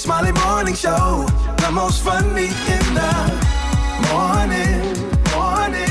Smiley 0.00 0.32
Morning 0.32 0.74
Show, 0.74 1.26
the 1.58 1.70
most 1.70 2.02
funny 2.02 2.44
in 2.44 2.94
the 2.94 3.12
morning. 4.08 4.80
Morning. 5.36 5.84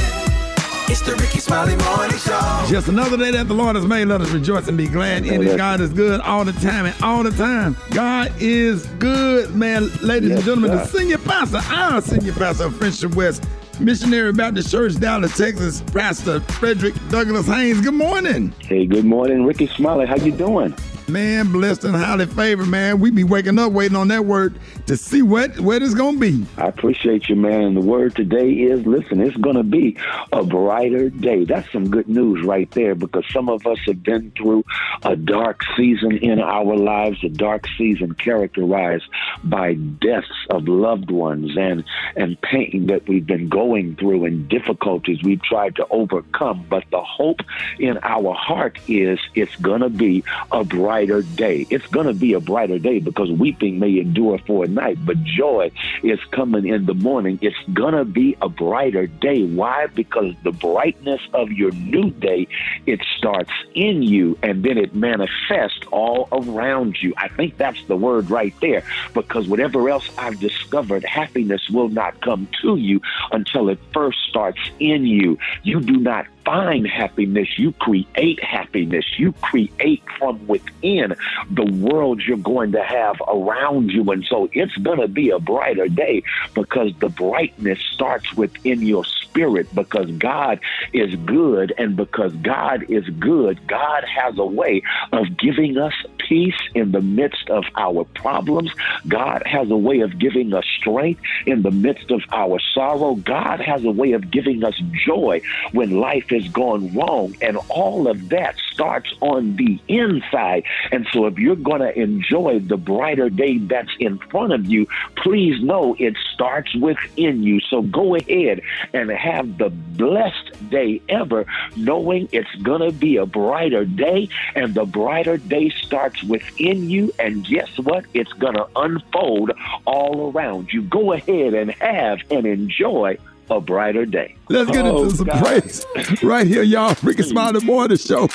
It's 0.90 1.02
the 1.02 1.16
Rickey 1.16 1.40
Smiley 1.40 1.76
Morning 1.76 2.18
Show. 2.18 2.66
Just 2.68 2.88
another 2.88 3.18
day 3.18 3.30
that 3.30 3.48
the 3.48 3.54
Lord 3.54 3.76
has 3.76 3.86
made. 3.86 4.06
Let 4.06 4.22
us 4.22 4.32
rejoice 4.32 4.68
and 4.68 4.76
be 4.76 4.88
glad 4.88 5.28
in 5.28 5.46
it. 5.46 5.56
God 5.56 5.80
is 5.80 5.94
good 5.94 6.22
all 6.22 6.44
the 6.44 6.54
time 6.54 6.88
and 6.88 7.04
all 7.04 7.22
the 7.22 7.30
time. 7.30 7.78
God 7.92 8.34
is 8.40 8.88
good, 8.98 9.54
man. 9.54 9.92
Ladies 10.02 10.32
and 10.32 10.44
gentlemen, 10.44 10.72
the 10.72 10.86
senior 10.88 11.20
pastor, 11.20 11.62
our 11.72 12.02
senior 12.02 12.34
pastor 12.34 12.64
of 12.64 12.76
Friendship 12.78 13.14
West, 13.14 13.48
Missionary 13.80 14.34
Baptist 14.34 14.72
Church, 14.72 14.96
Dallas, 15.00 15.38
Texas, 15.38 15.82
Pastor 15.94 16.40
Frederick 16.40 16.96
Douglass 17.10 17.46
Haynes. 17.46 17.82
Good 17.82 17.94
morning. 17.94 18.56
Hey, 18.62 18.88
good 18.88 19.06
morning, 19.06 19.46
Rickey 19.46 19.68
Smiley. 19.68 20.08
How 20.08 20.16
you 20.16 20.32
doing? 20.32 20.74
Man, 21.10 21.52
blessed 21.52 21.86
and 21.86 21.96
highly 21.96 22.28
favored, 22.28 22.68
man. 22.68 23.00
We 23.00 23.10
be 23.10 23.24
waking 23.24 23.58
up 23.58 23.72
waiting 23.72 23.98
on 23.98 24.10
that 24.10 24.26
word 24.26 24.60
to 24.86 24.96
see 24.96 25.24
what, 25.24 25.60
what 25.60 25.82
it's 25.82 25.96
going 25.96 26.16
to 26.16 26.20
be. 26.20 26.46
I 26.56 26.68
appreciate 26.68 27.30
you, 27.30 27.36
man. 27.36 27.74
The 27.74 27.82
word 27.82 28.16
today 28.16 28.52
is 28.52 28.86
listen, 28.86 29.20
it's 29.20 29.36
going 29.38 29.56
to 29.56 29.64
be 29.64 29.98
a 30.32 30.44
brighter 30.44 31.10
day. 31.10 31.46
That's 31.46 31.72
some 31.72 31.90
good 31.90 32.08
news 32.08 32.46
right 32.46 32.70
there 32.72 32.94
because 32.94 33.26
some 33.32 33.50
of 33.50 33.66
us 33.66 33.80
have 33.88 34.04
been 34.04 34.32
through 34.38 34.64
a 35.02 35.16
dark 35.16 35.62
season 35.76 36.18
in 36.18 36.40
our 36.40 36.76
lives, 36.76 37.24
a 37.24 37.30
dark 37.30 37.66
season 37.76 38.14
characterized 38.14 39.06
by 39.44 39.74
deaths 39.74 40.28
of 40.52 40.68
loved 40.68 41.10
ones 41.10 41.58
and, 41.58 41.84
and 42.16 42.40
pain 42.42 42.86
that 42.88 43.08
we've 43.08 43.26
been 43.26 43.50
going 43.50 43.96
through 43.96 44.26
and 44.26 44.48
difficulties 44.48 45.24
we've 45.24 45.42
tried 45.42 45.76
to 45.78 45.88
overcome. 45.90 46.68
But 46.70 46.84
the 46.92 47.02
hope 47.02 47.40
in 47.80 47.98
our 48.04 48.34
heart 48.34 48.78
is 48.88 49.20
it's 49.34 49.56
going 49.56 49.82
to 49.82 49.90
be 49.90 50.24
a 50.52 50.64
brighter 50.64 50.99
day. 51.06 51.66
It's 51.70 51.86
going 51.88 52.08
to 52.08 52.14
be 52.14 52.34
a 52.34 52.40
brighter 52.40 52.80
day 52.80 53.00
because 53.00 53.32
weeping 53.32 53.80
may 53.80 54.00
endure 54.00 54.38
for 54.40 54.66
a 54.66 54.68
night, 54.68 54.98
but 55.06 55.22
joy 55.24 55.72
is 56.04 56.20
coming 56.32 56.68
in 56.68 56.86
the 56.86 56.94
morning. 56.94 57.40
It's 57.42 57.56
going 57.74 57.94
to 57.94 58.06
be 58.06 58.36
a 58.42 58.50
brighter 58.50 59.08
day. 59.08 59.46
Why? 59.46 59.88
Because 59.88 60.36
the 60.44 60.52
brightness 60.52 61.22
of 61.34 61.52
your 61.52 61.72
new 61.72 62.12
day, 62.12 62.48
it 62.86 63.02
starts 63.18 63.52
in 63.74 64.04
you 64.04 64.38
and 64.44 64.64
then 64.64 64.78
it 64.78 64.94
manifests 64.94 65.86
all 65.92 66.28
around 66.32 67.02
you. 67.02 67.14
I 67.18 67.30
think 67.30 67.58
that's 67.58 67.84
the 67.86 67.96
word 67.96 68.30
right 68.30 68.54
there 68.62 68.84
because 69.14 69.48
whatever 69.48 69.90
else 69.90 70.10
I've 70.18 70.40
discovered, 70.40 71.04
happiness 71.06 71.70
will 71.70 71.90
not 71.90 72.22
come 72.22 72.48
to 72.62 72.76
you 72.76 73.02
until 73.32 73.70
it 73.70 73.80
first 73.94 74.20
starts 74.28 74.60
in 74.80 75.06
you. 75.06 75.38
You 75.64 75.80
do 75.80 75.98
not 75.98 76.26
find 76.46 76.88
happiness, 76.88 77.58
you 77.58 77.72
create 77.74 78.44
happiness. 78.44 79.06
You 79.18 79.34
create 79.34 80.04
from 80.18 80.46
within 80.48 81.16
the 81.52 81.66
world 81.66 82.22
you're 82.22 82.38
going 82.38 82.72
to 82.74 82.84
have 82.84 83.22
around 83.28 83.92
you. 83.92 84.10
And 84.12 84.26
so 84.26 84.50
it's 84.54 84.76
going 84.78 85.00
to 85.00 85.08
be 85.08 85.30
a 85.30 85.40
brighter 85.40 85.88
day 85.88 86.24
because 86.54 86.92
the 87.00 87.10
brightness 87.10 87.80
starts 87.94 88.34
within 88.34 88.82
your 88.82 89.06
spirit 89.06 89.29
because 89.34 90.12
God 90.12 90.60
is 90.94 91.16
good. 91.16 91.74
And 91.78 91.96
because 91.96 92.34
God 92.38 92.84
is 92.90 93.08
good, 93.20 93.66
God 93.68 94.04
has 94.04 94.38
a 94.38 94.46
way 94.46 94.82
of 95.12 95.38
giving 95.38 95.78
us 95.78 95.94
peace 96.18 96.60
in 96.76 96.92
the 96.92 97.02
midst 97.02 97.50
of 97.50 97.66
our 97.76 98.04
problems. 98.04 98.72
God 99.08 99.44
has 99.46 99.70
a 99.72 99.78
way 99.78 100.02
of 100.02 100.20
giving 100.20 100.54
us 100.54 100.66
strength 100.78 101.22
in 101.46 101.64
the 101.64 101.72
midst 101.72 102.12
of 102.12 102.22
our 102.32 102.60
sorrow. 102.74 103.16
God 103.16 103.60
has 103.60 103.84
a 103.84 103.92
way 103.92 104.12
of 104.14 104.30
giving 104.30 104.64
us 104.64 104.80
joy 105.06 105.42
when 105.72 106.00
life 106.00 106.30
has 106.30 106.48
gone 106.50 106.94
wrong. 106.94 107.36
And 107.42 107.58
all 107.70 108.08
of 108.08 108.30
that 108.30 108.56
starts 108.72 109.12
on 109.22 109.56
the 109.56 109.80
inside. 109.88 110.64
And 110.92 111.08
so 111.12 111.26
if 111.26 111.38
you're 111.38 111.56
going 111.56 111.82
to 111.82 111.98
enjoy 112.00 112.60
the 112.60 112.78
brighter 112.78 113.30
day 113.30 113.58
that's 113.58 113.92
in 114.00 114.18
front 114.18 114.54
of 114.54 114.66
you, 114.68 114.88
please 115.16 115.62
know 115.62 115.96
it 116.00 116.16
starts 116.34 116.74
within 116.76 117.44
you. 117.44 117.60
So 117.62 117.82
go 117.82 118.16
ahead 118.16 118.62
and 118.94 119.10
have 119.20 119.58
the 119.58 119.70
blessed 119.70 120.70
day 120.70 121.02
ever, 121.10 121.46
knowing 121.76 122.30
it's 122.32 122.54
going 122.64 122.82
to 122.82 122.92
be 122.98 123.18
a 123.18 123.26
brighter 123.26 123.86
day. 123.86 124.30
And 124.56 124.74
the 124.74 124.86
brighter 124.86 125.38
day 125.38 125.70
starts 125.70 126.24
within 126.24 126.90
you. 126.90 127.12
And 127.20 127.46
guess 127.46 127.78
what? 127.78 128.06
It's 128.14 128.32
going 128.34 128.56
to 128.56 128.68
unfold 128.76 129.52
all 129.86 130.32
around 130.32 130.72
you. 130.72 130.84
Go 130.84 131.12
ahead 131.14 131.54
and 131.54 131.72
have 131.72 132.20
and 132.32 132.46
enjoy 132.46 133.18
a 133.52 133.60
brighter 133.60 134.06
day. 134.06 134.36
Let's 134.48 134.72
get 134.72 134.86
Oh, 134.86 135.04
into 135.06 135.18
some 135.18 135.26
God. 135.28 135.44
praise 135.44 135.86
right 136.24 136.48
here, 136.48 136.64
y'all. 136.64 136.96
Rickey 137.04 137.24
Smiley 137.24 137.64
Morning 137.66 137.98
Show. 137.98 138.30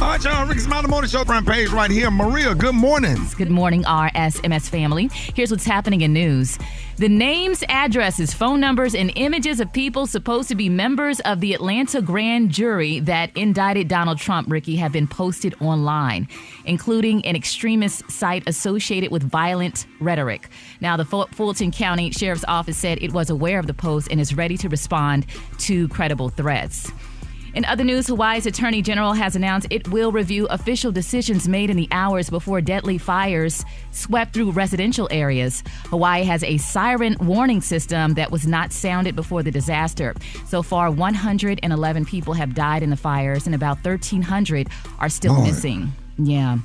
All 0.00 0.06
right, 0.06 0.22
y'all. 0.22 0.46
Rickey 0.46 0.60
Smiley 0.60 0.86
Morning 0.86 1.10
Show 1.10 1.24
front 1.24 1.44
page 1.44 1.70
right 1.70 1.90
here. 1.90 2.08
Maria, 2.08 2.54
good 2.54 2.76
morning. 2.76 3.16
Good 3.36 3.50
morning, 3.50 3.82
RSMS 3.82 4.68
family. 4.68 5.10
Here's 5.34 5.50
what's 5.50 5.64
happening 5.64 6.02
in 6.02 6.12
news. 6.12 6.56
The 6.98 7.08
names, 7.08 7.64
addresses, 7.68 8.32
phone 8.32 8.60
numbers, 8.60 8.94
and 8.94 9.10
images 9.16 9.58
of 9.58 9.72
people 9.72 10.06
supposed 10.06 10.48
to 10.50 10.54
be 10.54 10.68
members 10.68 11.18
of 11.20 11.40
the 11.40 11.52
Atlanta 11.52 12.00
grand 12.00 12.50
jury 12.50 13.00
that 13.00 13.36
indicted 13.36 13.88
Donald 13.88 14.18
Trump, 14.18 14.48
Rickey, 14.48 14.76
have 14.76 14.92
been 14.92 15.08
posted 15.08 15.56
online, 15.60 16.28
including 16.64 17.26
an 17.26 17.34
extremist 17.34 18.08
site 18.08 18.44
associated 18.46 19.10
with 19.10 19.24
violent 19.24 19.86
rhetoric. 19.98 20.48
Now, 20.80 20.96
the 20.96 21.04
Ful- 21.04 21.28
Fulton 21.32 21.72
County 21.72 22.12
Sheriff's 22.12 22.44
Office 22.46 22.78
said 22.78 22.98
it 23.02 23.12
was 23.12 23.30
aware 23.30 23.58
of 23.58 23.66
the 23.66 23.74
post 23.74 24.06
and 24.12 24.20
is 24.20 24.32
ready 24.32 24.56
to 24.58 24.68
respond 24.68 25.26
to 25.58 25.88
credible 25.88 26.28
threats. 26.28 26.92
In 27.54 27.64
other 27.64 27.84
news, 27.84 28.06
Hawaii's 28.06 28.46
Attorney 28.46 28.82
General 28.82 29.14
has 29.14 29.34
announced 29.34 29.66
it 29.70 29.88
will 29.88 30.12
review 30.12 30.46
official 30.46 30.92
decisions 30.92 31.48
made 31.48 31.70
in 31.70 31.76
the 31.76 31.88
hours 31.90 32.28
before 32.30 32.60
deadly 32.60 32.98
fires 32.98 33.64
swept 33.90 34.34
through 34.34 34.50
residential 34.50 35.08
areas. 35.10 35.64
Hawaii 35.86 36.24
has 36.24 36.44
a 36.44 36.58
siren 36.58 37.16
warning 37.20 37.60
system 37.60 38.14
that 38.14 38.30
was 38.30 38.46
not 38.46 38.72
sounded 38.72 39.16
before 39.16 39.42
the 39.42 39.50
disaster. 39.50 40.14
So 40.46 40.62
far, 40.62 40.90
111 40.90 42.04
people 42.04 42.34
have 42.34 42.54
died 42.54 42.82
in 42.82 42.90
the 42.90 42.96
fires, 42.96 43.46
and 43.46 43.54
about 43.54 43.84
1,300 43.84 44.68
are 44.98 45.08
still 45.08 45.34
Lord. 45.34 45.46
missing. 45.46 45.92
Yeah. 46.18 46.58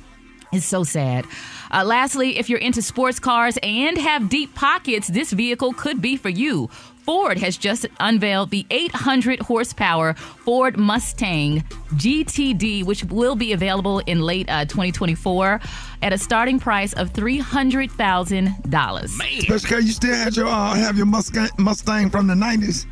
It's 0.52 0.66
so 0.66 0.84
sad. 0.84 1.26
Uh, 1.72 1.82
lastly, 1.84 2.38
if 2.38 2.48
you're 2.48 2.60
into 2.60 2.80
sports 2.80 3.18
cars 3.18 3.58
and 3.62 3.98
have 3.98 4.28
deep 4.28 4.54
pockets, 4.54 5.08
this 5.08 5.32
vehicle 5.32 5.72
could 5.72 6.00
be 6.00 6.16
for 6.16 6.28
you. 6.28 6.70
Ford 7.04 7.38
has 7.38 7.56
just 7.56 7.86
unveiled 8.00 8.50
the 8.50 8.66
800 8.70 9.40
horsepower 9.40 10.14
Ford 10.14 10.78
Mustang 10.78 11.60
GTD, 11.94 12.84
which 12.84 13.04
will 13.04 13.36
be 13.36 13.52
available 13.52 13.98
in 14.00 14.20
late 14.22 14.48
uh, 14.48 14.64
2024 14.64 15.60
at 16.02 16.12
a 16.14 16.18
starting 16.18 16.58
price 16.58 16.94
of 16.94 17.12
$300,000. 17.12 19.08
Special 19.42 19.68
K, 19.68 19.80
you 19.84 19.92
still 19.92 20.14
had 20.14 20.34
your, 20.36 20.46
uh, 20.46 20.74
have 20.74 20.96
your 20.96 21.06
Mustang, 21.06 21.50
Mustang 21.58 22.08
from 22.08 22.26
the 22.26 22.34
90s? 22.34 22.86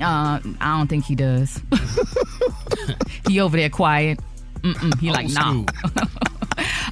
Uh, 0.00 0.38
I 0.60 0.78
don't 0.78 0.86
think 0.86 1.04
he 1.04 1.16
does. 1.16 1.60
he 3.28 3.40
over 3.40 3.56
there 3.56 3.70
quiet. 3.70 4.20
Mm-mm, 4.60 4.98
he 5.00 5.10
like, 5.10 5.28
nah. 5.30 5.64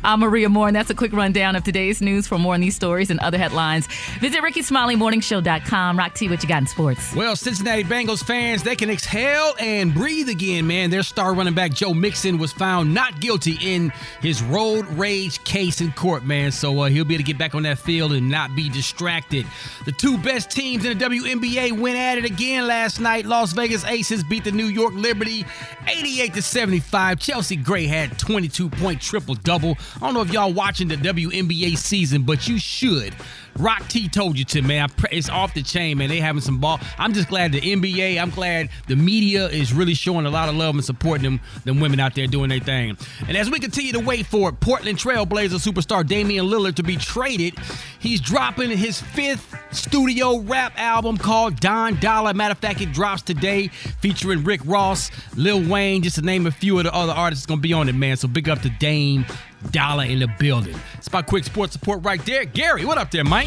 I'm 0.04 0.20
Maria 0.20 0.48
More, 0.48 0.68
and 0.68 0.76
that's 0.76 0.90
a 0.90 0.94
quick 0.94 1.12
rundown 1.12 1.56
of 1.56 1.64
today's 1.64 2.00
news. 2.00 2.26
For 2.26 2.38
more 2.38 2.54
on 2.54 2.60
these 2.60 2.76
stories 2.76 3.10
and 3.10 3.18
other 3.20 3.38
headlines, 3.38 3.88
visit 4.20 4.40
RickeySmileyMorningShow.com. 4.42 5.98
Rock 5.98 6.14
T, 6.14 6.28
what 6.28 6.42
you 6.42 6.48
got 6.48 6.62
in 6.62 6.66
sports? 6.66 7.14
Well, 7.14 7.36
Cincinnati 7.36 7.84
Bengals 7.84 8.24
fans, 8.24 8.62
they 8.62 8.76
can 8.76 8.90
exhale 8.90 9.54
and 9.58 9.92
breathe 9.92 10.28
again, 10.28 10.66
man. 10.66 10.90
Their 10.90 11.02
star 11.02 11.34
running 11.34 11.54
back 11.54 11.72
Joe 11.72 11.94
Mixon 11.94 12.38
was 12.38 12.52
found 12.52 12.92
not 12.94 13.20
guilty 13.20 13.58
in 13.60 13.92
his 14.20 14.42
road 14.42 14.86
rage 14.90 15.42
case 15.44 15.80
in 15.80 15.92
court, 15.92 16.24
man. 16.24 16.52
So 16.52 16.80
uh, 16.80 16.88
he'll 16.88 17.04
be 17.04 17.14
able 17.14 17.24
to 17.24 17.26
get 17.26 17.38
back 17.38 17.54
on 17.54 17.62
that 17.64 17.78
field 17.78 18.12
and 18.12 18.30
not 18.30 18.54
be 18.54 18.68
distracted. 18.68 19.46
The 19.84 19.92
two 19.92 20.18
best 20.18 20.50
teams 20.50 20.84
in 20.84 20.96
the 20.96 21.04
WNBA 21.04 21.78
went 21.78 21.96
at 21.96 22.18
it 22.18 22.24
again 22.24 22.66
last 22.66 23.00
night. 23.00 23.26
Las 23.26 23.52
Vegas 23.52 23.84
Aces 23.84 24.22
beat 24.24 24.44
the 24.44 24.52
New 24.52 24.66
York 24.66 24.94
Liberty 24.94 25.44
88 25.88 26.34
to 26.34 26.42
75. 26.42 27.18
Chelsea 27.18 27.56
Gray 27.56 27.86
had 27.86 28.18
22 28.18 28.68
point 28.70 29.00
triple 29.00 29.34
double. 29.34 29.76
I 29.96 30.00
don't 30.00 30.14
know 30.14 30.22
if 30.22 30.32
y'all 30.32 30.52
watching 30.52 30.88
the 30.88 30.96
WNBA 30.96 31.76
season, 31.78 32.22
but 32.22 32.48
you 32.48 32.58
should. 32.58 33.14
Rock 33.58 33.88
T 33.88 34.08
told 34.08 34.38
you 34.38 34.44
to, 34.46 34.62
man. 34.62 34.88
It's 35.10 35.28
off 35.28 35.54
the 35.54 35.62
chain, 35.62 35.98
man. 35.98 36.08
They 36.08 36.20
having 36.20 36.40
some 36.42 36.58
ball. 36.58 36.80
I'm 36.98 37.12
just 37.12 37.28
glad 37.28 37.52
the 37.52 37.60
NBA, 37.60 38.20
I'm 38.20 38.30
glad 38.30 38.68
the 38.86 38.96
media 38.96 39.46
is 39.46 39.72
really 39.72 39.94
showing 39.94 40.26
a 40.26 40.30
lot 40.30 40.48
of 40.48 40.54
love 40.54 40.74
and 40.74 40.84
supporting 40.84 41.22
them, 41.24 41.40
them 41.64 41.80
women 41.80 42.00
out 42.00 42.14
there 42.14 42.26
doing 42.26 42.50
their 42.50 42.60
thing. 42.60 42.96
And 43.28 43.36
as 43.36 43.50
we 43.50 43.58
continue 43.58 43.92
to 43.92 44.00
wait 44.00 44.26
for 44.26 44.52
Portland 44.52 44.98
Trailblazer 44.98 45.60
superstar 45.60 46.06
Damian 46.06 46.46
Lillard 46.46 46.76
to 46.76 46.82
be 46.82 46.96
traded, 46.96 47.54
he's 47.98 48.20
dropping 48.20 48.70
his 48.70 49.00
fifth 49.00 49.54
studio 49.72 50.38
rap 50.38 50.72
album 50.76 51.16
called 51.16 51.60
Don 51.60 51.98
Dollar. 52.00 52.34
Matter 52.34 52.52
of 52.52 52.58
fact, 52.58 52.80
it 52.80 52.92
drops 52.92 53.22
today, 53.22 53.68
featuring 53.68 54.44
Rick 54.44 54.60
Ross, 54.64 55.10
Lil 55.36 55.62
Wayne, 55.68 56.02
just 56.02 56.16
to 56.16 56.22
name 56.22 56.46
a 56.46 56.50
few 56.50 56.78
of 56.78 56.84
the 56.84 56.94
other 56.94 57.12
artists 57.12 57.46
going 57.46 57.58
to 57.58 57.62
be 57.62 57.72
on 57.72 57.88
it, 57.88 57.94
man. 57.94 58.16
So 58.16 58.28
big 58.28 58.48
up 58.48 58.60
to 58.62 58.68
Dame 58.68 59.26
Dollar 59.70 60.04
in 60.04 60.20
the 60.20 60.28
building. 60.38 60.76
It's 60.94 61.06
about 61.08 61.26
quick 61.26 61.44
sports 61.44 61.72
support 61.72 62.04
right 62.04 62.24
there. 62.24 62.44
Gary, 62.44 62.84
what 62.84 62.98
up 62.98 63.10
there, 63.10 63.24
Mike? 63.24 63.45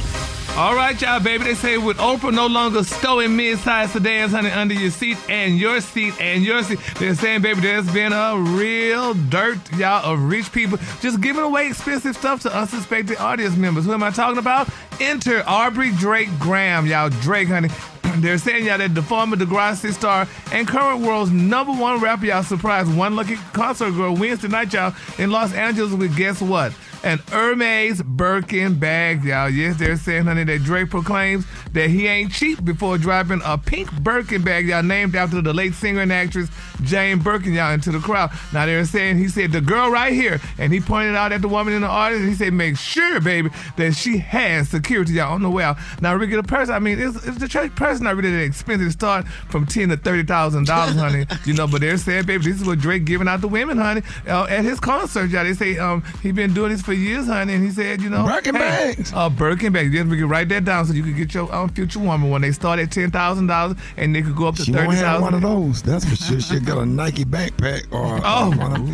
All 0.59 0.75
right, 0.75 1.01
y'all, 1.01 1.21
baby. 1.21 1.45
They 1.45 1.53
say 1.53 1.77
with 1.77 1.97
Oprah 1.99 2.33
no 2.33 2.47
longer 2.47 2.83
stowing 2.83 3.33
mid-sized 3.33 3.93
sedans, 3.93 4.33
honey, 4.33 4.51
under 4.51 4.73
your 4.73 4.91
seat 4.91 5.17
and 5.29 5.57
your 5.57 5.79
seat 5.79 6.19
and 6.19 6.43
your 6.43 6.63
seat. 6.63 6.79
They're 6.99 7.15
saying, 7.15 7.43
baby, 7.43 7.61
there's 7.61 7.89
been 7.93 8.11
a 8.11 8.35
real 8.37 9.13
dirt, 9.13 9.57
y'all, 9.77 10.03
of 10.03 10.21
rich 10.21 10.51
people 10.51 10.77
just 10.99 11.21
giving 11.21 11.43
away 11.43 11.67
expensive 11.67 12.13
stuff 12.13 12.41
to 12.41 12.53
unsuspecting 12.53 13.15
audience 13.17 13.55
members. 13.55 13.85
Who 13.85 13.93
am 13.93 14.03
I 14.03 14.09
talking 14.09 14.37
about? 14.37 14.67
Enter 14.99 15.43
Aubrey 15.47 15.91
Drake 15.93 16.27
Graham, 16.39 16.85
y'all. 16.85 17.09
Drake, 17.09 17.47
honey. 17.47 17.69
They're 18.17 18.37
saying 18.37 18.65
y'all 18.65 18.79
that 18.79 18.93
the 18.93 19.01
former 19.01 19.37
Degrassi 19.37 19.93
star 19.93 20.27
and 20.51 20.67
current 20.67 21.01
world's 21.01 21.31
number 21.31 21.71
one 21.71 22.01
rapper 22.01 22.25
y'all 22.25 22.43
surprised 22.43 22.93
one 22.97 23.15
lucky 23.15 23.37
concert 23.53 23.91
girl 23.91 24.13
Wednesday 24.15 24.49
night 24.49 24.73
y'all 24.73 24.93
in 25.17 25.31
Los 25.31 25.53
Angeles 25.53 25.93
with 25.93 26.17
guess 26.17 26.41
what? 26.41 26.73
An 27.01 27.19
Hermes 27.29 28.01
Birkin 28.01 28.77
bag, 28.77 29.23
y'all. 29.23 29.49
Yes, 29.49 29.77
they're 29.77 29.95
saying, 29.95 30.25
honey, 30.25 30.43
that 30.43 30.63
Drake 30.63 30.89
proclaims 30.89 31.45
that 31.71 31.89
he 31.89 32.07
ain't 32.07 32.31
cheap 32.31 32.63
before 32.65 32.97
dropping 32.97 33.41
a 33.45 33.57
pink 33.57 33.89
Birkin 34.01 34.43
bag, 34.43 34.67
y'all, 34.67 34.83
named 34.83 35.15
after 35.15 35.41
the 35.41 35.53
late 35.53 35.73
singer 35.73 36.01
and 36.01 36.11
actress 36.11 36.49
Jane 36.83 37.19
Birkin, 37.19 37.53
y'all, 37.53 37.73
into 37.73 37.91
the 37.91 37.99
crowd. 37.99 38.31
Now 38.53 38.65
they're 38.65 38.85
saying, 38.85 39.17
he 39.17 39.27
said, 39.27 39.51
the 39.51 39.61
girl 39.61 39.89
right 39.89 40.13
here, 40.13 40.39
and 40.57 40.71
he 40.73 40.79
pointed 40.79 41.15
out 41.15 41.31
at 41.31 41.41
the 41.41 41.47
woman 41.47 41.73
in 41.73 41.81
the 41.81 41.87
audience, 41.87 42.25
he 42.25 42.33
said, 42.35 42.53
make 42.53 42.77
sure, 42.77 43.19
baby, 43.19 43.49
that 43.77 43.93
she 43.93 44.17
has 44.19 44.69
security, 44.69 45.13
y'all, 45.13 45.33
on 45.33 45.41
the 45.41 45.49
way 45.49 45.63
out. 45.63 45.77
Now, 46.01 46.15
regular 46.15 46.43
person, 46.43 46.73
I 46.73 46.79
mean, 46.79 46.99
it's, 46.99 47.25
it's 47.25 47.37
the 47.37 47.47
church 47.47 47.75
person 47.75 48.05
not 48.05 48.15
really 48.15 48.31
that 48.31 48.43
expensive. 48.43 48.91
Start 48.91 49.27
from 49.27 49.65
ten 49.65 49.89
to 49.89 49.97
thirty 49.97 50.23
thousand 50.23 50.65
dollars, 50.67 50.95
honey. 50.99 51.25
you 51.45 51.53
know, 51.53 51.67
but 51.67 51.81
they're 51.81 51.97
saying, 51.97 52.25
baby, 52.25 52.43
this 52.45 52.61
is 52.61 52.67
what 52.67 52.79
Drake 52.79 53.05
giving 53.05 53.27
out 53.27 53.41
to 53.41 53.47
women, 53.47 53.77
honey, 53.77 54.01
uh, 54.27 54.45
at 54.45 54.63
his 54.63 54.79
concert, 54.79 55.29
y'all. 55.29 55.43
They 55.43 55.53
say 55.53 55.77
um, 55.77 56.03
he 56.21 56.31
been 56.31 56.53
doing 56.53 56.71
this 56.71 56.81
for 56.81 56.93
years, 56.93 57.27
honey, 57.27 57.53
and 57.53 57.63
he 57.63 57.71
said, 57.71 58.01
you 58.01 58.09
know, 58.09 58.25
Birkin 58.25 58.55
hey, 58.55 58.93
bags. 58.95 59.13
uh, 59.13 59.29
Birkin 59.29 59.73
bags. 59.73 59.93
Yes, 59.93 60.05
we 60.07 60.17
can 60.17 60.27
write 60.29 60.49
that 60.49 60.65
down 60.65 60.85
so 60.85 60.93
you 60.93 61.03
can 61.03 61.15
get 61.15 61.33
your 61.33 61.53
um, 61.53 61.69
future 61.69 61.99
woman 61.99 62.29
when 62.29 62.41
they 62.41 62.51
start 62.51 62.79
at 62.79 62.91
ten 62.91 63.11
thousand 63.11 63.47
dollars 63.47 63.77
and 63.97 64.15
they 64.15 64.21
could 64.21 64.35
go 64.35 64.47
up 64.47 64.55
to 64.55 64.63
She 64.63 64.71
thirty 64.71 64.87
won't 64.87 64.99
have 64.99 65.21
one 65.21 65.33
of 65.33 65.41
those. 65.41 65.81
That's 65.81 66.05
for 66.05 66.15
sure. 66.15 66.39
She 66.69 66.75
got 66.75 66.83
a 66.83 66.85
Nike 66.85 67.25
backpack 67.25 67.91
or 67.91 68.21
Oh. 68.23 68.51
or 68.53 68.55
one 68.55 68.75
of 68.75 68.85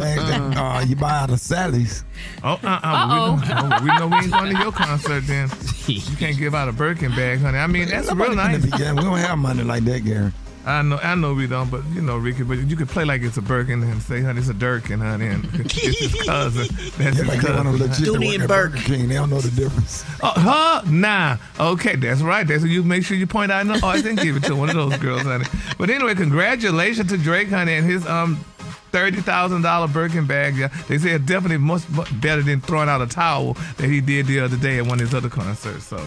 bags 0.00 0.24
that 0.28 0.56
uh, 0.56 0.80
you 0.84 0.96
buy 0.96 1.10
out 1.18 1.30
of 1.30 1.38
Sally's. 1.38 2.02
Oh, 2.42 2.58
uh, 2.64 2.80
uh, 2.82 3.38
we, 3.40 3.54
know, 3.54 3.78
we 3.80 3.98
know 3.98 4.08
we 4.08 4.16
ain't 4.24 4.32
going 4.32 4.52
to 4.56 4.60
your 4.60 4.72
concert 4.72 5.24
then. 5.28 5.48
You 5.86 6.16
can't 6.16 6.36
give 6.38 6.54
out 6.54 6.68
a 6.68 6.72
Birkin 6.72 7.10
bag, 7.14 7.40
honey. 7.40 7.58
I 7.58 7.66
mean, 7.66 7.88
that's 7.88 8.08
Nobody 8.08 8.30
real 8.30 8.36
nice. 8.36 8.60
finna 8.64 8.96
We 8.96 9.02
don't 9.02 9.18
have 9.18 9.36
money 9.38 9.62
like 9.64 9.84
that, 9.84 10.04
Gary. 10.04 10.32
I 10.64 10.80
know, 10.82 10.96
I 11.02 11.14
know 11.16 11.34
we 11.34 11.46
don't, 11.48 11.70
but 11.70 11.84
you 11.92 12.00
know, 12.02 12.16
Rickey, 12.16 12.44
but 12.44 12.58
you 12.58 12.76
could 12.76 12.88
play 12.88 13.04
like 13.04 13.22
it's 13.22 13.36
a 13.36 13.42
Birkin 13.42 13.82
and 13.82 14.00
say, 14.00 14.20
honey, 14.22 14.38
it's 14.38 14.48
a 14.48 14.54
Durkin, 14.54 15.00
honey, 15.00 15.26
and 15.26 15.44
it's 15.54 15.74
his 15.98 16.22
cousin. 16.26 16.68
That's 16.70 16.98
Yeah, 16.98 17.10
his 17.10 17.26
like 17.26 17.40
they 17.40 17.48
cousin. 17.48 17.72
legit 17.72 17.96
to 17.96 18.02
Dooney 18.12 18.34
and 18.34 18.42
at 18.44 18.48
Burke. 18.48 18.72
Burger 18.72 18.84
King. 18.84 19.08
They 19.08 19.14
don't 19.14 19.30
know 19.30 19.40
the 19.40 19.50
difference. 19.60 20.04
Uh, 20.22 20.32
huh? 20.40 20.82
Nah. 20.88 21.36
Okay, 21.58 21.96
that's 21.96 22.20
right. 22.20 22.46
That's 22.46 22.62
what 22.62 22.70
you 22.70 22.82
make 22.84 23.04
sure 23.04 23.16
you 23.16 23.26
point 23.26 23.50
out 23.50 23.62
in 23.62 23.68
the 23.68 23.84
arts 23.84 24.04
and 24.04 24.16
give 24.18 24.36
it 24.36 24.44
to 24.44 24.54
one 24.54 24.68
of 24.70 24.76
those 24.76 24.96
girls, 24.98 25.22
honey. 25.22 25.46
But 25.78 25.90
anyway, 25.90 26.14
congratulations 26.14 27.10
to 27.10 27.18
Drake, 27.18 27.48
honey, 27.50 27.74
and 27.74 27.84
his 27.86 28.06
um 28.06 28.44
thirty 28.72 29.20
thousand 29.20 29.62
dollar 29.62 29.88
Birkin 29.88 30.26
bag. 30.26 30.56
Yeah, 30.56 30.68
they 30.88 30.98
say 30.98 31.10
it's 31.10 31.24
definitely 31.24 31.58
much 31.58 31.82
better 32.20 32.42
than 32.42 32.60
throwing 32.60 32.88
out 32.88 33.02
a 33.02 33.06
towel 33.06 33.54
that 33.76 33.88
he 33.88 34.00
did 34.00 34.26
the 34.26 34.40
other 34.40 34.56
day 34.56 34.78
at 34.78 34.86
one 34.86 34.94
of 34.94 35.00
his 35.00 35.14
other 35.14 35.28
concerts. 35.28 35.84
So. 35.84 36.04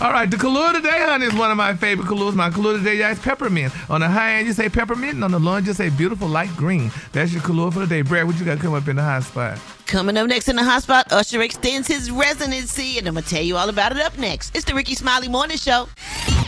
All 0.00 0.12
right, 0.12 0.30
the 0.30 0.36
Kahlua 0.36 0.72
today, 0.72 1.04
honey, 1.04 1.26
is 1.26 1.34
one 1.34 1.50
of 1.50 1.56
my 1.56 1.74
favorite 1.74 2.06
Kahluas. 2.06 2.34
My 2.34 2.48
Kahlua 2.48 2.78
today, 2.78 2.96
yeah, 2.96 3.10
is 3.10 3.18
peppermint. 3.18 3.72
On 3.90 4.00
the 4.00 4.08
high 4.08 4.34
end, 4.34 4.46
you 4.46 4.52
say 4.52 4.68
peppermint, 4.68 5.14
and 5.14 5.24
on 5.24 5.30
the 5.30 5.38
low 5.38 5.56
end, 5.56 5.66
you 5.66 5.74
say 5.74 5.90
beautiful 5.90 6.28
light 6.28 6.48
green. 6.56 6.90
That's 7.12 7.32
your 7.32 7.42
Kahlua 7.42 7.72
for 7.72 7.80
the 7.80 7.86
day. 7.86 8.02
Brat, 8.02 8.26
what 8.26 8.38
you 8.38 8.44
got 8.44 8.60
coming 8.60 8.80
up 8.80 8.88
in 8.88 8.96
the 8.96 9.02
high 9.02 9.20
spot? 9.20 9.58
Coming 9.86 10.16
up 10.16 10.26
next 10.26 10.48
in 10.48 10.56
the 10.56 10.62
hotspot, 10.62 11.12
Usher 11.12 11.42
extends 11.42 11.86
his 11.86 12.10
residency, 12.10 12.98
and 12.98 13.06
I'm 13.06 13.14
gonna 13.14 13.26
tell 13.26 13.42
you 13.42 13.56
all 13.56 13.68
about 13.68 13.92
it 13.92 13.98
up 13.98 14.16
next. 14.16 14.56
It's 14.56 14.64
the 14.64 14.74
Rickey 14.74 14.94
Smiley 14.94 15.28
Morning 15.28 15.58
Show. 15.58 15.88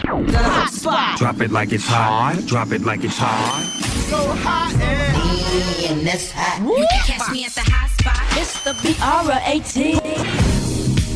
The 0.03 0.09
hotspot. 0.09 1.19
Drop 1.19 1.41
it 1.41 1.51
like 1.51 1.73
it's 1.73 1.87
hot. 1.87 2.43
Drop 2.47 2.73
it 2.73 2.83
like 2.83 3.05
it's 3.05 3.19
hot. 3.19 3.96
And 5.89 6.07
that's 6.07 6.31
hot. 6.31 6.61
You 6.63 6.87
can 6.91 7.01
catch 7.07 7.31
me 7.33 7.45
at 7.45 7.53
the 7.53 7.63
hot 7.63 7.91
spot. 7.91 8.23
It's 8.39 8.63
the 8.63 8.75
B-R-A-T. 8.83 9.95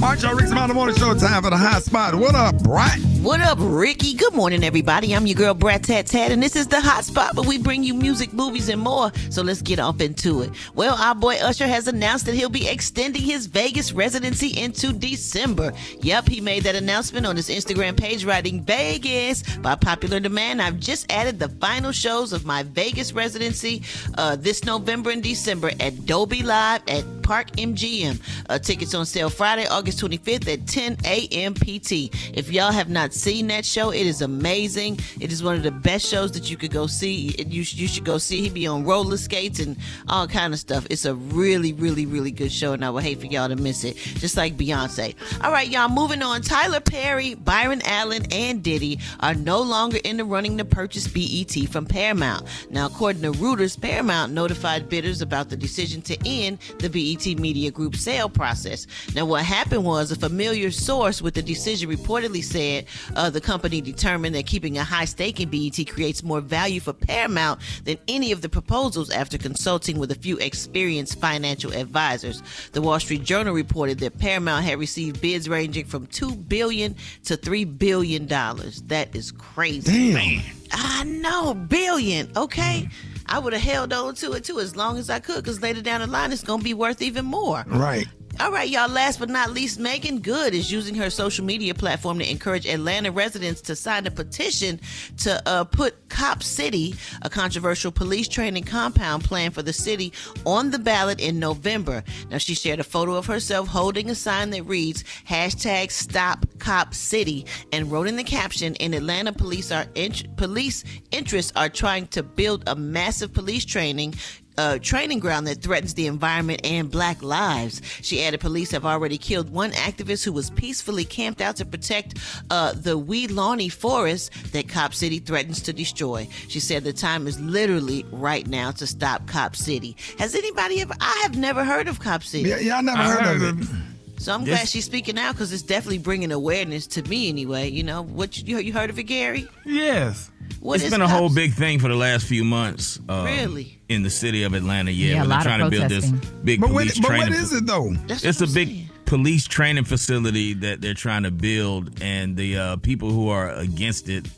All 0.03 0.11
right, 0.11 0.23
y'all, 0.23 0.35
Rick's 0.35 0.51
Mountain 0.51 0.77
Morning 0.77 0.97
Show. 0.97 1.15
Time 1.15 1.43
for 1.43 1.51
the 1.51 1.57
hot 1.57 1.85
spot. 1.85 2.15
What 2.17 2.35
up, 2.35 2.57
Brat? 2.63 2.99
What 3.23 3.43
up, 3.43 3.59
Rickey? 3.61 4.15
Good 4.15 4.33
morning, 4.33 4.65
everybody. 4.65 5.15
I'm 5.15 5.27
your 5.27 5.35
girl, 5.35 5.53
Brat 5.53 5.83
Tat 5.83 6.07
Tat, 6.07 6.31
and 6.31 6.43
this 6.43 6.57
is 6.57 6.69
the 6.69 6.81
hot 6.81 7.05
spot, 7.05 7.37
but 7.37 7.45
we 7.45 7.59
bring 7.59 7.85
you 7.85 7.93
music, 7.93 8.33
movies, 8.33 8.71
and 8.71 8.81
more. 8.81 9.13
So 9.29 9.43
let's 9.43 9.61
get 9.61 9.79
off 9.79 10.01
into 10.01 10.41
it. 10.41 10.51
Well, 10.75 10.95
our 10.95 11.15
boy 11.15 11.37
Usher 11.37 11.67
has 11.67 11.87
announced 11.87 12.25
that 12.25 12.35
he'll 12.35 12.49
be 12.49 12.67
extending 12.67 13.21
his 13.21 13.45
Vegas 13.45 13.93
residency 13.93 14.59
into 14.59 14.95
December. 14.95 15.75
Yep, 16.01 16.29
he 16.29 16.41
made 16.41 16.63
that 16.63 16.77
announcement 16.77 17.27
on 17.27 17.37
his 17.37 17.51
Instagram 17.51 17.95
page, 17.95 18.25
writing 18.25 18.63
Vegas. 18.63 19.43
By 19.59 19.75
popular 19.75 20.19
demand, 20.19 20.63
I've 20.63 20.81
just 20.81 21.13
added 21.13 21.39
the 21.39 21.51
final 21.51 21.93
shows 21.93 22.33
of 22.33 22.47
my 22.47 22.63
Vegas 22.63 23.13
residency 23.13 23.83
uh, 24.17 24.37
this 24.37 24.65
November 24.65 25.11
and 25.11 25.23
December 25.23 25.73
at 25.79 26.07
Dolby 26.07 26.43
Live 26.43 26.81
at 26.89 27.05
Park 27.23 27.51
MGM. 27.53 28.19
Uh, 28.49 28.59
tickets 28.59 28.95
on 28.95 29.05
sale 29.05 29.29
Friday, 29.29 29.67
August 29.67 30.01
25th 30.01 30.49
at 30.51 30.67
10 30.67 30.97
a.m. 31.05 31.53
PT. 31.53 32.09
If 32.35 32.51
y'all 32.51 32.73
have 32.73 32.89
not 32.89 33.10
seen 33.13 33.49
that 33.49 33.65
show, 33.65 33.91
it 33.91 34.07
is 34.07 34.23
amazing. 34.23 34.99
It 35.21 35.33
is 35.33 35.43
one 35.43 35.57
of 35.57 35.63
the 35.63 35.71
best 35.71 36.07
shows 36.07 36.33
that 36.33 36.51
you 36.51 36.57
could 36.57 36.73
go 36.73 36.87
see. 36.87 37.35
You, 37.39 37.65
you 37.67 37.89
should 37.89 38.05
go 38.05 38.19
see. 38.19 38.43
He'd 38.43 38.55
be 38.55 38.67
on 38.67 38.85
roller 38.85 39.17
skates 39.17 39.61
and 39.61 39.77
all 40.09 40.27
kind 40.27 40.53
of 40.53 40.61
stuff. 40.61 40.87
It's 40.91 41.05
a 41.05 41.15
really, 41.15 41.73
really, 41.73 42.07
really 42.07 42.31
good 42.31 42.53
show, 42.53 42.73
and 42.73 42.85
I 42.85 42.91
would 42.91 43.05
hate 43.05 43.21
for 43.21 43.27
y'all 43.27 43.49
to 43.49 43.57
miss 43.57 43.85
it. 43.85 43.97
Just 43.97 44.37
like 44.37 44.57
Beyonce. 44.57 45.15
All 45.43 45.53
right, 45.53 45.69
y'all. 45.69 45.89
Moving 45.89 46.23
on. 46.23 46.43
Tyler 46.43 46.81
Perry, 46.81 47.35
Byron 47.35 47.83
Allen, 47.85 48.25
and 48.31 48.63
Diddy 48.63 48.99
are 49.21 49.35
no 49.35 49.61
longer 49.61 49.99
in 50.05 50.17
the 50.17 50.25
running 50.25 50.59
to 50.59 50.65
purchase 50.65 51.07
BET 51.07 51.69
from 51.71 51.87
Paramount. 51.87 52.47
Now, 52.71 52.87
according 52.87 53.23
to 53.23 53.33
Reuters, 53.33 53.81
Paramount 53.81 54.33
notified 54.33 54.89
bidders 54.89 55.23
about 55.23 55.49
the 55.49 55.57
decision 55.57 56.03
to 56.03 56.17
end 56.25 56.59
the 56.79 56.89
BET 56.89 57.39
Media 57.39 57.71
Group 57.71 57.97
sale 57.97 58.29
process. 58.29 58.87
Now, 59.15 59.27
what 59.27 59.45
happened 59.45 59.85
was 59.85 60.11
a 60.11 60.17
familiar 60.17 60.71
source 60.71 61.23
with 61.23 61.35
the 61.35 61.43
decision 61.43 61.91
reportedly 61.91 62.43
said 62.43 62.87
uh, 63.17 63.31
the 63.31 63.41
company 63.41 63.81
determined 63.81 64.35
that 64.35 64.47
keeping 64.47 64.79
a 64.79 64.85
high 64.85 65.05
stake 65.05 65.41
in 65.41 65.49
BET 65.49 65.79
creates 65.89 66.23
more 66.23 66.41
value 66.41 66.81
for 66.81 66.93
Paramount 66.93 67.61
than 67.85 67.99
any 68.09 68.33
of 68.33 68.43
the 68.43 68.49
proposals 68.49 69.11
after 69.11 69.39
consulting 69.39 69.99
with 69.99 70.11
a 70.11 70.15
few 70.15 70.37
experienced 70.39 71.21
financial 71.21 71.73
advisors. 71.73 72.43
The 72.73 72.83
Wall 72.83 73.01
Street 73.01 73.25
Journal 73.25 73.55
reported 73.55 73.99
that 74.01 74.19
Paramount 74.19 74.65
had 74.65 74.79
received 74.79 75.21
bids 75.21 75.49
ranging 75.49 75.85
from 75.87 76.07
2 76.07 76.35
billion 76.35 76.97
to 77.25 77.37
three 77.37 77.65
billion 77.65 78.27
dollars. 78.27 78.83
That 78.83 79.15
is 79.15 79.33
crazy. 79.33 80.13
Damn. 80.13 80.43
I 80.73 81.05
know, 81.05 81.55
billion. 81.55 82.31
Okay. 82.37 82.89
I 83.27 83.39
would 83.39 83.53
have 83.53 83.63
held 83.63 83.93
on 83.93 84.15
to 84.17 84.33
it 84.33 84.45
too 84.45 84.59
as 84.61 84.77
long 84.77 84.99
as 84.99 85.09
I 85.09 85.21
could, 85.21 85.37
because 85.37 85.63
later 85.63 85.83
down 85.83 86.01
the 86.01 86.07
line 86.07 86.33
it's 86.33 86.43
gonna 86.43 86.63
be 86.63 86.75
worth 86.75 87.01
even 87.01 87.25
more. 87.25 87.65
Right. 87.67 88.07
All 88.41 88.51
right, 88.51 88.71
y'all. 88.71 88.89
Last 88.89 89.19
but 89.19 89.29
not 89.29 89.51
least, 89.51 89.79
Meagan 89.79 90.21
Good 90.21 90.55
is 90.55 90.73
using 90.73 90.95
her 90.95 91.11
social 91.11 91.45
media 91.45 91.75
platform 91.75 92.19
to 92.21 92.31
encourage 92.31 92.65
Atlanta 92.67 93.13
residents 93.13 93.61
to 93.63 93.77
sign 93.77 94.07
a 94.07 94.11
petition 94.11 94.81
to 95.19 95.47
uh, 95.47 95.65
put 95.65 96.09
Cop 96.09 96.43
City, 96.43 96.95
a 97.21 97.29
controversial 97.29 97.93
police 97.93 98.29
training 98.29 98.65
compound 98.65 99.25
plan 99.25 99.51
for 99.51 99.61
the 99.61 99.75
city, 99.75 100.15
on 100.47 100.71
the 100.71 100.79
ballot 100.79 101.21
in 101.21 101.39
November. 101.39 102.03
Now, 102.31 102.39
she 102.39 102.55
shared 102.55 102.81
a 102.81 102.85
photo 102.85 103.15
of 103.15 103.27
herself 103.27 103.69
holding 103.69 104.09
a 104.09 104.15
sign 104.15 104.49
that 104.51 104.63
reads 104.63 105.05
hashtag 105.29 105.91
Stop 105.91 106.47
Cop 106.59 106.95
City 106.95 107.45
and 107.75 107.93
wrote 107.93 108.09
in 108.09 108.17
the 108.17 108.25
caption: 108.25 108.75
"In 108.77 108.95
Atlanta, 108.95 109.35
police 109.35 109.71
are 109.71 109.85
int- 109.95 110.35
police 110.39 110.83
interests 111.11 111.53
are 111.57 111.69
trying 111.69 112.07
to 112.09 112.23
build 112.23 112.65
a 112.67 112.75
massive 112.75 113.35
police 113.35 113.67
training." 113.67 114.15
Uh, 114.61 114.79
training 114.79 115.19
ground 115.21 115.47
that 115.47 115.63
threatens 115.63 115.95
the 115.95 116.07
environment 116.07 116.61
and 116.65 116.91
black 116.91 117.23
lives. 117.23 117.81
She 118.03 118.23
added 118.23 118.41
police 118.41 118.71
have 118.73 118.85
already 118.85 119.17
killed 119.17 119.49
one 119.49 119.71
activist 119.73 120.23
who 120.23 120.33
was 120.33 120.51
peacefully 120.51 121.05
camped 121.05 121.41
out 121.41 121.57
to 121.57 121.65
protect 121.65 122.19
uh, 122.51 122.73
the 122.75 122.99
Weelaunee 122.99 123.73
forest 123.73 124.31
that 124.53 124.69
Cop 124.69 124.93
City 124.93 125.19
threatens 125.19 125.63
to 125.63 125.73
destroy. 125.73 126.29
She 126.49 126.61
said 126.61 126.85
the 126.85 126.93
time 126.93 127.27
is 127.27 127.41
literally 127.41 128.05
right 128.11 128.47
now 128.47 128.71
to 128.73 128.87
stop 128.87 129.27
Cop 129.27 129.57
City. 129.57 129.97
Has 130.19 130.35
anybody 130.35 130.83
ever? 130.83 130.95
I 131.01 131.21
have 131.23 131.39
never 131.39 131.65
heard 131.65 131.89
of 131.89 132.01
Cop 132.01 132.23
City. 132.23 132.51
Yeah, 132.51 132.59
yeah 132.59 132.77
I 132.77 132.81
never 132.83 133.03
heard, 133.03 133.43
of 133.43 133.63
it. 133.63 133.90
So 134.21 134.35
I'm 134.35 134.45
This- 134.45 134.55
glad 134.55 134.69
she's 134.69 134.85
speaking 134.85 135.19
out 135.19 135.33
because 135.33 135.51
it's 135.51 135.63
definitely 135.63 135.97
bringing 135.99 136.31
awareness 136.31 136.87
to 136.89 137.03
me 137.05 137.31
anyway. 137.31 137.71
You 137.71 137.83
know 137.83 138.03
what? 138.03 138.37
You, 138.47 138.59
you 138.59 138.71
heard 138.75 138.91
of 138.91 138.99
it, 138.99 139.05
Gary? 139.05 139.49
Yes. 139.65 140.31
What 140.61 140.75
it's 140.75 140.85
is 140.85 140.91
been 140.91 141.01
a 141.01 141.09
whole 141.09 141.31
big 141.35 141.55
thing 141.55 141.79
for 141.79 141.89
the 141.89 141.95
last 141.95 142.27
few 142.27 142.45
months. 142.45 142.99
Uh, 143.09 143.23
Really? 143.25 143.79
In 143.89 144.03
the 144.03 144.11
city 144.11 144.43
of 144.43 144.53
Atlanta, 144.53 144.91
yeah, 144.91 145.07
Yeah, 145.07 145.13
a 145.13 145.15
where 145.15 145.21
they're 145.23 145.29
lot 145.31 145.39
of 145.39 145.45
trying 145.47 145.61
to 145.61 145.71
build 145.71 145.89
this 145.91 146.11
protesting. 146.11 146.45
big 146.45 146.61
But 146.61 146.71
what, 146.71 146.81
police 146.83 147.01
but 147.01 147.11
what 147.11 147.17
training. 147.21 147.39
is 147.39 147.53
it 147.55 147.67
though? 147.67 147.95
That's 148.09 148.23
it's 148.25 148.41
what 148.41 148.49
a 148.49 148.51
I'm 148.51 148.55
big 148.55 148.69
saying. 148.69 148.90
Police 149.11 149.49
training 149.49 149.83
facility 149.83 150.55
that 150.55 150.81
they're 150.81 150.95
trying 150.95 151.25
to 151.25 151.33
build, 151.33 152.01
and 152.01 152.37
the 152.37 152.57
uh, 152.57 152.77
people 152.77 153.11
who 153.11 153.29
are 153.29 153.51
against 153.51 154.09
it, 154.09 154.29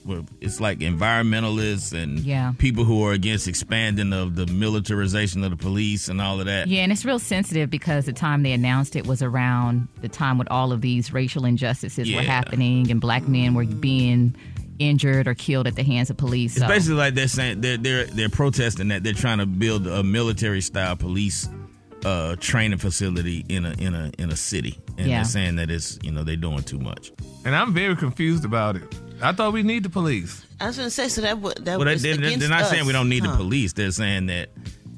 it's 0.40 0.60
like 0.60 0.78
environmentalists 0.78 1.92
and 1.92 2.18
Yeah. 2.20 2.54
people 2.56 2.84
who 2.84 3.04
are 3.04 3.12
against 3.12 3.46
expanding 3.48 4.14
of 4.14 4.34
the 4.34 4.46
militarization 4.46 5.44
of 5.44 5.50
the 5.50 5.58
police 5.58 6.08
and 6.08 6.22
all 6.22 6.40
of 6.40 6.46
that. 6.46 6.68
Yeah, 6.68 6.84
and 6.84 6.90
it's 6.90 7.04
real 7.04 7.18
sensitive 7.18 7.68
because 7.68 8.06
the 8.06 8.14
time 8.14 8.42
they 8.44 8.52
announced 8.52 8.96
it 8.96 9.06
was 9.06 9.20
around 9.20 9.88
the 10.00 10.08
time 10.08 10.38
when 10.38 10.48
all 10.48 10.72
of 10.72 10.80
these 10.80 11.12
racial 11.12 11.44
injustices 11.44 12.10
were 12.10 12.22
happening 12.22 12.90
and 12.90 12.98
black 12.98 13.28
men 13.28 13.52
were 13.52 13.66
being 13.66 14.34
injured 14.78 15.28
or 15.28 15.34
killed 15.34 15.66
at 15.66 15.76
the 15.76 15.82
hands 15.84 16.08
of 16.08 16.16
police. 16.16 16.56
It's 16.56 16.66
basically 16.66 16.96
like 16.96 17.12
they're 17.14 17.28
saying 17.28 17.60
they're 17.60 17.76
they're 17.76 18.04
they're 18.06 18.30
protesting 18.30 18.88
that 18.88 19.02
they're 19.04 19.12
trying 19.12 19.36
to 19.38 19.46
build 19.46 19.86
a 19.86 20.02
military 20.02 20.62
style 20.62 20.96
police 20.96 21.46
uh, 22.04 22.36
training 22.40 22.78
facility 22.78 23.44
in 23.48 23.64
a 23.64 23.72
in 23.78 23.94
a 23.94 24.10
in 24.18 24.30
a 24.30 24.36
city, 24.36 24.78
and 24.98 25.06
Yeah. 25.08 25.16
they're 25.18 25.24
saying 25.24 25.56
that 25.56 25.70
it's 25.70 25.98
you 26.02 26.10
know 26.12 26.24
they're 26.24 26.36
doing 26.36 26.62
too 26.62 26.78
much. 26.78 27.12
And 27.44 27.54
I'm 27.54 27.72
very 27.72 27.96
confused 27.96 28.44
about 28.44 28.76
it. 28.76 28.82
I 29.22 29.32
thought 29.32 29.52
we 29.52 29.62
need 29.62 29.84
the 29.84 29.88
police. 29.90 30.44
I 30.60 30.66
was 30.66 30.76
going 30.76 30.86
to 30.86 30.90
say 30.90 31.08
so 31.08 31.20
that 31.20 31.38
would 31.38 31.56
that 31.64 31.78
Well, 31.78 31.86
they, 31.86 31.92
was 31.94 32.02
they're, 32.02 32.16
they're 32.16 32.48
not 32.48 32.62
us, 32.62 32.70
saying 32.70 32.86
we 32.86 32.92
don't 32.92 33.08
need 33.08 33.24
huh? 33.24 33.32
the 33.32 33.36
police. 33.36 33.72
They're 33.72 33.90
saying 33.92 34.26
that 34.26 34.48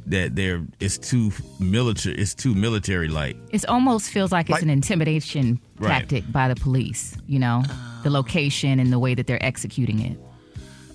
that 0.06 0.34
they're 0.36 0.62
it's 0.80 0.98
too 0.98 1.30
military. 1.60 2.16
It's 2.16 2.34
too 2.34 2.54
military 2.54 3.08
like. 3.08 3.36
it 3.50 3.64
almost 3.66 4.10
feels 4.10 4.32
like 4.32 4.46
it's 4.46 4.52
Like- 4.54 4.62
an 4.62 4.70
intimidation 4.70 5.60
Right. 5.78 5.88
tactic 6.00 6.30
by 6.30 6.48
the 6.48 6.54
police, 6.54 7.16
you 7.26 7.38
know, 7.38 7.64
the 8.04 8.10
location 8.10 8.78
and 8.78 8.92
the 8.92 8.98
way 8.98 9.14
that 9.14 9.26
they're 9.26 9.44
executing 9.44 10.00
it. 10.00 10.18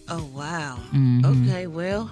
Oh 0.07 0.23
wow. 0.33 0.77
Mm-hmm. 0.93 1.25
Okay, 1.49 1.67
well. 1.67 2.09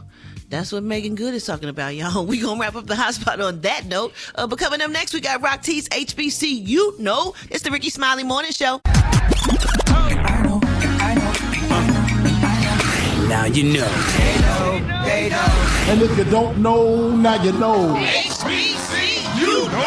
That's 0.50 0.72
what 0.72 0.82
Meagan 0.84 1.16
Good 1.16 1.34
is 1.34 1.46
talking 1.46 1.68
about, 1.68 1.94
y'all. 1.96 2.25
We 2.27 2.39
gonna 2.39 2.60
wrap 2.60 2.75
up 2.75 2.88
the 2.88 2.96
hot 2.96 3.13
spot 3.16 3.42
on 3.42 3.60
that 3.62 3.86
note. 3.86 4.13
Uh, 4.34 4.48
but 4.48 4.58
coming 4.58 4.82
up 4.82 4.89
next, 4.89 5.13
we 5.13 5.20
got 5.20 5.42
Rock 5.42 5.62
T's 5.62 5.89
HBC. 5.89 6.66
You 6.66 6.96
know, 7.00 7.34
it's 7.50 7.63
the 7.63 7.72
Rickey 7.72 7.89
Smiley 7.89 8.24
Morning 8.24 8.51
Show. 8.51 8.80
Now 13.27 13.46
you 13.46 13.74
know. 13.74 13.88
And 15.89 16.01
if 16.01 16.18
you 16.18 16.24
don't 16.25 16.60
know, 16.60 17.13
now 17.13 17.44
you 17.44 17.51
know. 17.51 17.96
HBCU 17.96 19.66
Know. 19.72 19.82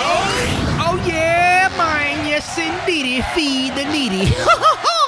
Oh 0.83 1.02
yeah, 1.07 1.73
mine, 1.79 2.26
yes 2.26 2.59
indeedy, 2.59 3.23
feed 3.35 3.75
the 3.75 3.85
needy. 3.90 4.35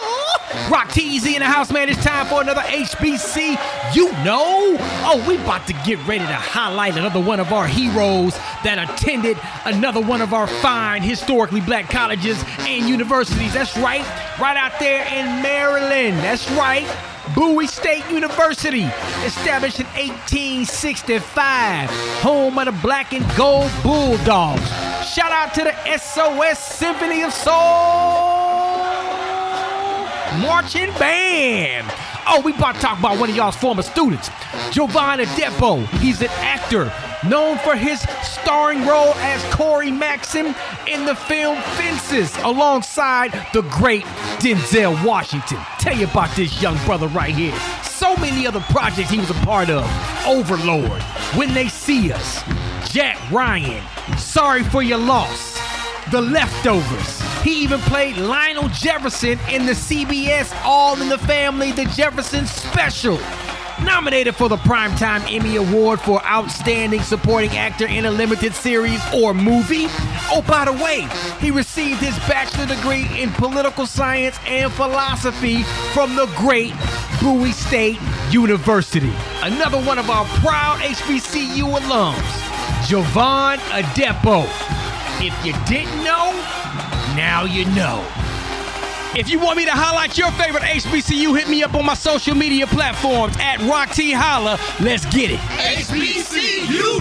Rock 0.70 0.90
TZ 0.90 1.26
in 1.26 1.40
the 1.40 1.46
house, 1.46 1.72
man. 1.72 1.88
It's 1.88 2.04
time 2.04 2.26
for 2.26 2.40
another 2.40 2.60
HBC. 2.62 3.58
You 3.94 4.12
know, 4.24 4.76
oh, 5.04 5.24
we 5.26 5.36
about 5.36 5.66
to 5.66 5.72
get 5.84 5.98
ready 6.06 6.24
to 6.24 6.34
highlight 6.34 6.96
another 6.96 7.20
one 7.20 7.40
of 7.40 7.52
our 7.52 7.66
heroes 7.66 8.36
that 8.64 8.78
attended 8.78 9.36
another 9.64 10.00
one 10.00 10.20
of 10.20 10.32
our 10.32 10.46
fine 10.46 11.02
historically 11.02 11.60
black 11.60 11.90
colleges 11.90 12.42
and 12.60 12.88
universities. 12.88 13.54
That's 13.54 13.76
right, 13.78 14.06
right 14.38 14.56
out 14.56 14.78
there 14.78 15.04
in 15.06 15.42
Maryland. 15.42 16.18
That's 16.18 16.48
right. 16.52 16.86
Bowie 17.34 17.66
State 17.66 18.08
University, 18.10 18.84
established 19.24 19.80
in 19.80 19.86
1865, 19.86 21.90
home 22.20 22.58
of 22.58 22.66
the 22.66 22.72
black 22.82 23.12
and 23.12 23.24
gold 23.36 23.70
Bulldogs. 23.82 24.68
Shout 25.06 25.32
out 25.32 25.54
to 25.54 25.64
the 25.64 25.74
SOS 25.98 26.58
Symphony 26.58 27.22
of 27.22 27.32
Soul 27.32 28.41
Marching 30.40 30.90
Band. 30.98 31.86
Oh, 32.26 32.40
we 32.44 32.52
about 32.52 32.76
to 32.76 32.80
talk 32.80 32.98
about 32.98 33.18
one 33.18 33.28
of 33.28 33.36
y'all's 33.36 33.56
former 33.56 33.82
students, 33.82 34.30
Jovan 34.70 35.18
Adepo. 35.18 35.86
He's 35.98 36.22
an 36.22 36.28
actor 36.30 36.92
known 37.28 37.58
for 37.58 37.76
his 37.76 38.00
starring 38.22 38.86
role 38.86 39.14
as 39.16 39.42
Cory 39.54 39.90
Maxson 39.90 40.54
in 40.86 41.04
the 41.04 41.14
film 41.14 41.60
Fences 41.76 42.36
alongside 42.38 43.32
the 43.52 43.62
great 43.62 44.04
Denzel 44.38 45.04
Washington. 45.04 45.58
Tell 45.78 45.96
you 45.96 46.06
about 46.06 46.34
this 46.36 46.62
young 46.62 46.82
brother 46.84 47.08
right 47.08 47.34
here. 47.34 47.54
So 47.82 48.16
many 48.16 48.46
other 48.46 48.60
projects 48.70 49.10
he 49.10 49.18
was 49.18 49.30
a 49.30 49.34
part 49.34 49.70
of. 49.70 49.84
Overlord, 50.26 51.02
When 51.36 51.54
They 51.54 51.68
See 51.68 52.12
Us, 52.12 52.42
Jack 52.90 53.18
Ryan, 53.30 53.82
Sorry 54.16 54.62
for 54.64 54.82
Your 54.82 54.98
Loss, 54.98 55.58
The 56.12 56.20
Leftovers. 56.20 57.22
He 57.42 57.62
even 57.62 57.80
played 57.80 58.18
Lionel 58.18 58.68
Jefferson 58.68 59.38
in 59.48 59.64
the 59.64 59.72
CBS 59.72 60.54
All 60.62 61.00
in 61.00 61.08
the 61.08 61.16
Family, 61.16 61.72
The 61.72 61.86
Jefferson 61.86 62.44
Special. 62.44 63.18
Nominated 63.82 64.36
for 64.36 64.50
the 64.50 64.58
Primetime 64.58 65.22
Emmy 65.34 65.56
Award 65.56 66.02
for 66.02 66.22
Outstanding 66.26 67.00
Supporting 67.00 67.56
Actor 67.56 67.86
in 67.86 68.04
a 68.04 68.10
Limited 68.10 68.52
Series 68.52 69.00
or 69.14 69.32
Movie. 69.32 69.86
Oh, 70.30 70.44
by 70.46 70.66
the 70.66 70.72
way, 70.72 71.08
he 71.40 71.50
received 71.50 72.02
his 72.02 72.18
bachelor 72.28 72.66
degree 72.66 73.08
in 73.18 73.30
political 73.30 73.86
science 73.86 74.36
and 74.46 74.70
philosophy 74.70 75.62
from 75.94 76.14
the 76.14 76.26
great 76.36 76.74
Bowie 77.22 77.52
State 77.52 77.98
University. 78.30 79.14
Another 79.40 79.80
one 79.80 79.98
of 79.98 80.10
our 80.10 80.26
proud 80.40 80.78
HBCU 80.80 81.78
alums, 81.78 82.86
Jovan 82.86 83.58
Adepo. 83.70 84.81
If 85.24 85.46
you 85.46 85.52
didn't 85.66 86.02
know, 86.02 86.32
now 87.14 87.44
you 87.44 87.64
know. 87.76 88.04
If 89.14 89.28
you 89.28 89.38
want 89.38 89.56
me 89.56 89.64
to 89.66 89.70
highlight 89.70 90.18
your 90.18 90.32
favorite 90.32 90.64
HBCU, 90.64 91.38
hit 91.38 91.48
me 91.48 91.62
up 91.62 91.74
on 91.74 91.86
my 91.86 91.94
social 91.94 92.34
media 92.34 92.66
platforms 92.66 93.36
at 93.38 93.60
Rock 93.60 93.90
T 93.90 94.10
Holla. 94.10 94.58
Let's 94.80 95.04
get 95.14 95.30
it. 95.30 95.38
HBCU, 95.38 96.98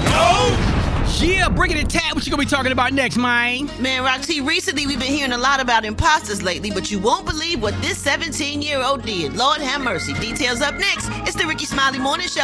Yeah, 1.19 1.49
bring 1.49 1.71
it 1.71 1.77
in 1.77 1.87
tab. 1.87 2.13
What 2.13 2.23
you 2.27 2.29
gonna 2.29 2.43
be 2.43 2.47
talking 2.49 2.71
about 2.71 2.93
next, 2.93 3.17
mine? 3.17 3.65
man? 3.65 3.81
Man, 3.81 4.03
Roxy, 4.03 4.39
recently 4.39 4.85
we've 4.85 4.99
been 4.99 5.07
hearing 5.11 5.31
a 5.31 5.37
lot 5.37 5.59
about 5.59 5.83
imposters 5.83 6.43
lately, 6.43 6.69
but 6.69 6.91
you 6.91 6.99
won't 6.99 7.25
believe 7.25 7.59
what 7.59 7.73
this 7.81 7.97
17 7.97 8.61
year 8.61 8.83
old 8.83 9.03
did. 9.03 9.35
Lord 9.35 9.61
have 9.61 9.81
mercy. 9.81 10.13
Details 10.13 10.61
up 10.61 10.75
next. 10.75 11.09
It's 11.27 11.35
the 11.35 11.47
Rickey 11.47 11.65
Smiley 11.65 11.97
Morning 11.97 12.27
Show. 12.27 12.43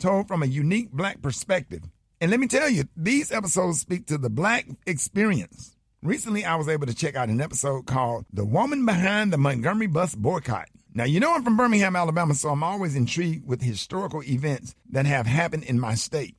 told 0.00 0.26
from 0.26 0.42
a 0.42 0.46
unique 0.46 0.90
black 0.90 1.22
perspective. 1.22 1.82
And 2.20 2.30
let 2.30 2.40
me 2.40 2.48
tell 2.48 2.68
you, 2.68 2.84
these 2.96 3.32
episodes 3.32 3.80
speak 3.80 4.06
to 4.06 4.18
the 4.18 4.28
black 4.28 4.66
experience. 4.86 5.76
Recently, 6.02 6.44
I 6.44 6.56
was 6.56 6.68
able 6.68 6.86
to 6.86 6.94
check 6.94 7.14
out 7.14 7.28
an 7.28 7.40
episode 7.40 7.86
called 7.86 8.26
The 8.32 8.44
Woman 8.44 8.84
Behind 8.84 9.32
the 9.32 9.38
Montgomery 9.38 9.86
Bus 9.86 10.14
Boycott. 10.14 10.68
Now, 10.92 11.04
you 11.04 11.20
know 11.20 11.34
I'm 11.34 11.44
from 11.44 11.56
Birmingham, 11.56 11.94
Alabama, 11.94 12.34
so 12.34 12.48
I'm 12.48 12.62
always 12.62 12.96
intrigued 12.96 13.46
with 13.46 13.62
historical 13.62 14.22
events 14.24 14.74
that 14.90 15.06
have 15.06 15.26
happened 15.26 15.64
in 15.64 15.78
my 15.78 15.94
state. 15.94 16.36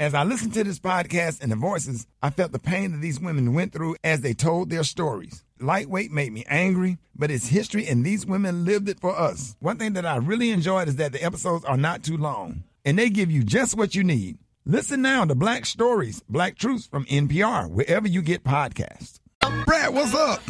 As 0.00 0.14
I 0.14 0.22
listened 0.22 0.54
to 0.54 0.62
this 0.62 0.78
podcast 0.78 1.42
and 1.42 1.50
the 1.50 1.56
voices, 1.56 2.06
I 2.22 2.30
felt 2.30 2.52
the 2.52 2.58
pain 2.58 2.92
that 2.92 3.00
these 3.00 3.18
women 3.18 3.52
went 3.52 3.72
through 3.72 3.96
as 4.04 4.20
they 4.20 4.32
told 4.32 4.70
their 4.70 4.84
stories. 4.84 5.42
Lightweight 5.58 6.12
made 6.12 6.32
me 6.32 6.44
angry, 6.46 6.98
but 7.16 7.30
it's 7.32 7.48
history 7.48 7.86
and 7.88 8.04
these 8.04 8.24
women 8.24 8.64
lived 8.64 8.88
it 8.88 9.00
for 9.00 9.18
us. 9.18 9.56
One 9.58 9.76
thing 9.76 9.94
that 9.94 10.06
I 10.06 10.16
really 10.16 10.50
enjoyed 10.50 10.86
is 10.86 10.96
that 10.96 11.12
the 11.12 11.24
episodes 11.24 11.64
are 11.64 11.76
not 11.76 12.04
too 12.04 12.16
long 12.16 12.62
and 12.84 12.98
they 12.98 13.10
give 13.10 13.30
you 13.30 13.44
just 13.44 13.76
what 13.76 13.94
you 13.94 14.04
need. 14.04 14.38
Listen 14.64 15.02
now 15.02 15.24
to 15.24 15.34
Black 15.34 15.64
Stories, 15.66 16.22
Black 16.28 16.56
Truths 16.56 16.86
from 16.86 17.04
NPR, 17.06 17.70
wherever 17.70 18.06
you 18.06 18.22
get 18.22 18.44
podcasts. 18.44 19.18
Brat, 19.64 19.92
what's 19.92 20.14
up? 20.14 20.42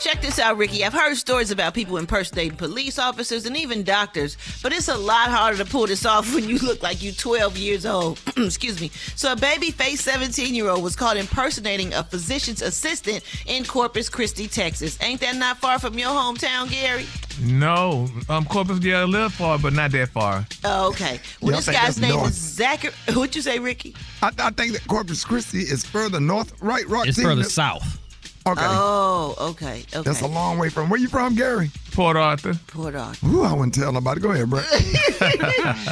Check 0.00 0.22
this 0.22 0.38
out, 0.38 0.56
Rickey. 0.56 0.84
I've 0.84 0.92
heard 0.92 1.16
stories 1.16 1.50
about 1.50 1.74
people 1.74 1.96
impersonating 1.98 2.56
police 2.56 2.98
officers 2.98 3.46
and 3.46 3.56
even 3.56 3.82
doctors, 3.82 4.36
but 4.62 4.72
it's 4.72 4.88
a 4.88 4.96
lot 4.96 5.28
harder 5.28 5.58
to 5.58 5.64
pull 5.64 5.86
this 5.86 6.06
off 6.06 6.32
when 6.34 6.48
you 6.48 6.58
look 6.58 6.82
like 6.82 7.02
you're 7.02 7.12
12 7.12 7.58
years 7.58 7.84
old. 7.84 8.18
Excuse 8.36 8.80
me. 8.80 8.90
So, 9.16 9.32
a 9.32 9.36
baby 9.36 9.70
faced 9.70 10.04
17 10.04 10.54
year 10.54 10.68
old 10.68 10.82
was 10.82 10.94
caught 10.96 11.16
impersonating 11.16 11.92
a 11.94 12.04
physician's 12.04 12.62
assistant 12.62 13.22
in 13.46 13.64
Corpus 13.64 14.08
Christi, 14.08 14.46
Texas. 14.48 14.96
Ain't 15.02 15.20
that 15.20 15.36
not 15.36 15.58
far 15.58 15.78
from 15.78 15.98
your 15.98 16.10
hometown, 16.10 16.70
Gary? 16.70 17.04
No, 17.42 18.08
um, 18.28 18.44
Corpus, 18.46 18.78
yeah, 18.80 19.04
a 19.04 19.06
little 19.06 19.28
far, 19.28 19.58
but 19.58 19.72
not 19.72 19.90
that 19.92 20.08
far. 20.10 20.46
Oh, 20.64 20.88
okay. 20.90 21.20
Well, 21.40 21.50
Yeah, 21.52 21.56
this 21.56 21.68
guy's 21.68 22.00
name 22.00 22.14
north. 22.14 22.30
is 22.30 22.34
Zachary. 22.36 22.92
What'd 23.12 23.36
you 23.36 23.42
say, 23.42 23.58
Rickey? 23.58 23.94
I, 24.22 24.30
I 24.38 24.50
think 24.50 24.72
that 24.72 24.86
Corpus 24.86 25.24
Christi 25.24 25.58
is 25.60 25.84
further 25.84 26.20
north, 26.20 26.52
right? 26.62 26.86
Rock 26.88 27.06
It's 27.06 27.20
further 27.20 27.44
south. 27.44 27.98
Okay. 28.52 28.62
Oh, 28.64 29.34
okay. 29.50 29.84
Okay. 29.94 30.02
That's 30.02 30.22
a 30.22 30.26
long 30.26 30.58
way 30.58 30.68
from 30.68 30.88
where 30.88 30.98
you 31.00 31.08
from, 31.08 31.34
Gary? 31.34 31.70
Port 31.98 32.16
Arthur. 32.16 32.54
Port 32.68 32.94
Arthur. 32.94 33.26
Ooh, 33.26 33.42
I 33.42 33.52
wouldn't 33.52 33.74
tell 33.74 33.90
nobody. 33.90 34.20
Go 34.20 34.30
ahead, 34.30 34.48
Brat. 34.48 34.64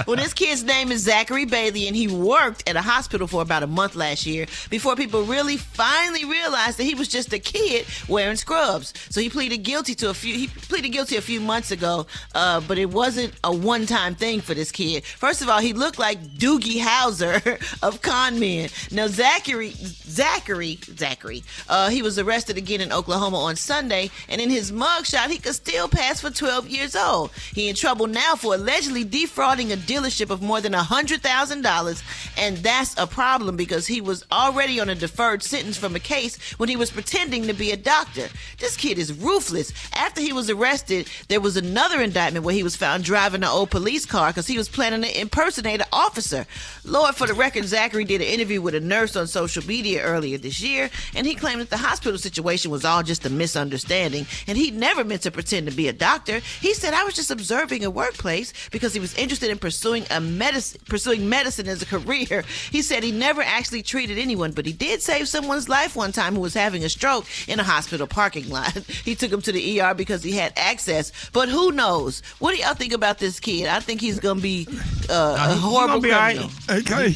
well, 0.06 0.14
this 0.14 0.32
kid's 0.32 0.62
name 0.62 0.92
is 0.92 1.02
Zachary 1.02 1.46
Bailey, 1.46 1.88
and 1.88 1.96
he 1.96 2.06
worked 2.06 2.62
at 2.68 2.76
a 2.76 2.80
hospital 2.80 3.26
for 3.26 3.42
about 3.42 3.64
a 3.64 3.66
month 3.66 3.96
last 3.96 4.24
year 4.24 4.46
before 4.70 4.94
people 4.94 5.24
really 5.24 5.56
finally 5.56 6.24
realized 6.24 6.78
that 6.78 6.84
he 6.84 6.94
was 6.94 7.08
just 7.08 7.32
a 7.32 7.40
kid 7.40 7.86
wearing 8.08 8.36
scrubs. 8.36 8.94
So 9.10 9.20
he 9.20 9.28
pleaded 9.28 9.64
guilty 9.64 9.96
to 9.96 10.10
a 10.10 10.14
few. 10.14 10.32
He 10.32 10.46
pleaded 10.46 10.90
guilty 10.90 11.16
a 11.16 11.20
few 11.20 11.40
months 11.40 11.72
ago, 11.72 12.06
uh, 12.36 12.60
but 12.60 12.78
it 12.78 12.90
wasn't 12.90 13.34
a 13.42 13.52
one-time 13.52 14.14
thing 14.14 14.40
for 14.40 14.54
this 14.54 14.70
kid. 14.70 15.04
First 15.04 15.42
of 15.42 15.48
all, 15.48 15.58
he 15.58 15.72
looked 15.72 15.98
like 15.98 16.22
Doogie 16.22 16.78
Howser 16.78 17.58
of 17.82 18.00
Con 18.00 18.38
Men. 18.38 18.68
Now, 18.92 19.08
Zachary, 19.08 19.70
Zachary, 19.70 20.78
Zachary, 20.84 21.42
uh, 21.68 21.90
he 21.90 22.00
was 22.00 22.16
arrested 22.16 22.56
again 22.56 22.80
in 22.80 22.92
Oklahoma 22.92 23.38
on 23.38 23.56
Sunday, 23.56 24.12
and 24.28 24.40
in 24.40 24.50
his 24.50 24.70
mugshot, 24.70 25.30
he 25.30 25.38
could 25.38 25.56
still 25.56 25.88
pass 25.96 26.20
for 26.20 26.30
12 26.30 26.68
years 26.68 26.94
old. 26.94 27.30
He 27.54 27.70
in 27.70 27.74
trouble 27.74 28.06
now 28.06 28.34
for 28.34 28.54
allegedly 28.54 29.02
defrauding 29.02 29.72
a 29.72 29.76
dealership 29.76 30.28
of 30.28 30.42
more 30.42 30.60
than 30.60 30.74
$100,000, 30.74 32.02
and 32.36 32.56
that's 32.58 32.94
a 32.98 33.06
problem 33.06 33.56
because 33.56 33.86
he 33.86 34.02
was 34.02 34.22
already 34.30 34.78
on 34.78 34.90
a 34.90 34.94
deferred 34.94 35.42
sentence 35.42 35.78
from 35.78 35.96
a 35.96 36.00
case 36.00 36.36
when 36.58 36.68
he 36.68 36.76
was 36.76 36.90
pretending 36.90 37.46
to 37.46 37.54
be 37.54 37.70
a 37.70 37.78
doctor. 37.78 38.28
This 38.58 38.76
kid 38.76 38.98
is 38.98 39.10
ruthless. 39.10 39.72
After 39.94 40.20
he 40.20 40.34
was 40.34 40.50
arrested, 40.50 41.08
there 41.28 41.40
was 41.40 41.56
another 41.56 42.02
indictment 42.02 42.44
where 42.44 42.54
he 42.54 42.62
was 42.62 42.76
found 42.76 43.02
driving 43.02 43.42
an 43.42 43.48
old 43.48 43.70
police 43.70 44.04
car 44.04 44.28
because 44.28 44.46
he 44.46 44.58
was 44.58 44.68
planning 44.68 45.00
to 45.00 45.20
impersonate 45.20 45.80
an 45.80 45.86
officer. 45.94 46.46
Lord, 46.84 47.14
for 47.14 47.26
the 47.26 47.32
record, 47.32 47.64
Zachary 47.64 48.04
did 48.04 48.20
an 48.20 48.26
interview 48.26 48.60
with 48.60 48.74
a 48.74 48.80
nurse 48.80 49.16
on 49.16 49.26
social 49.26 49.64
media 49.64 50.02
earlier 50.02 50.36
this 50.36 50.60
year, 50.60 50.90
and 51.14 51.26
he 51.26 51.34
claimed 51.34 51.62
that 51.62 51.70
the 51.70 51.78
hospital 51.78 52.18
situation 52.18 52.70
was 52.70 52.84
all 52.84 53.02
just 53.02 53.24
a 53.24 53.30
misunderstanding, 53.30 54.26
and 54.46 54.58
he 54.58 54.70
never 54.70 55.02
meant 55.02 55.22
to 55.22 55.30
pretend 55.30 55.70
to 55.70 55.74
be 55.74 55.85
a 55.88 55.92
doctor. 55.92 56.40
He 56.60 56.74
said, 56.74 56.94
"I 56.94 57.04
was 57.04 57.14
just 57.14 57.30
observing 57.30 57.84
a 57.84 57.90
workplace 57.90 58.52
because 58.70 58.92
he 58.94 59.00
was 59.00 59.14
interested 59.14 59.50
in 59.50 59.58
pursuing 59.58 60.04
a 60.10 60.20
medicine, 60.20 60.80
pursuing 60.88 61.28
medicine 61.28 61.68
as 61.68 61.82
a 61.82 61.86
career." 61.86 62.44
He 62.70 62.82
said 62.82 63.02
he 63.04 63.12
never 63.12 63.42
actually 63.42 63.82
treated 63.82 64.18
anyone, 64.18 64.52
but 64.52 64.66
he 64.66 64.72
did 64.72 65.00
save 65.02 65.28
someone's 65.28 65.68
life 65.68 65.94
one 65.96 66.12
time 66.12 66.34
who 66.34 66.40
was 66.40 66.52
having 66.54 66.84
a 66.84 66.88
stroke 66.88 67.24
in 67.48 67.58
a 67.60 67.62
hospital 67.62 68.06
parking 68.06 68.48
lot. 68.50 68.76
He 69.04 69.14
took 69.14 69.32
him 69.32 69.40
to 69.42 69.52
the 69.52 69.80
ER 69.80 69.94
because 69.94 70.22
he 70.22 70.32
had 70.32 70.52
access, 70.56 71.12
but 71.32 71.48
who 71.48 71.70
knows? 71.72 72.22
What 72.38 72.54
do 72.54 72.60
y'all 72.62 72.74
think 72.74 72.92
about 72.92 73.18
this 73.18 73.38
kid? 73.40 73.68
I 73.68 73.80
think 73.80 74.00
he's 74.00 74.18
gonna 74.20 74.40
be 74.40 74.66
uh, 75.08 75.36
a 75.38 75.48
he- 75.48 75.54
he 75.54 75.60
horrible 75.60 76.00
gonna 76.00 76.00
be 76.00 76.12
all 76.12 76.18
right. 76.18 76.36
criminal. 76.36 76.80
Okay. 76.80 77.10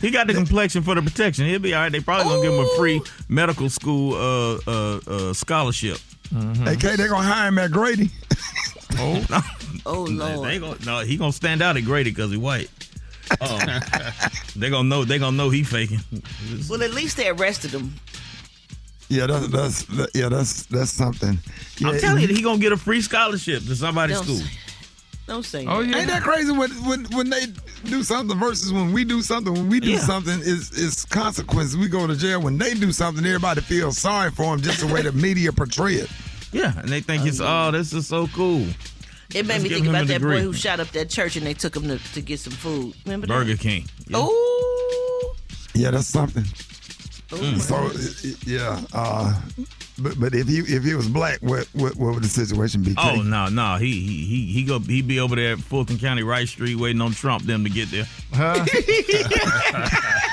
He 0.00 0.10
got 0.10 0.26
the 0.26 0.34
complexion 0.42 0.82
for 0.82 0.94
the 0.94 1.02
protection. 1.02 1.46
He'll 1.46 1.58
be 1.58 1.74
all 1.74 1.82
right. 1.82 1.92
They 1.92 2.00
probably 2.00 2.24
gonna 2.32 2.42
give 2.42 2.52
him 2.54 2.60
a 2.64 2.76
free 2.76 3.00
medical 3.28 3.68
school 3.68 4.14
uh, 4.14 4.58
uh, 4.66 5.00
uh, 5.06 5.32
Mm-hmm. 6.32 6.64
scholarship. 6.64 6.68
Okay, 6.72 6.96
they're 6.96 7.08
gonna 7.08 7.26
hire 7.26 7.48
him 7.48 7.58
at 7.58 7.70
Grady. 7.70 8.10
Oh, 8.98 9.24
no. 9.30 9.40
Oh 9.86 10.02
Lord. 10.04 10.48
They 10.48 10.58
gonna, 10.58 10.76
no, 10.84 11.00
he 11.00 11.16
gonna 11.16 11.32
stand 11.32 11.62
out 11.62 11.76
at 11.76 11.84
Grady 11.84 12.10
because 12.10 12.30
he 12.30 12.36
white. 12.36 12.70
Oh, 13.40 13.58
they 14.56 14.70
gonna 14.70 14.88
know. 14.88 15.04
They 15.04 15.18
gonna 15.18 15.36
know 15.36 15.50
he 15.50 15.62
faking. 15.64 16.00
Well, 16.68 16.82
at 16.82 16.92
least 16.92 17.16
they 17.16 17.28
arrested 17.28 17.70
him. 17.72 17.94
Yeah, 19.08 19.26
that's 19.26 19.48
that's 19.48 19.82
that, 19.84 20.10
yeah, 20.14 20.28
that's 20.28 20.64
that's 20.66 20.90
something. 20.90 21.38
Yeah, 21.78 21.88
I'm 21.88 21.98
telling 22.00 22.22
you, 22.22 22.28
he 22.28 22.42
gonna 22.42 22.58
get 22.58 22.72
a 22.72 22.76
free 22.76 23.00
scholarship 23.02 23.62
to 23.64 23.76
somebody's 23.76 24.18
school. 24.18 24.36
say- 24.36 24.58
Don't 25.26 25.42
say 25.44 25.66
Oh 25.66 25.82
that. 25.82 25.88
yeah, 25.88 25.98
ain't 25.98 26.08
that 26.08 26.22
crazy 26.22 26.52
when 26.52 26.70
when 26.84 27.04
when 27.06 27.30
they 27.30 27.46
do 27.84 28.02
something 28.02 28.38
versus 28.38 28.72
when 28.72 28.92
we 28.92 29.04
do 29.04 29.22
something? 29.22 29.52
When 29.54 29.68
we 29.68 29.80
do 29.80 29.92
Yeah. 29.92 29.98
something, 30.00 30.38
is 30.40 30.70
is 30.72 31.04
consequences. 31.06 31.76
We 31.78 31.88
go 31.88 32.06
to 32.06 32.14
jail. 32.14 32.42
When 32.42 32.58
they 32.58 32.74
do 32.74 32.92
something, 32.92 33.24
everybody 33.24 33.62
feels 33.62 33.96
sorry 33.98 34.30
for 34.30 34.44
them. 34.54 34.60
Just 34.62 34.80
the 34.80 34.86
way 34.92 35.00
the 35.02 35.12
media 35.28 35.50
portray 35.52 35.94
it. 35.94 36.10
Yeah, 36.52 36.78
and 36.78 36.88
they 36.88 37.00
think 37.00 37.24
it's 37.26 37.40
oh, 37.40 37.70
this 37.70 37.92
is 37.94 38.06
so 38.06 38.26
cool. 38.28 38.66
It 39.34 39.46
made 39.46 39.54
Let's 39.54 39.62
me 39.64 39.68
think 39.70 39.86
about 39.88 40.06
that 40.08 40.18
degree. 40.20 40.36
boy 40.36 40.42
who 40.42 40.52
shot 40.52 40.78
up 40.78 40.88
that 40.90 41.08
church 41.10 41.36
and 41.36 41.44
they 41.46 41.54
took 41.54 41.74
him 41.74 41.88
to, 41.88 41.98
to 42.12 42.20
get 42.20 42.38
some 42.38 42.52
food. 42.52 42.94
Remember 43.06 43.26
that? 43.26 43.32
Burger 43.32 43.56
King. 43.56 43.88
Yeah. 44.06 44.18
Oh, 44.20 45.34
Yeah, 45.74 45.90
that's 45.90 46.06
something. 46.06 46.44
Mm. 47.36 47.60
So 47.60 47.76
i- 47.76 48.28
i- 48.28 48.36
yeah, 48.46 48.80
uh, 48.92 49.40
but 49.98 50.18
but 50.18 50.34
if 50.34 50.48
he 50.48 50.58
if 50.58 50.82
he 50.84 50.94
was 50.94 51.08
black, 51.08 51.38
what 51.40 51.66
what, 51.72 51.96
what 51.96 52.14
would 52.14 52.22
the 52.24 52.28
situation 52.28 52.82
be? 52.82 52.94
Oh 52.98 53.22
no, 53.22 53.48
no, 53.48 53.76
he 53.76 54.00
he 54.00 54.24
he 54.24 54.46
he 54.52 54.64
go 54.64 54.78
he 54.78 55.02
be 55.02 55.20
over 55.20 55.36
there 55.36 55.52
at 55.54 55.58
Fulton 55.60 55.98
County 55.98 56.22
Wright 56.22 56.48
Street 56.48 56.76
waiting 56.76 57.00
on 57.00 57.12
Trump 57.12 57.44
them 57.44 57.64
to 57.64 57.70
get 57.70 57.90
there. 57.90 58.06
Huh? 58.32 58.64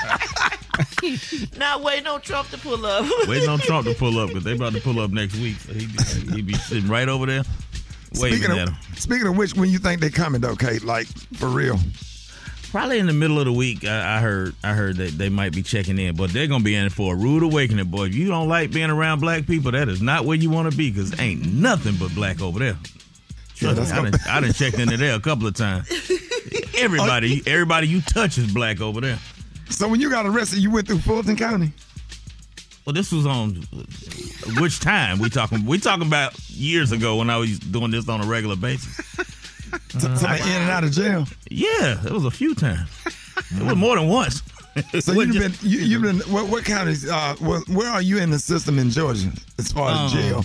not 1.56 1.82
waiting 1.82 2.06
on 2.06 2.20
Trump 2.20 2.48
to 2.50 2.58
pull 2.58 2.84
up. 2.86 3.06
waiting 3.28 3.48
on 3.48 3.58
Trump 3.58 3.86
to 3.86 3.94
pull 3.94 4.18
up 4.18 4.28
because 4.28 4.44
they 4.44 4.54
about 4.54 4.72
to 4.74 4.80
pull 4.80 5.00
up 5.00 5.10
next 5.10 5.34
week. 5.36 5.56
So 5.58 5.72
he 5.72 5.86
be, 5.86 6.32
he 6.34 6.42
be 6.42 6.54
sitting 6.54 6.88
right 6.88 7.08
over 7.08 7.26
there 7.26 7.42
waving 8.20 8.38
Speaking 8.42 8.56
at 8.58 8.68
of, 8.68 8.74
him. 8.74 8.96
speaking 8.96 9.26
of 9.26 9.36
which, 9.36 9.54
when 9.54 9.70
you 9.70 9.78
think 9.78 10.00
they 10.00 10.10
coming 10.10 10.40
though, 10.40 10.56
Kate? 10.56 10.84
Like 10.84 11.06
for 11.36 11.48
real? 11.48 11.78
Probably 12.72 12.98
in 12.98 13.06
the 13.06 13.12
middle 13.12 13.38
of 13.38 13.44
the 13.44 13.52
week, 13.52 13.84
I, 13.84 14.16
I 14.16 14.20
heard 14.20 14.54
I 14.64 14.72
heard 14.72 14.96
that 14.96 15.10
they 15.18 15.28
might 15.28 15.52
be 15.52 15.62
checking 15.62 15.98
in, 15.98 16.16
but 16.16 16.32
they're 16.32 16.46
gonna 16.46 16.64
be 16.64 16.74
in 16.74 16.88
for 16.88 17.12
a 17.12 17.16
rude 17.16 17.42
awakening, 17.42 17.84
boy. 17.88 18.06
If 18.06 18.14
you 18.14 18.28
don't 18.28 18.48
like 18.48 18.70
being 18.70 18.88
around 18.88 19.20
black 19.20 19.46
people, 19.46 19.72
that 19.72 19.90
is 19.90 20.00
not 20.00 20.24
where 20.24 20.38
you 20.38 20.48
want 20.48 20.70
to 20.70 20.76
be 20.76 20.90
because 20.90 21.20
ain't 21.20 21.52
nothing 21.52 21.96
but 21.96 22.14
black 22.14 22.40
over 22.40 22.58
there. 22.58 22.78
Yeah, 23.56 23.74
Trust 23.74 23.76
that's 23.76 23.92
me, 23.92 23.98
I, 23.98 24.10
done, 24.10 24.20
I 24.26 24.40
done 24.40 24.52
checked 24.54 24.78
into 24.78 24.96
there 24.96 25.14
a 25.14 25.20
couple 25.20 25.46
of 25.46 25.54
times. 25.54 25.86
Everybody, 26.78 27.42
everybody 27.46 27.88
you 27.88 28.00
touch 28.00 28.38
is 28.38 28.50
black 28.52 28.80
over 28.80 29.02
there. 29.02 29.18
So 29.68 29.86
when 29.86 30.00
you 30.00 30.08
got 30.08 30.24
arrested, 30.24 30.60
you 30.60 30.70
went 30.70 30.86
through 30.86 31.00
Fulton 31.00 31.36
County. 31.36 31.72
Well, 32.86 32.94
this 32.94 33.12
was 33.12 33.26
on 33.26 33.66
which 34.58 34.80
time 34.80 35.18
we 35.18 35.28
talking? 35.28 35.66
We 35.66 35.78
talking 35.78 36.06
about 36.06 36.38
years 36.48 36.90
ago 36.90 37.16
when 37.16 37.28
I 37.28 37.36
was 37.36 37.58
doing 37.58 37.90
this 37.90 38.08
on 38.08 38.22
a 38.22 38.26
regular 38.26 38.56
basis. 38.56 38.98
So, 39.90 39.98
so 40.00 40.26
they 40.26 40.40
in 40.40 40.62
and 40.62 40.70
out 40.70 40.84
of 40.84 40.90
jail. 40.92 41.26
Yeah, 41.50 42.04
it 42.04 42.10
was 42.12 42.24
a 42.24 42.30
few 42.30 42.54
times. 42.54 42.88
It 43.56 43.62
was 43.62 43.76
more 43.76 43.96
than 43.96 44.08
once. 44.08 44.42
So 45.00 45.12
you've 45.12 45.34
been 45.34 45.52
you, 45.60 45.80
you've 45.80 46.00
been 46.00 46.20
what, 46.32 46.48
what 46.48 46.64
counties? 46.64 47.06
Uh, 47.06 47.34
where, 47.40 47.60
where 47.68 47.90
are 47.90 48.00
you 48.00 48.16
in 48.16 48.30
the 48.30 48.38
system 48.38 48.78
in 48.78 48.88
Georgia 48.88 49.30
as 49.58 49.70
far 49.70 49.90
as 49.90 49.98
Um, 50.14 50.18
jail? 50.18 50.44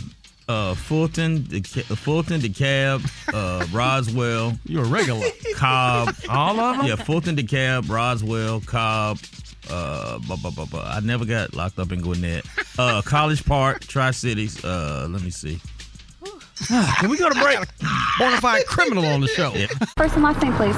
Uh, 0.50 0.74
Fulton, 0.76 1.44
Deca- 1.44 1.96
Fulton, 1.98 2.42
DeKalb, 2.42 3.06
uh, 3.34 3.66
Roswell. 3.72 4.58
You're 4.66 4.84
a 4.84 4.88
regular. 4.88 5.28
Cobb. 5.56 6.14
All 6.30 6.60
of 6.60 6.78
them? 6.78 6.88
Yeah, 6.88 6.96
Fulton, 6.98 7.38
DeKalb, 7.38 7.90
Roswell, 7.90 8.60
Cobb. 8.62 9.18
Uh, 9.70 10.20
bu- 10.20 10.36
bu- 10.38 10.52
bu- 10.52 10.66
bu- 10.66 10.78
I 10.78 11.00
never 11.02 11.24
got 11.24 11.54
locked 11.54 11.80
up 11.80 11.94
in 11.94 12.02
Gwinnett. 12.02 12.46
Uh, 12.78 13.02
College 13.02 13.46
Park, 13.46 13.86
Tri 13.88 14.12
Cities. 14.12 14.62
Uh, 14.64 15.08
let 15.10 15.22
me 15.22 15.30
see. 15.30 15.60
Can 16.68 17.10
we 17.10 17.18
go 17.18 17.30
to 17.30 17.40
break? 17.40 17.60
Bonafide 18.18 18.66
criminal 18.66 19.06
on 19.06 19.22
the 19.22 19.28
show. 19.28 19.52
First 19.98 20.16
and 20.16 20.24
last 20.24 20.42
name, 20.42 20.54
please. 20.54 20.76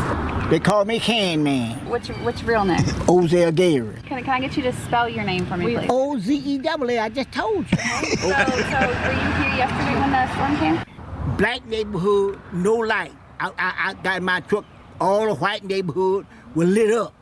They 0.50 0.60
call 0.60 0.84
me 0.84 1.00
Can 1.00 1.42
Man. 1.42 1.78
What's 1.88 2.10
your, 2.10 2.18
what's 2.18 2.42
your 2.42 2.50
real 2.50 2.66
name? 2.66 2.80
Ozel 3.08 3.56
Gary. 3.56 3.96
Can, 4.06 4.22
can 4.24 4.30
I 4.30 4.42
get 4.42 4.58
you 4.58 4.64
to 4.64 4.74
spell 4.74 5.08
your 5.08 5.24
name 5.24 5.46
for 5.46 5.56
me, 5.56 5.78
please? 5.78 5.88
O 5.90 6.20
Z 6.20 6.36
E 6.36 6.58
W 6.58 6.98
A. 6.98 7.00
I 7.00 7.10
just 7.10 7.32
told 7.32 7.66
you. 7.72 7.78
So, 8.20 8.28
so 8.28 8.36
were 8.36 9.14
you 9.14 9.32
here 9.40 9.56
yesterday 9.56 9.96
when 10.00 10.12
the 10.12 10.34
storm 10.34 10.58
came? 10.58 11.38
Black 11.38 11.66
neighborhood, 11.66 12.40
no 12.52 12.76
light. 12.76 13.14
I, 13.40 13.48
I, 13.58 13.90
I 13.90 13.94
got 14.04 14.18
in 14.18 14.24
my 14.26 14.42
truck. 14.42 14.66
All 15.00 15.28
the 15.28 15.36
white 15.36 15.64
neighborhood 15.64 16.26
was 16.56 16.68
lit 16.68 16.94
up. 16.94 17.14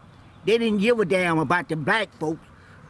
They 0.46 0.58
didn't 0.58 0.80
give 0.80 1.00
a 1.00 1.06
damn 1.06 1.38
about 1.38 1.70
the 1.70 1.76
black 1.76 2.10
folks. 2.20 2.39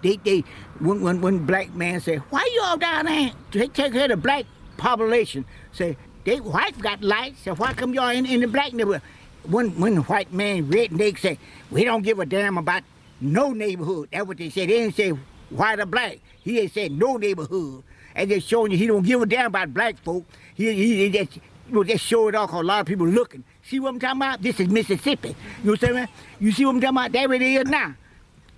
They, 0.01 0.17
they, 0.17 0.43
when, 0.79 1.01
when, 1.01 1.19
when 1.21 1.45
black 1.45 1.73
man 1.73 1.99
said, 1.99 2.19
"Why 2.29 2.49
you 2.53 2.61
all 2.63 2.77
down 2.77 3.05
there 3.05 3.31
to 3.51 3.59
take 3.59 3.73
care 3.73 4.03
of 4.03 4.09
the 4.09 4.17
black 4.17 4.45
population?" 4.77 5.45
Say 5.71 5.97
they 6.23 6.39
white 6.39 6.77
got 6.79 7.01
lights. 7.03 7.41
So 7.43 7.55
why 7.55 7.73
come 7.73 7.93
y'all 7.93 8.09
in, 8.09 8.25
in 8.25 8.41
the 8.41 8.47
black 8.47 8.73
neighborhood? 8.73 9.01
When 9.43 9.95
the 9.95 10.01
white 10.01 10.33
man 10.33 10.69
red 10.69 10.91
and 10.91 10.99
they 10.99 11.13
say, 11.13 11.39
"We 11.71 11.83
don't 11.83 12.01
give 12.01 12.19
a 12.19 12.25
damn 12.25 12.57
about 12.57 12.83
no 13.21 13.51
neighborhood. 13.51 14.09
That's 14.11 14.27
what 14.27 14.37
they 14.37 14.49
said. 14.49 14.69
They 14.69 14.79
didn't 14.79 14.95
say 14.95 15.09
white 15.49 15.79
or 15.79 15.85
black. 15.85 16.19
He 16.41 16.57
had 16.57 16.71
said 16.71 16.91
no 16.91 17.17
neighborhood. 17.17 17.83
And 18.15 18.29
just 18.29 18.47
showing 18.47 18.71
you 18.71 18.77
he 18.77 18.87
don't 18.87 19.05
give 19.05 19.21
a 19.21 19.25
damn 19.25 19.47
about 19.47 19.73
black 19.73 19.97
folk. 19.99 20.25
He, 20.55 20.71
he, 20.73 21.05
he 21.05 21.09
just, 21.09 21.35
you 21.35 21.41
know, 21.69 21.83
just 21.83 22.03
show 22.03 22.27
it 22.27 22.35
off 22.35 22.51
a 22.51 22.57
lot 22.57 22.81
of 22.81 22.87
people 22.87 23.07
looking. 23.07 23.43
See 23.63 23.79
what 23.79 23.89
I'm 23.89 23.99
talking 23.99 24.17
about? 24.17 24.41
This 24.41 24.59
is 24.59 24.67
Mississippi. 24.67 25.29
You 25.29 25.35
know 25.65 25.71
what 25.73 25.83
I'm 25.83 25.95
saying? 25.95 26.07
You 26.39 26.51
see 26.51 26.65
what 26.65 26.75
I'm 26.75 26.81
talking 26.81 26.97
about? 26.97 27.11
That 27.11 27.27
There 27.27 27.33
it 27.33 27.41
is 27.41 27.65
now. 27.65 27.95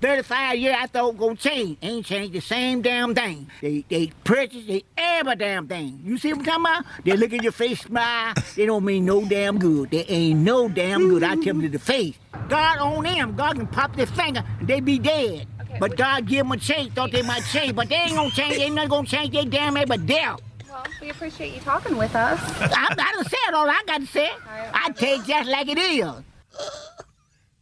35 0.01 0.57
years 0.57 0.75
I 0.79 0.87
thought 0.87 1.17
gonna 1.17 1.35
change. 1.35 1.77
Ain't 1.81 2.05
changed 2.05 2.33
the 2.33 2.39
same 2.39 2.81
damn 2.81 3.13
thing. 3.13 3.49
They 3.61 3.83
they 3.89 4.11
prejudice 4.23 4.65
they 4.67 4.83
every 4.97 5.35
damn 5.35 5.67
thing. 5.67 6.01
You 6.03 6.17
see 6.17 6.33
what 6.33 6.39
I'm 6.39 6.45
talking 6.45 6.61
about? 6.61 7.05
They 7.05 7.17
look 7.17 7.33
at 7.33 7.43
your 7.43 7.51
face, 7.51 7.81
smile. 7.81 8.33
They 8.55 8.65
don't 8.65 8.83
mean 8.85 9.05
no 9.05 9.25
damn 9.25 9.59
good. 9.59 9.91
They 9.91 10.05
ain't 10.05 10.39
no 10.39 10.69
damn 10.69 11.09
good. 11.09 11.23
I 11.23 11.35
tell 11.35 11.43
them 11.43 11.61
to 11.61 11.69
the 11.69 11.79
face. 11.79 12.15
God 12.47 12.79
on 12.79 13.03
them. 13.03 13.35
God 13.35 13.57
can 13.57 13.67
pop 13.67 13.95
their 13.95 14.05
finger 14.05 14.43
and 14.59 14.67
they 14.67 14.79
be 14.79 14.99
dead. 14.99 15.47
but 15.79 15.95
God 15.97 16.25
give 16.25 16.39
them 16.45 16.51
a 16.53 16.57
change. 16.57 16.93
Thought 16.93 17.11
they 17.11 17.21
might 17.21 17.43
change, 17.45 17.75
but 17.75 17.89
they 17.89 17.95
ain't 17.95 18.15
gonna 18.15 18.31
change. 18.31 18.57
They 18.57 18.63
ain't 18.63 18.75
not 18.75 18.89
gonna 18.89 19.07
change. 19.07 19.33
They 19.33 19.45
damn 19.45 19.73
but 19.87 20.05
death. 20.05 20.39
Well, 20.69 20.83
we 21.01 21.09
appreciate 21.09 21.53
you 21.53 21.59
talking 21.61 21.97
with 21.97 22.15
us. 22.15 22.39
I, 22.61 22.87
I 22.97 23.11
done 23.15 23.25
said 23.25 23.53
all 23.53 23.69
I 23.69 23.81
got 23.85 24.01
to 24.01 24.07
say. 24.07 24.29
I 24.73 24.91
take 24.91 25.25
just 25.25 25.49
like 25.49 25.67
it 25.67 25.77
is. 25.77 26.05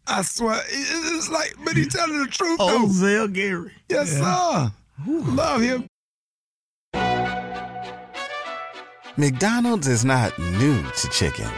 I 0.09 0.21
swear, 0.21 0.61
it's 0.69 1.29
like, 1.29 1.53
but 1.65 1.75
he's 1.75 1.93
telling 1.93 2.19
the 2.19 2.27
truth. 2.27 2.57
Oh, 2.61 2.87
though. 2.87 2.91
Zell 2.93 3.27
Gary. 3.27 3.71
Yes, 3.89 4.13
Yeah. 4.13 4.69
sir. 4.69 4.71
Love 5.07 5.61
him. 5.61 5.87
McDonald's 9.17 9.87
is 9.87 10.05
not 10.05 10.37
new 10.59 10.81
to 10.83 11.09
chicken. 11.09 11.49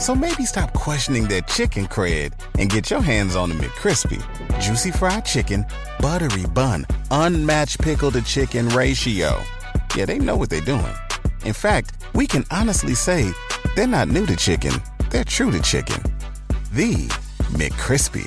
So 0.00 0.14
maybe 0.14 0.44
stop 0.44 0.72
questioning 0.74 1.24
their 1.28 1.40
chicken 1.42 1.86
cred 1.86 2.32
and 2.58 2.68
get 2.68 2.90
your 2.90 3.00
hands 3.00 3.36
on 3.36 3.48
the 3.48 3.54
McCrispy. 3.54 4.20
Juicy 4.60 4.90
fried 4.90 5.24
chicken, 5.24 5.64
buttery 6.00 6.44
bun, 6.46 6.84
unmatched 7.10 7.80
pickle 7.80 8.10
to 8.10 8.20
chicken 8.22 8.68
ratio. 8.70 9.40
Yeah, 9.96 10.06
they 10.06 10.18
know 10.18 10.36
what 10.36 10.50
they're 10.50 10.60
doing. 10.60 10.92
In 11.44 11.52
fact, 11.52 11.92
we 12.14 12.26
can 12.26 12.44
honestly 12.50 12.94
say 12.94 13.30
they're 13.76 13.86
not 13.86 14.08
new 14.08 14.26
to 14.26 14.34
chicken, 14.36 14.72
they're 15.10 15.24
true 15.24 15.50
to 15.52 15.60
chicken. 15.62 16.02
The 16.72 17.08
McCrispy. 17.52 18.24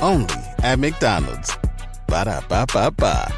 Only 0.00 0.34
at 0.62 0.78
McDonald's. 0.78 1.56
Ba 2.06 2.24
da 2.24 2.40
ba 2.48 2.66
ba 2.72 2.90
ba. 2.90 3.32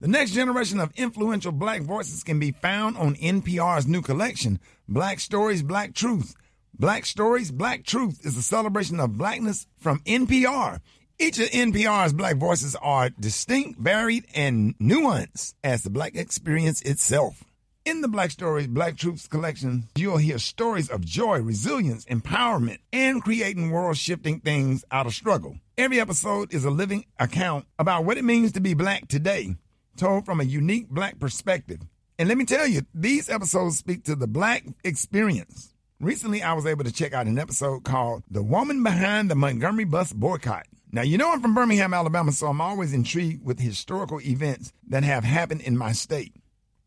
The 0.00 0.08
next 0.08 0.30
generation 0.30 0.78
of 0.78 0.92
influential 0.96 1.50
black 1.50 1.82
voices 1.82 2.22
can 2.22 2.38
be 2.38 2.52
found 2.52 2.96
on 2.96 3.16
NPR's 3.16 3.86
new 3.86 4.00
collection, 4.00 4.60
Black 4.88 5.18
Stories, 5.18 5.62
Black 5.62 5.92
Truth. 5.92 6.34
Black 6.78 7.04
Stories, 7.04 7.50
Black 7.50 7.84
Truth 7.84 8.24
is 8.24 8.36
a 8.36 8.42
celebration 8.42 9.00
of 9.00 9.18
blackness 9.18 9.66
from 9.76 9.98
NPR. 10.00 10.78
Each 11.18 11.40
of 11.40 11.50
NPR's 11.50 12.12
black 12.12 12.36
voices 12.36 12.76
are 12.76 13.10
distinct, 13.10 13.80
varied, 13.80 14.26
and 14.36 14.78
nuanced 14.78 15.54
as 15.64 15.82
the 15.82 15.90
black 15.90 16.14
experience 16.14 16.80
itself. 16.82 17.42
In 17.88 18.02
the 18.02 18.08
Black 18.08 18.30
Stories, 18.30 18.66
Black 18.66 18.98
Truths 18.98 19.26
collection, 19.26 19.88
you'll 19.96 20.18
hear 20.18 20.36
stories 20.38 20.90
of 20.90 21.06
joy, 21.06 21.40
resilience, 21.40 22.04
empowerment, 22.04 22.80
and 22.92 23.22
creating 23.22 23.70
world 23.70 23.96
shifting 23.96 24.40
things 24.40 24.84
out 24.90 25.06
of 25.06 25.14
struggle. 25.14 25.56
Every 25.78 25.98
episode 25.98 26.52
is 26.52 26.66
a 26.66 26.70
living 26.70 27.06
account 27.18 27.64
about 27.78 28.04
what 28.04 28.18
it 28.18 28.24
means 28.24 28.52
to 28.52 28.60
be 28.60 28.74
black 28.74 29.08
today, 29.08 29.56
told 29.96 30.26
from 30.26 30.38
a 30.38 30.44
unique 30.44 30.90
black 30.90 31.18
perspective. 31.18 31.80
And 32.18 32.28
let 32.28 32.36
me 32.36 32.44
tell 32.44 32.66
you, 32.66 32.82
these 32.92 33.30
episodes 33.30 33.78
speak 33.78 34.04
to 34.04 34.14
the 34.14 34.28
black 34.28 34.64
experience. 34.84 35.72
Recently, 35.98 36.42
I 36.42 36.52
was 36.52 36.66
able 36.66 36.84
to 36.84 36.92
check 36.92 37.14
out 37.14 37.26
an 37.26 37.38
episode 37.38 37.84
called 37.84 38.22
The 38.30 38.42
Woman 38.42 38.82
Behind 38.82 39.30
the 39.30 39.34
Montgomery 39.34 39.86
Bus 39.86 40.12
Boycott. 40.12 40.66
Now, 40.92 41.02
you 41.02 41.16
know 41.16 41.32
I'm 41.32 41.40
from 41.40 41.54
Birmingham, 41.54 41.94
Alabama, 41.94 42.32
so 42.32 42.48
I'm 42.48 42.60
always 42.60 42.92
intrigued 42.92 43.46
with 43.46 43.60
historical 43.60 44.20
events 44.20 44.74
that 44.88 45.04
have 45.04 45.24
happened 45.24 45.62
in 45.62 45.78
my 45.78 45.92
state. 45.92 46.34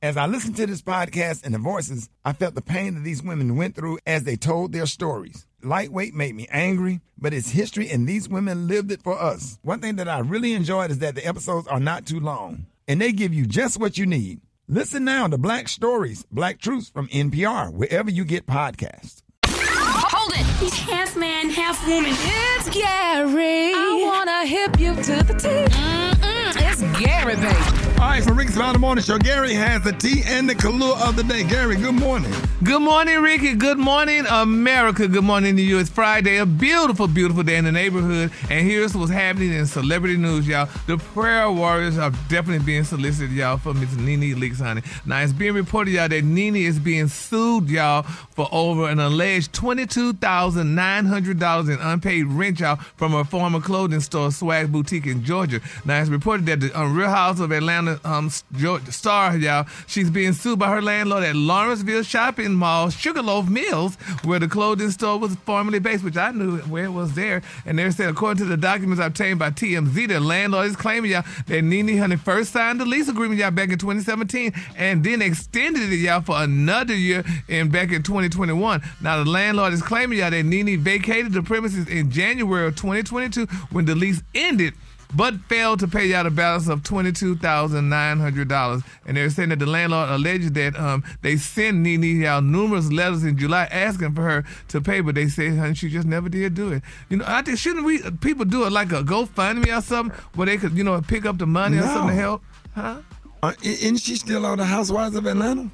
As 0.04 0.18
I 0.18 0.26
listened 0.26 0.56
to 0.56 0.66
this 0.66 0.82
podcast 0.82 1.46
and 1.46 1.54
the 1.54 1.60
voices, 1.60 2.10
I 2.26 2.34
felt 2.34 2.56
the 2.56 2.62
pain 2.64 2.96
that 2.96 3.02
these 3.02 3.22
women 3.22 3.56
went 3.56 3.76
through 3.76 4.00
as 4.08 4.24
they 4.24 4.36
told 4.36 4.72
their 4.74 4.88
stories. 4.88 5.46
Lightweight 5.62 6.16
made 6.16 6.34
me 6.34 6.48
angry, 6.50 7.02
but 7.20 7.36
it's 7.36 7.52
history 7.52 7.88
and 7.88 8.08
these 8.10 8.28
women 8.28 8.68
lived 8.68 8.92
it 8.92 9.04
for 9.04 9.22
us. 9.22 9.60
One 9.62 9.80
thing 9.80 9.98
that 9.98 10.10
I 10.10 10.18
really 10.18 10.54
enjoyed 10.54 10.90
is 10.90 10.98
that 11.00 11.14
the 11.14 11.24
episodes 11.28 11.68
are 11.68 11.80
not 11.80 12.08
too 12.08 12.20
long 12.20 12.66
and 12.88 13.00
they 13.00 13.12
give 13.12 13.32
you 13.32 13.46
just 13.46 13.80
what 13.80 14.00
you 14.00 14.08
need. 14.08 14.42
Listen 14.68 15.04
now 15.06 15.28
to 15.28 15.38
Black 15.38 15.68
Stories, 15.68 16.26
Black 16.32 16.58
Truths 16.58 16.90
from 16.90 17.08
NPR, 17.10 17.72
wherever 17.72 18.10
you 18.10 18.26
get 18.26 18.48
podcasts. 18.48 19.22
Hold 19.46 20.32
it. 20.34 20.46
He's 20.60 20.74
half 20.80 21.16
man, 21.16 21.52
half 21.52 21.88
woman. 21.88 22.14
It's 22.16 22.70
Gary. 22.72 23.72
I 23.76 24.02
wanna 24.04 24.48
hip 24.48 24.80
you 24.80 24.96
to 24.96 25.24
the 25.24 25.36
T. 25.38 25.48
Mm-mm, 25.48 26.71
it's 26.82 27.00
Gary, 27.00 27.36
baby. 27.36 27.56
All 28.00 28.08
right, 28.08 28.24
for 28.24 28.34
Rick's 28.34 28.56
Mountain 28.56 28.82
Morning 28.82 29.04
Show, 29.04 29.20
Gary 29.20 29.54
has 29.54 29.84
the 29.84 29.92
tea 29.92 30.24
and 30.26 30.50
the 30.50 30.56
Kahlua 30.56 31.08
of 31.08 31.16
the 31.16 31.22
day. 31.24 31.44
Gary, 31.44 31.76
good 31.76 31.94
morning. 31.94 32.34
Good 32.64 32.82
morning, 32.82 33.22
Rickey. 33.22 33.54
Good 33.54 33.78
morning, 33.78 34.26
America. 34.28 35.08
Good 35.08 35.24
morning 35.24 35.56
to 35.56 35.62
you. 35.62 35.78
It's 35.78 35.92
Friday, 35.92 36.38
a 36.38 36.46
beautiful, 36.46 37.08
beautiful 37.08 37.44
day 37.44 37.58
in 37.58 37.66
the 37.66 37.72
neighborhood. 37.72 38.32
And 38.50 38.68
here's 38.68 38.96
what's 38.96 39.12
happening 39.12 39.54
in 39.54 39.68
celebrity 39.68 40.18
news, 40.18 40.48
y'all. 40.48 40.68
The 40.88 40.98
prayer 40.98 41.52
warriors 41.52 42.00
are 42.00 42.10
definitely 42.28 42.66
being 42.66 42.84
solicited, 42.84 43.36
y'all, 43.36 43.58
for 43.58 43.76
Miss 43.76 43.96
Nene 43.96 44.36
Leakes, 44.36 44.60
honey. 44.60 44.82
Now, 45.06 45.22
it's 45.22 45.34
being 45.34 45.54
reported, 45.54 45.92
y'all, 45.92 46.10
that 46.10 46.24
Nene 46.24 46.56
is 46.56 46.80
being 46.80 47.08
sued, 47.08 47.70
y'all, 47.70 48.02
for 48.02 48.48
over 48.52 48.90
an 48.90 49.00
alleged 49.00 49.54
$22,900 49.54 51.70
in 51.72 51.80
unpaid 51.80 52.26
rent, 52.26 52.60
y'all, 52.60 52.78
from 52.96 53.12
her 53.12 53.24
former 53.24 53.62
clothing 53.62 54.00
store, 54.00 54.32
Swag 54.32 54.72
Boutique 54.72 55.06
in 55.06 55.24
Georgia. 55.24 55.62
Now, 55.86 56.02
it's 56.02 56.10
reported 56.10 56.48
that 56.48 56.62
the 56.62 56.71
um, 56.74 56.96
Real 56.96 57.10
House 57.10 57.40
of 57.40 57.52
Atlanta 57.52 58.00
um, 58.04 58.30
star, 58.30 59.38
y'all, 59.38 59.66
she's 59.88 60.10
being 60.10 60.34
sued 60.34 60.60
by 60.60 60.70
her 60.70 60.82
landlord 60.82 61.24
at 61.24 61.36
Lawrenceville 61.36 62.04
Shopping 62.04 62.54
Mall, 62.54 62.90
Sugarloaf 62.90 63.50
Mills, 63.50 63.96
where 64.24 64.40
the 64.40 64.48
clothing 64.48 64.92
store 64.92 65.18
was 65.18 65.36
formerly 65.46 65.80
based, 65.80 66.04
which 66.04 66.18
I 66.18 66.32
knew 66.32 66.58
where 66.60 66.86
it 66.86 66.92
was 66.92 67.14
there. 67.14 67.42
And 67.66 67.80
they 67.80 67.90
said, 67.92 68.10
according 68.10 68.44
to 68.44 68.50
the 68.50 68.58
documents 68.58 69.04
obtained 69.04 69.40
by 69.40 69.52
TMZ, 69.52 70.08
the 70.08 70.20
landlord 70.20 70.68
is 70.68 70.76
claiming, 70.76 71.12
y'all, 71.12 71.24
that 71.48 71.62
Nene 71.62 71.98
Honey 71.98 72.18
first 72.18 72.54
signed 72.54 72.80
the 72.80 72.86
lease 72.86 73.08
agreement, 73.08 73.40
y'all, 73.40 73.52
back 73.52 73.70
in 73.70 73.78
2017, 73.78 74.54
and 74.78 75.04
then 75.04 75.22
extended 75.22 75.92
it, 75.92 75.98
y'all, 75.98 76.22
for 76.22 76.42
another 76.42 76.96
year 76.96 77.24
in 77.48 77.70
back 77.70 77.92
in 77.92 78.04
2021. 78.04 78.82
Now, 79.02 79.24
the 79.24 79.30
landlord 79.30 79.74
is 79.74 79.82
claiming, 79.82 80.20
y'all, 80.20 80.32
that 80.32 80.44
Nene 80.44 80.80
vacated 80.80 81.34
the 81.34 81.44
premises 81.44 81.88
in 81.88 82.12
January 82.12 82.68
of 82.68 82.76
2022 82.76 83.46
when 83.72 83.86
the 83.86 83.96
lease 83.96 84.22
ended 84.34 84.74
but 85.14 85.36
failed 85.42 85.80
to 85.80 85.88
pay 85.88 86.14
out 86.14 86.26
a 86.26 86.32
balance 86.32 86.68
of 86.68 86.84
twenty-two 86.84 87.38
thousand 87.38 87.90
nine 87.90 88.20
hundred 88.20 88.48
dollars. 88.48 88.82
And 89.06 89.18
they're 89.18 89.30
saying 89.30 89.50
that 89.50 89.60
the 89.60 89.66
landlord 89.66 90.10
alleged 90.10 90.54
that 90.56 90.78
um, 90.80 91.04
they 91.22 91.38
sent 91.38 91.78
Nene 91.78 92.24
out 92.26 92.44
numerous 92.44 92.92
letters 92.92 93.24
in 93.24 93.38
July 93.38 93.68
asking 93.72 94.16
for 94.16 94.22
her 94.22 94.46
to 94.70 94.82
pay, 94.82 95.02
but 95.02 95.16
they 95.16 95.28
said 95.28 95.58
honey, 95.58 95.74
she 95.74 95.90
just 95.90 96.08
never 96.08 96.30
did 96.30 96.54
do 96.54 96.72
it. 96.72 96.84
You 97.10 97.18
know, 97.18 97.26
I 97.28 97.42
think 97.42 97.58
shouldn't 97.58 97.86
we 97.86 98.02
people 98.22 98.46
do 98.46 98.66
it 98.66 98.72
like 98.72 98.92
a 98.92 99.04
GoFundMe 99.04 99.78
or 99.78 99.82
something 99.82 100.18
where 100.36 100.48
they 100.48 100.58
could 100.58 100.78
you 100.78 100.84
know 100.84 101.00
pick 101.02 101.26
up 101.26 101.38
the 101.38 101.48
money 101.48 101.78
or 101.78 101.84
something 101.84 102.16
to 102.16 102.22
help? 102.22 102.42
Huh? 102.76 103.02
Uh, 103.44 103.54
isn't 103.64 103.98
she 103.98 104.16
still 104.16 104.46
on 104.46 104.60
the 104.60 104.66
Housewives 104.66 105.16
of 105.16 105.26
Atlanta? 105.26 105.70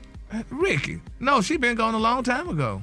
Rickey, 0.49 1.01
no, 1.19 1.41
she 1.41 1.57
been 1.57 1.75
gone 1.75 1.93
a 1.93 1.99
long 1.99 2.23
time 2.23 2.49
ago. 2.49 2.81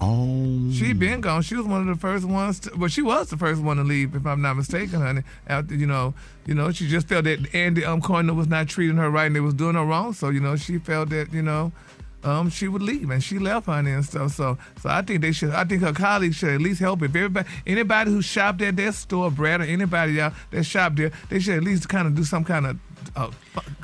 Oh. 0.00 0.70
She 0.72 0.92
been 0.92 1.20
gone. 1.20 1.42
She 1.42 1.56
was 1.56 1.66
one 1.66 1.80
of 1.80 1.86
the 1.88 2.00
first 2.00 2.24
ones. 2.24 2.60
To, 2.60 2.76
well, 2.76 2.88
she 2.88 3.02
was 3.02 3.30
the 3.30 3.36
first 3.36 3.60
one 3.60 3.78
to 3.78 3.82
leave, 3.82 4.14
if 4.14 4.24
I'm 4.26 4.40
not 4.40 4.54
mistaken, 4.54 5.00
honey. 5.00 5.22
After 5.46 5.74
you 5.74 5.86
know, 5.86 6.14
you 6.46 6.54
know, 6.54 6.70
she 6.70 6.86
just 6.86 7.08
felt 7.08 7.24
that 7.24 7.52
Andy 7.54 7.84
um 7.84 8.00
Cohen 8.00 8.34
was 8.36 8.46
not 8.46 8.68
treating 8.68 8.96
her 8.96 9.10
right 9.10 9.26
and 9.26 9.34
they 9.34 9.40
was 9.40 9.54
doing 9.54 9.74
her 9.74 9.84
wrong. 9.84 10.12
So 10.12 10.28
you 10.28 10.40
know, 10.40 10.54
she 10.54 10.78
felt 10.78 11.08
that 11.10 11.32
you 11.32 11.42
know, 11.42 11.72
um, 12.24 12.50
she 12.50 12.68
would 12.68 12.82
leave 12.82 13.10
and 13.10 13.22
she 13.22 13.38
left, 13.38 13.66
honey, 13.66 13.92
and 13.92 14.04
stuff. 14.04 14.32
So, 14.32 14.58
so 14.80 14.88
I 14.88 15.02
think 15.02 15.20
they 15.20 15.32
should. 15.32 15.50
I 15.50 15.64
think 15.64 15.82
her 15.82 15.92
colleagues 15.92 16.36
should 16.36 16.50
at 16.50 16.60
least 16.60 16.80
help. 16.80 17.02
If 17.02 17.14
everybody, 17.14 17.48
anybody 17.66 18.10
who 18.10 18.22
shopped 18.22 18.60
at 18.62 18.76
their 18.76 18.92
store, 18.92 19.30
Brat, 19.30 19.60
or 19.60 19.64
anybody 19.64 20.20
out 20.20 20.32
that 20.50 20.64
shopped 20.64 20.96
there, 20.96 21.12
they 21.28 21.38
should 21.38 21.56
at 21.56 21.64
least 21.64 21.88
kind 21.88 22.06
of 22.06 22.14
do 22.14 22.24
some 22.24 22.44
kind 22.44 22.66
of. 22.66 22.78
Uh, 23.16 23.30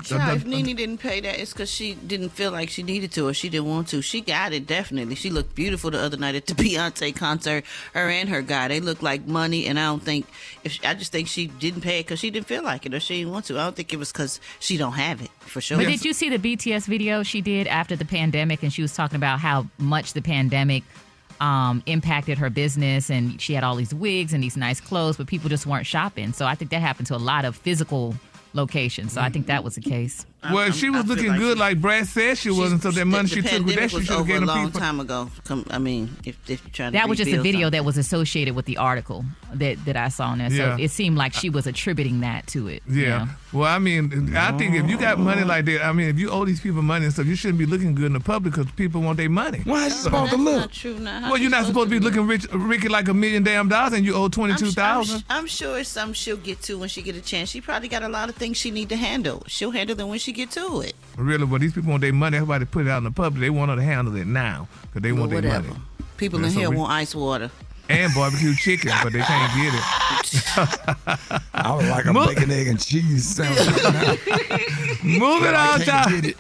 Child, 0.04 0.36
if 0.36 0.46
Nene 0.46 0.76
didn't 0.76 0.98
pay 0.98 1.20
that, 1.20 1.38
it's 1.38 1.52
because 1.52 1.70
she 1.70 1.94
didn't 1.94 2.30
feel 2.30 2.50
like 2.50 2.68
she 2.68 2.82
needed 2.82 3.10
to 3.12 3.28
or 3.28 3.34
she 3.34 3.48
didn't 3.48 3.68
want 3.68 3.88
to. 3.88 4.02
She 4.02 4.20
got 4.20 4.52
it, 4.52 4.66
definitely. 4.66 5.14
She 5.14 5.30
looked 5.30 5.54
beautiful 5.54 5.90
the 5.90 5.98
other 5.98 6.16
night 6.16 6.34
at 6.34 6.46
the 6.46 6.54
Beyonce 6.62 7.14
concert. 7.14 7.64
Her 7.94 8.08
and 8.08 8.28
her 8.28 8.42
guy, 8.42 8.68
they 8.68 8.80
looked 8.80 9.02
like 9.02 9.26
money. 9.26 9.66
And 9.66 9.78
I 9.78 9.86
don't 9.86 10.02
think, 10.02 10.26
if 10.62 10.78
I 10.84 10.94
just 10.94 11.10
think 11.10 11.28
she 11.28 11.46
didn't 11.46 11.80
pay 11.80 12.00
it 12.00 12.06
because 12.06 12.18
she 12.18 12.30
didn't 12.30 12.46
feel 12.46 12.62
like 12.62 12.86
it 12.86 12.94
or 12.94 13.00
she 13.00 13.18
didn't 13.18 13.32
want 13.32 13.46
to. 13.46 13.58
I 13.58 13.64
don't 13.64 13.76
think 13.76 13.92
it 13.92 13.98
was 13.98 14.12
because 14.12 14.40
she 14.60 14.76
don't 14.76 14.92
have 14.92 15.22
it, 15.22 15.30
for 15.40 15.60
sure. 15.60 15.78
But 15.78 15.86
did 15.86 16.04
you 16.04 16.12
see 16.12 16.28
the 16.34 16.38
BTS 16.38 16.86
video 16.86 17.22
she 17.22 17.40
did 17.40 17.66
after 17.66 17.96
the 17.96 18.04
pandemic? 18.04 18.62
And 18.62 18.72
she 18.72 18.82
was 18.82 18.94
talking 18.94 19.16
about 19.16 19.40
how 19.40 19.66
much 19.78 20.12
the 20.12 20.22
pandemic 20.22 20.84
um, 21.40 21.82
impacted 21.86 22.38
her 22.38 22.50
business, 22.50 23.10
and 23.10 23.40
she 23.40 23.54
had 23.54 23.64
all 23.64 23.76
these 23.76 23.94
wigs 23.94 24.32
and 24.32 24.42
these 24.42 24.56
nice 24.56 24.80
clothes, 24.80 25.16
but 25.16 25.26
people 25.26 25.48
just 25.48 25.66
weren't 25.66 25.86
shopping. 25.86 26.32
So 26.32 26.46
I 26.46 26.54
think 26.54 26.70
that 26.70 26.80
happened 26.80 27.06
to 27.08 27.16
a 27.16 27.18
lot 27.18 27.44
of 27.44 27.56
physical 27.56 28.14
locations. 28.54 29.12
So 29.12 29.20
I 29.20 29.28
think 29.28 29.46
that 29.46 29.62
was 29.64 29.74
the 29.74 29.80
case. 29.80 30.24
Well, 30.52 30.70
she 30.72 30.90
was 30.90 31.06
looking 31.06 31.34
good, 31.36 31.58
like 31.58 31.80
Brat 31.80 32.06
said 32.06 32.38
she 32.38 32.50
was, 32.50 32.72
and 32.72 32.82
so 32.82 32.90
that 32.90 33.04
money 33.06 33.28
the 33.28 33.34
she 33.36 33.42
took 33.42 33.64
with 33.66 33.76
that, 33.76 33.90
she 33.90 33.96
was 33.96 34.04
should 34.06 34.12
have 34.12 34.20
over 34.20 34.32
gave 34.32 34.42
a 34.42 34.46
long 34.46 34.66
people. 34.66 34.80
time 34.80 35.00
ago. 35.00 35.30
Come, 35.44 35.64
I 35.70 35.78
mean, 35.78 36.16
if, 36.24 36.38
if 36.50 36.62
you're 36.64 36.72
trying 36.72 36.92
to 36.92 36.98
That 36.98 37.08
was 37.08 37.18
just 37.18 37.30
a 37.32 37.40
video 37.40 37.66
something. 37.66 37.78
that 37.78 37.84
was 37.84 37.96
associated 37.98 38.54
with 38.54 38.66
the 38.66 38.76
article 38.76 39.24
that, 39.54 39.84
that 39.84 39.96
I 39.96 40.08
saw 40.08 40.32
in 40.32 40.38
there. 40.40 40.50
So 40.50 40.56
Yeah. 40.56 40.76
it 40.78 40.90
seemed 40.90 41.16
like 41.16 41.32
she 41.32 41.50
was 41.50 41.66
attributing 41.66 42.20
that 42.20 42.46
to 42.48 42.68
it. 42.68 42.82
Yeah. 42.88 43.28
Well, 43.52 43.64
I 43.72 43.78
mean, 43.78 44.34
I 44.36 44.52
think 44.58 44.74
if 44.74 44.88
you 44.90 44.98
got 44.98 45.18
money 45.18 45.42
oh. 45.42 45.46
like 45.46 45.64
that, 45.66 45.84
I 45.84 45.92
mean, 45.92 46.08
if 46.08 46.18
you 46.18 46.30
owe 46.30 46.44
these 46.44 46.60
people 46.60 46.82
money 46.82 47.04
and 47.04 47.14
stuff, 47.14 47.26
you 47.26 47.36
shouldn't 47.36 47.58
be 47.58 47.66
looking 47.66 47.94
good 47.94 48.06
in 48.06 48.12
the 48.14 48.20
public 48.20 48.54
because 48.54 48.70
people 48.72 49.00
want 49.00 49.16
their 49.16 49.30
money. 49.30 49.60
Why 49.64 49.86
is 49.86 49.92
she 49.94 49.98
supposed 50.00 50.32
to 50.32 50.36
look? 50.38 50.56
not 50.56 50.72
true. 50.72 50.98
Now, 50.98 51.20
how 51.20 51.30
Well, 51.30 51.40
you're 51.40 51.50
not 51.50 51.66
supposed 51.66 51.90
to 51.90 52.00
be 52.00 52.04
looking 52.04 52.26
rich, 52.26 52.46
Rickey, 52.52 52.88
like 52.88 53.08
a 53.08 53.14
million 53.14 53.42
damn 53.44 53.68
dollars, 53.68 53.92
and 53.94 54.04
you 54.04 54.14
owe 54.14 54.28
twenty-two 54.28 54.72
thousand. 54.72 55.14
I'm 55.16 55.20
thousand. 55.22 55.24
I'm 55.30 55.46
sure 55.46 55.78
it's 55.78 55.88
something 55.88 56.14
she'll 56.14 56.36
get 56.36 56.60
to 56.62 56.78
when 56.78 56.88
she 56.88 57.00
get 57.02 57.14
a 57.16 57.20
chance. 57.20 57.48
She 57.50 57.60
probably 57.60 57.88
got 57.88 58.02
a 58.02 58.08
lot 58.08 58.28
of 58.28 58.34
things 58.34 58.56
she 58.56 58.70
need 58.70 58.88
to 58.88 58.96
handle. 58.96 59.42
She'll 59.46 59.70
handle 59.70 59.94
them 59.94 60.08
when 60.08 60.18
she 60.18 60.32
get 60.34 60.50
to 60.52 60.80
it. 60.82 60.94
Really, 61.16 61.46
but 61.46 61.60
these 61.60 61.72
people 61.72 61.90
want 61.90 62.00
their 62.02 62.12
money. 62.12 62.36
Everybody 62.36 62.64
put 62.64 62.86
it 62.86 62.90
out 62.90 62.98
in 62.98 63.04
the 63.04 63.10
public. 63.10 63.40
They 63.40 63.50
want 63.50 63.70
her 63.70 63.76
to 63.76 63.82
handle 63.82 64.14
it 64.16 64.26
now 64.26 64.68
because 64.82 65.02
they 65.02 65.12
want 65.12 65.30
their 65.30 65.42
money. 65.42 65.68
People 66.16 66.40
Yeah, 66.40 66.46
in 66.46 66.52
so 66.52 66.58
here 66.60 66.70
we- 66.70 66.76
want 66.76 66.92
ice 66.92 67.14
water. 67.14 67.50
And 67.86 68.14
barbecue 68.14 68.54
chicken, 68.54 68.92
but 69.02 69.12
they 69.12 69.20
can't 69.20 69.52
get 69.54 69.74
it. 69.74 71.40
I 71.52 71.74
would 71.76 71.84
like 71.86 72.06
a 72.06 72.12
Mo- 72.14 72.26
bacon, 72.28 72.50
egg, 72.50 72.68
and 72.68 72.80
cheese 72.82 73.28
sandwich. 73.36 73.58
Moving 75.04 75.20
But 75.20 75.54
I 75.54 75.72
on, 75.74 75.80
can't 75.82 76.24
y'all. 76.24 76.32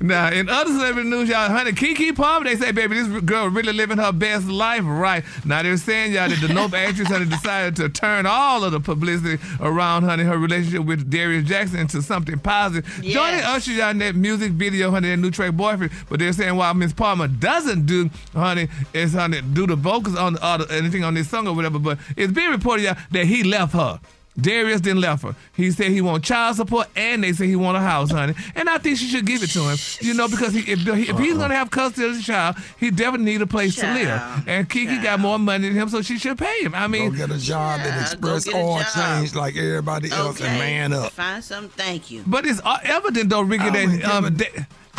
Now, 0.00 0.30
in 0.30 0.48
other 0.48 0.70
celebrity 0.70 1.08
news, 1.08 1.28
y'all, 1.28 1.48
honey, 1.50 1.72
Keke 1.72 2.14
Palmer, 2.14 2.44
they 2.44 2.56
say, 2.56 2.72
baby, 2.72 2.94
this 3.00 3.22
girl 3.22 3.48
really 3.48 3.72
living 3.72 3.98
her 3.98 4.12
best 4.12 4.46
life 4.46 4.82
right. 4.84 5.24
Now, 5.44 5.62
they're 5.62 5.76
saying, 5.76 6.12
y'all, 6.12 6.28
that 6.28 6.40
the 6.40 6.52
Nope 6.52 6.74
actress, 6.74 7.08
honey, 7.08 7.26
decided 7.26 7.76
to 7.76 7.88
turn 7.88 8.26
all 8.26 8.64
of 8.64 8.72
the 8.72 8.80
publicity 8.80 9.42
around, 9.60 10.04
honey, 10.04 10.24
her 10.24 10.38
relationship 10.38 10.84
with 10.84 11.10
Darius 11.10 11.48
Jackson 11.48 11.80
into 11.80 12.02
something 12.02 12.38
positive. 12.38 12.86
Yes. 13.02 13.14
Joining 13.14 13.40
Usher, 13.40 13.72
y'all, 13.72 13.90
in 13.90 13.98
that 13.98 14.14
music 14.14 14.52
video, 14.52 14.90
honey, 14.90 15.10
that 15.10 15.16
new 15.16 15.30
track, 15.30 15.54
Boyfriend. 15.54 15.92
But 16.08 16.20
they're 16.20 16.32
saying, 16.32 16.56
while 16.56 16.74
Miss 16.74 16.92
Palmer 16.92 17.28
doesn't 17.28 17.86
do, 17.86 18.10
honey, 18.34 18.68
is, 18.92 19.14
honey, 19.14 19.40
do 19.52 19.66
the 19.66 19.76
vocals 19.76 20.16
on 20.16 20.34
the, 20.34 20.48
or 20.48 20.72
anything 20.72 21.04
on 21.04 21.14
this 21.14 21.28
song 21.28 21.46
or 21.46 21.54
whatever, 21.54 21.78
but 21.78 21.98
it's 22.16 22.32
being 22.32 22.50
reported, 22.50 22.84
y'all, 22.84 22.96
that 23.10 23.26
he 23.26 23.42
left 23.42 23.72
her. 23.74 24.00
Darius 24.40 24.80
didn't 24.80 25.00
left 25.00 25.24
her. 25.24 25.34
He 25.54 25.70
said 25.70 25.86
he 25.90 26.00
want 26.00 26.24
child 26.24 26.56
support, 26.56 26.88
and 26.96 27.24
they 27.24 27.32
say 27.32 27.46
he 27.48 27.56
want 27.56 27.76
a 27.76 27.80
house, 27.80 28.10
honey. 28.10 28.34
And 28.54 28.70
I 28.70 28.78
think 28.78 28.98
she 28.98 29.06
should 29.08 29.26
give 29.26 29.42
it 29.42 29.50
to 29.50 29.60
him, 29.68 29.76
you 30.00 30.14
know, 30.14 30.28
because 30.28 30.54
he, 30.54 30.60
if, 30.70 30.86
if 30.86 31.18
he's 31.18 31.36
gonna 31.36 31.54
have 31.54 31.70
custody 31.70 32.06
of 32.08 32.16
the 32.16 32.22
child, 32.22 32.56
he 32.78 32.90
definitely 32.90 33.32
need 33.32 33.42
a 33.42 33.46
place 33.46 33.74
to 33.76 33.92
live. 33.92 34.44
And 34.46 34.68
Keke 34.68 35.02
got 35.02 35.18
more 35.20 35.38
money 35.38 35.68
than 35.68 35.76
him, 35.76 35.88
so 35.88 36.02
she 36.02 36.18
should 36.18 36.38
pay 36.38 36.62
him. 36.62 36.74
I 36.74 36.82
Go 36.82 36.88
mean, 36.88 37.14
get 37.14 37.30
a 37.30 37.38
job 37.38 37.80
Yeah, 37.80 37.86
at 37.88 38.20
go 38.20 38.34
Express 38.36 38.44
get 38.44 38.54
a 38.54 38.58
Oil 38.58 38.78
job. 38.78 39.18
Change 39.20 39.34
like 39.34 39.56
everybody 39.56 40.10
else 40.12 40.40
and 40.40 40.58
man 40.58 40.92
up. 40.92 41.12
Find 41.12 41.42
something. 41.42 41.70
Thank 41.70 42.10
you. 42.10 42.22
but 42.26 42.46
it's 42.46 42.60
uh, 42.64 42.78
evident 42.84 43.30
though, 43.30 43.42
Rickey, 43.42 43.64
I 43.64 43.70
wouldn't 43.70 44.02
that 44.02 44.10
um, 44.14 44.24
give 44.24 44.38
they, 44.38 44.48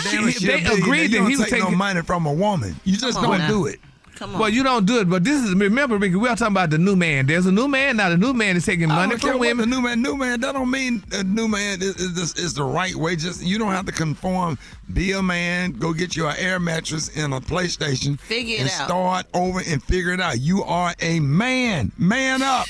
Damn 0.04 0.28
it, 0.28 0.32
she- 0.34 0.40
she 0.40 0.46
a 0.46 0.48
they 0.48 0.64
billionaire. 0.64 0.78
agreed 0.84 1.02
you 1.02 1.08
that 1.10 1.12
he 1.12 1.18
don't 1.18 1.30
was 1.30 1.40
take 1.40 1.50
taking 1.50 1.72
no 1.72 1.78
money 1.78 2.02
from 2.02 2.26
a 2.26 2.34
woman. 2.34 2.76
You 2.84 2.98
just 2.98 3.18
Come 3.18 3.26
on 3.32 3.32
don't 3.32 3.40
now. 3.40 3.48
do 3.48 3.66
it. 3.68 3.80
Come 4.20 4.36
on. 4.36 4.42
Well, 4.42 4.50
you 4.50 4.64
don't 4.64 4.86
do 4.86 5.00
it, 5.00 5.10
but 5.10 5.24
this 5.24 5.42
is 5.42 5.56
remember, 5.56 5.98
Rickey. 5.98 6.18
We 6.18 6.28
are 6.28 6.36
talking 6.36 6.52
about 6.52 6.72
the 6.72 6.78
new 6.78 6.98
man. 6.98 7.26
There's 7.26 7.46
a 7.46 7.54
new 7.54 7.70
man 7.70 7.96
now. 7.96 8.10
The 8.10 8.18
new 8.18 8.34
man 8.34 8.58
is 8.58 8.66
taking 8.66 8.92
I 8.92 8.96
money 8.96 9.12
don't 9.12 9.22
care 9.22 9.32
from 9.32 9.40
what 9.40 9.48
women. 9.48 9.70
The 9.70 9.76
new 9.78 9.82
man, 9.82 10.02
new 10.02 10.18
man. 10.18 10.42
That 10.42 10.52
don't 10.52 10.70
mean 10.70 11.02
a 11.14 11.24
new 11.24 11.48
man 11.48 11.82
is, 11.82 11.96
is, 11.96 12.18
is, 12.18 12.36
is 12.36 12.54
the 12.54 12.66
right 12.66 12.94
way. 12.94 13.16
Just 13.16 13.42
you 13.42 13.58
don't 13.58 13.72
have 13.72 13.86
to 13.86 13.94
conform. 13.94 14.60
Be 14.94 15.14
a 15.14 15.24
man. 15.24 15.72
Go 15.72 15.94
get 15.94 16.18
you 16.18 16.28
an 16.28 16.36
air 16.38 16.60
mattress 16.60 17.16
and 17.18 17.34
a 17.34 17.40
PlayStation. 17.40 18.20
Figure 18.20 18.56
it 18.56 18.60
and 18.60 18.70
out. 18.70 18.88
Start 18.88 19.26
over 19.34 19.62
and 19.66 19.82
figure 19.82 20.12
it 20.12 20.20
out. 20.20 20.38
You 20.42 20.66
are 20.66 20.94
a 21.00 21.22
man. 21.22 21.94
Man 21.98 22.42
up. 22.42 22.68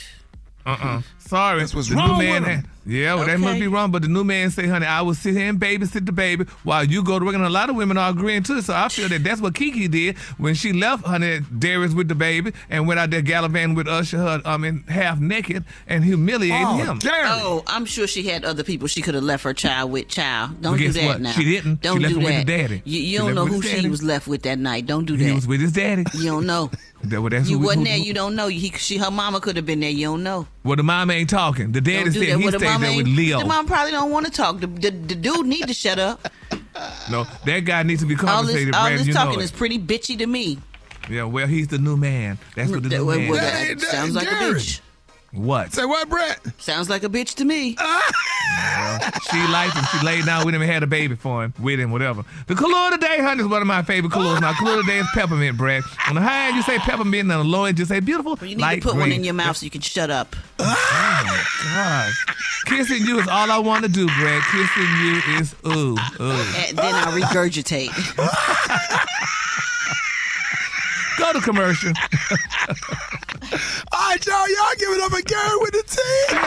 Uh-uh. 0.68 1.02
Sorry. 1.18 1.62
That's 1.62 1.74
what's 1.74 1.90
the 1.90 1.96
wrong 1.96 2.20
new 2.20 2.40
man. 2.40 2.70
With 2.90 2.96
him. 2.98 3.02
yeah, 3.04 3.16
well, 3.16 3.26
that 3.26 3.40
must 3.40 3.60
be 3.60 3.68
wrong. 3.68 3.92
But 3.92 4.02
the 4.02 4.08
new 4.08 4.24
man 4.24 4.50
say, 4.52 4.68
honey, 4.68 4.86
I 4.86 5.02
will 5.02 5.14
sit 5.14 5.36
here 5.36 5.48
and 5.50 5.60
babysit 5.60 6.06
the 6.06 6.12
baby 6.12 6.46
while 6.64 6.84
you 6.84 7.04
go 7.04 7.20
to 7.20 7.26
work. 7.26 7.36
And 7.36 7.44
a 7.46 7.50
lot 7.50 7.70
of 7.70 7.76
women 7.76 7.98
are 7.98 8.10
agreeing 8.10 8.44
to 8.44 8.58
it. 8.58 8.64
So 8.64 8.74
I 8.74 8.90
feel 8.90 9.08
that 9.10 9.24
that's 9.24 9.42
what 9.42 9.54
Keke 9.54 9.90
did 9.90 10.18
when 10.38 10.56
she 10.56 10.74
left, 10.74 11.06
honey, 11.06 11.42
Darius 11.58 11.94
with 11.94 12.08
the 12.08 12.16
baby 12.16 12.54
and 12.70 12.88
went 12.88 13.00
out 13.00 13.10
there 13.12 13.22
gallivanting 13.22 13.76
with 13.76 13.88
Usher, 13.88 14.18
her, 14.18 14.42
I 14.46 14.58
mean, 14.58 14.84
half 14.88 15.20
naked 15.20 15.64
and 15.88 16.04
humiliating 16.04 16.66
Oh, 16.68 16.78
him. 16.78 17.00
damn. 17.00 17.40
Oh, 17.42 17.64
I'm 17.68 17.86
sure 17.86 18.08
she 18.08 18.24
had 18.24 18.44
other 18.44 18.64
people 18.64 18.88
she 18.88 19.02
could 19.02 19.14
have 19.16 19.24
left 19.24 19.44
her 19.44 19.54
child 19.54 19.92
with. 19.92 20.08
Child, 20.08 20.62
don't 20.62 20.72
Well, 20.72 20.78
do 20.80 20.86
guess 20.86 20.96
that 20.96 21.06
what? 21.06 21.22
now. 21.22 21.32
She 21.32 21.44
didn't. 21.44 21.82
Don't 21.82 21.98
She 21.98 22.04
left 22.04 22.14
do 22.16 22.20
her 22.22 22.26
with 22.26 22.34
that. 22.36 22.46
the 22.48 22.58
daddy. 22.58 22.82
You, 22.86 23.00
you 23.02 23.18
don't 23.20 23.36
know 23.36 23.46
who 23.46 23.62
she 23.62 23.88
was 23.88 24.02
left 24.04 24.28
with 24.28 24.42
that 24.44 24.58
night. 24.60 24.86
Don't 24.88 25.06
do 25.06 25.16
that. 25.18 25.24
He 25.24 25.32
was 25.32 25.46
with 25.48 25.62
his 25.62 25.72
daddy. 25.74 26.04
you 26.16 26.26
don't 26.26 26.46
know. 26.46 26.72
That, 27.04 27.22
well, 27.22 27.30
that's 27.30 27.50
You 27.50 27.58
who, 27.60 27.66
wasn't 27.66 27.88
who, 27.88 27.94
there. 27.94 27.98
who- 27.98 28.04
You 28.06 28.14
don't 28.14 28.36
know. 28.36 28.48
He, 28.48 28.70
she, 28.72 28.98
her 28.98 29.10
mama 29.10 29.40
could 29.40 29.56
have 29.56 29.66
been 29.66 29.80
there. 29.80 29.90
You 29.90 30.08
don't 30.08 30.24
know. 30.24 30.48
Well, 30.64 30.76
the 30.76 30.84
mom 30.84 31.10
ain't 31.12 31.30
talking. 31.30 31.72
The 31.72 31.80
daddy 31.82 32.04
Don't 32.06 32.14
do 32.14 32.20
said 32.20 32.22
that. 32.34 32.38
he 32.40 32.44
Well, 32.44 32.52
the 32.52 32.60
stayed 32.60 32.82
there 32.82 32.98
with 32.98 33.08
Leo. 33.08 33.40
The 33.40 33.46
mom 33.46 33.66
probably 33.68 33.92
don't 33.92 34.12
want 34.12 34.26
to 34.26 34.32
talk. 34.32 34.60
The, 34.60 34.68
the, 34.68 34.90
the 34.92 35.16
dude 35.16 35.48
need 35.48 35.68
to 35.68 35.74
shut 35.74 36.00
up. 36.00 36.28
No, 37.12 37.26
that 37.46 37.62
guy 37.66 37.84
needs 37.84 38.02
to 38.02 38.08
be 38.08 38.14
All 38.16 38.22
compensated, 38.22 38.70
this, 38.70 38.76
all 38.78 38.88
Brat. 38.88 38.98
this 39.00 39.08
You 39.08 39.14
talking 39.14 39.42
is 39.42 39.52
pretty 39.52 39.78
bitchy 39.80 40.18
to 40.20 40.26
me. 40.28 40.60
Yeah, 41.10 41.24
well, 41.24 41.46
he's 41.48 41.68
the 41.68 41.78
new 41.78 41.98
man. 41.98 42.38
That's 42.56 42.72
what 42.72 42.84
the 42.84 42.90
That- 42.90 42.98
new 43.00 43.06
well, 43.06 43.18
man. 43.20 43.30
that 43.32 43.80
that 43.80 43.82
sounds 43.82 44.16
ain't 44.16 44.16
like 44.16 44.28
a 44.28 44.36
bitch. 44.36 44.80
What? 45.32 45.74
Say 45.74 45.86
what, 45.86 46.10
Brat? 46.10 46.40
Sounds 46.58 46.90
like 46.90 47.04
a 47.04 47.10
bitch 47.10 47.36
to 47.36 47.46
me. 47.46 47.78
She 49.32 49.38
liked 49.48 49.76
him. 49.76 49.84
She 49.92 50.06
laid 50.06 50.26
down 50.26 50.46
with 50.46 50.56
him 50.56 50.62
and 50.62 50.70
had 50.70 50.84
a 50.84 50.88
baby 50.88 51.16
for 51.16 51.44
him, 51.44 51.54
with 51.60 51.80
him, 51.80 51.92
whatever. 51.92 52.26
The 52.48 52.56
color 52.56 52.76
of 52.88 52.92
the 52.92 52.98
day, 52.98 53.20
honey, 53.22 53.42
is 53.44 53.48
one 53.48 53.62
of 53.62 53.68
my 53.68 53.84
favorite 53.84 54.12
colors. 54.12 54.42
My 54.42 54.54
color 54.54 54.80
of 54.80 54.86
the 54.86 54.92
day 54.92 54.98
is 55.00 55.08
peppermint, 55.14 55.58
Brat. 55.58 55.84
On 56.10 56.16
the 56.16 56.22
high 56.22 56.48
end, 56.48 56.56
you 56.56 56.62
say 56.64 56.78
peppermint, 56.80 57.24
and 57.24 57.32
on 57.32 57.46
the 57.46 57.52
low 57.52 57.66
end, 57.66 57.78
you 57.80 57.86
say 57.86 58.00
beautiful. 58.00 58.36
Well, 58.36 58.50
you 58.50 58.56
need 58.56 58.62
light 58.62 58.82
to 58.82 58.90
put 58.90 58.98
one 58.98 59.12
in 59.12 59.24
your 59.24 59.36
mouth 59.36 59.58
so 59.58 59.64
you 59.66 59.70
can 59.70 59.82
shut 59.82 60.10
up. 60.10 60.36
Oh, 60.60 61.44
God. 61.76 62.12
Kissing 62.66 63.06
you 63.06 63.20
is 63.20 63.28
all 63.28 63.52
I 63.52 63.60
want 63.60 63.84
to 63.86 63.90
do, 63.90 64.08
Brat. 64.20 64.44
Kissing 64.52 64.90
you 65.04 65.22
is 65.40 65.56
ooh, 65.66 65.96
ooh. 66.20 66.32
And 66.68 66.78
then 66.78 66.96
I 66.96 67.20
regurgitate. 67.22 67.90
Go 71.20 71.34
to 71.34 71.42
commercial. 71.42 71.92
All 73.92 74.10
right, 74.10 74.26
y'all. 74.26 74.48
Y'all 74.48 74.74
give 74.78 74.90
it 74.90 75.02
up 75.02 75.12
and 75.12 75.26
Gary 75.26 75.58
with 75.60 75.74
the 75.74 75.84
team. 75.84 76.38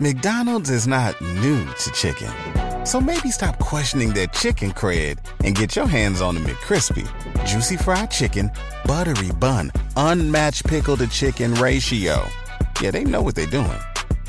McDonald's 0.00 0.70
is 0.70 0.86
not 0.86 1.20
new 1.20 1.62
to 1.64 1.90
chicken. 1.92 2.32
So 2.86 3.02
maybe 3.02 3.30
stop 3.30 3.58
questioning 3.58 4.14
their 4.14 4.28
chicken 4.28 4.72
cred 4.72 5.18
and 5.44 5.54
get 5.54 5.76
your 5.76 5.86
hands 5.86 6.22
on 6.22 6.34
the 6.34 6.40
McCrispy. 6.40 7.06
Juicy 7.46 7.76
fried 7.76 8.10
chicken, 8.10 8.50
buttery 8.86 9.32
bun, 9.32 9.70
unmatched 9.96 10.66
pickle 10.66 10.96
to 10.96 11.06
chicken 11.06 11.52
ratio. 11.54 12.26
Yeah, 12.80 12.92
they 12.92 13.04
know 13.04 13.20
what 13.20 13.34
they're 13.34 13.46
doing. 13.46 13.78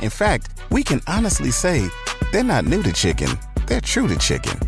In 0.02 0.10
fact, 0.10 0.50
we 0.72 0.84
can 0.84 1.00
honestly 1.08 1.52
say 1.52 1.88
they're 2.34 2.44
not 2.44 2.66
new 2.66 2.84
to 2.84 2.92
chicken, 2.92 3.30
they're 3.66 3.80
true 3.82 4.10
to 4.10 4.18
chicken. 4.18 4.60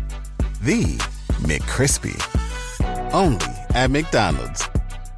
The 0.62 0.98
McCrispy. 1.42 2.18
Only 3.14 3.46
at 3.70 3.92
McDonald's. 3.92 4.68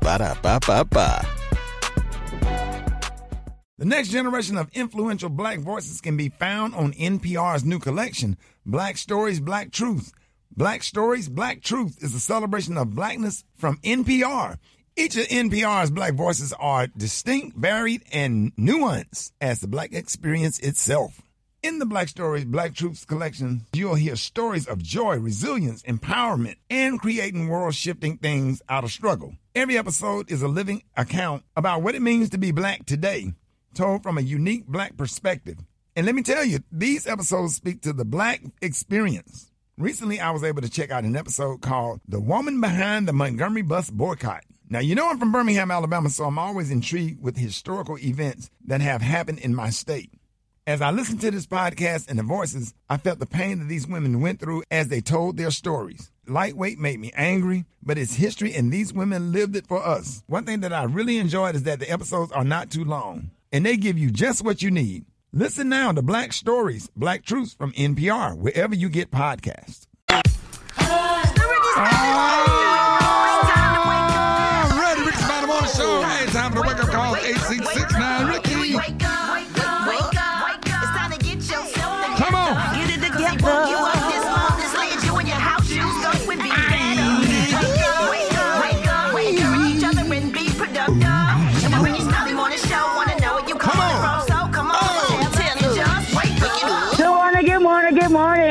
Ba 0.02 0.18
da 0.18 0.34
ba 0.42 0.60
ba 0.66 0.84
ba. 0.84 1.26
The 3.78 3.86
next 3.86 4.10
generation 4.10 4.58
of 4.58 4.68
influential 4.74 5.30
black 5.30 5.60
voices 5.60 6.02
can 6.02 6.18
be 6.18 6.28
found 6.28 6.74
on 6.74 6.92
NPR's 6.92 7.64
new 7.64 7.78
collection, 7.78 8.36
Black 8.66 8.98
Stories, 8.98 9.40
Black 9.40 9.72
Truth. 9.72 10.12
Black 10.54 10.82
Stories, 10.82 11.30
Black 11.30 11.62
Truth 11.62 11.96
is 12.02 12.14
a 12.14 12.20
celebration 12.20 12.76
of 12.76 12.94
blackness 12.94 13.42
from 13.56 13.78
NPR. 13.78 14.58
Each 14.94 15.16
of 15.16 15.26
NPR's 15.28 15.90
black 15.90 16.12
voices 16.12 16.52
are 16.52 16.86
distinct, 16.88 17.56
varied, 17.56 18.02
and 18.12 18.54
nuanced 18.56 19.32
as 19.40 19.60
the 19.60 19.68
black 19.68 19.94
experience 19.94 20.58
itself. 20.58 21.22
In 21.62 21.78
the 21.78 21.84
Black 21.84 22.08
Stories, 22.08 22.46
Black 22.46 22.74
Truths 22.74 23.04
collection, 23.04 23.66
you'll 23.74 23.94
hear 23.94 24.16
stories 24.16 24.66
of 24.66 24.82
joy, 24.82 25.18
resilience, 25.18 25.82
empowerment, 25.82 26.56
and 26.70 26.98
creating 26.98 27.48
world 27.48 27.74
shifting 27.74 28.16
things 28.16 28.62
out 28.70 28.82
of 28.82 28.90
struggle. 28.90 29.34
Every 29.54 29.76
episode 29.76 30.30
is 30.32 30.40
a 30.40 30.48
living 30.48 30.84
account 30.96 31.42
about 31.54 31.82
what 31.82 31.94
it 31.94 32.00
means 32.00 32.30
to 32.30 32.38
be 32.38 32.50
black 32.50 32.86
today, 32.86 33.34
told 33.74 34.02
from 34.02 34.16
a 34.16 34.22
unique 34.22 34.68
black 34.68 34.96
perspective. 34.96 35.58
And 35.94 36.06
let 36.06 36.14
me 36.14 36.22
tell 36.22 36.46
you, 36.46 36.60
these 36.72 37.06
episodes 37.06 37.56
speak 37.56 37.82
to 37.82 37.92
the 37.92 38.06
black 38.06 38.40
experience. 38.62 39.50
Recently, 39.76 40.18
I 40.18 40.30
was 40.30 40.44
able 40.44 40.62
to 40.62 40.70
check 40.70 40.90
out 40.90 41.04
an 41.04 41.14
episode 41.14 41.60
called 41.60 42.00
The 42.08 42.20
Woman 42.20 42.58
Behind 42.62 43.06
the 43.06 43.12
Montgomery 43.12 43.62
Bus 43.62 43.90
Boycott. 43.90 44.44
Now, 44.70 44.78
you 44.78 44.94
know 44.94 45.10
I'm 45.10 45.18
from 45.18 45.32
Birmingham, 45.32 45.70
Alabama, 45.70 46.08
so 46.08 46.24
I'm 46.24 46.38
always 46.38 46.70
intrigued 46.70 47.22
with 47.22 47.36
historical 47.36 47.98
events 47.98 48.48
that 48.64 48.80
have 48.80 49.02
happened 49.02 49.40
in 49.40 49.54
my 49.54 49.68
state. 49.68 50.10
As 50.70 50.80
I 50.80 50.92
listened 50.92 51.20
to 51.22 51.32
this 51.32 51.48
podcast 51.48 52.08
and 52.08 52.16
the 52.16 52.22
voices, 52.22 52.74
I 52.88 52.96
felt 52.96 53.18
the 53.18 53.26
pain 53.26 53.58
that 53.58 53.64
these 53.64 53.88
women 53.88 54.20
went 54.20 54.38
through 54.38 54.62
as 54.70 54.86
they 54.86 55.00
told 55.00 55.36
their 55.36 55.50
stories. 55.50 56.12
Lightweight 56.28 56.78
made 56.78 57.00
me 57.00 57.10
angry, 57.16 57.64
but 57.82 57.98
it's 57.98 58.14
history 58.14 58.54
and 58.54 58.72
these 58.72 58.92
women 58.92 59.32
lived 59.32 59.56
it 59.56 59.66
for 59.66 59.84
us. 59.84 60.22
One 60.28 60.44
thing 60.44 60.60
that 60.60 60.72
I 60.72 60.84
really 60.84 61.18
enjoyed 61.18 61.56
is 61.56 61.64
that 61.64 61.80
the 61.80 61.90
episodes 61.90 62.30
are 62.30 62.44
not 62.44 62.70
too 62.70 62.84
long 62.84 63.32
and 63.50 63.66
they 63.66 63.76
give 63.76 63.98
you 63.98 64.12
just 64.12 64.44
what 64.44 64.62
you 64.62 64.70
need. 64.70 65.06
Listen 65.32 65.68
now 65.68 65.90
to 65.90 66.02
Black 66.02 66.32
Stories, 66.32 66.88
Black 66.94 67.24
Truths 67.24 67.52
from 67.52 67.72
NPR, 67.72 68.38
wherever 68.38 68.76
you 68.76 68.88
get 68.88 69.10
podcasts. 69.10 69.88
Ready, 74.78 75.00
Rickey 75.00 75.18
Bottom 75.26 75.50
on 75.50 75.62
the 75.64 75.68
show. 75.76 76.02
Hey, 76.02 76.26
time 76.26 76.52
for 76.52 76.58
the 76.58 76.62
wake 76.62 76.78
up 76.78 76.90
call. 76.90 77.16
8669 77.16 77.89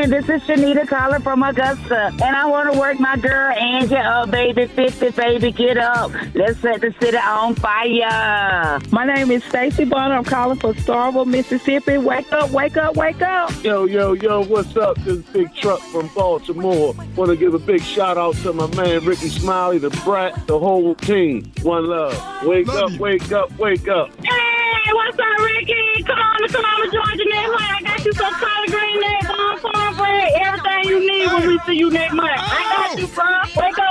morning. 0.10 0.28
This 0.28 0.41
is 0.41 0.48
Shanita 0.48 0.88
calling 0.88 1.22
from 1.22 1.43
Augusta, 1.43 2.08
and 2.08 2.36
I 2.36 2.45
want 2.45 2.72
to 2.72 2.80
work 2.80 3.00
my 3.00 3.17
girl 3.17 3.52
Angie 3.52 3.95
up, 3.95 4.32
baby. 4.32 4.67
50, 4.67 5.12
baby, 5.12 5.52
get 5.52 5.78
up. 5.78 6.12
Let's 6.34 6.60
set 6.60 6.82
the 6.82 6.93
city 7.00 7.17
on 7.17 7.56
fire. 7.56 8.80
My 8.91 9.06
name 9.06 9.32
is 9.32 9.43
Stacy 9.45 9.86
Bonner. 9.86 10.15
I'm 10.15 10.24
calling 10.24 10.60
from 10.60 10.74
Starkville, 10.76 11.28
Mississippi. 11.28 11.98
Wake 11.98 12.32
up, 12.32 12.52
wake 12.52 12.78
up, 12.78 12.95
wake 12.95 13.22
up. 13.22 13.52
Yo, 13.63 13.86
yo, 13.86 14.13
yo, 14.13 14.43
what's 14.45 14.76
up? 14.78 14.98
This 14.98 15.17
is 15.19 15.26
Big 15.26 15.54
Truck 15.56 15.80
from 15.80 16.10
Baltimore. 16.15 16.93
Want 17.15 17.32
to 17.32 17.36
give 17.36 17.54
a 17.54 17.60
big 17.60 17.82
shout 17.82 18.17
out 18.17 18.36
to 18.38 18.54
my 18.54 18.67
man 18.76 19.04
Rickey 19.06 19.30
Smiley, 19.30 19.78
the 19.78 19.89
brat, 20.04 20.48
the 20.48 20.58
whole 20.58 20.95
team. 20.95 21.52
One 21.62 21.86
love. 21.86 22.45
Wake 22.45 22.67
up, 22.69 22.91
wake 23.00 23.32
up, 23.32 23.52
wake 23.58 23.88
up. 23.88 24.10
Hey, 24.24 24.93
what's 24.93 25.17
up, 25.17 25.39
Rickey? 25.39 26.04
Come 26.04 26.19
on, 26.19 26.48
come 26.50 26.65
on 26.65 26.91
Georgia 26.91 27.26
next 27.30 27.50
month. 27.50 27.62
I 27.62 27.82
got 27.84 28.06
you 28.06 28.13
some 28.13 28.34
collard 28.34 28.69
green 28.72 29.04
eggs, 29.04 29.28
bomb 29.63 29.98
cornbread, 30.10 30.41
everything 30.41 30.84
you 30.86 31.00
need 31.00 31.28
when 31.28 31.48
we 31.48 31.60
see 31.65 31.74
you 31.74 31.89
next 31.89 32.13
month. 32.13 32.30
I 32.34 32.88
got 32.88 33.00
you, 33.00 33.08
bro. 33.08 33.26
Wake 33.63 33.78
up, 33.80 33.88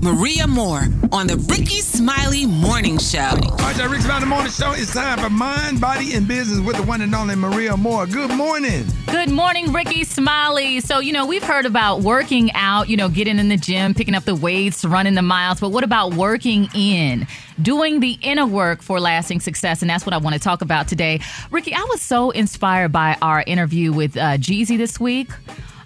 with 0.00 0.14
Maria 0.14 0.46
More 0.46 0.82
on 1.12 1.26
the 1.26 1.36
Rickey 1.48 1.80
Smiley 1.80 2.46
Morning 2.46 2.98
Show. 2.98 3.20
All 3.20 3.56
right, 3.58 3.76
y'all, 3.76 3.88
Rickey 3.88 4.02
Smiley 4.02 4.26
Morning 4.26 4.50
Show. 4.50 4.72
It's 4.72 4.92
time 4.92 5.18
for 5.18 5.30
Mind, 5.30 5.80
Body, 5.80 6.14
and 6.14 6.26
Business 6.26 6.60
with 6.60 6.76
the 6.76 6.82
one 6.82 7.00
and 7.00 7.14
only 7.14 7.34
Maria 7.34 7.76
More. 7.76 8.06
Good 8.06 8.30
morning. 8.30 8.84
Good 9.06 9.30
morning, 9.30 9.72
Rickey 9.72 10.04
Smiley. 10.04 10.80
So, 10.80 11.00
you 11.00 11.12
know, 11.12 11.26
we've 11.26 11.42
heard 11.42 11.66
about 11.66 12.00
working 12.00 12.50
out, 12.52 12.88
you 12.88 12.96
know, 12.96 13.08
getting 13.08 13.38
in 13.38 13.48
the 13.48 13.56
gym, 13.56 13.94
picking 13.94 14.14
up 14.14 14.24
the 14.24 14.34
weights, 14.34 14.84
running 14.84 15.14
the 15.14 15.22
miles, 15.22 15.60
but 15.60 15.70
what 15.70 15.84
about 15.84 16.14
working 16.14 16.68
in? 16.74 17.26
Doing 17.60 18.00
the 18.00 18.18
inner 18.22 18.46
work 18.46 18.82
for 18.82 19.00
lasting 19.00 19.40
success, 19.40 19.82
and 19.82 19.90
that's 19.90 20.06
what 20.06 20.14
I 20.14 20.18
want 20.18 20.34
to 20.34 20.40
talk 20.40 20.62
about 20.62 20.88
today. 20.88 21.20
Rickey, 21.50 21.74
I 21.74 21.86
was 21.90 22.00
so 22.00 22.30
inspired 22.30 22.92
by 22.92 23.16
our 23.20 23.42
interview 23.46 23.92
with 23.92 24.16
uh, 24.16 24.36
Jeezy 24.38 24.78
this 24.78 24.98
week. 24.98 25.30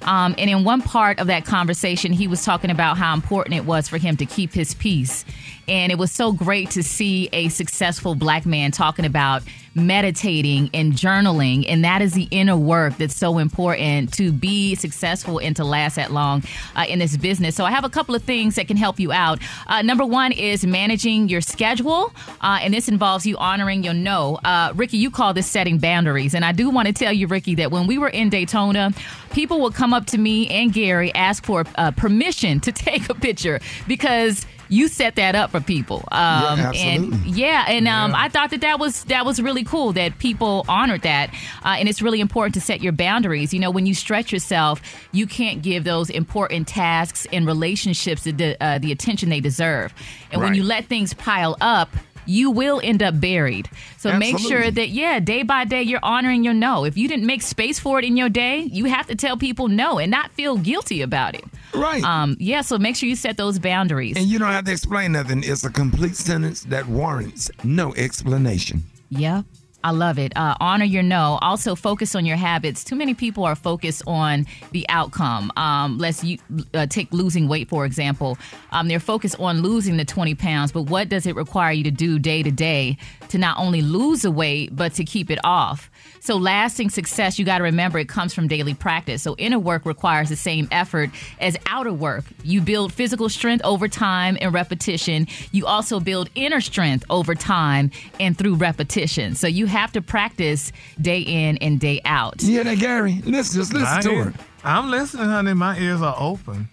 Um, 0.04 0.34
and 0.38 0.50
in 0.50 0.64
one 0.64 0.82
part 0.82 1.18
of 1.18 1.26
that 1.28 1.44
conversation, 1.44 2.12
he 2.12 2.28
was 2.28 2.44
talking 2.44 2.70
about 2.70 2.96
how 2.98 3.14
important 3.14 3.56
it 3.56 3.64
was 3.64 3.88
for 3.88 3.98
him 3.98 4.16
to 4.18 4.26
keep 4.26 4.52
his 4.52 4.74
peace. 4.74 5.24
And 5.68 5.90
it 5.90 5.98
was 5.98 6.12
so 6.12 6.32
great 6.32 6.70
to 6.70 6.82
see 6.82 7.28
a 7.32 7.48
successful 7.48 8.14
black 8.14 8.46
man 8.46 8.70
talking 8.70 9.04
about 9.04 9.42
meditating 9.74 10.70
and 10.72 10.92
journaling. 10.92 11.64
And 11.68 11.84
that 11.84 12.00
is 12.00 12.12
the 12.12 12.28
inner 12.30 12.56
work 12.56 12.96
that's 12.96 13.16
so 13.16 13.38
important 13.38 14.12
to 14.14 14.32
be 14.32 14.74
successful 14.74 15.40
and 15.40 15.54
to 15.56 15.64
last 15.64 15.96
that 15.96 16.12
long 16.12 16.44
uh, 16.76 16.84
in 16.88 16.98
this 16.98 17.16
business. 17.16 17.56
So 17.56 17.64
I 17.64 17.70
have 17.70 17.84
a 17.84 17.88
couple 17.88 18.14
of 18.14 18.22
things 18.22 18.54
that 18.54 18.68
can 18.68 18.76
help 18.76 19.00
you 19.00 19.12
out. 19.12 19.40
Uh, 19.66 19.82
number 19.82 20.04
one 20.04 20.32
is 20.32 20.64
managing 20.64 21.28
your 21.28 21.40
schedule. 21.40 22.12
Uh, 22.40 22.58
and 22.62 22.72
this 22.72 22.88
involves 22.88 23.26
you 23.26 23.36
honoring 23.36 23.82
your 23.82 23.94
no. 23.94 24.38
Uh, 24.44 24.72
Rickey, 24.76 24.98
you 24.98 25.10
call 25.10 25.34
this 25.34 25.46
setting 25.46 25.78
boundaries. 25.78 26.34
And 26.34 26.44
I 26.44 26.52
do 26.52 26.70
want 26.70 26.86
to 26.86 26.94
tell 26.94 27.12
you, 27.12 27.26
Rickey, 27.26 27.54
that 27.56 27.70
when 27.70 27.86
we 27.86 27.98
were 27.98 28.08
in 28.08 28.30
Daytona, 28.30 28.92
people 29.32 29.60
would 29.62 29.74
come 29.74 29.92
up 29.92 30.06
to 30.06 30.18
me 30.18 30.46
and 30.48 30.72
Gary, 30.72 31.12
ask 31.14 31.44
for 31.44 31.64
uh, 31.74 31.90
permission 31.90 32.60
to 32.60 32.72
take 32.84 33.08
a 33.08 33.14
picture 33.14 33.60
because 33.88 34.46
you 34.68 34.88
set 34.88 35.16
that 35.16 35.34
up 35.34 35.50
for 35.50 35.60
people. 35.60 36.04
Um, 36.10 36.58
Yeah, 36.58 36.72
And 36.74 37.14
yeah, 37.26 37.64
and 37.68 37.88
um, 37.88 38.10
Yeah. 38.10 38.16
I 38.18 38.28
thought 38.28 38.50
that 38.50 38.60
that 38.62 38.78
was 38.78 39.04
that 39.04 39.24
was 39.26 39.40
really 39.40 39.64
cool 39.64 39.92
that 39.92 40.18
people 40.18 40.64
honored 40.68 41.02
that, 41.02 41.30
uh, 41.64 41.76
and 41.78 41.88
it's 41.88 42.02
really 42.02 42.20
important 42.20 42.54
to 42.54 42.60
set 42.60 42.80
your 42.82 42.92
boundaries. 42.92 43.52
You 43.52 43.60
know, 43.60 43.70
when 43.70 43.86
you 43.86 43.94
stretch 43.94 44.32
yourself, 44.32 44.80
you 45.12 45.26
can't 45.26 45.62
give 45.62 45.84
those 45.84 46.10
important 46.10 46.68
tasks 46.68 47.26
and 47.32 47.46
relationships 47.46 48.22
the 48.24 48.56
uh, 48.60 48.78
the 48.78 48.92
attention 48.92 49.28
they 49.28 49.40
deserve, 49.40 49.94
and 50.30 50.40
when 50.40 50.54
you 50.54 50.62
let 50.64 50.86
things 50.86 51.14
pile 51.14 51.56
up. 51.60 51.90
You 52.26 52.50
will 52.50 52.80
end 52.82 53.02
up 53.02 53.20
buried. 53.20 53.68
So 53.98 54.16
make 54.18 54.38
sure 54.38 54.70
that, 54.70 54.88
yeah, 54.88 55.20
day 55.20 55.42
by 55.42 55.64
day, 55.64 55.82
you're 55.82 56.00
honoring 56.02 56.44
your 56.44 56.54
no. 56.54 56.84
If 56.84 56.96
you 56.96 57.08
didn't 57.08 57.26
make 57.26 57.42
space 57.42 57.78
for 57.78 57.98
it 57.98 58.04
in 58.04 58.16
your 58.16 58.28
day, 58.28 58.60
you 58.60 58.86
have 58.86 59.06
to 59.08 59.14
tell 59.14 59.36
people 59.36 59.68
no 59.68 59.98
and 59.98 60.10
not 60.10 60.30
feel 60.32 60.56
guilty 60.56 61.02
about 61.02 61.34
it. 61.34 61.44
Right. 61.74 62.02
Um, 62.02 62.36
yeah, 62.38 62.60
so 62.60 62.78
make 62.78 62.96
sure 62.96 63.08
you 63.08 63.16
set 63.16 63.36
those 63.36 63.58
boundaries. 63.58 64.16
And 64.16 64.26
you 64.26 64.38
don't 64.38 64.50
have 64.50 64.64
to 64.66 64.72
explain 64.72 65.12
nothing. 65.12 65.42
It's 65.44 65.64
a 65.64 65.70
complete 65.70 66.16
sentence 66.16 66.62
that 66.64 66.86
warrants 66.86 67.50
no 67.62 67.94
explanation. 67.94 68.84
Yeah. 69.10 69.42
I 69.84 69.90
love 69.90 70.18
it. 70.18 70.34
Uh, 70.34 70.56
honor 70.60 70.86
your 70.86 71.02
no. 71.02 71.38
Also, 71.42 71.74
focus 71.74 72.14
on 72.14 72.24
your 72.24 72.38
habits. 72.38 72.82
Too 72.84 72.96
many 72.96 73.12
people 73.12 73.44
are 73.44 73.54
focused 73.54 74.02
on 74.06 74.46
the 74.72 74.86
outcome. 74.88 75.52
Um, 75.58 75.98
let's 75.98 76.24
you, 76.24 76.38
uh, 76.72 76.86
take 76.86 77.12
losing 77.12 77.48
weight, 77.48 77.68
for 77.68 77.84
example. 77.84 78.38
Um, 78.72 78.88
they're 78.88 78.98
focused 78.98 79.38
on 79.38 79.60
losing 79.60 79.98
the 79.98 80.06
20 80.06 80.34
pounds, 80.36 80.72
but 80.72 80.84
what 80.84 81.10
does 81.10 81.26
it 81.26 81.36
require 81.36 81.70
you 81.70 81.84
to 81.84 81.90
do 81.90 82.18
day 82.18 82.42
to 82.42 82.50
day 82.50 82.96
to 83.28 83.36
not 83.36 83.58
only 83.58 83.82
lose 83.82 84.22
the 84.22 84.30
weight, 84.30 84.74
but 84.74 84.94
to 84.94 85.04
keep 85.04 85.30
it 85.30 85.38
off? 85.44 85.90
So, 86.24 86.38
lasting 86.38 86.88
success, 86.88 87.38
you 87.38 87.44
got 87.44 87.58
to 87.58 87.64
remember 87.64 87.98
it 87.98 88.08
comes 88.08 88.32
from 88.32 88.48
daily 88.48 88.72
practice. 88.72 89.20
So, 89.20 89.36
inner 89.36 89.58
work 89.58 89.84
requires 89.84 90.30
the 90.30 90.36
same 90.36 90.68
effort 90.70 91.10
as 91.38 91.54
outer 91.66 91.92
work. 91.92 92.24
You 92.42 92.62
build 92.62 92.94
physical 92.94 93.28
strength 93.28 93.62
over 93.62 93.88
time 93.88 94.38
and 94.40 94.54
repetition. 94.54 95.26
You 95.52 95.66
also 95.66 96.00
build 96.00 96.30
inner 96.34 96.62
strength 96.62 97.04
over 97.10 97.34
time 97.34 97.90
and 98.18 98.38
through 98.38 98.54
repetition. 98.54 99.34
So, 99.34 99.46
you 99.46 99.66
have 99.66 99.92
to 99.92 100.00
practice 100.00 100.72
day 100.98 101.20
in 101.20 101.58
and 101.58 101.78
day 101.78 102.00
out. 102.06 102.42
Yeah, 102.42 102.62
that 102.62 102.78
Gary. 102.78 103.20
Let's 103.26 103.52
just 103.52 103.74
listen 103.74 103.86
I 103.86 104.00
to 104.00 104.10
hear- 104.10 104.24
her. 104.24 104.34
I'm 104.64 104.90
listening, 104.90 105.26
honey. 105.26 105.52
My 105.52 105.78
ears 105.78 106.00
are 106.00 106.16
open. 106.18 106.70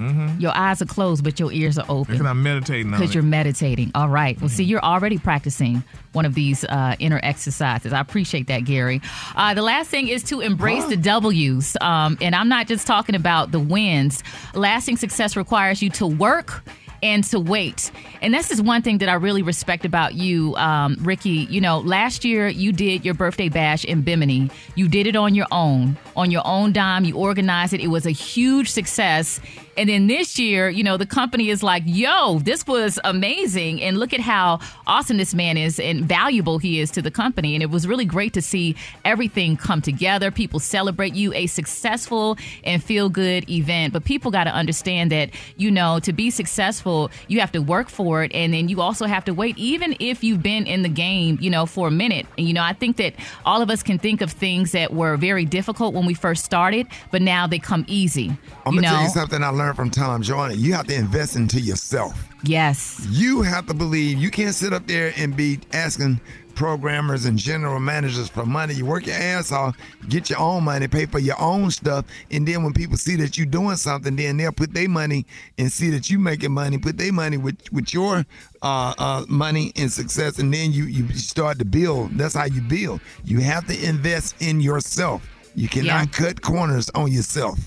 Mm-hmm. 0.00 0.40
Your 0.40 0.56
eyes 0.56 0.80
are 0.80 0.86
closed, 0.86 1.22
but 1.22 1.38
your 1.38 1.52
ears 1.52 1.78
are 1.78 1.84
open. 1.88 2.14
Because 2.14 2.26
I'm 2.26 2.42
meditating 2.42 2.90
Because 2.90 3.14
you're 3.14 3.22
meditating. 3.22 3.92
All 3.94 4.08
right. 4.08 4.40
Well, 4.40 4.48
see, 4.48 4.64
you're 4.64 4.82
already 4.82 5.18
practicing 5.18 5.84
one 6.12 6.24
of 6.24 6.34
these 6.34 6.64
uh, 6.64 6.96
inner 6.98 7.20
exercises. 7.22 7.92
I 7.92 8.00
appreciate 8.00 8.46
that, 8.46 8.64
Gary. 8.64 9.02
Uh, 9.36 9.52
the 9.54 9.62
last 9.62 9.90
thing 9.90 10.08
is 10.08 10.22
to 10.24 10.40
embrace 10.40 10.86
the 10.86 10.96
W's. 10.96 11.76
Um, 11.80 12.16
and 12.20 12.34
I'm 12.34 12.48
not 12.48 12.66
just 12.66 12.86
talking 12.86 13.14
about 13.14 13.52
the 13.52 13.60
wins. 13.60 14.22
Lasting 14.54 14.96
success 14.96 15.36
requires 15.36 15.82
you 15.82 15.90
to 15.90 16.06
work 16.06 16.62
and 17.02 17.24
to 17.24 17.40
wait. 17.40 17.90
And 18.20 18.34
this 18.34 18.50
is 18.50 18.60
one 18.60 18.82
thing 18.82 18.98
that 18.98 19.08
I 19.08 19.14
really 19.14 19.42
respect 19.42 19.84
about 19.84 20.14
you, 20.14 20.54
um, 20.56 20.96
Rickey. 21.00 21.46
You 21.50 21.60
know, 21.60 21.78
last 21.78 22.24
year 22.24 22.48
you 22.48 22.72
did 22.72 23.04
your 23.04 23.14
birthday 23.14 23.48
bash 23.48 23.84
in 23.84 24.02
Bimini. 24.02 24.50
You 24.74 24.88
did 24.88 25.06
it 25.06 25.16
on 25.16 25.34
your 25.34 25.46
own, 25.50 25.96
on 26.16 26.30
your 26.30 26.42
own 26.44 26.72
dime. 26.72 27.04
You 27.04 27.16
organized 27.16 27.72
it. 27.72 27.80
It 27.80 27.88
was 27.88 28.06
a 28.06 28.10
huge 28.10 28.70
success. 28.70 29.40
And 29.76 29.88
then 29.88 30.06
this 30.08 30.38
year, 30.38 30.68
you 30.68 30.82
know, 30.82 30.96
the 30.96 31.06
company 31.06 31.48
is 31.48 31.62
like, 31.62 31.82
yo, 31.86 32.40
this 32.40 32.66
was 32.66 32.98
amazing. 33.04 33.80
And 33.82 33.98
look 33.98 34.12
at 34.12 34.20
how 34.20 34.60
awesome 34.86 35.16
this 35.16 35.34
man 35.34 35.56
is 35.56 35.78
and 35.80 36.04
valuable 36.04 36.58
he 36.58 36.80
is 36.80 36.90
to 36.92 37.02
the 37.02 37.10
company. 37.10 37.54
And 37.54 37.62
it 37.62 37.70
was 37.70 37.86
really 37.86 38.04
great 38.04 38.34
to 38.34 38.42
see 38.42 38.76
everything 39.04 39.56
come 39.56 39.80
together. 39.80 40.30
People 40.30 40.60
celebrate 40.60 41.14
you, 41.14 41.32
a 41.34 41.46
successful 41.46 42.36
and 42.64 42.82
feel 42.82 43.08
good 43.08 43.48
event. 43.48 43.92
But 43.92 44.04
people 44.04 44.30
got 44.30 44.44
to 44.44 44.50
understand 44.50 45.12
that, 45.12 45.30
you 45.56 45.70
know, 45.70 45.98
to 46.00 46.12
be 46.12 46.30
successful, 46.30 47.10
you 47.28 47.40
have 47.40 47.52
to 47.52 47.60
work 47.60 47.88
for 47.88 48.22
it. 48.24 48.32
And 48.34 48.52
then 48.52 48.68
you 48.68 48.80
also 48.80 49.06
have 49.06 49.24
to 49.26 49.34
wait, 49.34 49.56
even 49.56 49.96
if 50.00 50.22
you've 50.22 50.42
been 50.42 50.66
in 50.66 50.82
the 50.82 50.88
game, 50.88 51.38
you 51.40 51.50
know, 51.50 51.64
for 51.66 51.88
a 51.88 51.90
minute. 51.90 52.26
And, 52.36 52.46
you 52.46 52.54
know, 52.54 52.62
I 52.62 52.72
think 52.72 52.96
that 52.98 53.14
all 53.44 53.62
of 53.62 53.70
us 53.70 53.82
can 53.82 53.98
think 53.98 54.20
of 54.20 54.30
things 54.30 54.72
that 54.72 54.92
were 54.92 55.16
very 55.16 55.44
difficult 55.44 55.94
when 55.94 56.06
we 56.06 56.14
first 56.14 56.44
started, 56.44 56.86
but 57.10 57.22
now 57.22 57.46
they 57.46 57.58
come 57.58 57.84
easy. 57.86 58.36
I'm 58.66 58.74
gonna 58.74 58.86
tell 58.86 59.02
you 59.02 59.08
something 59.08 59.42
I 59.42 59.48
learned 59.48 59.69
from 59.74 59.90
Tom 59.90 60.22
Joyner. 60.22 60.54
You 60.54 60.72
have 60.74 60.86
to 60.88 60.94
invest 60.94 61.36
into 61.36 61.60
yourself. 61.60 62.28
Yes. 62.42 63.06
You 63.10 63.42
have 63.42 63.66
to 63.66 63.74
believe 63.74 64.18
you 64.18 64.30
can't 64.30 64.54
sit 64.54 64.72
up 64.72 64.86
there 64.86 65.12
and 65.16 65.36
be 65.36 65.60
asking 65.72 66.20
programmers 66.54 67.24
and 67.24 67.38
general 67.38 67.80
managers 67.80 68.28
for 68.28 68.44
money. 68.44 68.74
You 68.74 68.84
work 68.84 69.06
your 69.06 69.16
ass 69.16 69.50
off, 69.50 69.76
get 70.08 70.28
your 70.28 70.40
own 70.40 70.64
money, 70.64 70.88
pay 70.88 71.06
for 71.06 71.18
your 71.18 71.40
own 71.40 71.70
stuff, 71.70 72.04
and 72.30 72.46
then 72.46 72.62
when 72.62 72.74
people 72.74 72.96
see 72.98 73.16
that 73.16 73.38
you're 73.38 73.46
doing 73.46 73.76
something, 73.76 74.14
then 74.16 74.36
they'll 74.36 74.52
put 74.52 74.74
their 74.74 74.88
money 74.88 75.24
and 75.56 75.72
see 75.72 75.88
that 75.90 76.10
you're 76.10 76.20
making 76.20 76.52
money, 76.52 76.76
put 76.76 76.98
their 76.98 77.12
money 77.12 77.38
with 77.38 77.56
with 77.72 77.94
your 77.94 78.26
uh, 78.62 78.94
uh, 78.98 79.24
money 79.28 79.72
and 79.76 79.90
success, 79.90 80.38
and 80.38 80.52
then 80.52 80.72
you 80.72 80.84
you 80.84 81.08
start 81.14 81.58
to 81.60 81.64
build. 81.64 82.10
That's 82.18 82.34
how 82.34 82.44
you 82.44 82.60
build. 82.60 83.00
You 83.24 83.40
have 83.40 83.66
to 83.68 83.82
invest 83.88 84.36
in 84.42 84.60
yourself. 84.60 85.26
You 85.54 85.68
cannot 85.68 85.86
Yeah. 85.86 86.06
cut 86.26 86.42
corners 86.42 86.90
on 86.94 87.10
yourself. 87.10 87.58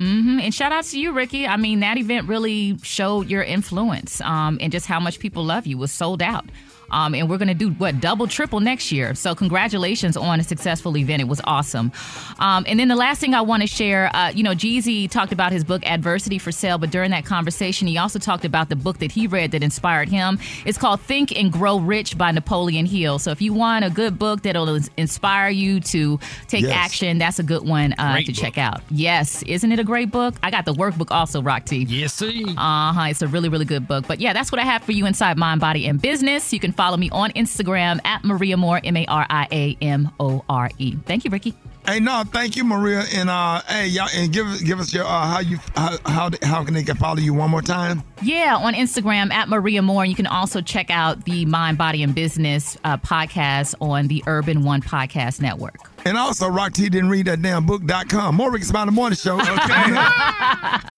Hmm 0.00 0.38
And 0.40 0.54
shout 0.54 0.70
out 0.70 0.84
to 0.84 1.00
you, 1.00 1.12
Rickey. 1.12 1.46
I 1.46 1.56
mean, 1.56 1.80
that 1.80 1.98
event 1.98 2.28
really 2.28 2.78
showed 2.82 3.28
your 3.28 3.42
influence 3.42 4.20
um, 4.20 4.58
and 4.60 4.70
just 4.70 4.86
how 4.86 5.00
much 5.00 5.18
people 5.18 5.44
love 5.44 5.66
you. 5.66 5.76
Was 5.76 5.90
sold 5.90 6.22
out. 6.22 6.46
Um, 6.90 7.14
and 7.14 7.28
we're 7.28 7.38
going 7.38 7.48
to 7.48 7.54
do 7.54 7.70
what 7.70 8.00
double, 8.00 8.26
triple 8.26 8.60
next 8.60 8.90
year. 8.92 9.14
So 9.14 9.34
congratulations 9.34 10.16
on 10.16 10.40
a 10.40 10.42
successful 10.44 10.96
event. 10.96 11.20
It 11.20 11.28
was 11.28 11.40
awesome. 11.44 11.92
Um, 12.38 12.64
and 12.68 12.78
then 12.80 12.88
the 12.88 12.96
last 12.96 13.20
thing 13.20 13.34
I 13.34 13.40
want 13.42 13.62
to 13.62 13.66
share, 13.66 14.10
uh, 14.14 14.30
you 14.30 14.42
know, 14.42 14.52
Jeezy 14.52 15.10
talked 15.10 15.32
about 15.32 15.52
his 15.52 15.64
book 15.64 15.84
Adversity 15.86 16.38
for 16.38 16.52
Sale, 16.52 16.78
but 16.78 16.90
during 16.90 17.10
that 17.10 17.24
conversation, 17.24 17.86
he 17.88 17.98
also 17.98 18.18
talked 18.18 18.44
about 18.44 18.68
the 18.68 18.76
book 18.76 18.98
that 18.98 19.12
he 19.12 19.26
read 19.26 19.50
that 19.52 19.62
inspired 19.62 20.08
him. 20.08 20.38
It's 20.64 20.78
called 20.78 21.00
Think 21.00 21.36
and 21.38 21.52
Grow 21.52 21.78
Rich 21.78 22.16
by 22.16 22.30
Napoleon 22.30 22.86
Hill. 22.86 23.18
So 23.18 23.30
if 23.30 23.42
you 23.42 23.52
want 23.52 23.84
a 23.84 23.90
good 23.90 24.18
book 24.18 24.42
that'll 24.42 24.68
inspire 24.96 25.50
you 25.50 25.80
to 25.80 26.18
take 26.46 26.62
Yes. 26.64 26.72
action, 26.76 27.18
that's 27.18 27.38
a 27.38 27.42
good 27.42 27.66
one 27.66 27.92
uh, 27.98 28.18
to 28.18 28.26
book. 28.26 28.34
check 28.34 28.58
out. 28.58 28.80
Yes, 28.90 29.42
isn't 29.44 29.70
it 29.72 29.78
a 29.78 29.84
great 29.84 30.10
book? 30.10 30.34
I 30.42 30.50
got 30.50 30.64
the 30.64 30.74
workbook 30.74 31.10
also, 31.10 31.40
Rock 31.42 31.64
T. 31.64 31.84
Yes, 31.88 32.14
sir. 32.14 32.30
Uh 32.56 32.92
huh. 32.92 33.06
It's 33.10 33.22
a 33.22 33.28
really, 33.28 33.48
really 33.48 33.64
good 33.64 33.86
book. 33.86 34.06
But 34.08 34.20
yeah, 34.20 34.32
that's 34.32 34.50
what 34.50 34.58
I 34.60 34.64
have 34.64 34.82
for 34.82 34.92
you 34.92 35.06
inside 35.06 35.36
Mind, 35.38 35.60
Body, 35.60 35.86
and 35.86 36.00
Business. 36.00 36.52
You 36.52 36.60
can 36.60 36.72
follow 36.78 36.96
me 36.96 37.10
on 37.10 37.32
Instagram 37.32 38.00
at 38.04 38.24
Maria 38.24 38.56
More, 38.56 38.80
M 38.82 38.96
A 38.96 39.04
R 39.06 39.26
I 39.28 39.48
A 39.50 39.76
M 39.82 40.10
O 40.20 40.44
R 40.48 40.70
E. 40.78 40.94
Thank 41.04 41.24
you, 41.24 41.30
Rickey. 41.30 41.54
Hey, 41.88 42.00
no, 42.00 42.22
thank 42.22 42.54
you, 42.54 42.64
Maria, 42.64 43.02
and 43.14 43.30
uh, 43.30 43.62
hey, 43.66 43.86
y'all, 43.86 44.08
and 44.14 44.30
give 44.30 44.46
give 44.64 44.78
us 44.78 44.92
your 44.92 45.04
uh, 45.04 45.26
how 45.26 45.40
you 45.40 45.58
how 45.74 45.96
how, 46.04 46.30
how 46.42 46.62
can 46.62 46.74
they 46.74 46.82
can 46.82 46.96
follow 46.96 47.16
you 47.16 47.34
one 47.34 47.50
more 47.50 47.62
time? 47.62 48.02
Yeah, 48.22 48.56
on 48.56 48.74
Instagram 48.74 49.32
at 49.32 49.48
Maria 49.48 49.82
More. 49.82 50.04
You 50.04 50.14
can 50.14 50.26
also 50.26 50.60
check 50.60 50.90
out 50.90 51.24
the 51.24 51.46
Mind, 51.46 51.78
Body, 51.78 52.02
and 52.02 52.14
Business 52.14 52.76
uh, 52.84 52.98
podcast 52.98 53.74
on 53.80 54.06
the 54.06 54.22
Urban 54.26 54.64
One 54.64 54.82
Podcast 54.82 55.40
Network. 55.40 55.76
And 56.04 56.16
also, 56.16 56.46
Rock 56.48 56.74
T 56.74 56.90
didn't 56.90 57.08
read 57.10 57.26
that 57.26 57.42
damn 57.42 57.66
book.com. 57.66 58.34
More 58.34 58.52
Rickey 58.52 58.66
the 58.66 58.90
Morning 58.92 59.16
Show. 59.16 59.40
Okay. 59.40 60.78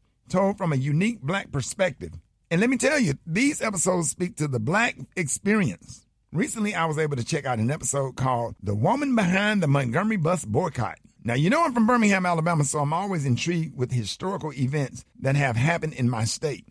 told 0.31 0.57
from 0.57 0.73
a 0.73 0.77
unique 0.77 1.21
black 1.21 1.51
perspective. 1.51 2.13
And 2.49 2.59
let 2.59 2.69
me 2.69 2.77
tell 2.77 2.99
you, 2.99 3.13
these 3.25 3.61
episodes 3.61 4.09
speak 4.09 4.37
to 4.37 4.47
the 4.47 4.59
black 4.59 4.97
experience. 5.15 6.05
Recently, 6.31 6.73
I 6.73 6.85
was 6.85 6.97
able 6.97 7.17
to 7.17 7.23
check 7.25 7.45
out 7.45 7.59
an 7.59 7.69
episode 7.69 8.15
called 8.15 8.55
The 8.63 8.73
Woman 8.73 9.15
Behind 9.15 9.61
the 9.61 9.67
Montgomery 9.67 10.17
Bus 10.17 10.45
Boycott. 10.45 10.97
Now, 11.23 11.33
you 11.33 11.49
know 11.49 11.63
I'm 11.63 11.73
from 11.73 11.85
Birmingham, 11.85 12.25
Alabama, 12.25 12.63
so 12.63 12.79
I'm 12.79 12.93
always 12.93 13.25
intrigued 13.25 13.77
with 13.77 13.91
historical 13.91 14.53
events 14.53 15.05
that 15.19 15.35
have 15.35 15.55
happened 15.55 15.93
in 15.93 16.09
my 16.09 16.23
state. 16.23 16.65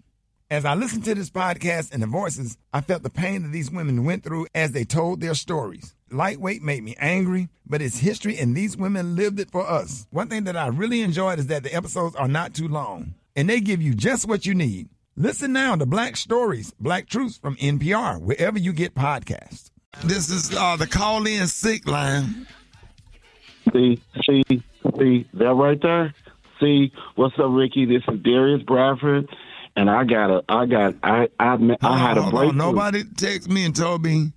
As 0.51 0.65
I 0.65 0.75
listened 0.75 1.05
to 1.05 1.15
this 1.15 1.31
podcast 1.31 1.93
and 1.93 2.03
the 2.03 2.09
voices, 2.09 2.59
I 2.73 2.81
felt 2.81 3.03
the 3.03 3.11
pain 3.11 3.43
that 3.43 3.53
these 3.53 3.71
women 3.71 4.05
went 4.05 4.25
through 4.25 4.49
as 4.55 4.73
they 4.73 4.85
told 4.85 5.21
their 5.21 5.35
stories. 5.35 5.95
Lightweight 6.11 6.63
made 6.63 6.83
me 6.83 6.97
angry, 6.99 7.49
but 7.65 7.81
it's 7.81 7.99
history 7.99 8.37
and 8.37 8.57
these 8.57 8.77
women 8.77 9.15
lived 9.15 9.39
it 9.39 9.53
for 9.53 9.65
us. 9.65 10.09
One 10.11 10.29
thing 10.29 10.45
that 10.45 10.57
I 10.57 10.67
really 10.67 11.03
enjoyed 11.03 11.39
is 11.39 11.47
that 11.47 11.63
the 11.63 11.73
episodes 11.73 12.17
are 12.17 12.27
not 12.27 12.53
too 12.53 12.67
long 12.67 13.15
and 13.41 13.49
they 13.49 13.59
give 13.59 13.81
you 13.81 13.95
just 13.95 14.29
what 14.29 14.45
you 14.45 14.55
need. 14.55 14.91
Listen 15.17 15.55
now 15.55 15.75
to 15.75 15.87
Black 15.87 16.15
Stories, 16.19 16.75
Black 16.79 17.09
Truths 17.09 17.39
from 17.39 17.57
NPR, 17.57 18.21
wherever 18.21 18.59
you 18.59 18.75
get 18.75 18.95
podcasts. 18.95 19.71
This 20.05 20.29
is 20.29 20.55
uh, 20.55 20.77
the 20.77 20.87
call 20.87 21.27
in 21.27 21.47
sick 21.47 21.89
line. 21.89 22.47
See, 23.73 23.99
see, 24.27 24.43
see 24.99 25.27
that 25.33 25.55
right 25.55 25.81
there. 25.81 26.15
See, 26.61 26.93
what's 27.15 27.35
up, 27.39 27.47
Rickey? 27.49 27.87
This 27.87 28.03
is 28.13 28.21
Darius 28.21 28.63
Bradford, 28.63 29.27
and 29.75 29.89
I 29.89 30.05
got 30.05 30.31
a, 30.31 30.45
I 30.51 30.67
got, 30.67 30.95
I, 31.03 31.29
I, 31.39 31.57
I 31.81 31.99
had 31.99 32.19
a 32.19 32.31
break. 32.31 32.55
Nobody 32.55 33.05
texted 33.05 33.49
me 33.49 33.65
and 33.65 33.75
told 33.75 34.05
me 34.05 34.33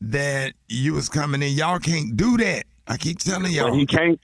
that 0.00 0.54
you 0.66 0.94
was 0.94 1.10
coming 1.10 1.42
in. 1.42 1.52
Y'all 1.52 1.78
can't 1.78 2.16
do 2.16 2.38
that. 2.38 2.64
I 2.88 2.96
keep 2.96 3.18
telling 3.18 3.52
y'all. 3.52 3.68
But 3.68 3.78
he 3.78 3.84
can't. 3.84 4.18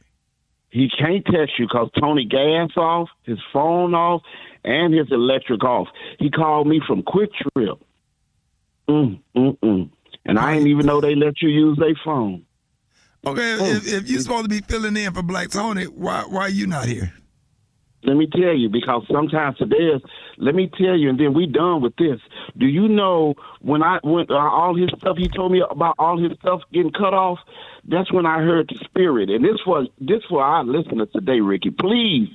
He 0.77 0.91
can't 0.91 1.25
text 1.25 1.59
you 1.59 1.67
because 1.67 1.89
Tony 1.99 2.27
gas 2.27 2.69
off, 2.77 3.09
his 3.23 3.39
phone 3.51 3.95
off, 3.95 4.21
and 4.63 4.93
his 4.93 5.07
electric 5.11 5.65
off. 5.65 5.89
He 6.19 6.31
called 6.31 6.67
me 6.67 6.83
from 6.87 7.03
QuikTrip. 7.03 7.79
Mm, 8.87 9.19
mm, 9.35 9.59
mm. 9.59 9.91
And 10.27 10.39
I 10.39 10.53
didn't 10.53 10.69
even 10.69 10.85
know 10.85 11.01
they 11.01 11.15
let 11.15 11.41
you 11.41 11.49
use 11.49 11.79
their 11.79 11.99
phone. 12.05 12.45
Okay, 13.27 13.55
if, 13.55 13.91
if 13.91 14.11
you're 14.11 14.21
supposed 14.21 14.45
to 14.45 14.49
be 14.51 14.61
filling 14.61 14.99
in 14.99 15.15
for 15.15 15.23
Black 15.23 15.49
Tony, 15.49 15.85
why 15.85 16.25
why 16.29 16.43
are 16.43 16.51
you 16.51 16.67
not 16.67 16.85
here? 16.85 17.11
Let 18.07 18.17
me 18.17 18.29
tell 18.29 18.55
you, 18.55 18.69
because 18.69 19.03
sometimes 19.11 19.57
it 19.61 19.75
is. 19.75 20.01
Let 20.39 20.55
me 20.55 20.71
tell 20.79 20.97
you, 20.97 21.11
and 21.11 21.19
then 21.19 21.35
we 21.35 21.47
done 21.47 21.83
with 21.83 21.97
this. 21.97 22.21
Do 22.57 22.67
you 22.67 22.87
know 22.89 23.35
when 23.61 23.83
I 23.83 23.99
went 24.05 24.31
uh, 24.31 24.37
all 24.37 24.77
his 24.77 24.91
stuff? 24.99 25.17
He 25.19 25.29
told 25.29 25.51
me 25.51 25.63
about 25.69 25.97
all 25.99 26.17
his 26.17 26.39
stuff 26.39 26.61
getting 26.73 26.93
cut 26.93 27.15
off. 27.15 27.39
That's 27.89 28.13
when 28.13 28.25
I 28.27 28.39
heard 28.43 28.69
the 28.69 28.77
spirit, 28.85 29.29
and 29.31 29.45
this 29.45 29.61
was 29.67 29.89
this 30.01 30.23
for 30.29 30.43
our 30.43 30.65
listeners 30.65 31.09
today, 31.13 31.41
Rickey. 31.41 31.71
Please 31.71 32.29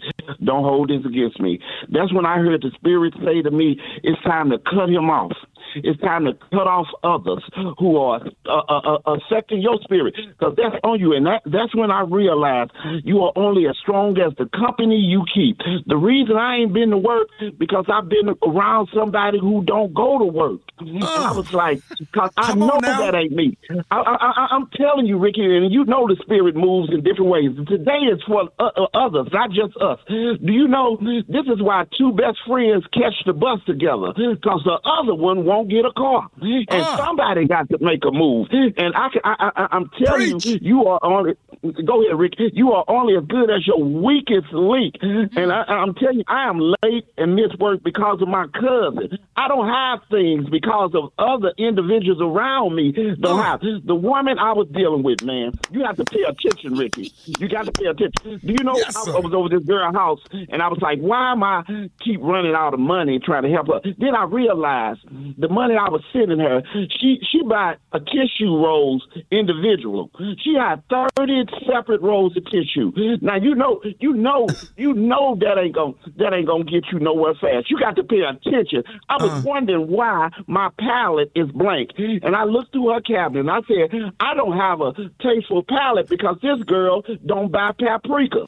don't 0.43 0.63
hold 0.63 0.89
this 0.89 1.05
against 1.05 1.39
me. 1.39 1.59
That's 1.89 2.13
when 2.13 2.25
I 2.25 2.37
heard 2.37 2.61
the 2.61 2.71
spirit 2.75 3.13
say 3.23 3.41
to 3.41 3.51
me, 3.51 3.79
"It's 4.03 4.21
time 4.23 4.49
to 4.51 4.59
cut 4.59 4.89
him 4.89 5.09
off." 5.09 5.31
It's 5.75 5.99
time 6.01 6.25
to 6.25 6.33
cut 6.51 6.67
off 6.67 6.87
others 7.03 7.43
who 7.77 7.97
are 7.97 8.21
uh, 8.45 8.61
uh, 8.69 8.97
uh, 9.05 9.17
affecting 9.17 9.61
your 9.61 9.79
spirit 9.83 10.15
because 10.15 10.55
that's 10.57 10.75
on 10.83 10.99
you. 10.99 11.13
And 11.13 11.25
that, 11.25 11.41
that's 11.45 11.75
when 11.75 11.91
I 11.91 12.01
realized 12.01 12.71
you 13.03 13.21
are 13.21 13.33
only 13.35 13.67
as 13.67 13.77
strong 13.81 14.17
as 14.19 14.33
the 14.37 14.47
company 14.57 14.97
you 14.97 15.25
keep. 15.33 15.57
The 15.87 15.97
reason 15.97 16.35
I 16.35 16.57
ain't 16.57 16.73
been 16.73 16.89
to 16.91 16.97
work 16.97 17.27
because 17.57 17.85
I've 17.91 18.09
been 18.09 18.29
around 18.45 18.89
somebody 18.93 19.39
who 19.39 19.63
don't 19.63 19.93
go 19.93 20.19
to 20.19 20.25
work. 20.25 20.61
I 20.79 21.31
was 21.33 21.47
like, 21.53 21.83
because 21.99 22.31
I 22.37 22.55
know 22.55 22.79
that 22.81 23.13
ain't 23.15 23.31
me. 23.31 23.57
I, 23.91 23.97
I, 23.97 24.31
I, 24.35 24.47
I'm 24.51 24.67
telling 24.75 25.05
you, 25.05 25.19
Rickey, 25.19 25.43
and 25.43 25.71
you 25.71 25.85
know 25.85 26.07
the 26.07 26.17
spirit 26.21 26.55
moves 26.55 26.89
in 26.91 27.03
different 27.03 27.29
ways. 27.29 27.51
Today 27.67 28.09
is 28.11 28.21
for 28.27 28.49
uh, 28.59 28.69
uh, 28.75 28.87
others, 28.93 29.27
not 29.31 29.51
just 29.51 29.77
us. 29.77 29.99
Do 30.07 30.51
you 30.51 30.67
know 30.67 30.97
this 31.01 31.45
is 31.47 31.61
why 31.61 31.85
two 31.97 32.11
best 32.13 32.39
friends 32.47 32.83
catch 32.93 33.13
the 33.25 33.33
bus 33.33 33.59
together 33.65 34.13
because 34.15 34.61
the 34.65 34.79
other 34.83 35.13
one 35.13 35.45
won't 35.45 35.60
get 35.65 35.85
a 35.85 35.91
car, 35.91 36.29
mm-hmm. 36.37 36.73
and 36.73 36.83
uh. 36.83 36.97
somebody 36.97 37.47
got 37.47 37.69
to 37.69 37.77
make 37.79 38.03
a 38.05 38.11
move. 38.11 38.47
And 38.51 38.95
I, 38.95 39.09
can, 39.09 39.21
I, 39.23 39.51
I, 39.55 39.67
I'm 39.71 39.89
telling 40.03 40.39
you, 40.41 40.59
you 40.61 40.85
are 40.85 40.99
only. 41.03 41.33
Go 41.61 42.03
ahead, 42.03 42.17
Rick. 42.17 42.33
You 42.53 42.71
are 42.71 42.83
only 42.87 43.15
as 43.15 43.23
good 43.25 43.51
as 43.51 43.67
your 43.67 43.83
weakest 43.83 44.51
link. 44.51 44.95
Mm-hmm. 45.01 45.37
And 45.37 45.51
I, 45.51 45.63
I'm 45.63 45.93
telling 45.93 46.19
you, 46.19 46.23
I 46.27 46.49
am 46.49 46.59
late 46.83 47.05
and 47.17 47.35
miss 47.35 47.53
work 47.59 47.83
because 47.83 48.21
of 48.21 48.27
my 48.27 48.47
cousin. 48.47 49.17
I 49.35 49.47
don't 49.47 49.67
have 49.67 49.99
things 50.09 50.49
because 50.49 50.91
of 50.95 51.11
other 51.19 51.53
individuals 51.57 52.19
around 52.19 52.75
me. 52.75 52.91
Don't 52.91 53.39
have 53.39 53.61
oh. 53.63 53.79
the 53.83 53.95
woman 53.95 54.39
I 54.39 54.53
was 54.53 54.67
dealing 54.69 55.03
with, 55.03 55.23
man. 55.23 55.51
You 55.71 55.83
have 55.85 55.97
to 55.97 56.05
pay 56.05 56.23
attention, 56.23 56.75
Rickey. 56.75 57.11
You 57.25 57.47
got 57.47 57.65
to 57.65 57.71
pay 57.71 57.85
attention. 57.85 58.39
Do 58.43 58.53
you 58.53 58.63
know 58.63 58.73
I, 58.73 59.11
I 59.11 59.19
was 59.19 59.33
over 59.33 59.49
this 59.49 59.63
girl 59.63 59.93
house 59.93 60.19
and 60.31 60.61
I 60.61 60.67
was 60.67 60.79
like, 60.81 60.99
why 60.99 61.31
am 61.31 61.43
I 61.43 61.63
keep 61.99 62.21
running 62.21 62.55
out 62.55 62.73
of 62.73 62.79
money 62.79 63.19
trying 63.19 63.43
to 63.43 63.49
help 63.49 63.67
her? 63.67 63.81
Then 63.97 64.15
I 64.15 64.23
realized 64.23 65.01
the 65.37 65.49
money 65.49 65.75
I 65.75 65.89
was 65.89 66.01
sending 66.11 66.39
her, 66.39 66.63
she 66.99 67.19
she 67.29 67.43
bought 67.43 67.77
a 67.91 67.99
tissue 67.99 68.57
rolls 68.57 69.07
individual. 69.31 70.09
She 70.43 70.55
had 70.55 70.83
thirty 70.89 71.45
separate 71.65 72.01
rolls 72.01 72.35
of 72.37 72.45
tissue. 72.45 72.91
Now 73.21 73.35
you 73.35 73.55
know, 73.55 73.81
you 73.99 74.13
know, 74.13 74.47
you 74.77 74.93
know 74.93 75.35
that 75.39 75.57
ain't 75.57 75.75
gonna 75.75 75.93
that 76.17 76.33
ain't 76.33 76.47
gonna 76.47 76.63
get 76.63 76.85
you 76.91 76.99
nowhere 76.99 77.33
fast. 77.35 77.69
You 77.69 77.79
got 77.79 77.95
to 77.95 78.03
pay 78.03 78.21
attention. 78.21 78.83
I 79.09 79.21
was 79.21 79.43
wondering 79.43 79.87
why 79.87 80.29
my 80.47 80.69
palate 80.79 81.31
is 81.35 81.49
blank, 81.51 81.91
and 81.97 82.35
I 82.35 82.43
looked 82.43 82.71
through 82.73 82.93
her 82.93 83.01
cabinet 83.01 83.41
and 83.41 83.51
I 83.51 83.61
said, 83.67 84.13
I 84.19 84.33
don't 84.33 84.57
have 84.57 84.81
a 84.81 84.93
tasteful 85.21 85.63
palate 85.63 86.07
because 86.09 86.37
this 86.41 86.63
girl 86.63 87.03
don't 87.25 87.51
buy 87.51 87.71
paprika. 87.77 88.47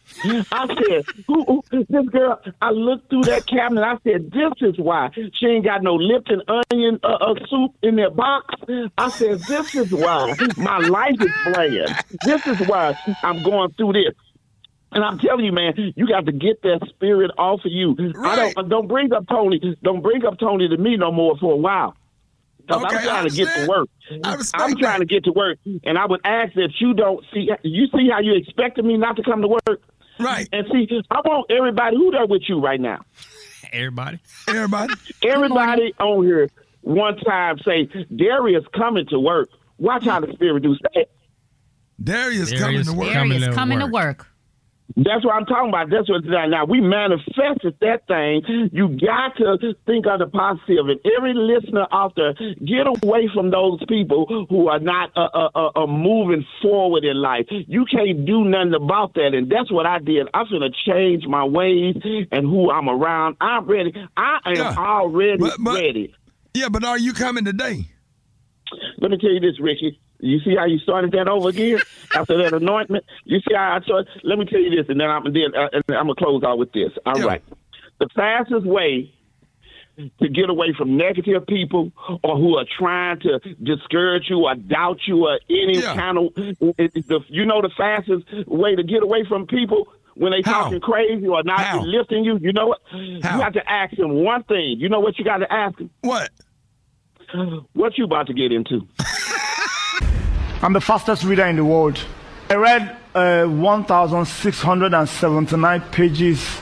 I 0.51 0.67
said, 0.67 1.05
who, 1.27 1.43
who, 1.45 1.85
this 1.89 2.07
girl? 2.09 2.39
I 2.61 2.71
looked 2.71 3.09
through 3.09 3.23
that 3.23 3.45
cabinet. 3.47 3.83
I 3.83 3.97
said, 4.03 4.31
this 4.31 4.53
is 4.61 4.77
why 4.77 5.09
she 5.33 5.45
ain't 5.47 5.65
got 5.65 5.83
no 5.83 5.95
Lipton 5.95 6.41
onion 6.47 6.99
uh, 7.03 7.07
uh, 7.07 7.35
soup 7.49 7.75
in 7.81 7.95
that 7.97 8.15
box. 8.15 8.55
I 8.97 9.09
said, 9.09 9.39
this 9.41 9.75
is 9.75 9.91
why 9.91 10.35
my 10.57 10.77
life 10.79 11.15
is 11.19 11.31
bland. 11.45 11.95
This 12.23 12.45
is 12.47 12.67
why 12.67 12.92
I'm 13.23 13.43
going 13.43 13.73
through 13.73 13.93
this. 13.93 14.13
And 14.91 15.03
I'm 15.03 15.17
telling 15.17 15.43
you, 15.43 15.51
man, 15.51 15.73
you 15.95 16.07
got 16.07 16.25
to 16.27 16.31
get 16.31 16.61
that 16.61 16.87
spirit 16.89 17.31
off 17.37 17.61
of 17.65 17.71
you. 17.71 17.95
I 18.23 18.35
don't 18.35 18.69
don't 18.69 18.87
bring 18.87 19.11
up 19.11 19.27
Tony. 19.27 19.59
Don't 19.81 20.01
bring 20.01 20.23
up 20.25 20.37
Tony 20.39 20.69
to 20.69 20.77
me 20.77 20.97
no 20.97 21.11
more 21.11 21.35
for 21.39 21.53
a 21.53 21.57
while. 21.57 21.95
Because 22.65 22.83
Okay, 22.83 22.97
I'm 22.97 23.03
trying 23.03 23.23
to 23.29 23.35
get 23.35 23.53
to 23.55 23.67
work. 23.67 23.89
I 24.23 24.35
respect 24.35 24.63
I'm 24.63 24.77
trying 24.77 24.99
to 24.99 25.05
get 25.05 25.23
to 25.25 25.31
work, 25.31 25.57
and 25.83 25.97
I 25.97 26.05
would 26.05 26.21
ask 26.23 26.53
that 26.53 26.69
you 26.79 26.93
don't 26.93 27.25
see. 27.33 27.49
You 27.63 27.87
see 27.87 28.09
how 28.11 28.19
you 28.19 28.35
expected 28.35 28.85
me 28.85 28.97
not 28.97 29.15
to 29.17 29.23
come 29.23 29.41
to 29.41 29.47
work, 29.47 29.81
right? 30.19 30.47
And 30.51 30.67
see, 30.71 30.87
I 31.09 31.21
want 31.25 31.51
everybody 31.51 31.97
who 31.97 32.11
there 32.11 32.27
with 32.27 32.43
you 32.47 32.59
right 32.59 32.79
now. 32.79 33.01
Everybody. 33.71 34.19
Everybody. 34.47 34.93
Everybody 35.23 35.93
on 35.99 36.23
here 36.23 36.49
one 36.81 37.17
time 37.17 37.57
say 37.65 37.89
Darius 38.15 38.63
coming 38.75 39.07
to 39.07 39.19
work. 39.19 39.49
Watch 39.77 40.05
how 40.05 40.19
the 40.19 40.31
spirit 40.33 40.63
do. 40.63 40.75
Say 40.75 41.01
it. 41.01 41.11
Darius, 42.03 42.51
Darius 42.51 42.59
coming 42.59 42.83
to 42.83 42.93
work. 42.93 43.13
Darius 43.13 43.55
coming 43.55 43.79
to 43.79 43.87
work. 43.87 44.27
That's 44.95 45.25
what 45.25 45.33
I'm 45.33 45.45
talking 45.45 45.69
about. 45.69 45.89
That's 45.89 46.07
what 46.09 46.23
now 46.25 46.65
we 46.65 46.79
manifested 46.79 47.75
that 47.81 48.05
thing. 48.07 48.69
You 48.71 48.89
got 48.89 49.35
to 49.37 49.73
think 49.85 50.05
of 50.05 50.19
the 50.19 50.27
positive. 50.27 50.53
positive, 50.53 50.89
and 50.89 50.99
every 51.17 51.33
listener 51.33 51.87
out 51.91 52.13
there, 52.15 52.33
get 52.63 52.85
away 52.85 53.29
from 53.33 53.49
those 53.49 53.79
people 53.87 54.45
who 54.49 54.67
are 54.67 54.79
not 54.79 55.11
uh, 55.15 55.29
uh, 55.33 55.49
uh, 55.55 55.69
uh, 55.75 55.87
moving 55.87 56.45
forward 56.61 57.05
in 57.05 57.17
life. 57.17 57.47
You 57.49 57.85
can't 57.85 58.25
do 58.25 58.43
nothing 58.43 58.73
about 58.73 59.13
that, 59.15 59.33
and 59.33 59.51
that's 59.51 59.71
what 59.71 59.85
I 59.85 59.99
did. 59.99 60.27
I'm 60.33 60.45
gonna 60.51 60.69
change 60.85 61.25
my 61.25 61.43
ways 61.43 61.95
and 62.31 62.45
who 62.45 62.69
I'm 62.69 62.89
around. 62.89 63.37
I'm 63.41 63.65
ready. 63.65 63.93
I 64.17 64.39
am 64.45 64.77
already 64.77 65.43
ready. 65.59 66.13
Yeah, 66.53 66.69
but 66.69 66.83
are 66.83 66.99
you 66.99 67.13
coming 67.13 67.45
today? 67.45 67.87
Let 68.99 69.11
me 69.11 69.17
tell 69.17 69.31
you 69.31 69.39
this, 69.39 69.59
Rickey. 69.59 69.99
You 70.23 70.39
see 70.39 70.55
how 70.55 70.65
you 70.65 70.79
started 70.79 71.11
that 71.11 71.27
over 71.27 71.49
again? 71.49 71.79
After 72.15 72.37
that 72.37 72.53
anointment? 72.53 73.03
You 73.25 73.39
see 73.39 73.53
how 73.55 73.77
I 73.79 73.83
started? 73.83 74.07
Let 74.23 74.39
me 74.39 74.45
tell 74.45 74.59
you 74.59 74.69
this, 74.69 74.87
and 74.89 74.99
then 74.99 75.09
I'm 75.09 75.23
then 75.33 75.53
uh, 75.55 75.69
and 75.73 75.83
I'm 75.89 76.05
gonna 76.07 76.15
close 76.15 76.43
out 76.43 76.57
with 76.57 76.71
this. 76.71 76.91
All 77.05 77.13
right. 77.27 77.43
The 77.99 78.07
fastest 78.15 78.65
way 78.65 79.13
to 80.19 80.27
get 80.27 80.49
away 80.49 80.73
from 80.75 80.97
negative 80.97 81.45
people 81.45 81.91
or 82.23 82.35
who 82.37 82.57
are 82.57 82.65
trying 82.79 83.19
to 83.19 83.39
discourage 83.61 84.23
you 84.29 84.39
or 84.45 84.55
doubt 84.55 84.99
you 85.05 85.27
or 85.27 85.39
any 85.49 85.79
kind 85.93 86.17
of 86.17 86.25
it- 86.35 86.57
it- 86.95 87.07
the, 87.07 87.19
you 87.27 87.45
know 87.45 87.61
the 87.61 87.69
fastest 87.77 88.23
way 88.47 88.75
to 88.75 88.81
get 88.83 89.03
away 89.03 89.23
from 89.25 89.45
people 89.45 89.87
when 90.15 90.31
they 90.31 90.41
talking 90.41 90.79
crazy 90.79 91.27
or 91.27 91.43
not 91.43 91.59
lifting 91.85 92.23
you? 92.23 92.37
You 92.41 92.53
know 92.53 92.67
what? 92.67 92.79
You 92.93 93.21
have 93.21 93.53
to 93.53 93.71
ask 93.71 93.95
them 93.95 94.13
one 94.23 94.43
thing. 94.43 94.77
You 94.79 94.89
know 94.89 94.99
what 94.99 95.19
you 95.19 95.25
got 95.25 95.37
to 95.37 95.51
ask 95.53 95.77
them? 95.77 95.89
What? 96.01 96.29
What 97.73 97.97
you 97.97 98.05
about 98.05 98.27
to 98.27 98.33
get 98.33 98.51
into 98.51 98.87
I'm 100.63 100.71
the 100.71 100.79
fastest 100.79 101.25
reader 101.25 101.43
in 101.45 101.57
the 101.57 101.65
world. 101.65 101.99
I 102.49 102.55
read 102.55 102.95
uh, 103.13 103.43
a 103.43 103.49
1,679 103.49 105.81
pages 105.91 106.61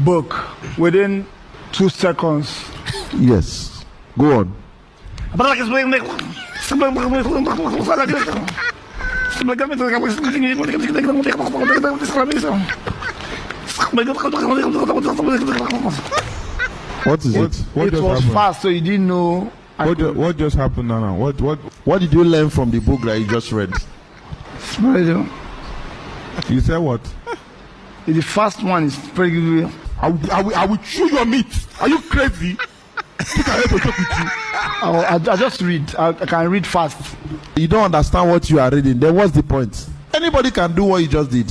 book 0.00 0.36
within 0.76 1.26
two 1.72 1.88
seconds. 1.88 2.62
Yes. 3.14 3.82
Go 4.18 4.40
on. 4.40 4.54
What 17.04 17.24
is 17.24 17.36
it? 17.36 17.56
What 17.72 17.86
it 17.86 17.94
was 18.02 18.18
happened? 18.18 18.34
fast, 18.34 18.60
so 18.60 18.68
you 18.68 18.82
didn't 18.82 19.06
know. 19.06 19.50
I 19.80 19.86
What, 19.86 19.98
ju- 19.98 20.12
what 20.12 20.36
just 20.36 20.56
happened 20.56 20.88
now? 20.88 21.00
now? 21.00 21.14
What 21.16 21.40
what 21.40 21.58
what 21.86 22.00
did 22.00 22.12
you 22.12 22.22
learn 22.22 22.50
from 22.50 22.70
the 22.70 22.80
book 22.80 23.00
that 23.02 23.18
you 23.18 23.26
just 23.26 23.50
read? 23.50 23.72
You 26.48 26.60
said 26.60 26.78
what? 26.78 27.00
The 28.06 28.20
first 28.20 28.62
one 28.62 28.84
is 28.84 28.96
pretty 29.14 29.32
good. 29.40 29.72
I 30.00 30.08
will, 30.10 30.30
I 30.32 30.42
will, 30.42 30.54
I 30.54 30.66
will 30.66 30.76
chew 30.78 31.06
your 31.10 31.24
meat. 31.24 31.46
Are 31.80 31.88
you 31.88 31.98
crazy? 32.00 32.56
Put 32.56 33.46
a 33.46 33.50
head 33.50 33.64
talk 33.70 33.84
with 33.84 33.98
you. 33.98 34.30
I, 34.82 35.18
I, 35.28 35.32
I 35.32 35.36
just 35.36 35.60
read. 35.60 35.94
I, 35.96 36.08
I 36.08 36.12
can 36.26 36.50
read 36.50 36.66
fast. 36.66 37.16
You 37.56 37.68
don't 37.68 37.84
understand 37.84 38.30
what 38.30 38.48
you 38.50 38.58
are 38.60 38.70
reading. 38.70 38.98
Then 38.98 39.14
what's 39.14 39.32
the 39.32 39.42
point? 39.42 39.86
Anybody 40.14 40.50
can 40.50 40.74
do 40.74 40.84
what 40.84 40.98
you 41.02 41.08
just 41.08 41.30
did. 41.30 41.50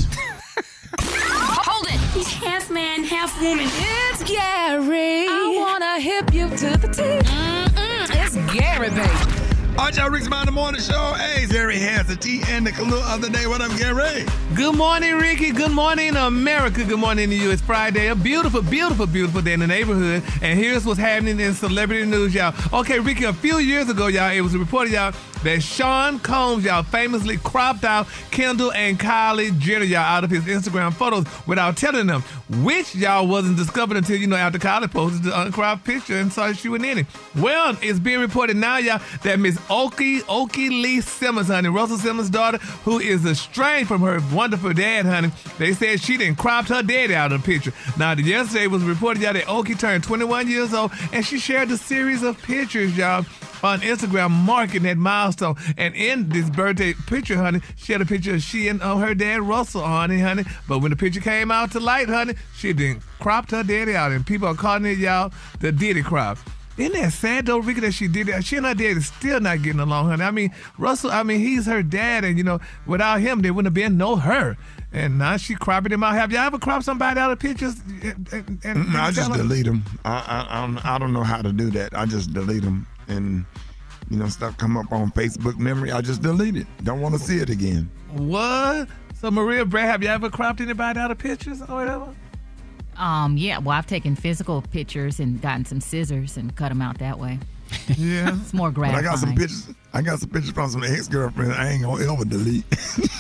Hold 1.00 1.88
it. 1.88 2.00
He's 2.16 2.28
half 2.34 2.70
man, 2.72 3.04
half 3.04 3.40
woman. 3.42 3.66
It's 3.70 4.24
Gary. 4.24 5.28
I 5.30 5.56
wanna 5.58 6.00
hip 6.00 6.34
you 6.34 6.50
to 6.50 6.78
the 6.78 6.88
T. 6.94 7.02
Mm-mm, 7.02 7.66
it's 7.68 7.69
Gary, 8.54 8.90
baby. 8.90 9.10
All 9.78 9.86
right, 9.86 9.96
y'all, 9.96 10.10
Rick's 10.10 10.28
Mind 10.28 10.48
the 10.48 10.52
Morning 10.52 10.82
Show. 10.82 11.14
Hey, 11.14 11.46
Gary 11.46 11.78
has 11.78 12.08
the 12.08 12.16
tea 12.16 12.42
and 12.48 12.66
the 12.66 12.72
clue 12.72 13.00
of 13.00 13.22
the 13.22 13.30
day. 13.30 13.46
What 13.46 13.62
up, 13.62 13.72
Gary? 13.78 14.26
Good 14.56 14.76
morning, 14.76 15.16
Rickey. 15.16 15.52
Good 15.52 15.72
morning, 15.72 16.16
America. 16.16 16.84
Good 16.84 17.00
morning 17.00 17.30
to 17.30 17.36
you. 17.36 17.52
It's 17.52 17.62
Friday. 17.62 18.08
A 18.08 18.16
beautiful, 18.16 18.62
beautiful, 18.62 19.06
beautiful 19.06 19.42
day 19.42 19.54
in 19.54 19.60
the 19.60 19.68
neighborhood. 19.68 20.24
And 20.42 20.60
here's 20.60 20.86
what's 20.86 21.00
happening 21.00 21.40
in 21.40 21.54
celebrity 21.54 22.06
news, 22.06 22.34
y'all. 22.34 22.54
Okay, 22.74 23.00
Ricky, 23.00 23.26
a 23.26 23.34
few 23.34 23.60
years 23.60 23.88
ago, 23.88 24.08
y'all, 24.08 24.32
it 24.32 24.42
was 24.42 24.58
reported, 24.58 24.94
y'all, 24.94 25.14
that 25.44 25.62
Sean 25.62 26.20
Combs, 26.20 26.66
y'all, 26.66 26.84
famously 26.84 27.38
cropped 27.38 27.84
out 27.84 28.08
Kendall 28.32 28.72
and 28.74 29.00
Kylie 29.00 29.58
Jenner, 29.60 29.86
y'all, 29.86 30.00
out 30.00 30.24
of 30.24 30.30
his 30.30 30.44
Instagram 30.46 30.94
photos 30.94 31.26
without 31.48 31.78
telling 31.78 32.08
them, 32.08 32.22
which 32.64 32.96
y'all 32.96 33.28
wasn't 33.28 33.58
discovered 33.58 33.98
until, 33.98 34.18
you 34.18 34.28
know, 34.28 34.36
after 34.36 34.60
Kylie 34.60 34.92
posted 34.92 35.24
the 35.24 35.42
uncropped 35.42 35.86
picture 35.86 36.18
and 36.18 36.32
saw 36.32 36.52
she 36.54 36.70
was 36.70 36.84
in 36.84 37.00
it. 37.00 37.06
Well, 37.38 37.78
it's 37.82 38.00
being 38.00 38.20
reported 38.20 38.58
now, 38.58 38.78
y'all, 38.78 39.02
that 39.24 39.40
Miss 39.40 39.58
Aoki, 39.68 40.20
Aoki 40.22 40.70
Lee 40.70 41.02
Simmons, 41.02 41.48
honey, 41.48 41.70
Russell 41.70 41.98
Simmons' 41.98 42.30
daughter, 42.30 42.58
who 42.84 43.00
is 43.00 43.26
estranged 43.26 43.88
from 43.88 44.02
her 44.02 44.20
wonderful 44.34 44.74
dad, 44.74 45.06
honey, 45.06 45.32
they 45.58 45.74
said 45.74 46.02
she 46.02 46.18
didn't 46.18 46.38
cropped 46.38 46.70
her 46.70 46.84
daddy 46.84 47.16
out 47.16 47.32
of 47.32 47.42
the 47.42 47.46
picture. 47.46 47.74
Now, 47.98 48.14
yesterday 48.14 48.68
was 48.68 48.84
reported, 48.84 49.24
y'all, 49.24 49.34
that 49.34 49.46
Aoki 49.46 49.80
turned 49.80 50.04
21 50.04 50.48
years 50.48 50.74
old, 50.74 50.92
and 51.14 51.26
she 51.26 51.40
shared 51.40 51.70
a 51.72 51.78
series 51.78 52.24
of 52.24 52.42
pictures, 52.42 52.98
y'all, 52.98 53.24
on 53.64 53.82
Instagram 53.82 54.32
marking 54.32 54.84
that 54.84 54.98
milestone. 54.98 55.56
And 55.78 55.96
in 55.96 56.30
this 56.30 56.50
birthday 56.50 56.94
picture, 56.94 57.38
honey, 57.38 57.62
she 57.76 57.94
had 57.94 58.02
a 58.02 58.06
picture 58.06 58.36
of 58.36 58.42
she 58.42 58.68
and 58.68 58.82
uh, 58.82 58.98
her 58.98 59.14
dad 59.14 59.42
Russell, 59.42 59.86
honey, 59.86 60.20
honey. 60.20 60.44
But 60.68 60.80
when 60.80 60.92
the 60.92 60.98
picture 60.98 61.22
came 61.22 61.52
out 61.52 61.72
to 61.72 61.80
light, 61.80 62.10
honey, 62.10 62.36
she 62.56 62.74
didn't 62.74 63.04
cropped 63.20 63.52
her 63.52 63.64
daddy 63.64 63.96
out, 63.96 64.12
and 64.12 64.26
people 64.26 64.48
are 64.48 64.56
calling 64.56 64.86
it 64.86 64.98
y'all 64.98 65.32
the 65.60 65.72
Diddy 65.72 66.02
crop. 66.02 66.38
Isn't 66.78 66.94
that 66.94 67.12
sad 67.12 67.46
though, 67.46 67.58
Rickey, 67.58 67.82
that 67.82 67.92
she 67.92 68.08
did 68.08 68.28
that? 68.28 68.46
She 68.46 68.56
and 68.56 68.66
her 68.66 68.74
dad 68.74 68.96
is 68.96 69.08
still 69.08 69.42
not 69.42 69.62
getting 69.62 69.82
along, 69.82 70.10
honey. 70.10 70.24
I 70.24 70.32
mean, 70.32 70.54
Russell, 70.78 71.12
I 71.12 71.24
mean, 71.24 71.42
he's 71.42 71.66
her 71.66 71.84
dad, 71.84 72.24
and 72.24 72.38
you 72.38 72.44
know, 72.44 72.60
without 72.86 73.20
him, 73.20 73.42
there 73.42 73.54
wouldn't 73.54 73.68
have 73.68 73.74
been 73.74 73.98
no 73.98 74.16
her. 74.16 74.58
And 74.92 75.20
now 75.20 75.38
she 75.38 75.56
cropping 75.56 75.92
him 75.92 76.04
out. 76.04 76.14
Have 76.14 76.32
y'all 76.32 76.42
ever 76.42 76.58
cropped 76.58 76.86
somebody 76.86 77.20
out 77.20 77.32
of 77.32 77.38
pictures? 77.38 77.76
And, 78.02 78.28
and, 78.32 78.60
and 78.64 78.98
I 78.98 79.12
just 79.12 79.32
delete 79.34 79.66
them. 79.66 79.84
I 80.04 80.48
I 80.84 80.96
I 80.96 80.98
don't 80.98 81.14
know 81.14 81.24
how 81.24 81.42
to 81.42 81.52
do 81.52 81.70
that. 81.72 81.94
I 81.94 82.06
just 82.06 82.34
delete 82.34 82.64
them, 82.64 82.88
and 83.10 83.46
you 84.10 84.18
know 84.18 84.28
stuff 84.28 84.58
come 84.58 84.78
up 84.78 84.92
on 84.92 85.12
Facebook 85.12 85.58
memory. 85.58 85.92
I 85.92 86.02
just 86.02 86.22
delete 86.22 86.56
it. 86.56 86.68
Don't 86.84 87.02
want 87.02 87.16
to 87.16 87.20
see 87.20 87.38
it 87.38 87.50
again. 87.50 87.90
What? 88.14 88.88
So 89.20 89.30
Maria 89.30 89.66
Brat, 89.66 89.86
have 89.86 90.04
you 90.04 90.10
ever 90.10 90.30
cropped 90.30 90.62
anybody 90.62 91.00
out 91.00 91.12
of 91.12 91.18
pictures 91.18 91.62
or 91.62 91.76
whatever? 91.76 92.16
Um, 92.98 93.38
yeah, 93.38 93.60
well, 93.60 93.78
I've 93.78 93.88
taken 93.88 94.16
physical 94.16 94.62
pictures 94.62 95.20
and 95.20 95.42
gotten 95.42 95.64
some 95.66 95.80
scissors 95.80 96.36
and 96.36 96.54
cut 96.56 96.70
them 96.70 96.82
out 96.82 97.00
that 97.00 97.18
way. 97.18 97.40
Yeah, 97.98 98.36
it's 98.42 98.54
more 98.54 98.72
But 98.72 98.96
I 98.96 99.02
got 99.02 99.20
some 99.20 99.36
pictures. 99.36 99.70
I 99.94 100.02
got 100.02 100.20
some 100.20 100.30
pictures 100.30 100.52
from 100.52 100.70
some 100.70 100.84
ex 100.84 101.08
girlfriend. 101.08 101.54
I 101.54 101.70
ain't 101.70 101.84
gonna 101.84 102.12
ever 102.12 102.26
delete. 102.26 102.66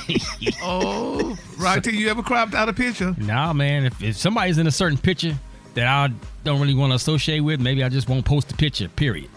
oh, 0.61 1.37
right. 1.57 1.83
Till 1.83 1.93
you 1.93 2.09
ever 2.09 2.23
cropped 2.23 2.53
out 2.53 2.67
a 2.69 2.73
picture? 2.73 3.15
Nah, 3.17 3.53
man. 3.53 3.85
If, 3.85 4.03
if 4.03 4.17
somebody's 4.17 4.57
in 4.57 4.67
a 4.67 4.71
certain 4.71 4.97
picture 4.97 5.37
that 5.75 5.87
I 5.87 6.13
don't 6.43 6.59
really 6.59 6.75
want 6.75 6.91
to 6.91 6.95
associate 6.95 7.41
with, 7.41 7.59
maybe 7.59 7.83
I 7.83 7.89
just 7.89 8.09
won't 8.09 8.25
post 8.25 8.49
the 8.49 8.55
picture. 8.55 8.89
Period. 8.89 9.29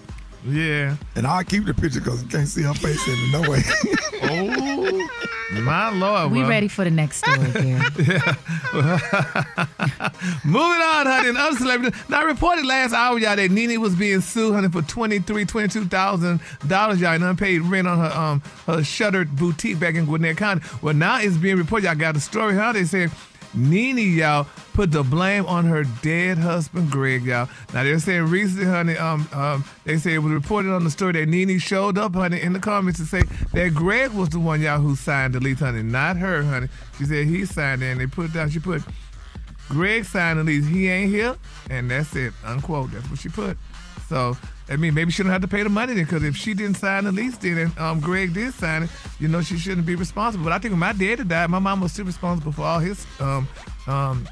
Yeah. 0.44 0.96
And 1.14 1.26
I'll 1.26 1.44
keep 1.44 1.64
the 1.66 1.74
picture 1.74 2.00
because 2.00 2.22
you 2.22 2.28
can't 2.28 2.48
see 2.48 2.62
her 2.62 2.74
face 2.74 3.06
in 3.06 3.14
it 3.14 3.32
no 3.32 3.50
way. 3.50 3.62
Oh, 4.24 5.08
my 5.62 5.90
Lord. 5.90 6.30
We 6.30 6.38
well. 6.38 6.48
ready 6.48 6.68
for 6.68 6.84
the 6.84 6.90
next 6.90 7.16
story, 7.18 7.38
Gary. 7.52 7.72
Moving 10.44 10.80
on, 10.80 11.06
honey. 11.06 11.28
And 11.30 11.36
other 11.38 11.56
celebrities. 11.56 12.00
Now, 12.08 12.20
I 12.20 12.24
reported 12.24 12.64
last 12.64 12.92
hour, 12.94 13.18
y'all, 13.18 13.36
that 13.36 13.50
Nene 13.50 13.80
was 13.80 13.94
being 13.94 14.20
sued, 14.20 14.54
honey, 14.54 14.68
for 14.68 14.82
twenty-three, 14.82 15.44
twenty-two 15.44 15.86
thousand 15.86 16.40
dollars, 16.68 17.00
y'all, 17.00 17.14
in 17.14 17.22
unpaid 17.22 17.62
rent 17.62 17.88
on 17.88 17.98
her 17.98 18.16
um 18.16 18.42
her 18.66 18.82
shuttered 18.84 19.34
boutique 19.36 19.78
back 19.80 19.94
in 19.96 20.06
Gwinnett 20.06 20.36
County. 20.36 20.62
Well, 20.80 20.94
now 20.94 21.20
it's 21.20 21.36
being 21.36 21.56
reported. 21.56 21.86
Y'all 21.86 21.96
got 21.96 22.16
a 22.16 22.20
story, 22.20 22.54
huh? 22.54 22.72
They 22.72 22.84
said. 22.84 23.10
Nene, 23.54 23.98
y'all, 23.98 24.46
put 24.72 24.90
the 24.90 25.02
blame 25.02 25.46
on 25.46 25.64
her 25.64 25.84
dead 26.02 26.38
husband, 26.38 26.90
Greg, 26.90 27.24
y'all. 27.24 27.48
Now 27.74 27.84
they're 27.84 27.98
saying 27.98 28.24
recently, 28.24 28.66
honey, 28.66 28.96
um, 28.96 29.28
um, 29.32 29.64
they 29.84 29.98
say 29.98 30.14
it 30.14 30.18
was 30.18 30.32
reported 30.32 30.72
on 30.72 30.84
the 30.84 30.90
story 30.90 31.12
that 31.12 31.28
Nene 31.28 31.58
showed 31.58 31.98
up, 31.98 32.14
honey, 32.14 32.40
in 32.40 32.52
the 32.52 32.60
comments 32.60 32.98
to 33.00 33.06
say 33.06 33.22
that 33.52 33.74
Greg 33.74 34.12
was 34.12 34.30
the 34.30 34.38
one, 34.40 34.60
y'all, 34.60 34.80
who 34.80 34.96
signed 34.96 35.34
the 35.34 35.40
lease, 35.40 35.60
honey, 35.60 35.82
not 35.82 36.16
her, 36.16 36.42
honey. 36.42 36.68
She 36.98 37.04
said 37.04 37.26
he 37.26 37.44
signed 37.44 37.82
it, 37.82 37.86
and 37.86 38.00
they 38.00 38.06
put 38.06 38.32
down. 38.32 38.50
She 38.50 38.58
put 38.58 38.82
Greg 39.68 40.04
signed 40.04 40.38
the 40.38 40.44
lease. 40.44 40.66
He 40.66 40.88
ain't 40.88 41.10
here, 41.10 41.36
and 41.70 41.90
that's 41.90 42.14
it. 42.16 42.32
Unquote. 42.44 42.92
That's 42.92 43.08
what 43.08 43.18
she 43.18 43.28
put. 43.28 43.56
So 44.08 44.36
I 44.72 44.76
mean, 44.76 44.94
maybe 44.94 45.12
she 45.12 45.22
don't 45.22 45.32
have 45.32 45.42
to 45.42 45.48
pay 45.48 45.62
the 45.62 45.68
money 45.68 45.94
then, 45.94 46.04
because 46.04 46.22
if 46.24 46.36
she 46.36 46.54
didn't 46.54 46.76
sign 46.78 47.04
the 47.04 47.12
lease 47.12 47.36
then, 47.36 47.58
and 47.58 47.78
um, 47.78 48.00
Greg 48.00 48.32
did 48.32 48.54
sign 48.54 48.84
it, 48.84 48.90
you 49.20 49.28
know, 49.28 49.42
she 49.42 49.58
shouldn't 49.58 49.86
be 49.86 49.94
responsible. 49.94 50.44
But 50.44 50.52
I 50.54 50.58
think 50.58 50.72
when 50.72 50.80
my 50.80 50.92
daddy 50.92 51.24
died, 51.24 51.50
my 51.50 51.58
mom 51.58 51.80
was 51.80 51.92
still 51.92 52.06
responsible 52.06 52.52
for 52.52 52.62
all 52.62 52.78
his 52.78 53.06
um 53.20 53.46
um 53.86 54.26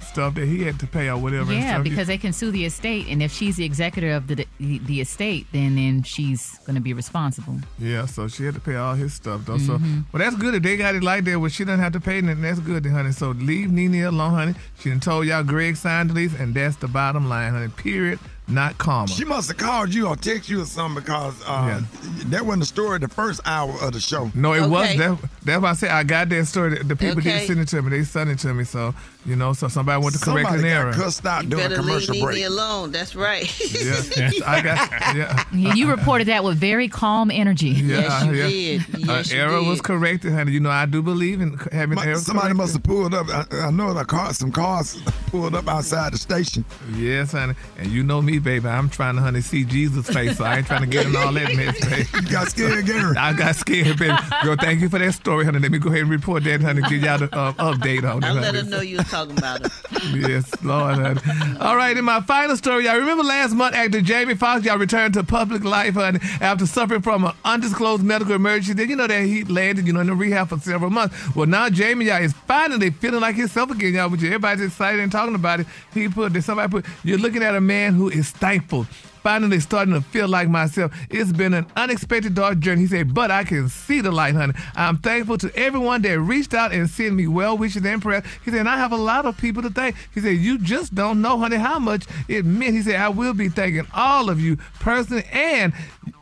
stuff 0.00 0.34
that 0.34 0.46
he 0.46 0.62
had 0.64 0.76
to 0.80 0.88
pay 0.88 1.08
or 1.08 1.16
whatever. 1.18 1.52
and 1.52 1.62
Yeah, 1.62 1.78
because 1.78 2.08
they 2.08 2.18
can 2.18 2.32
sue 2.32 2.50
the 2.50 2.64
estate, 2.64 3.06
and 3.08 3.22
if 3.22 3.30
she's 3.32 3.54
the 3.56 3.64
executor 3.64 4.10
of 4.12 4.26
the 4.26 4.44
the, 4.58 4.78
the 4.78 5.00
estate, 5.00 5.46
then 5.52 5.76
then 5.76 6.02
she's 6.02 6.58
going 6.66 6.74
to 6.74 6.80
be 6.80 6.92
responsible. 6.92 7.56
Yeah, 7.78 8.06
so 8.06 8.26
she 8.26 8.44
had 8.44 8.54
to 8.54 8.60
pay 8.60 8.74
all 8.76 8.94
his 8.94 9.14
stuff 9.14 9.44
though. 9.46 9.58
So, 9.58 9.78
Mhm. 9.78 10.04
well, 10.12 10.18
that's 10.22 10.34
good 10.36 10.54
if 10.56 10.62
they 10.64 10.76
got 10.76 10.94
it 10.96 11.04
like 11.04 11.24
that. 11.26 11.38
Well, 11.38 11.48
she 11.50 11.64
doesn't 11.64 11.80
have 11.80 11.92
to 11.92 12.00
pay, 12.00 12.20
then 12.20 12.40
that's 12.42 12.58
good, 12.60 12.82
then, 12.82 12.92
honey. 12.92 13.12
So 13.12 13.30
leave 13.30 13.70
Nene 13.70 14.02
alone, 14.04 14.34
honey. 14.34 14.54
She 14.80 14.88
done 14.90 14.98
told 15.00 15.26
y'all 15.26 15.44
Greg 15.44 15.76
signed 15.76 16.10
the 16.10 16.14
lease, 16.14 16.34
and 16.34 16.54
that's 16.54 16.76
the 16.76 16.88
bottom 16.88 17.28
line, 17.28 17.52
honey. 17.52 17.68
Period. 17.68 18.18
Not 18.50 18.76
comma. 18.78 19.08
She 19.08 19.24
must 19.24 19.48
have 19.48 19.56
called 19.56 19.94
you 19.94 20.08
or 20.08 20.16
text 20.16 20.48
you 20.48 20.62
or 20.62 20.64
something 20.64 21.02
because 21.02 21.40
uh, 21.46 21.80
that 22.26 22.44
wasn't 22.44 22.60
the 22.62 22.66
story 22.66 22.98
the 22.98 23.08
first 23.08 23.40
hour 23.44 23.72
of 23.80 23.92
the 23.92 24.00
show. 24.00 24.30
No, 24.34 24.52
it 24.54 24.68
was 24.68 24.96
that. 24.96 25.18
That's 25.44 25.62
why 25.62 25.70
I 25.70 25.72
said 25.74 25.90
I 25.90 26.02
got 26.02 26.28
that 26.30 26.46
story. 26.46 26.78
The, 26.78 26.84
the 26.84 26.96
people 26.96 27.18
Okay. 27.18 27.38
did 27.38 27.46
send 27.46 27.60
it 27.60 27.68
to 27.68 27.82
me. 27.82 27.90
They 27.90 28.04
sent 28.04 28.30
it 28.30 28.38
to 28.40 28.52
me. 28.52 28.64
So 28.64 28.94
you 29.26 29.36
know, 29.36 29.52
so 29.52 29.68
somebody 29.68 30.02
went 30.02 30.14
to 30.18 30.24
correct 30.24 30.50
an 30.50 30.56
got 30.62 30.64
error. 30.66 30.92
cussed 30.92 31.26
out 31.26 31.44
You 31.44 31.50
during 31.50 31.66
a 31.66 31.68
better 31.68 31.82
leave 31.82 31.88
commercial 32.06 32.14
Nene 32.14 32.24
break. 32.24 32.46
alone. 32.46 32.90
That's 32.92 33.14
right. 33.14 33.44
Yeah, 33.72 34.30
I 34.46 34.60
got. 34.62 34.90
Yeah. 35.16 35.44
Yeah, 35.52 35.74
you 35.74 35.90
reported 35.90 36.28
that 36.28 36.42
with 36.44 36.56
very 36.58 36.88
calm 36.88 37.30
energy. 37.30 37.68
Yeah, 37.68 38.24
you 38.24 38.32
yeah. 38.32 38.48
did. 38.48 38.84
Yes, 38.98 39.30
uh, 39.30 39.34
you 39.34 39.40
error 39.40 39.62
was 39.62 39.80
corrected, 39.80 40.32
honey. 40.32 40.52
You 40.52 40.60
know, 40.60 40.70
I 40.70 40.86
do 40.86 41.02
believe 41.02 41.40
in 41.40 41.56
having 41.72 41.96
Mu- 41.96 42.02
errors. 42.02 42.24
Somebody 42.26 42.54
corrected. 42.54 42.56
must 42.56 42.72
have 42.74 42.82
pulled 42.82 43.14
up. 43.14 43.28
I, 43.28 43.44
I 43.66 43.70
know 43.70 43.92
the 43.92 44.04
car, 44.04 44.32
some 44.32 44.52
cars 44.52 45.00
pulled 45.26 45.54
up 45.54 45.68
outside 45.68 46.12
the 46.12 46.18
station. 46.18 46.64
Yes, 46.94 47.32
honey. 47.32 47.54
And 47.78 47.88
you 47.92 48.02
know 48.02 48.22
me, 48.22 48.38
baby. 48.38 48.68
I'm 48.68 48.88
trying 48.88 49.16
to, 49.16 49.20
honey, 49.22 49.40
see 49.42 49.64
Jesus' 49.64 50.08
face, 50.08 50.38
so 50.38 50.44
I 50.44 50.58
ain't 50.58 50.66
trying 50.66 50.80
to 50.82 50.86
get 50.86 51.06
in 51.06 51.14
all 51.16 51.32
that 51.32 51.54
mess, 51.56 51.78
baby. 51.90 52.08
You 52.26 52.32
got 52.32 52.48
scared, 52.48 52.86
Gary. 52.86 53.16
I 53.16 53.32
got 53.34 53.54
scared, 53.56 53.98
baby. 53.98 54.16
Girl, 54.42 54.56
thank 54.56 54.80
you 54.80 54.88
for 54.88 54.98
that 54.98 55.12
story, 55.12 55.44
honey. 55.44 55.58
Let 55.58 55.70
me 55.72 55.78
go 55.78 55.88
ahead 55.90 56.02
and 56.02 56.10
report 56.10 56.44
that, 56.44 56.60
honey. 56.62 56.82
Give 56.88 57.02
y'all 57.02 57.18
the 57.18 57.34
uh, 57.36 57.52
update 57.54 58.08
on 58.10 58.22
it. 58.22 58.26
I 58.26 58.32
let 58.32 58.44
honey. 58.44 58.58
her 58.58 58.64
know 58.64 58.80
you 58.80 58.96
was 58.98 59.09
talking 59.10 59.36
about 59.36 59.62
her. 59.62 59.70
Yes, 60.14 60.50
Lord. 60.64 60.96
honey. 60.96 61.20
All 61.60 61.76
right, 61.76 61.96
in 61.96 62.04
my 62.04 62.20
final 62.22 62.56
story, 62.56 62.86
y'all 62.86 62.96
remember 62.96 63.22
last 63.22 63.52
month 63.54 63.74
actor 63.74 64.00
Jamie 64.00 64.34
Foxx, 64.34 64.64
y'all 64.64 64.78
returned 64.78 65.14
to 65.14 65.22
public 65.22 65.62
life 65.62 65.94
honey, 65.94 66.20
after 66.40 66.66
suffering 66.66 67.02
from 67.02 67.24
an 67.24 67.32
undisclosed 67.44 68.02
medical 68.02 68.34
emergency. 68.34 68.72
Then 68.72 68.88
you 68.88 68.96
know 68.96 69.06
that 69.06 69.22
he 69.24 69.44
landed, 69.44 69.86
you 69.86 69.92
know, 69.92 70.00
in 70.00 70.06
the 70.06 70.14
rehab 70.14 70.48
for 70.48 70.58
several 70.58 70.90
months. 70.90 71.14
Well, 71.34 71.46
now 71.46 71.68
Jamie, 71.68 72.06
y'all, 72.06 72.22
is 72.22 72.32
finally 72.32 72.90
feeling 72.90 73.20
like 73.20 73.36
himself 73.36 73.70
again, 73.70 73.94
y'all. 73.94 74.08
Which 74.08 74.22
everybody's 74.22 74.64
excited 74.64 75.00
and 75.00 75.12
talking 75.12 75.34
about 75.34 75.60
it. 75.60 75.66
He 75.92 76.08
put, 76.08 76.32
somebody 76.42 76.70
put, 76.70 76.86
you're 77.04 77.18
looking 77.18 77.42
at 77.42 77.54
a 77.54 77.60
man 77.60 77.94
who 77.94 78.08
is 78.08 78.30
thankful. 78.30 78.86
Finally 79.22 79.60
starting 79.60 79.92
to 79.94 80.00
feel 80.00 80.28
like 80.28 80.48
myself. 80.48 80.92
It's 81.10 81.32
been 81.32 81.52
an 81.54 81.66
unexpected 81.76 82.34
dark 82.34 82.58
journey. 82.58 82.82
He 82.82 82.86
said, 82.86 83.12
but 83.14 83.30
I 83.30 83.44
can 83.44 83.68
see 83.68 84.00
the 84.00 84.10
light, 84.10 84.34
honey. 84.34 84.54
I'm 84.74 84.96
thankful 84.98 85.36
to 85.38 85.54
everyone 85.54 86.02
that 86.02 86.18
reached 86.20 86.54
out 86.54 86.72
and 86.72 86.88
sent 86.88 87.14
me 87.14 87.26
well 87.26 87.58
wishes 87.58 87.84
and 87.84 88.00
prayers. 88.00 88.24
He 88.44 88.50
said, 88.50 88.66
I 88.66 88.76
have 88.78 88.92
a 88.92 88.96
lot 88.96 89.26
of 89.26 89.36
people 89.36 89.62
to 89.62 89.70
thank. 89.70 89.96
He 90.14 90.20
said, 90.20 90.38
you 90.38 90.58
just 90.58 90.94
don't 90.94 91.20
know, 91.20 91.38
honey, 91.38 91.56
how 91.56 91.78
much 91.78 92.06
it 92.28 92.44
meant. 92.44 92.74
He 92.74 92.82
said, 92.82 92.96
I 92.96 93.10
will 93.10 93.34
be 93.34 93.48
thanking 93.48 93.86
all 93.92 94.30
of 94.30 94.40
you 94.40 94.56
personally. 94.78 95.24
And 95.32 95.72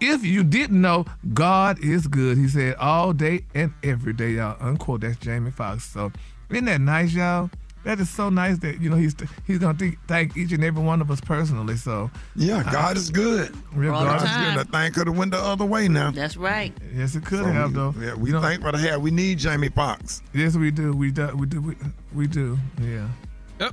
if 0.01 0.25
you 0.25 0.43
didn't 0.43 0.81
know, 0.81 1.07
God 1.35 1.79
is 1.85 2.07
good. 2.07 2.37
He 2.37 2.49
said, 2.49 2.75
all 2.77 3.13
day 3.13 3.45
and 3.55 3.73
every 3.83 4.13
day, 4.13 4.33
y'all. 4.33 4.57
Unquote. 4.61 5.03
That's 5.03 5.17
Jamie 5.19 5.51
Foxx. 5.51 5.85
So 5.85 6.11
isn't 6.51 6.65
that 6.65 6.81
nice, 6.81 7.13
y'all? 7.13 7.51
That 7.85 8.01
is 8.01 8.11
so 8.11 8.29
nice 8.29 8.59
that 8.59 8.81
you 8.81 8.91
know 8.91 8.97
he's 8.97 9.15
he's 9.47 9.59
gonna 9.59 9.79
th- 9.79 9.95
thank 10.07 10.37
each 10.37 10.53
and 10.53 10.63
every 10.65 10.83
one 10.83 11.01
of 11.01 11.11
us 11.11 11.21
personally. 11.21 11.77
So 11.77 12.11
Yeah, 12.37 12.69
God 12.71 12.97
is 12.97 13.09
good. 13.11 13.55
Real 13.73 13.95
All 13.95 14.01
the 14.05 14.11
God 14.11 14.23
is 14.23 14.57
good. 14.57 14.67
The 14.67 14.71
thing 14.71 14.93
could 14.93 15.07
have 15.07 15.17
went 15.17 15.31
the 15.31 15.39
other 15.39 15.65
way 15.65 15.89
now. 15.89 16.11
That's 16.11 16.37
right. 16.37 16.73
Yes, 16.95 17.15
it 17.15 17.25
could 17.25 17.39
So 17.39 17.45
have 17.47 17.71
we- 17.71 17.75
though. 17.77 17.95
Yeah, 17.99 18.15
we 18.15 18.33
thankful 18.33 18.73
the 18.73 18.79
have. 18.79 19.01
We 19.01 19.11
need 19.11 19.39
Jamie 19.39 19.69
Foxx. 19.69 20.23
Yes, 20.35 20.57
we 20.57 20.71
do. 20.71 20.93
We 20.93 21.11
do. 21.11 21.29
We 21.37 21.47
do. 21.47 21.61
We, 21.63 21.75
we 22.13 22.27
do. 22.27 22.59
Yeah. 22.81 23.09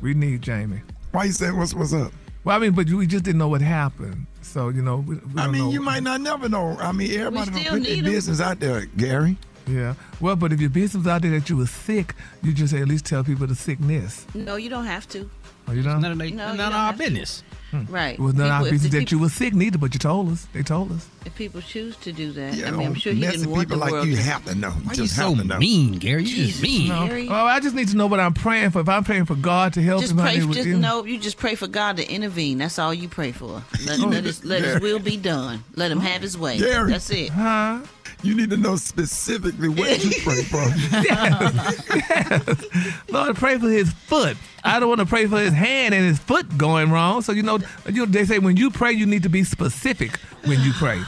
We 0.01 0.13
need 0.13 0.41
Jamie. 0.41 0.81
Why 1.11 1.25
you 1.25 1.31
say 1.31 1.51
what's 1.51 1.73
what's 1.73 1.93
up? 1.93 2.11
Well, 2.43 2.55
I 2.55 2.59
mean, 2.59 2.73
but 2.73 2.87
we 2.89 3.07
just 3.07 3.23
didn't 3.23 3.39
know 3.39 3.47
what 3.47 3.61
happened. 3.61 4.27
So 4.43 4.69
you 4.69 4.81
know, 4.83 4.97
we, 4.97 5.15
we 5.15 5.21
I 5.41 5.43
don't 5.45 5.51
mean, 5.51 5.61
know. 5.65 5.71
you 5.71 5.81
might 5.81 6.03
not 6.03 6.21
never 6.21 6.47
know. 6.47 6.77
I 6.79 6.91
mean, 6.91 7.11
everybody 7.19 7.63
don't 7.63 7.79
put 7.79 7.83
their 7.83 8.03
business 8.03 8.39
out 8.39 8.59
there, 8.59 8.85
Gary. 8.97 9.37
Yeah. 9.67 9.95
Well, 10.21 10.35
but 10.35 10.53
if 10.53 10.61
your 10.61 10.69
business 10.69 11.03
was 11.03 11.07
out 11.07 11.21
there 11.23 11.31
that 11.31 11.49
you 11.49 11.57
were 11.57 11.65
sick, 11.65 12.13
you 12.43 12.53
just 12.53 12.73
at 12.73 12.87
least 12.87 13.05
tell 13.05 13.23
people 13.23 13.47
the 13.47 13.55
sickness. 13.55 14.25
No, 14.35 14.55
you 14.57 14.69
don't 14.69 14.85
have 14.85 15.07
to. 15.09 15.29
Oh, 15.67 15.71
you 15.71 15.81
know? 15.81 15.97
None 15.97 16.11
of, 16.11 16.17
they, 16.19 16.29
No, 16.29 16.49
none 16.49 16.51
of 16.51 16.57
don't 16.57 16.73
our 16.73 16.85
have 16.87 16.97
to. 16.97 17.03
business. 17.03 17.43
Hmm. 17.71 17.85
Right. 17.91 18.13
It 18.13 18.19
was 18.19 18.35
not 18.35 18.51
our 18.51 18.59
People- 18.59 18.67
if 18.67 18.71
business 18.73 18.91
the 18.91 18.99
that 18.99 19.11
you 19.11 19.17
were 19.17 19.29
sick 19.29 19.55
neither, 19.55 19.79
but 19.79 19.95
you 19.95 19.99
told 19.99 20.31
us. 20.31 20.47
They 20.53 20.61
told 20.61 20.91
us. 20.91 21.07
If 21.25 21.33
people 21.33 21.61
choose 21.61 21.95
to 21.97 22.11
do 22.13 22.31
that, 22.33 22.53
Yeah, 22.53 22.67
I 22.67 22.71
mean, 22.71 22.85
I'm 22.85 22.93
sure 22.93 23.11
he 23.13 23.21
messy 23.21 23.37
didn't 23.37 23.49
want 23.51 23.61
people 23.67 23.77
the 23.79 23.81
like 23.85 23.91
world 23.91 24.07
you 24.07 24.15
to- 24.15 24.21
have 24.21 24.45
to 24.45 24.53
know. 24.53 24.67
You 24.67 24.73
Why 24.83 24.91
you 24.91 24.95
just 24.97 25.15
so 25.15 25.33
to 25.35 25.43
know. 25.43 25.57
mean, 25.57 25.93
Gary? 25.93 26.23
You 26.25 26.45
just 26.45 26.61
mean. 26.61 26.89
no. 26.89 26.99
No. 27.01 27.07
Gary. 27.07 27.27
Well, 27.27 27.47
I 27.47 27.59
just 27.59 27.73
need 27.75 27.87
to 27.87 27.97
know 27.97 28.05
what 28.05 28.19
I'm 28.19 28.35
praying 28.35 28.69
for. 28.69 28.81
If 28.81 28.87
I'm 28.89 29.03
praying 29.03 29.25
for 29.25 29.33
God 29.35 29.73
to 29.73 29.81
help 29.81 30.01
Just 30.01 30.11
him, 30.11 30.19
pray. 30.19 30.37
honey, 30.37 30.53
Just 30.53 30.67
you 30.67 30.77
know 30.77 31.03
you 31.03 31.17
just 31.17 31.37
pray 31.37 31.55
for 31.55 31.65
God 31.67 31.97
to 31.97 32.07
intervene. 32.07 32.59
That's 32.59 32.77
all 32.77 32.93
you 32.93 33.09
pray 33.09 33.31
for. 33.31 33.63
Let, 33.87 33.99
oh, 33.99 34.05
let 34.09 34.23
his 34.25 34.45
let 34.45 34.63
his 34.63 34.79
will 34.79 34.99
be 34.99 35.17
done. 35.17 35.63
Let 35.75 35.89
him 35.91 35.99
have 36.01 36.21
his 36.21 36.37
way. 36.37 36.59
Gary. 36.59 36.91
That's 36.91 37.09
it. 37.09 37.29
Huh? 37.29 37.79
You 38.23 38.35
need 38.35 38.49
to 38.49 38.57
know 38.57 38.75
specifically 38.75 39.69
what 39.69 40.03
you 40.03 40.11
pray 40.23 40.43
for. 40.43 40.65
Yes, 41.05 42.65
Lord, 43.09 43.35
pray 43.35 43.57
for 43.57 43.69
his 43.69 43.91
foot. 43.91 44.37
I 44.63 44.79
don't 44.79 44.89
want 44.89 44.99
to 45.01 45.05
pray 45.05 45.27
for 45.27 45.39
his 45.39 45.53
hand 45.53 45.93
and 45.93 46.03
his 46.03 46.17
foot 46.19 46.57
going 46.57 46.91
wrong. 46.91 47.21
So 47.21 47.31
you 47.31 47.43
know, 47.43 47.59
you 47.87 48.05
know, 48.05 48.11
they 48.11 48.25
say 48.25 48.39
when 48.39 48.57
you 48.57 48.71
pray, 48.71 48.91
you 48.91 49.05
need 49.05 49.23
to 49.23 49.29
be 49.29 49.43
specific 49.43 50.17
when 50.45 50.59
you 50.61 50.71
pray. 50.73 51.01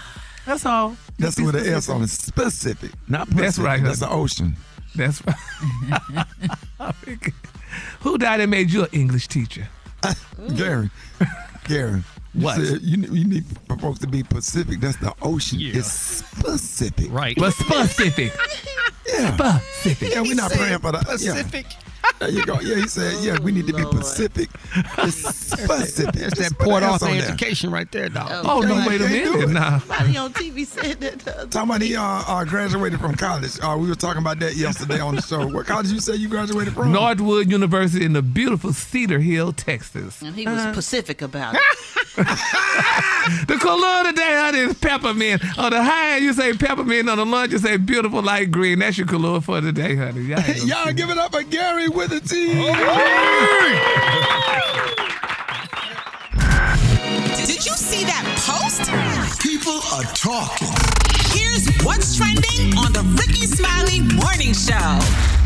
That's 0.45 0.65
all. 0.65 0.95
That's 1.19 1.35
be 1.35 1.43
with 1.45 1.55
an 1.55 1.61
S 1.61 1.85
specific. 1.85 1.95
on 1.95 2.03
it. 2.03 2.09
Specific, 2.09 2.91
not 3.07 3.29
That's 3.29 3.57
right, 3.59 3.83
That's 3.83 3.99
the 3.99 4.09
ocean. 4.09 4.55
That's 4.95 5.21
right. 5.25 6.25
Who 8.01 8.17
died 8.17 8.39
and 8.41 8.51
made 8.51 8.71
you 8.71 8.83
an 8.83 8.89
English 8.91 9.27
teacher? 9.27 9.67
Gary, 10.55 10.89
Gary. 11.65 12.03
You 12.37 12.65
said 12.65 12.81
You, 12.81 12.97
you 13.13 13.25
need 13.25 13.45
for 13.67 13.77
folks 13.77 13.99
to 13.99 14.07
be 14.07 14.23
Pacific. 14.23 14.79
That's 14.79 14.97
the 14.97 15.13
ocean. 15.21 15.59
It's 15.61 15.91
specific. 15.91 17.11
Right. 17.11 17.35
But 17.37 17.53
specific. 17.53 18.31
Yeah. 19.07 19.59
Specific. 19.59 20.11
Yeah, 20.13 20.21
we're 20.21 20.35
not 20.35 20.51
praying 20.51 20.79
for 20.79 20.91
the 20.91 20.97
Pacific. 20.97 21.65
Yeah. 21.71 22.09
There 22.19 22.29
you 22.29 22.45
go. 22.45 22.59
Yeah, 22.59 22.75
he 22.75 22.87
said, 22.89 23.23
yeah, 23.23 23.39
we 23.39 23.53
need 23.53 23.65
to 23.67 23.73
be 23.73 23.83
Pacific. 23.83 24.49
It's 24.97 25.15
specific. 25.35 26.13
That's 26.15 26.39
that 26.39 26.59
Port 26.59 26.83
an 26.83 26.89
Arthur 26.89 27.05
on 27.05 27.17
there. 27.17 27.25
education 27.29 27.71
right 27.71 27.89
there, 27.89 28.09
dog. 28.09 28.29
Oh 28.45 28.59
no! 28.59 28.83
Wait 28.85 28.99
a 28.99 29.07
Can't 29.07 29.23
do 29.23 29.31
minute 29.33 29.49
it. 29.49 29.53
now. 29.53 29.79
Somebody 29.79 30.17
on 30.17 30.33
TV 30.33 30.65
said 30.65 30.99
that. 30.99 31.19
the 31.19 31.37
other- 31.39 31.47
Talking 31.47 31.69
about 31.69 31.81
he 31.83 31.95
uh, 31.95 32.01
uh, 32.03 32.43
graduated 32.43 32.99
from 32.99 33.15
college. 33.15 33.57
Uh, 33.63 33.77
we 33.79 33.87
were 33.87 33.95
talking 33.95 34.21
about 34.21 34.39
that 34.39 34.55
yesterday 34.57 34.99
on 34.99 35.15
the 35.15 35.21
show. 35.21 35.47
What 35.47 35.67
college 35.67 35.87
you 35.87 36.01
say 36.01 36.15
you 36.15 36.27
graduated 36.27 36.73
from? 36.73 36.91
Northwood 36.91 37.49
University 37.49 38.03
in 38.03 38.11
the 38.11 38.21
beautiful 38.21 38.73
Cedar 38.73 39.19
Hill, 39.19 39.53
Texas. 39.53 40.21
And 40.21 40.35
he 40.35 40.45
was 40.45 40.65
Pacific 40.75 41.21
about 41.21 41.55
it. 41.55 41.61
The 42.17 43.57
color 43.59 44.09
today, 44.09 44.35
honey, 44.39 44.59
is 44.59 44.73
peppermint. 44.79 45.43
On 45.57 45.69
the 45.69 45.83
high 45.83 46.15
end, 46.15 46.23
you 46.23 46.33
say 46.33 46.53
peppermint. 46.53 47.09
On 47.09 47.17
the 47.17 47.25
lunch, 47.25 47.51
you 47.51 47.59
say 47.59 47.77
beautiful 47.77 48.21
light 48.21 48.51
green. 48.51 48.79
That's 48.79 48.97
your 48.97 49.05
color 49.05 49.41
for 49.41 49.61
today, 49.61 49.95
honey. 49.95 50.21
Y'all, 50.21 50.39
ain't 50.39 50.57
gonna 50.59 50.65
Y'all 50.85 50.93
give 50.93 51.09
it 51.09 51.17
up 51.17 51.33
for 51.33 51.43
Gary 51.43 51.89
with 51.89 52.11
a 52.13 52.19
T. 52.21 52.53
Did 57.45 57.65
you 57.65 57.73
see 57.75 58.03
that 58.05 58.23
post? 58.37 59.41
People 59.41 59.79
are 59.93 60.03
talking. 60.15 60.67
Here's 61.37 61.67
what's 61.83 62.15
trending 62.17 62.77
on 62.77 62.93
the 62.93 63.03
Rickey 63.19 63.45
Smiley 63.45 63.99
Morning 64.15 64.53
Show. 64.53 64.73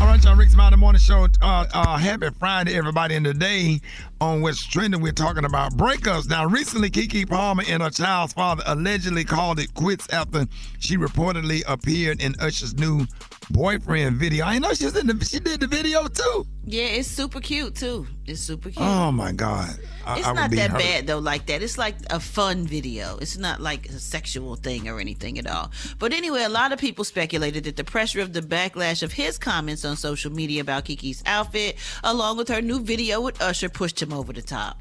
All 0.00 0.06
right, 0.08 0.22
y'all. 0.24 0.36
Rickey 0.36 0.52
Smiley 0.52 0.76
Morning 0.76 1.00
Show. 1.00 1.26
Uh, 1.40 1.66
uh, 1.72 1.96
happy 1.98 2.28
Friday, 2.38 2.76
everybody. 2.76 3.14
And 3.16 3.24
today 3.24 3.80
on 4.22 4.40
what's 4.40 4.64
trending, 4.64 5.00
we're 5.00 5.10
talking 5.12 5.44
about 5.44 5.72
breakups. 5.76 6.28
Now, 6.28 6.46
recently, 6.46 6.90
Keke 6.90 7.28
Palmer 7.28 7.64
and 7.68 7.82
her 7.82 7.90
child's 7.90 8.32
father 8.32 8.62
allegedly 8.66 9.24
called 9.24 9.58
it 9.58 9.74
quits 9.74 10.08
after 10.12 10.46
she 10.78 10.96
reportedly 10.96 11.62
appeared 11.66 12.22
in 12.22 12.34
Usher's 12.38 12.74
new 12.74 13.04
boyfriend 13.50 14.16
video. 14.16 14.44
I 14.44 14.58
know 14.60 14.72
she 14.74 14.84
was 14.84 14.96
in 14.96 15.08
the, 15.08 15.24
she 15.24 15.40
did 15.40 15.60
the 15.60 15.66
video 15.66 16.06
too. 16.06 16.46
Yeah, 16.64 16.84
it's 16.84 17.08
super 17.08 17.40
cute 17.40 17.74
too. 17.74 18.06
It's 18.24 18.40
super 18.40 18.70
cute. 18.70 18.80
Oh 18.86 19.10
my 19.10 19.32
God. 19.32 19.76
I- 20.06 20.18
it's 20.18 20.26
I 20.28 20.32
not 20.32 20.50
that 20.52 20.70
hurt. 20.70 20.78
bad 20.80 21.06
though, 21.08 21.18
like 21.18 21.46
that. 21.46 21.60
It's 21.60 21.76
like 21.76 21.96
a 22.10 22.20
fun 22.20 22.64
video. 22.66 23.18
It's 23.18 23.36
not 23.36 23.60
like 23.60 23.88
a 23.88 23.98
sexual 23.98 24.54
thing 24.54 24.88
or 24.88 25.00
anything 25.00 25.38
at 25.40 25.48
all. 25.48 25.72
But 25.98 26.12
anyway, 26.12 26.44
a 26.44 26.48
lot 26.48 26.70
of 26.72 26.78
people 26.78 27.04
speculated 27.04 27.64
that 27.64 27.76
the 27.76 27.82
pressure 27.84 28.20
of 28.20 28.32
the 28.32 28.40
backlash 28.42 29.02
of 29.02 29.12
his 29.12 29.38
comments 29.38 29.84
on 29.84 29.96
social 29.96 30.30
media 30.32 30.60
about 30.60 30.84
Keke's 30.84 31.22
outfit, 31.26 31.78
along 32.04 32.36
with 32.36 32.48
her 32.48 32.62
new 32.62 32.80
video 32.80 33.20
with 33.20 33.42
Usher, 33.42 33.68
pushed 33.68 34.00
him 34.00 34.11
over 34.12 34.32
the 34.32 34.42
top. 34.42 34.78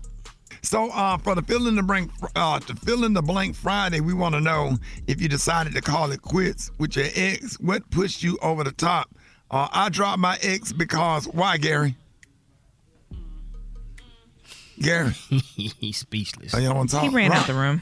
So 0.63 0.91
uh, 0.91 1.17
for 1.17 1.33
the 1.33 1.41
fill 1.41 1.67
in 1.67 1.75
the 1.75 1.83
blank, 1.83 2.11
uh, 2.35 2.59
to 2.59 2.75
fill 2.75 3.03
in 3.03 3.13
the 3.13 3.21
blank 3.21 3.55
Friday, 3.55 3.99
we 3.99 4.13
want 4.13 4.35
to 4.35 4.41
know 4.41 4.77
if 5.07 5.19
you 5.21 5.27
decided 5.27 5.73
to 5.73 5.81
call 5.81 6.11
it 6.11 6.21
quits 6.21 6.69
with 6.77 6.95
your 6.95 7.07
ex. 7.15 7.59
What 7.59 7.89
pushed 7.89 8.21
you 8.21 8.37
over 8.41 8.63
the 8.63 8.71
top? 8.71 9.09
Uh, 9.49 9.67
I 9.71 9.89
dropped 9.89 10.19
my 10.19 10.37
ex 10.41 10.71
because 10.71 11.25
why, 11.27 11.57
Gary? 11.57 11.95
Gary, 14.79 15.11
He's 15.55 15.97
speechless. 15.97 16.55
Oh, 16.55 16.57
you 16.57 16.67
don't 16.67 16.75
wanna 16.77 16.89
talk? 16.89 17.03
He 17.03 17.09
ran 17.09 17.31
out 17.31 17.45
the 17.45 17.53
room. 17.53 17.81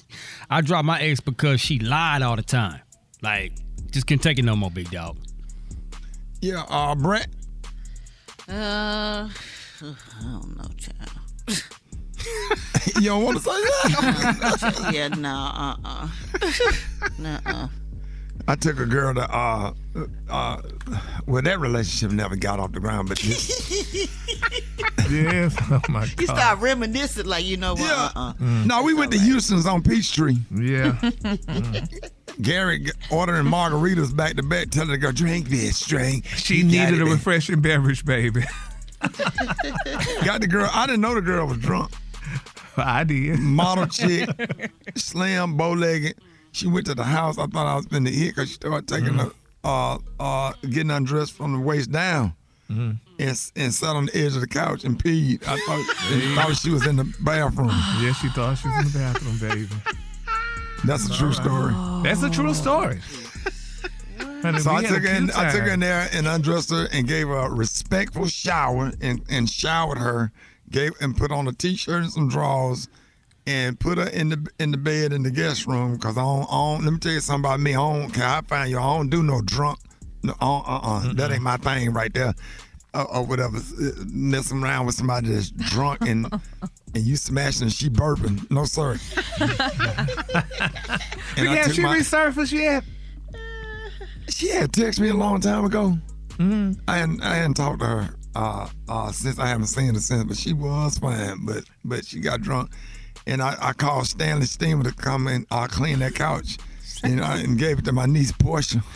I 0.50 0.60
dropped 0.62 0.86
my 0.86 1.00
ex 1.00 1.20
because 1.20 1.60
she 1.60 1.78
lied 1.78 2.22
all 2.22 2.36
the 2.36 2.42
time. 2.42 2.80
Like, 3.20 3.52
just 3.90 4.06
can't 4.06 4.22
take 4.22 4.38
it 4.38 4.44
no 4.44 4.56
more, 4.56 4.70
big 4.70 4.90
dog. 4.90 5.18
yeah, 6.40 6.62
uh, 6.68 6.94
Brat. 6.94 7.26
Uh, 8.48 9.28
I 9.80 10.22
don't 10.22 10.56
know, 10.56 10.68
child. 10.76 11.62
you 12.96 13.08
don't 13.10 13.22
want 13.22 13.36
to 13.36 13.42
say 13.44 13.50
that? 13.50 14.90
yeah, 14.92 15.08
no, 15.08 15.28
uh, 15.28 15.76
uh, 15.84 17.38
uh. 17.46 17.68
I 18.48 18.56
took 18.56 18.80
a 18.80 18.86
girl 18.86 19.14
to 19.14 19.20
uh, 19.20 19.72
uh, 20.28 20.62
well, 21.26 21.42
that 21.42 21.60
relationship 21.60 22.10
never 22.10 22.34
got 22.34 22.58
off 22.58 22.72
the 22.72 22.80
ground, 22.80 23.08
but 23.08 23.18
this, 23.18 23.70
yes, 25.10 25.56
oh 25.70 25.80
my 25.88 26.06
God. 26.06 26.20
You 26.20 26.26
start 26.26 26.58
reminiscing, 26.58 27.26
like 27.26 27.44
you 27.44 27.56
know 27.56 27.74
what? 27.74 27.82
Yeah. 27.82 28.10
Uh-uh. 28.16 28.32
no, 28.40 28.82
we 28.82 28.94
went 28.94 29.12
to 29.12 29.18
Houston's 29.18 29.66
on 29.66 29.82
Peachtree. 29.82 30.38
Yeah. 30.50 30.98
Gary 32.42 32.86
ordering 33.10 33.46
margaritas 33.46 34.16
back 34.16 34.34
to 34.36 34.42
back, 34.42 34.70
telling 34.70 34.90
the 34.90 34.98
girl, 34.98 35.12
drink 35.12 35.48
this, 35.48 35.86
drink. 35.86 36.26
She 36.26 36.58
He 36.58 36.62
needed 36.64 37.00
a 37.00 37.04
refreshing 37.04 37.60
beverage, 37.60 38.04
baby. 38.04 38.42
Got 40.24 40.40
the 40.40 40.48
girl. 40.48 40.68
I 40.72 40.86
didn't 40.86 41.00
know 41.00 41.14
the 41.14 41.20
girl 41.20 41.46
was 41.46 41.58
drunk. 41.58 41.92
I 42.76 43.04
did. 43.04 43.38
Model 43.38 43.86
chick, 43.88 44.28
slim, 44.96 45.56
bow 45.56 45.72
legged. 45.72 46.14
She 46.52 46.66
went 46.66 46.86
to 46.86 46.94
the 46.94 47.04
house. 47.04 47.38
I 47.38 47.46
thought 47.46 47.66
I 47.66 47.76
was 47.76 47.86
finna 47.86 48.08
hit 48.10 48.34
because 48.34 48.48
she 48.48 48.54
started 48.54 48.88
taking 48.88 49.16
the, 49.16 49.32
uh, 49.64 49.98
uh, 50.18 50.52
getting 50.62 50.90
undressed 50.90 51.32
from 51.32 51.52
the 51.52 51.58
waist 51.60 51.90
down. 51.92 52.34
And, 52.70 52.98
s- 53.18 53.50
and 53.56 53.72
sat 53.72 53.96
on 53.96 54.06
the 54.06 54.16
edge 54.16 54.34
of 54.34 54.42
the 54.42 54.46
couch 54.46 54.84
and 54.84 55.02
peed. 55.02 55.42
I 55.48 55.56
thought, 55.66 56.44
thought 56.46 56.56
she 56.56 56.70
was 56.70 56.86
in 56.86 56.96
the 56.96 57.04
bathroom. 57.22 57.68
Yes, 58.00 58.18
she 58.20 58.28
thought 58.28 58.56
she 58.58 58.68
was 58.68 58.78
in 58.86 58.92
the 58.92 58.98
bathroom, 58.98 59.38
baby. 59.38 59.68
That's 60.84 61.06
a 61.08 61.12
true 61.16 61.32
story. 61.32 61.72
That's 62.04 62.22
a 62.22 62.28
true 62.30 62.52
story. 62.54 63.00
Honey, 64.42 64.60
So 64.60 64.70
I 64.72 64.82
took 64.84 65.02
her 65.02 65.08
in, 65.08 65.30
I 65.32 65.50
took 65.50 65.62
her 65.62 65.70
in 65.70 65.80
there 65.80 66.08
and 66.12 66.26
undressed 66.26 66.70
her 66.70 66.88
and 66.92 67.06
gave 67.08 67.28
her 67.28 67.36
a 67.36 67.50
respectful 67.50 68.26
shower 68.26 68.92
and, 69.00 69.22
and 69.28 69.48
showered 69.50 69.98
her, 69.98 70.30
gave 70.70 70.92
and 71.00 71.16
put 71.16 71.32
on 71.32 71.48
a 71.48 71.52
t-shirt 71.52 72.02
and 72.02 72.12
some 72.12 72.28
drawers 72.28 72.88
and 73.46 73.78
put 73.80 73.98
her 73.98 74.08
in 74.08 74.28
the 74.28 74.46
in 74.58 74.70
the 74.70 74.76
bed 74.76 75.12
in 75.12 75.22
the 75.22 75.30
guest 75.30 75.66
room 75.66 75.94
because 75.94 76.16
I 76.18 76.22
don't, 76.22 76.44
I 76.44 76.50
don't 76.76 76.84
let 76.84 76.92
me 76.92 76.98
tell 76.98 77.12
you 77.12 77.20
something 77.20 77.50
about 77.50 77.60
me. 77.60 77.72
I 77.72 77.76
don't 77.76 78.10
care 78.10 78.26
how 78.26 78.42
fine 78.42 78.70
you 78.70 78.78
I 78.78 78.96
don't 78.96 79.08
do 79.10 79.22
no 79.22 79.40
drunk. 79.42 79.78
No, 80.22 80.34
uh, 80.40 80.58
uh, 80.60 80.80
uh. 80.82 81.12
That 81.14 81.32
ain't 81.32 81.42
my 81.42 81.56
thing 81.56 81.92
right 81.92 82.12
there. 82.12 82.34
Uh, 82.94 83.04
or 83.12 83.24
whatever, 83.24 83.58
uh, 83.58 83.90
messing 84.06 84.62
around 84.62 84.86
with 84.86 84.94
somebody 84.94 85.28
that's 85.28 85.50
drunk 85.50 86.00
and 86.02 86.26
and 86.94 87.04
you 87.04 87.16
smashing 87.16 87.64
and 87.64 87.72
she 87.72 87.90
burping. 87.90 88.50
No, 88.50 88.64
sir. 88.64 88.98
Big 89.38 89.60
I 91.48 91.68
she 91.70 91.82
my- 91.82 91.98
resurfaced 91.98 92.52
yet? 92.52 92.84
She 94.28 94.48
had 94.48 94.72
texted 94.72 95.00
me 95.00 95.08
a 95.08 95.14
long 95.14 95.40
time 95.40 95.64
ago. 95.64 95.98
Mm-hmm. 96.38 96.80
I 96.86 96.98
hadn't 96.98 97.22
I 97.22 97.34
hadn't 97.34 97.54
talked 97.54 97.80
to 97.80 97.86
her 97.86 98.14
uh, 98.36 98.68
uh, 98.88 99.10
since 99.10 99.38
I 99.38 99.46
haven't 99.46 99.66
seen 99.66 99.94
her 99.94 100.00
since, 100.00 100.24
but 100.24 100.36
she 100.36 100.52
was 100.52 100.98
fine. 100.98 101.44
But 101.44 101.64
but 101.84 102.04
she 102.04 102.20
got 102.20 102.42
drunk, 102.42 102.70
and 103.26 103.42
I, 103.42 103.56
I 103.60 103.72
called 103.72 104.06
Stanley 104.06 104.46
Steamer 104.46 104.84
to 104.84 104.92
come 104.92 105.26
and 105.26 105.46
uh, 105.50 105.66
clean 105.66 105.98
that 106.00 106.14
couch, 106.14 106.58
and 107.02 107.20
I 107.20 107.38
and 107.38 107.58
gave 107.58 107.78
it 107.78 107.84
to 107.86 107.92
my 107.92 108.06
niece 108.06 108.32
Portia. 108.32 108.82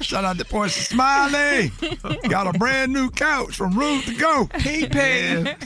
Shout 0.00 0.24
out 0.24 0.38
to 0.38 0.44
Portia 0.44 0.80
Smiley. 0.80 1.70
Got 2.28 2.54
a 2.54 2.58
brand 2.58 2.92
new 2.92 3.10
couch 3.10 3.54
from 3.56 3.78
Room 3.78 4.02
to 4.02 4.14
Go. 4.14 4.48
He 4.60 4.86
paid. 4.86 5.56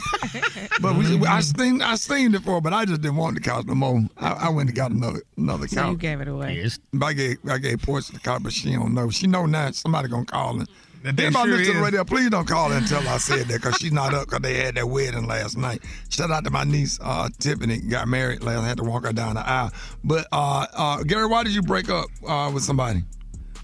But 0.81 0.97
we, 0.97 1.25
I 1.27 1.41
seen 1.41 1.83
I 1.83 1.95
seen 1.97 2.35
it 2.35 2.43
for, 2.43 2.61
but 2.61 2.73
I 2.73 2.85
just 2.85 3.01
didn't 3.01 3.17
want 3.17 3.35
the 3.37 3.41
couch 3.41 3.64
no 3.67 3.75
more. 3.75 4.03
I, 4.19 4.33
I 4.33 4.49
went 4.51 4.69
and 4.69 4.77
got 4.77 4.91
another 4.91 5.23
another 5.37 5.67
So 5.69 5.77
couch. 5.77 5.91
you 5.93 5.97
gave 5.97 6.21
it 6.21 6.29
away. 6.29 6.57
Yes. 6.62 6.79
I 7.03 7.12
gave 7.12 7.37
I 7.49 7.59
gave 7.59 7.83
Portia 7.83 8.12
the 8.12 8.21
couch, 8.21 8.43
but 8.43 8.53
she 8.53 8.73
don't 8.73 8.95
know. 8.95 9.11
She 9.11 9.27
know 9.27 9.47
now. 9.47 9.71
Somebody 9.71 10.09
gonna 10.09 10.25
call 10.27 10.59
her. 10.59 10.67
Anybody 11.07 11.33
sure 11.33 11.47
listen 11.47 11.67
to 11.67 11.79
the 11.79 11.85
radio, 11.85 12.05
please 12.05 12.31
don't 12.31 12.49
call 12.49 12.71
her 12.71 12.79
and 12.79 12.89
tell 12.89 13.07
I 13.09 13.19
said 13.19 13.47
that 13.47 13.63
because 13.63 13.77
she's 13.77 13.93
not 13.93 14.13
up 14.13 14.27
because 14.27 14.41
they 14.41 14.55
had 14.55 14.75
that 14.75 14.87
wedding 14.89 15.27
last 15.27 15.57
night. 15.57 15.83
Shout 16.09 16.31
out 16.31 16.45
to 16.45 16.51
my 16.51 16.65
niece 16.65 16.99
uh, 17.01 17.29
Tiffany, 17.39 17.79
got 17.79 18.09
married 18.09 18.43
last. 18.43 18.59
I 18.59 18.69
had 18.69 18.79
to 18.79 18.85
walk 18.85 19.05
her 19.05 19.13
down 19.13 19.35
the 19.35 19.47
aisle. 19.49 19.71
But 20.03 20.27
uh, 20.33 20.67
uh, 20.73 21.03
Gary, 21.05 21.27
why 21.27 21.45
did 21.45 21.55
you 21.55 21.63
break 21.63 21.89
up 21.91 22.07
uh, 22.27 22.51
with 22.53 22.65
somebody? 22.65 23.05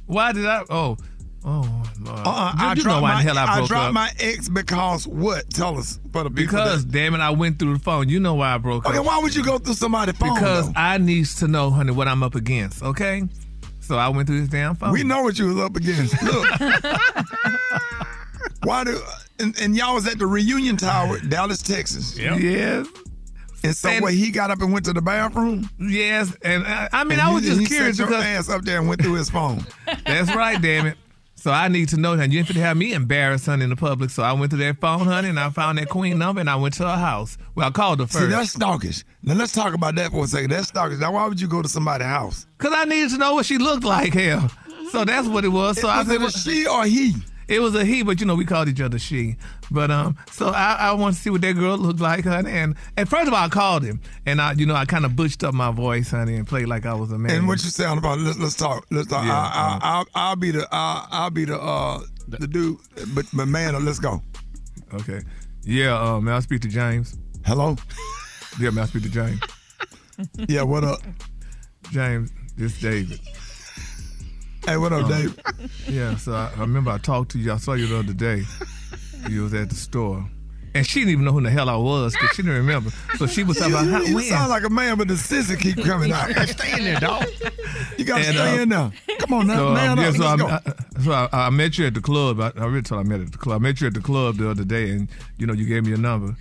Why 0.06 0.32
did 0.32 0.46
I? 0.46 0.62
Oh, 0.70 0.96
oh, 1.44 1.84
Lord. 2.00 2.18
Uh-uh, 2.20 2.52
you, 2.56 2.64
I 2.64 2.70
you 2.70 2.74
know 2.76 2.82
dropped 2.82 3.02
why 3.02 3.14
my, 3.14 3.22
the 3.22 3.28
hell 3.28 3.38
I 3.38 3.56
broke 3.56 3.68
dropped 3.68 3.88
up? 3.88 3.94
my 3.94 4.10
ex 4.20 4.48
because 4.48 5.08
what? 5.08 5.50
Tell 5.50 5.78
us 5.78 5.98
for 6.12 6.22
the 6.22 6.30
people. 6.30 6.44
because 6.44 6.86
that- 6.86 6.92
damn 6.92 7.14
it, 7.14 7.20
I 7.20 7.30
went 7.30 7.58
through 7.58 7.74
the 7.74 7.80
phone. 7.80 8.08
You 8.08 8.20
know 8.20 8.34
why 8.34 8.54
I 8.54 8.58
broke 8.58 8.86
okay, 8.86 8.96
up? 8.96 9.00
Okay, 9.00 9.08
why 9.08 9.18
would 9.20 9.34
you 9.34 9.44
go 9.44 9.58
through 9.58 9.74
somebody's 9.74 10.16
phone? 10.16 10.34
Because 10.34 10.66
though? 10.72 10.80
I 10.80 10.98
needs 10.98 11.34
to 11.36 11.48
know, 11.48 11.70
honey, 11.70 11.92
what 11.92 12.06
I'm 12.06 12.22
up 12.22 12.34
against. 12.36 12.82
Okay, 12.82 13.22
so 13.92 13.98
I 13.98 14.08
went 14.08 14.26
through 14.26 14.40
this 14.40 14.48
damn 14.48 14.74
phone. 14.74 14.90
we 14.92 15.04
know 15.04 15.22
what 15.22 15.38
you 15.38 15.46
was 15.48 15.58
up 15.58 15.76
against. 15.76 16.20
Look. 16.22 16.48
Why 18.64 18.84
do 18.84 18.98
and, 19.38 19.54
and 19.60 19.76
y'all 19.76 19.94
was 19.94 20.06
at 20.06 20.18
the 20.18 20.26
reunion 20.26 20.76
tower, 20.78 21.18
Dallas, 21.20 21.60
Texas. 21.62 22.16
Yes. 22.18 22.86
And 23.64 23.76
so 23.76 23.90
And- 23.90 24.02
where 24.02 24.12
he 24.12 24.30
got 24.30 24.50
up 24.50 24.62
and 24.62 24.72
went 24.72 24.86
to 24.86 24.92
the 24.94 25.02
bathroom. 25.02 25.68
Yes, 25.78 26.34
and 26.42 26.66
I, 26.66 26.88
I 26.92 27.04
mean, 27.04 27.12
And 27.12 27.20
I 27.20 27.28
you- 27.28 27.34
was 27.34 27.44
just 27.44 27.60
he 27.60 27.66
curious 27.66 27.98
set 27.98 28.04
your 28.04 28.08
because 28.08 28.24
ass 28.24 28.48
up 28.48 28.62
there 28.62 28.78
and 28.78 28.88
went 28.88 29.02
through 29.02 29.12
his 29.14 29.28
phone. 29.28 29.66
that's 30.06 30.34
right, 30.34 30.60
damn 30.62 30.86
it. 30.86 30.96
So 31.42 31.50
I 31.50 31.66
need 31.66 31.88
to 31.88 31.96
know 31.96 32.14
that 32.14 32.30
you 32.30 32.38
ain't 32.38 32.46
finna 32.46 32.60
have 32.60 32.76
me 32.76 32.92
embarrassed, 32.92 33.46
honey, 33.46 33.64
in 33.64 33.70
the 33.70 33.74
public. 33.74 34.10
So 34.10 34.22
I 34.22 34.32
went 34.32 34.52
to 34.52 34.56
that 34.58 34.80
phone, 34.80 35.00
honey, 35.00 35.28
and 35.28 35.40
I 35.40 35.50
found 35.50 35.76
that 35.78 35.88
queen 35.88 36.16
number, 36.16 36.40
and 36.40 36.48
I 36.48 36.54
went 36.54 36.74
to 36.74 36.86
her 36.86 36.96
house. 36.96 37.36
Well, 37.56 37.66
I 37.66 37.72
called 37.72 37.98
her 37.98 38.06
first. 38.06 38.26
See, 38.26 38.30
that's 38.30 38.54
stalkish. 38.54 39.02
Now 39.24 39.34
let's 39.34 39.50
talk 39.50 39.74
about 39.74 39.96
that 39.96 40.12
for 40.12 40.22
a 40.22 40.28
second. 40.28 40.50
That's 40.50 40.70
stalkish. 40.70 41.00
Now 41.00 41.14
why 41.14 41.26
would 41.26 41.40
you 41.40 41.48
go 41.48 41.60
to 41.60 41.68
somebody's 41.68 42.06
house? 42.06 42.46
because 42.56 42.72
I 42.72 42.84
needed 42.84 43.10
to 43.10 43.18
know 43.18 43.34
what 43.34 43.44
she 43.44 43.58
looked 43.58 43.82
like. 43.82 44.14
Hell, 44.14 44.52
so 44.92 45.04
that's 45.04 45.26
what 45.26 45.44
it 45.44 45.48
was. 45.48 45.80
So 45.80 45.88
I 45.88 45.98
was 45.98 46.06
said, 46.06 46.22
it 46.22 46.28
a 46.28 46.30
she 46.30 46.64
or 46.64 46.84
he? 46.84 47.14
It 47.52 47.60
was 47.60 47.74
a 47.74 47.84
he, 47.84 48.02
but 48.02 48.18
you 48.18 48.24
know 48.24 48.34
we 48.34 48.46
called 48.46 48.68
each 48.68 48.80
other 48.80 48.98
she. 48.98 49.36
But 49.70 49.90
um, 49.90 50.16
so 50.30 50.48
I, 50.48 50.76
I 50.80 50.92
want 50.92 51.16
to 51.16 51.20
see 51.20 51.28
what 51.28 51.42
that 51.42 51.52
girl 51.52 51.76
looked 51.76 52.00
like, 52.00 52.24
honey. 52.24 52.50
And 52.50 52.76
and 52.96 53.06
first 53.06 53.28
of 53.28 53.34
all, 53.34 53.44
I 53.44 53.48
called 53.50 53.82
him, 53.82 54.00
and 54.24 54.40
I, 54.40 54.52
you 54.52 54.64
know, 54.64 54.74
I 54.74 54.86
kind 54.86 55.04
of 55.04 55.14
butched 55.16 55.44
up 55.44 55.52
my 55.52 55.70
voice, 55.70 56.10
honey, 56.10 56.36
and 56.36 56.48
played 56.48 56.66
like 56.68 56.86
I 56.86 56.94
was 56.94 57.12
a 57.12 57.18
man. 57.18 57.36
And 57.36 57.46
what 57.48 57.62
you 57.62 57.68
sound 57.68 57.98
about? 57.98 58.18
Let's 58.20 58.38
let's 58.38 58.56
talk. 58.56 58.86
Let's 58.90 59.08
talk. 59.08 59.26
Yeah, 59.26 59.36
I, 59.36 59.44
I, 59.44 59.78
I'll, 59.82 60.06
I'll 60.14 60.36
be 60.36 60.50
the 60.50 60.66
I'll, 60.72 61.08
I'll 61.10 61.30
be 61.30 61.44
the 61.44 61.60
uh 61.60 62.00
the 62.28 62.46
dude, 62.46 62.78
but 63.14 63.26
but 63.34 63.46
man, 63.46 63.84
let's 63.84 63.98
go. 63.98 64.22
Okay. 64.94 65.20
Yeah. 65.62 66.00
Uh, 66.00 66.20
may 66.20 66.32
I 66.32 66.40
speak 66.40 66.62
to 66.62 66.68
James? 66.68 67.18
Hello. 67.44 67.76
Yeah, 68.58 68.70
may 68.70 68.82
I 68.82 68.86
speak 68.86 69.02
to 69.02 69.10
James? 69.10 69.40
Yeah. 70.48 70.62
What 70.62 70.84
up? 70.84 71.00
James, 71.90 72.30
this 72.56 72.80
David. 72.80 73.18
Hey, 74.64 74.76
what 74.76 74.92
up, 74.92 75.04
Um, 75.04 75.10
Dave? 75.10 75.38
Yeah. 75.88 76.16
So 76.16 76.32
I, 76.32 76.50
I 76.56 76.60
remember 76.60 76.90
I 76.90 76.98
talked 76.98 77.32
to 77.32 77.38
you. 77.38 77.52
I 77.52 77.56
saw 77.56 77.72
you 77.74 77.86
the 77.88 77.98
other 77.98 78.12
day. 78.12 78.44
You 79.28 79.42
was 79.42 79.54
at 79.54 79.68
the 79.70 79.74
store. 79.76 80.28
And 80.74 80.86
she 80.86 81.00
didn't 81.00 81.10
even 81.12 81.24
know 81.26 81.32
who 81.32 81.42
the 81.42 81.50
hell 81.50 81.68
I 81.68 81.76
was 81.76 82.14
because 82.14 82.30
she 82.34 82.42
didn't 82.42 82.56
remember. 82.58 82.90
So 83.18 83.26
she 83.26 83.44
was 83.44 83.58
talking 83.58 83.74
about 83.74 83.86
how, 83.88 84.00
you 84.00 84.14
when. 84.14 84.24
sound 84.24 84.48
like 84.48 84.62
a 84.64 84.70
man, 84.70 84.96
but 84.96 85.06
the 85.08 85.18
scissor 85.18 85.56
keep 85.56 85.82
coming 85.84 86.10
out. 86.12 86.30
Stay 86.48 86.78
in 86.78 86.84
there, 86.84 86.98
dog. 86.98 87.26
You 87.98 88.04
gotta 88.06 88.24
stay 88.24 88.58
uh, 88.58 88.62
in 88.62 88.68
there. 88.70 88.90
Come 89.18 89.34
on 89.34 89.46
now, 89.48 89.56
So, 89.56 89.68
um, 89.68 89.74
man 89.74 89.98
yeah, 89.98 90.10
so, 90.12 90.24
I, 90.24 90.60
so 91.02 91.12
I, 91.12 91.28
I 91.32 91.50
met 91.50 91.76
you 91.76 91.86
at 91.86 91.92
the 91.94 92.00
club. 92.00 92.40
I, 92.40 92.52
I 92.56 92.64
really 92.64 92.80
told 92.82 93.04
I 93.04 93.08
met 93.08 93.20
at 93.20 93.32
the 93.32 93.38
club. 93.38 93.60
I 93.60 93.62
met 93.62 93.80
you 93.82 93.86
at 93.88 93.94
the 93.94 94.00
club 94.00 94.36
the 94.38 94.48
other 94.50 94.64
day, 94.64 94.90
and 94.90 95.08
you 95.36 95.46
know 95.46 95.52
you 95.52 95.66
gave 95.66 95.82
me 95.82 95.90
your 95.90 95.98
number. 95.98 96.34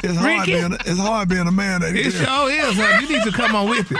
It's 0.00 0.16
hard 0.16 0.40
Rickey? 0.40 0.52
being 0.52 0.72
it's 0.74 1.00
hard 1.00 1.28
being 1.28 1.46
a 1.48 1.50
man. 1.52 1.80
That 1.80 1.96
It 1.96 2.12
sure 2.12 2.50
is, 2.50 2.76
honey. 2.76 3.06
You 3.06 3.18
need 3.18 3.24
to 3.24 3.32
come 3.32 3.56
on 3.56 3.68
with 3.68 3.90
it. 3.90 3.98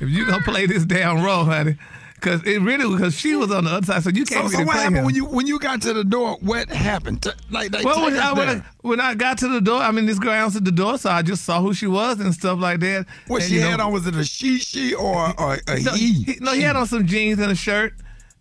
If 0.00 0.08
you 0.10 0.26
gonna 0.26 0.42
play 0.42 0.66
this 0.66 0.84
down 0.84 1.22
roll, 1.22 1.44
honey. 1.44 1.76
Cause 2.20 2.42
it 2.44 2.62
really 2.62 2.96
because 2.96 3.14
she 3.14 3.36
was 3.36 3.52
on 3.52 3.64
the 3.64 3.70
other 3.70 3.84
side, 3.86 4.02
so 4.02 4.08
you 4.08 4.24
can't 4.24 4.46
so 4.46 4.52
really 4.52 4.64
what 4.64 4.72
play 4.72 4.82
happened 4.84 4.96
him. 5.00 5.04
when 5.04 5.14
you 5.14 5.26
when 5.26 5.46
you 5.46 5.58
got 5.58 5.82
to 5.82 5.92
the 5.92 6.02
door? 6.02 6.38
What 6.40 6.68
happened? 6.70 7.24
Like, 7.50 7.72
like 7.72 7.84
well, 7.84 8.02
when 8.06 8.16
I, 8.18 8.32
when. 8.32 8.48
I, 8.48 8.62
when 8.80 9.00
I 9.00 9.14
got 9.14 9.36
to 9.38 9.48
the 9.48 9.60
door, 9.60 9.82
I 9.82 9.90
mean, 9.90 10.06
this 10.06 10.18
girl 10.18 10.32
answered 10.32 10.64
the 10.64 10.72
door, 10.72 10.96
so 10.96 11.10
I 11.10 11.20
just 11.20 11.44
saw 11.44 11.60
who 11.60 11.74
she 11.74 11.86
was 11.86 12.18
and 12.18 12.32
stuff 12.32 12.58
like 12.58 12.80
that. 12.80 13.04
what 13.26 13.42
And, 13.42 13.48
she 13.50 13.56
you 13.56 13.60
know- 13.60 13.70
had 13.70 13.80
on 13.80 13.92
was 13.92 14.06
it 14.06 14.16
a 14.16 14.24
she 14.24 14.58
she 14.58 14.94
or, 14.94 15.38
or 15.38 15.58
a 15.68 15.80
no, 15.82 15.92
he? 15.92 16.38
No, 16.40 16.52
he 16.52 16.62
had 16.62 16.74
on 16.74 16.86
some 16.86 17.06
jeans 17.06 17.38
and 17.38 17.52
a 17.52 17.54
shirt 17.54 17.92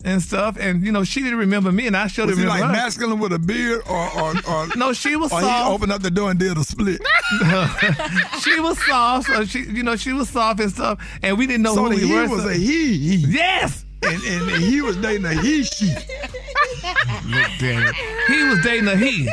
and 0.05 0.21
stuff, 0.21 0.55
and 0.59 0.85
you 0.85 0.91
know, 0.91 1.03
she 1.03 1.21
didn't 1.21 1.39
remember 1.39 1.71
me, 1.71 1.87
and 1.87 1.97
I 1.97 2.07
should 2.07 2.27
Was 2.27 2.37
have 2.37 2.37
he 2.37 2.43
remember 2.45 2.65
like 2.67 2.77
her. 2.77 2.83
masculine 2.83 3.19
with 3.19 3.33
a 3.33 3.39
beard 3.39 3.81
or 3.89 4.09
or, 4.21 4.33
or 4.47 4.67
No, 4.77 4.93
she 4.93 5.15
was 5.17 5.33
or 5.33 5.41
soft. 5.41 5.67
he 5.67 5.73
opened 5.73 5.91
up 5.91 6.01
the 6.03 6.11
door 6.11 6.29
and 6.31 6.39
did 6.39 6.57
a 6.57 6.63
split? 6.63 7.01
she 8.43 8.59
was 8.61 8.77
soft, 8.85 9.27
so 9.27 9.43
she, 9.45 9.63
you 9.63 9.83
know, 9.83 9.95
she 9.95 10.13
was 10.13 10.29
soft 10.29 10.59
and 10.61 10.71
stuff, 10.71 10.99
and 11.23 11.37
we 11.37 11.47
didn't 11.47 11.63
know 11.63 11.73
so 11.75 11.83
who 11.83 11.89
the 11.89 11.95
we 11.95 12.07
he 12.07 12.13
was 12.27 12.43
so- 12.43 12.49
a 12.49 12.53
he, 12.53 12.97
he. 12.97 13.15
Yes. 13.33 13.83
And, 14.03 14.21
and, 14.23 14.51
and 14.51 14.63
he 14.63 14.81
was 14.81 14.95
dating 14.97 15.25
a 15.25 15.33
he 15.33 15.63
she. 15.63 15.87
Look, 15.87 17.49
damn 17.59 17.87
it. 17.87 17.95
He 18.27 18.43
was 18.43 18.59
dating 18.63 18.87
a 18.87 18.95
he. 18.95 19.27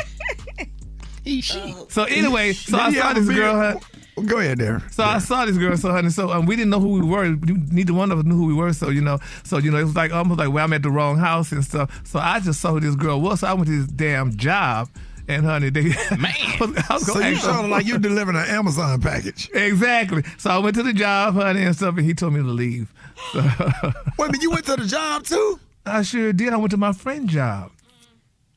He, 1.24 1.40
she. 1.42 1.74
So 1.90 2.04
anyway, 2.04 2.52
so 2.54 2.78
Did 2.78 2.80
I 2.80 2.92
saw 2.94 3.12
this 3.12 3.28
girl. 3.28 3.54
Huh? 3.54 3.78
Go 4.26 4.38
ahead, 4.40 4.58
there. 4.58 4.82
So 4.90 5.02
I 5.04 5.18
saw 5.18 5.46
this 5.46 5.56
girl, 5.56 5.74
so 5.76 5.90
honey, 5.90 6.10
so 6.10 6.30
um, 6.30 6.44
we 6.44 6.54
didn't 6.54 6.70
know 6.70 6.80
who 6.80 6.88
we 6.90 7.00
were. 7.00 7.34
Neither 7.34 7.94
one 7.94 8.12
of 8.12 8.18
us 8.18 8.24
knew 8.26 8.36
who 8.36 8.46
we 8.46 8.52
were. 8.54 8.72
So 8.74 8.90
you 8.90 9.00
know, 9.00 9.18
so 9.42 9.56
you 9.56 9.70
know, 9.70 9.78
it 9.78 9.84
was 9.84 9.96
like 9.96 10.12
almost 10.12 10.38
like 10.38 10.50
well, 10.52 10.64
I'm 10.64 10.72
at 10.74 10.82
the 10.82 10.90
wrong 10.90 11.16
house 11.16 11.50
and 11.50 11.64
stuff. 11.64 12.02
So 12.06 12.18
I 12.18 12.38
just 12.40 12.60
saw 12.60 12.72
who 12.72 12.80
this 12.80 12.94
girl 12.94 13.20
was. 13.20 13.40
So 13.40 13.46
I 13.46 13.54
went 13.54 13.66
to 13.68 13.78
this 13.82 13.90
damn 13.90 14.36
job, 14.36 14.90
and 15.28 15.46
honey, 15.46 15.70
they 15.70 15.82
man, 16.18 16.34
I 16.60 16.86
was 16.90 17.06
So 17.06 17.14
gonna 17.14 17.30
you 17.30 17.36
ask 17.36 17.44
sounded 17.44 17.70
like 17.70 17.86
you 17.86 17.98
delivering 17.98 18.36
an 18.36 18.46
Amazon 18.48 19.00
package. 19.00 19.48
exactly. 19.54 20.22
So 20.36 20.50
I 20.50 20.58
went 20.58 20.76
to 20.76 20.82
the 20.82 20.92
job, 20.92 21.32
honey, 21.34 21.62
and 21.62 21.74
stuff, 21.74 21.96
and 21.96 22.04
he 22.04 22.12
told 22.12 22.34
me 22.34 22.40
to 22.40 22.46
leave. 22.46 22.92
So, 23.32 23.40
Wait 23.40 23.54
a 23.54 24.22
minute, 24.26 24.42
you 24.42 24.50
went 24.50 24.66
to 24.66 24.76
the 24.76 24.84
job 24.84 25.24
too? 25.24 25.58
I 25.86 26.02
sure 26.02 26.34
did. 26.34 26.52
I 26.52 26.58
went 26.58 26.70
to 26.72 26.76
my 26.76 26.92
friend 26.92 27.28
job. 27.30 27.72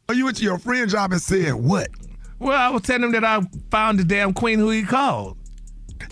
Oh, 0.09 0.13
you 0.13 0.25
went 0.25 0.35
to 0.37 0.43
your 0.43 0.59
friend 0.59 0.89
job 0.89 1.13
and 1.13 1.21
said 1.21 1.53
what? 1.53 1.87
Well, 2.39 2.59
I 2.59 2.69
was 2.69 2.81
telling 2.81 3.03
him 3.03 3.11
that 3.13 3.23
I 3.23 3.39
found 3.71 3.99
the 3.99 4.03
damn 4.03 4.33
queen 4.33 4.59
who 4.59 4.69
he 4.69 4.83
called. 4.83 5.37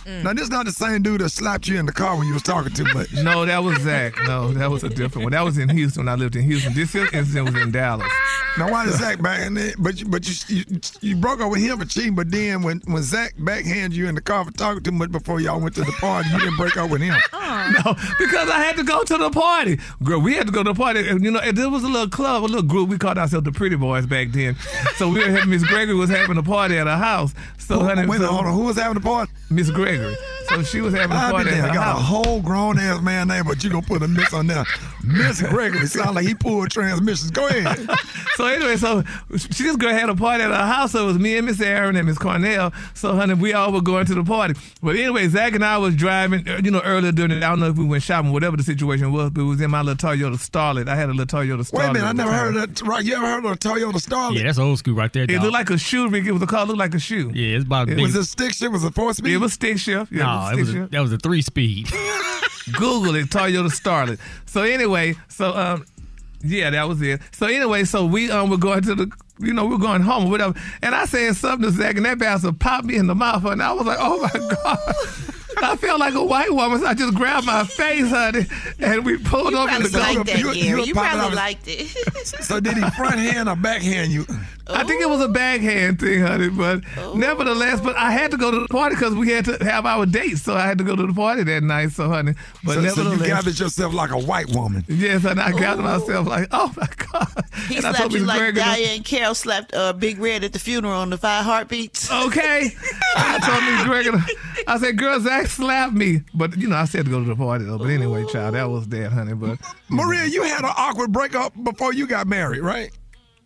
Now 0.06 0.34
this 0.34 0.50
not 0.50 0.66
the 0.66 0.72
same 0.72 1.02
dude 1.02 1.22
that 1.22 1.30
slapped 1.30 1.68
you 1.68 1.78
in 1.80 1.86
the 1.86 1.92
car 1.92 2.18
when 2.18 2.28
you 2.28 2.34
was 2.34 2.44
talking 2.44 2.74
too 2.74 2.86
much. 2.94 3.14
No, 3.14 3.46
that 3.46 3.64
was 3.64 3.80
Zach. 3.82 4.16
No, 4.26 4.52
that 4.54 4.70
was 4.70 4.84
a 4.84 4.90
different 4.90 5.24
one. 5.26 5.32
That 5.32 5.44
was 5.44 5.58
in 5.58 5.70
Houston. 5.70 6.10
I 6.10 6.16
lived 6.16 6.36
in 6.36 6.44
Houston. 6.44 6.74
This 6.74 6.94
incident 6.96 7.54
was 7.54 7.62
in 7.62 7.72
Dallas. 7.72 8.12
Now 8.58 8.70
why 8.72 8.86
did 8.86 8.94
Zach 8.96 9.22
back 9.22 9.42
in 9.48 9.54
there? 9.56 9.74
But 9.80 10.00
you, 10.00 10.06
but 10.08 10.28
you, 10.50 10.56
you 10.58 10.80
you 11.02 11.16
broke 11.16 11.40
up 11.42 11.50
with 11.52 11.62
him 11.62 11.80
for 11.80 11.86
cheating. 11.86 12.16
But 12.16 12.32
then 12.32 12.62
when 12.64 12.82
when 12.86 13.02
Zach 13.04 13.34
backhanded 13.40 13.96
you 13.98 14.08
in 14.08 14.16
the 14.16 14.22
car 14.22 14.46
for 14.46 14.52
talking 14.52 14.84
too 14.84 14.92
much 14.92 15.12
before 15.12 15.40
y'all 15.40 15.60
went 15.60 15.76
to 15.76 15.82
the 15.84 15.92
party, 15.94 16.30
you 16.30 16.40
didn't 16.40 16.58
break 16.58 16.76
up 16.78 16.90
with 16.90 17.02
him. 17.02 17.16
Uh-uh. 17.34 17.72
No, 17.72 17.94
because 18.20 18.50
I 18.50 18.60
had 18.64 18.76
to 18.78 18.84
go 18.84 19.04
to 19.04 19.18
the 19.18 19.30
party. 19.30 19.80
Girl, 20.04 20.20
we 20.20 20.34
had 20.36 20.48
to 20.48 20.54
go 20.54 20.64
to 20.64 20.74
the 20.74 20.78
party. 20.78 21.08
And, 21.08 21.24
you 21.24 21.32
know, 21.32 21.40
and 21.40 21.58
there 21.58 21.70
was 21.70 21.84
a 21.84 21.88
little 21.88 22.10
club, 22.10 22.44
a 22.44 22.46
little 22.46 22.62
group. 22.64 22.90
We 22.90 22.98
called 22.98 23.18
ourselves 23.18 23.46
the 23.46 23.52
Pretty 23.52 23.76
Boys 23.76 24.06
back 24.06 24.30
then. 24.32 24.56
So 24.96 25.10
we 25.10 25.20
were 25.20 25.30
having, 25.30 25.50
Miss 25.50 25.64
Gregory 25.64 25.96
was 25.96 26.10
having 26.10 26.38
a 26.38 26.44
party 26.44 26.78
at 26.78 26.88
her 26.88 26.98
house. 26.98 27.34
So, 27.58 27.80
Who- 27.80 27.86
honey, 27.86 28.08
wait 28.08 28.22
a 28.22 28.26
so- 28.26 28.32
hold 28.32 28.46
on. 28.46 28.54
Who 28.54 28.64
was 28.64 28.78
having 28.78 28.96
the 28.96 29.02
party? 29.02 29.32
Miss 29.50 29.70
Gregory. 29.74 30.16
So 30.48 30.64
she 30.64 30.82
was 30.82 30.94
having 30.94 31.16
a 31.16 31.20
I 31.20 31.32
party 31.32 31.50
be 31.50 31.56
at 31.56 31.62
there. 31.62 31.68
her 31.70 31.74
Got 31.74 31.98
a 31.98 32.02
whole 32.02 32.42
grown 32.42 32.78
ass 32.78 33.02
man 33.02 33.28
name, 33.30 33.46
but 33.46 33.64
you 33.64 33.70
gonna 33.70 33.86
put 33.86 34.02
a 34.02 34.08
miss 34.08 34.34
on 34.34 34.48
there. 34.48 34.66
Miss 35.04 35.42
Gregory 35.42 35.86
sound 35.88 36.16
like 36.16 36.26
he 36.26 36.34
pulled 36.34 36.72
transmissions. 36.72 37.30
Go 37.32 37.48
ahead. 37.48 37.78
so 38.36 38.46
anyway, 38.46 38.78
so 38.78 39.04
she 39.38 39.64
this 39.64 39.76
girl 39.76 39.92
had 39.94 40.10
a 40.10 40.16
party 40.16 40.44
at 40.44 40.50
her 40.52 40.66
house. 40.66 40.94
So 40.94 41.04
it 41.04 41.08
was 41.08 41.20
me 41.20 41.36
and 41.38 41.46
Miss 41.46 41.60
Aaron 41.62 41.96
and 41.96 42.08
Miss 42.08 42.18
Cornell. 42.18 42.72
So 42.94 43.14
honey, 43.16 43.34
we 43.34 43.54
all 43.54 43.72
were 43.72 43.82
going 43.82 44.06
to 44.06 44.14
the 44.16 44.24
party. 44.24 44.54
But 44.82 44.96
anyway, 44.96 45.28
Zach 45.28 45.54
and 45.56 45.66
I 45.66 45.78
was 45.78 45.96
driving. 45.96 46.48
uh, 46.48 46.62
You 46.64 46.72
know, 46.72 46.82
earlier 46.82 47.12
during 47.12 47.32
the 47.32 47.40
day, 47.42 47.46
I 47.46 47.50
don't 47.50 47.60
know 47.60 47.68
if 47.70 47.78
we 47.78 47.86
went 47.86 48.04
shopping, 48.04 48.32
whatever 48.32 48.56
the 48.58 48.64
situation 48.64 49.12
was, 49.12 49.32
but 49.32 49.42
it 49.42 49.46
was 49.46 49.60
in 49.62 49.72
my 49.72 49.82
little 49.82 49.96
Toyota 50.10 50.36
Starlet. 50.36 50.88
I 50.88 50.96
had 50.96 51.10
a 51.10 51.14
little 51.14 51.26
Toyota 51.26 51.70
Starlet. 51.70 51.74
Wait 51.80 51.90
a 51.90 51.94
minute, 51.94 52.06
I 52.08 52.12
never 52.14 52.32
heard 52.32 52.56
of 52.56 52.76
that. 52.76 52.82
Right, 52.88 53.04
you 53.04 53.16
ever 53.16 53.26
heard 53.26 53.46
of 53.46 53.52
a 53.52 53.56
Toyota 53.56 53.94
Starlet? 53.96 54.38
Yeah, 54.38 54.44
that's 54.44 54.58
old 54.60 54.80
school 54.80 54.96
right 54.96 55.12
there. 55.12 55.24
It 55.24 55.42
looked 55.42 55.54
like 55.54 55.70
a 55.70 55.78
shoe, 55.78 56.08
Rick. 56.10 56.26
It 56.26 56.32
was 56.32 56.42
a 56.42 56.48
car 56.48 56.66
looked 56.66 56.80
like 56.80 56.94
a 56.96 57.00
shoe. 57.00 57.32
Yeah, 57.34 57.58
it's 57.58 57.66
about 57.66 57.90
It 57.90 57.96
big. 57.98 58.04
Was 58.06 58.16
it 58.16 58.22
a 58.22 58.26
stick 58.26 58.54
shift? 58.54 58.72
Was 58.72 58.84
it 58.84 58.94
four 58.94 59.14
speed? 59.14 59.34
It 59.34 59.38
was 59.38 59.54
stick 59.54 59.78
shift. 59.80 60.12
Yeah, 60.12 60.24
no, 60.24 60.48
it 60.50 60.54
it 60.54 60.60
was 60.62 60.68
was 60.74 60.76
a, 60.84 60.88
that 60.88 61.02
was 61.02 61.12
a 61.14 61.18
three 61.18 61.42
speed. 61.42 61.90
Google 62.72 63.16
it, 63.16 63.28
Toyota 63.28 63.70
Starlet. 63.70 64.20
So 64.46 64.62
anyway, 64.62 65.16
so 65.28 65.54
um, 65.56 65.86
yeah, 66.44 66.70
that 66.70 66.88
was 66.88 67.02
it. 67.02 67.22
So 67.32 67.48
anyway, 67.48 67.84
so 67.84 68.06
we 68.06 68.32
um 68.32 68.50
were 68.50 68.58
going 68.58 68.82
to 68.84 68.96
the, 68.96 69.12
you 69.40 69.54
know, 69.54 69.66
we 69.66 69.76
are 69.76 69.80
going 69.80 70.02
home 70.02 70.26
or 70.26 70.30
whatever, 70.30 70.60
and 70.82 70.96
I 70.96 71.06
said 71.06 71.36
something 71.36 71.70
to 71.70 71.76
Zach, 71.76 71.98
and 71.98 72.06
that 72.06 72.20
bastard 72.20 72.60
popped 72.60 72.86
me 72.86 72.96
in 72.96 73.08
the 73.08 73.16
mouth, 73.16 73.46
and 73.46 73.62
I 73.62 73.72
was 73.74 73.86
like, 73.86 73.98
oh 74.00 74.22
my 74.22 74.56
god. 74.56 74.96
I 75.62 75.76
felt 75.76 76.00
like 76.00 76.14
a 76.14 76.24
white 76.24 76.52
woman, 76.54 76.80
so 76.80 76.86
I 76.88 76.94
just 76.94 77.14
grabbed 77.16 77.46
my 77.46 77.64
face, 77.64 78.10
honey, 78.10 78.46
and 78.80 79.06
we 79.06 79.18
pulled 79.18 79.54
up 79.54 79.72
in 79.72 79.84
the 79.84 79.90
Probably 79.90 80.02
car. 80.02 80.14
liked 80.16 80.26
that, 80.28 80.40
you- 80.40 80.52
you 80.52 80.64
Gary. 80.64 80.80
were 80.80 80.86
You 80.88 80.94
probably 80.94 81.20
out- 81.20 81.34
liked 81.34 81.68
it. 81.68 81.88
So 82.44 82.60
did 82.60 82.78
he 82.78 82.90
front 82.92 83.16
hand 83.20 83.48
or 83.50 83.56
backhand 83.56 84.12
you? 84.12 84.26
I 84.66 84.86
think 84.86 85.02
it 85.02 85.10
was 85.10 85.20
a 85.22 85.28
backhand 85.28 86.00
thing, 86.00 86.22
honey, 86.22 86.50
but 86.50 86.82
nevertheless, 87.16 87.82
but 87.82 87.98
I 87.98 88.12
had 88.12 88.32
to 88.32 88.38
go 88.38 88.50
to 88.50 88.60
the 88.62 88.68
party 88.70 88.96
because 88.96 89.14
we 89.14 89.30
had 89.30 89.44
to 89.46 89.58
have 89.64 89.86
our 89.86 90.06
date, 90.06 90.38
so 90.38 90.56
I 90.56 90.66
had 90.66 90.78
to 90.78 90.84
go 90.86 90.96
to 90.96 91.06
the 91.06 91.14
party 91.14 91.44
that 91.44 91.64
night. 91.64 91.92
So, 91.92 92.08
honey, 92.08 92.34
but 92.64 92.76
so, 92.76 92.80
so 92.80 92.82
nevertheless, 93.04 93.20
you 93.20 93.26
gathered 93.26 93.60
yourself 93.60 93.94
like 93.94 94.12
a 94.12 94.18
white 94.20 94.50
woman. 94.52 94.86
yes, 94.88 95.26
and 95.26 95.40
I 95.40 95.52
got 95.52 95.80
myself 95.80 96.28
like, 96.28 96.48
oh 96.52 96.72
my 96.78 96.88
god, 97.12 97.44
He 97.68 97.76
and 97.78 97.86
I 97.86 97.90
slapped 97.92 97.98
told 97.98 98.14
you 98.14 98.20
Miss 98.20 98.28
like 98.28 98.38
Gregory, 98.40 98.64
Diahann 98.64 99.06
Carroll 99.06 99.36
slapped 99.36 99.74
uh, 99.74 99.92
Big 99.94 100.18
Red 100.20 100.44
at 100.46 100.54
the 100.54 100.60
funeral 100.60 100.94
on 100.94 101.10
the 101.10 101.18
Five 101.18 101.44
Heartbeats. 101.44 102.10
Okay, 102.10 102.70
I 103.18 103.40
told 103.40 103.64
me 103.64 103.84
Gregory, 103.84 104.36
I 104.66 104.78
said, 104.80 104.98
girl, 104.98 105.20
Zach 105.20 105.43
slapped 105.48 105.94
me, 105.94 106.22
but 106.34 106.58
you 106.58 106.68
know, 106.68 106.76
I 106.76 106.86
said 106.86 107.06
to 107.06 107.12
go 107.12 107.20
to 107.20 107.26
the 107.26 107.36
party 107.36 107.66
though. 107.66 107.78
But 107.78 107.90
anyway, 107.90 108.26
child, 108.26 108.56
that 108.56 108.70
was 108.70 108.88
that, 108.90 109.12
honey. 109.12 109.34
But 109.34 109.60
Maria, 109.90 110.26
you 110.26 110.44
had 110.44 110.64
an 110.64 110.72
awkward 110.78 111.12
breakup 111.12 111.54
before 111.64 111.94
you 111.94 112.08
got 112.08 112.28
married, 112.28 112.62
right? 112.62 112.92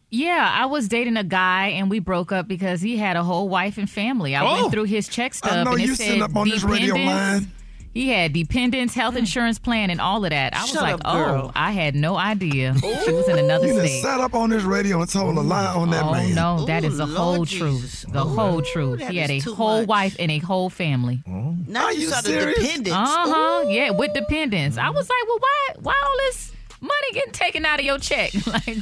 Yeah, 0.09 0.49
I 0.53 0.65
was 0.67 0.87
dating 0.87 1.17
a 1.17 1.23
guy 1.23 1.67
and 1.67 1.89
we 1.89 1.99
broke 1.99 2.31
up 2.31 2.47
because 2.47 2.79
he 2.81 2.95
had 2.95 3.17
a 3.17 3.23
whole 3.23 3.49
wife 3.49 3.77
and 3.77 3.89
family. 3.89 4.35
I 4.37 4.45
Oh. 4.45 4.61
went 4.61 4.71
through 4.71 4.85
his 4.85 5.07
check 5.09 5.33
stub 5.33 5.51
I 5.51 5.63
know 5.63 5.71
and 5.73 5.81
it 5.81 5.87
you 5.87 5.95
said 5.95 6.05
sitting 6.07 6.21
up 6.23 6.35
on 6.35 6.47
this 6.47 6.63
radio 6.63 6.95
line. 6.95 7.51
He 7.97 8.09
had 8.09 8.31
dependents, 8.33 8.93
health 8.93 9.15
insurance 9.15 9.57
plan, 9.57 9.89
and 9.89 9.99
all 9.99 10.23
of 10.23 10.29
that. 10.29 10.55
I 10.55 10.61
was 10.61 10.69
Shut 10.71 10.81
like, 10.83 10.93
up, 11.03 11.15
girl. 11.15 11.45
oh, 11.47 11.51
I 11.55 11.71
had 11.71 11.95
no 11.95 12.15
idea. 12.15 12.75
She 12.79 13.11
was 13.11 13.27
in 13.27 13.39
another 13.39 13.65
You 13.67 13.73
done 13.73 13.87
state. 13.87 14.01
sat 14.03 14.19
up 14.19 14.35
on 14.35 14.51
this 14.51 14.61
radio 14.63 15.01
and 15.01 15.09
told 15.09 15.35
a 15.35 15.41
lie 15.41 15.65
on 15.73 15.89
that 15.89 16.03
oh 16.03 16.11
man. 16.11 16.35
no, 16.35 16.65
that 16.65 16.83
Ooh, 16.83 16.87
is 16.87 16.97
the 16.97 17.07
Lord 17.07 17.17
whole 17.37 17.45
Jesus. 17.45 18.01
truth. 18.03 18.13
The 18.13 18.23
whole 18.23 18.61
truth. 18.61 18.99
that 18.99 19.09
He 19.11 19.17
had 19.17 19.31
a 19.31 19.39
whole 19.39 19.79
much. 19.79 19.87
wife 19.87 20.15
and 20.19 20.29
a 20.29 20.37
whole 20.37 20.69
family. 20.69 21.23
Now 21.25 21.85
Are 21.85 21.93
you 21.93 22.01
you 22.01 22.07
saw 22.09 22.21
the 22.21 22.27
serious? 22.29 22.59
dependents. 22.59 22.91
Uh 22.91 23.05
huh. 23.07 23.63
Ooh. 23.65 23.71
Yeah, 23.71 23.89
with 23.89 24.13
dependents. 24.13 24.77
I 24.77 24.89
was 24.91 25.09
like, 25.09 25.27
well, 25.27 25.39
why, 25.39 25.69
why 25.81 26.01
all 26.03 26.17
this 26.27 26.51
money 26.79 27.11
getting 27.13 27.33
taken 27.33 27.65
out 27.65 27.79
of 27.79 27.85
your 27.85 27.97
check? 27.97 28.31
like, 28.47 28.77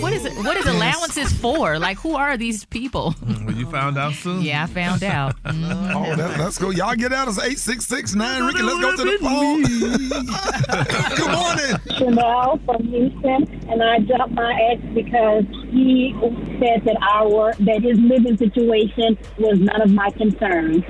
what 0.00 0.12
is 0.12 0.24
it? 0.24 0.32
What 0.36 0.56
is 0.56 0.66
allowances 0.66 1.32
for? 1.32 1.78
Like, 1.78 1.98
who 1.98 2.14
are 2.14 2.36
these 2.36 2.64
people? 2.66 3.14
Mm, 3.22 3.46
well, 3.46 3.56
you 3.56 3.66
found 3.66 3.98
out 3.98 4.12
soon. 4.14 4.42
yeah, 4.42 4.64
I 4.64 4.66
found 4.66 5.02
out. 5.02 5.34
Oh, 5.94 6.16
that, 6.16 6.38
let's 6.38 6.58
go. 6.58 6.70
Y'all 6.70 6.94
get 6.94 7.12
out. 7.12 7.28
It's 7.28 7.38
8669 7.38 8.44
Rickey. 8.44 8.62
Let's 8.62 8.80
go 8.80 8.96
to 8.96 9.04
the 9.04 9.18
phone. 9.18 9.62
Good 11.16 11.30
morning. 11.30 11.76
Chanel 11.98 12.58
from 12.64 12.82
Houston, 12.88 13.70
and 13.70 13.82
I 13.82 13.98
dropped 14.00 14.32
my 14.32 14.52
ex 14.72 14.82
because 14.94 15.44
he 15.70 16.14
said 16.60 16.84
that 16.84 16.96
our 17.12 17.52
that 17.64 17.82
his 17.82 17.98
living 17.98 18.36
situation 18.36 19.18
was 19.38 19.58
none 19.60 19.80
of 19.82 19.90
my 19.92 20.10
concerns. 20.10 20.82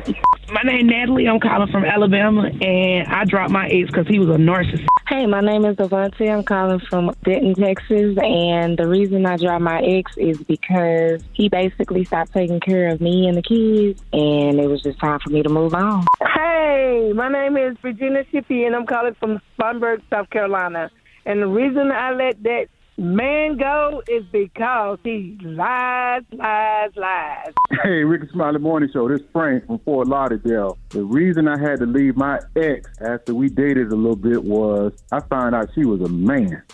My 0.53 0.63
name 0.63 0.89
is 0.89 0.93
Natalie. 0.93 1.27
I'm 1.29 1.41
calling 1.41 1.71
from 1.71 1.85
Alabama, 1.85 2.49
and 2.61 3.07
I 3.09 3.25
dropped 3.25 3.51
my 3.51 3.67
ex 3.69 3.89
because 3.91 4.07
he 4.09 4.19
was 4.19 4.29
a 4.29 4.39
narcissist. 4.39 4.87
Hey, 5.09 5.27
my 5.27 5.41
name 5.41 5.65
is 5.65 5.77
Devontae. 5.77 6.31
I'm 6.33 6.43
calling 6.45 6.81
from 6.89 7.13
Denton, 7.25 7.55
Texas, 7.55 8.17
and 8.23 8.79
the 8.83 8.89
reason 8.89 9.25
I 9.27 9.37
dropped 9.37 9.63
my 9.63 9.81
ex 9.81 10.11
is 10.17 10.39
because 10.39 11.23
he 11.33 11.49
basically 11.49 12.05
stopped 12.05 12.33
taking 12.33 12.59
care 12.59 12.89
of 12.89 13.01
me 13.01 13.29
and 13.29 13.37
the 13.37 13.43
kids, 13.43 14.03
and 14.13 14.59
it 14.59 14.67
was 14.67 14.83
just 14.83 14.99
time 14.99 15.21
for 15.21 15.31
me 15.31 15.41
to 15.41 15.49
move 15.49 15.73
on. 15.73 16.05
Hey, 16.35 17.13
my 17.15 17.29
name 17.29 17.57
is 17.57 17.77
Virginia 17.81 18.25
Shippey, 18.33 18.67
and 18.67 18.75
I'm 18.75 18.85
calling 18.85 19.15
from 19.21 19.41
Spartanburg, 19.55 20.03
South 20.11 20.29
Carolina. 20.31 20.91
And 21.25 21.41
the 21.41 21.47
reason 21.47 21.93
I 21.93 22.13
let 22.13 22.43
that 22.43 22.67
man 22.99 23.57
go 23.57 24.03
is 24.09 24.25
because 24.33 24.99
he 25.05 25.39
lies, 25.43 26.23
lies, 26.33 26.91
lies. 26.97 27.53
Hey, 27.85 28.03
Rickey 28.03 28.27
Smiley 28.33 28.59
Morning 28.59 28.91
Show. 28.93 29.09
This 29.09 29.21
is 29.21 29.27
Frank 29.33 29.65
from 29.67 29.79
Fort 29.79 30.09
Lauderdale. 30.09 30.77
The 30.89 31.05
reason 31.05 31.47
I 31.47 31.57
had 31.57 31.79
to 31.79 31.87
leave 31.87 32.17
my 32.17 32.41
ex 32.57 32.91
after 33.01 33.33
we 33.33 33.49
dated 33.49 33.93
a 33.93 33.97
little 33.97 34.17
bit 34.17 34.43
was 34.43 34.93
I 35.13 35.21
found 35.21 35.55
out 35.55 35.69
she 35.77 35.85
was 35.85 36.01
a 36.01 36.09
man. 36.09 36.65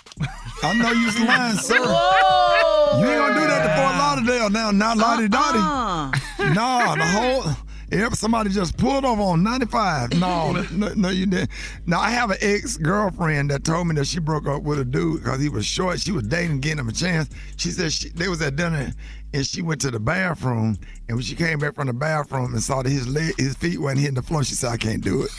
I 0.62 0.74
know 0.74 0.92
you 0.92 1.06
was 1.06 1.20
lying, 1.20 1.56
sir. 1.56 1.76
You 2.98 3.06
ain't 3.06 3.18
gonna 3.18 3.34
do 3.34 3.46
that 3.46 3.62
to 3.62 3.82
Fort 3.82 3.96
Lauderdale 3.96 4.50
now, 4.50 4.70
not 4.70 4.96
Lottie 4.96 5.24
uh-uh. 5.24 6.10
Dottie. 6.10 6.54
Nah, 6.54 6.94
the 6.96 7.04
whole. 7.44 7.52
Yep, 7.90 8.14
somebody 8.14 8.50
just 8.50 8.76
pulled 8.76 9.04
over 9.04 9.22
on 9.22 9.42
95. 9.42 10.18
No, 10.18 10.52
no, 10.72 10.92
no, 10.94 11.08
you 11.08 11.26
didn't. 11.26 11.50
Now, 11.86 12.00
I 12.00 12.10
have 12.10 12.30
an 12.30 12.36
ex 12.40 12.76
girlfriend 12.76 13.50
that 13.50 13.64
told 13.64 13.88
me 13.88 13.94
that 13.94 14.06
she 14.06 14.20
broke 14.20 14.46
up 14.46 14.62
with 14.62 14.78
a 14.78 14.84
dude 14.84 15.22
because 15.22 15.40
he 15.40 15.48
was 15.48 15.64
short. 15.64 16.00
She 16.00 16.12
was 16.12 16.24
dating, 16.24 16.60
getting 16.60 16.80
him 16.80 16.88
a 16.88 16.92
chance. 16.92 17.30
She 17.56 17.70
said 17.70 17.92
she, 17.92 18.10
they 18.10 18.28
was 18.28 18.42
at 18.42 18.56
dinner 18.56 18.92
and 19.32 19.46
she 19.46 19.62
went 19.62 19.80
to 19.82 19.90
the 19.90 20.00
bathroom. 20.00 20.78
And 21.08 21.16
when 21.16 21.24
she 21.24 21.34
came 21.34 21.58
back 21.58 21.74
from 21.74 21.86
the 21.86 21.94
bathroom 21.94 22.52
and 22.52 22.62
saw 22.62 22.82
that 22.82 22.90
his 22.90 23.08
leg, 23.08 23.34
his 23.38 23.54
feet 23.54 23.78
wasn't 23.78 24.00
hitting 24.00 24.16
the 24.16 24.22
floor, 24.22 24.44
she 24.44 24.54
said, 24.54 24.70
I 24.70 24.76
can't 24.76 25.02
do 25.02 25.22
it. 25.22 25.30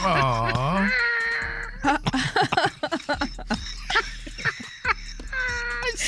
Aww. 0.00 0.90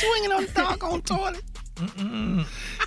Swinging 0.02 0.32
on 0.32 0.46
the 0.46 0.52
doggone 0.52 1.02
toilet. 1.02 1.42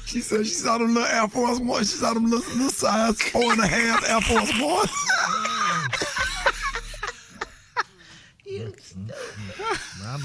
She 0.06 0.20
said 0.20 0.46
she 0.46 0.54
saw 0.54 0.78
them 0.78 0.94
little 0.94 1.10
Air 1.10 1.28
Force 1.30 1.60
Ones. 1.60 1.92
She 1.92 1.98
saw 1.98 2.14
them 2.14 2.30
little, 2.30 2.54
little 2.54 2.70
size 2.70 3.22
four 3.22 3.54
and 3.54 3.62
a 3.62 3.68
half 3.68 4.10
Air 4.10 4.22
Force 4.22 4.60
Ones. 4.60 4.92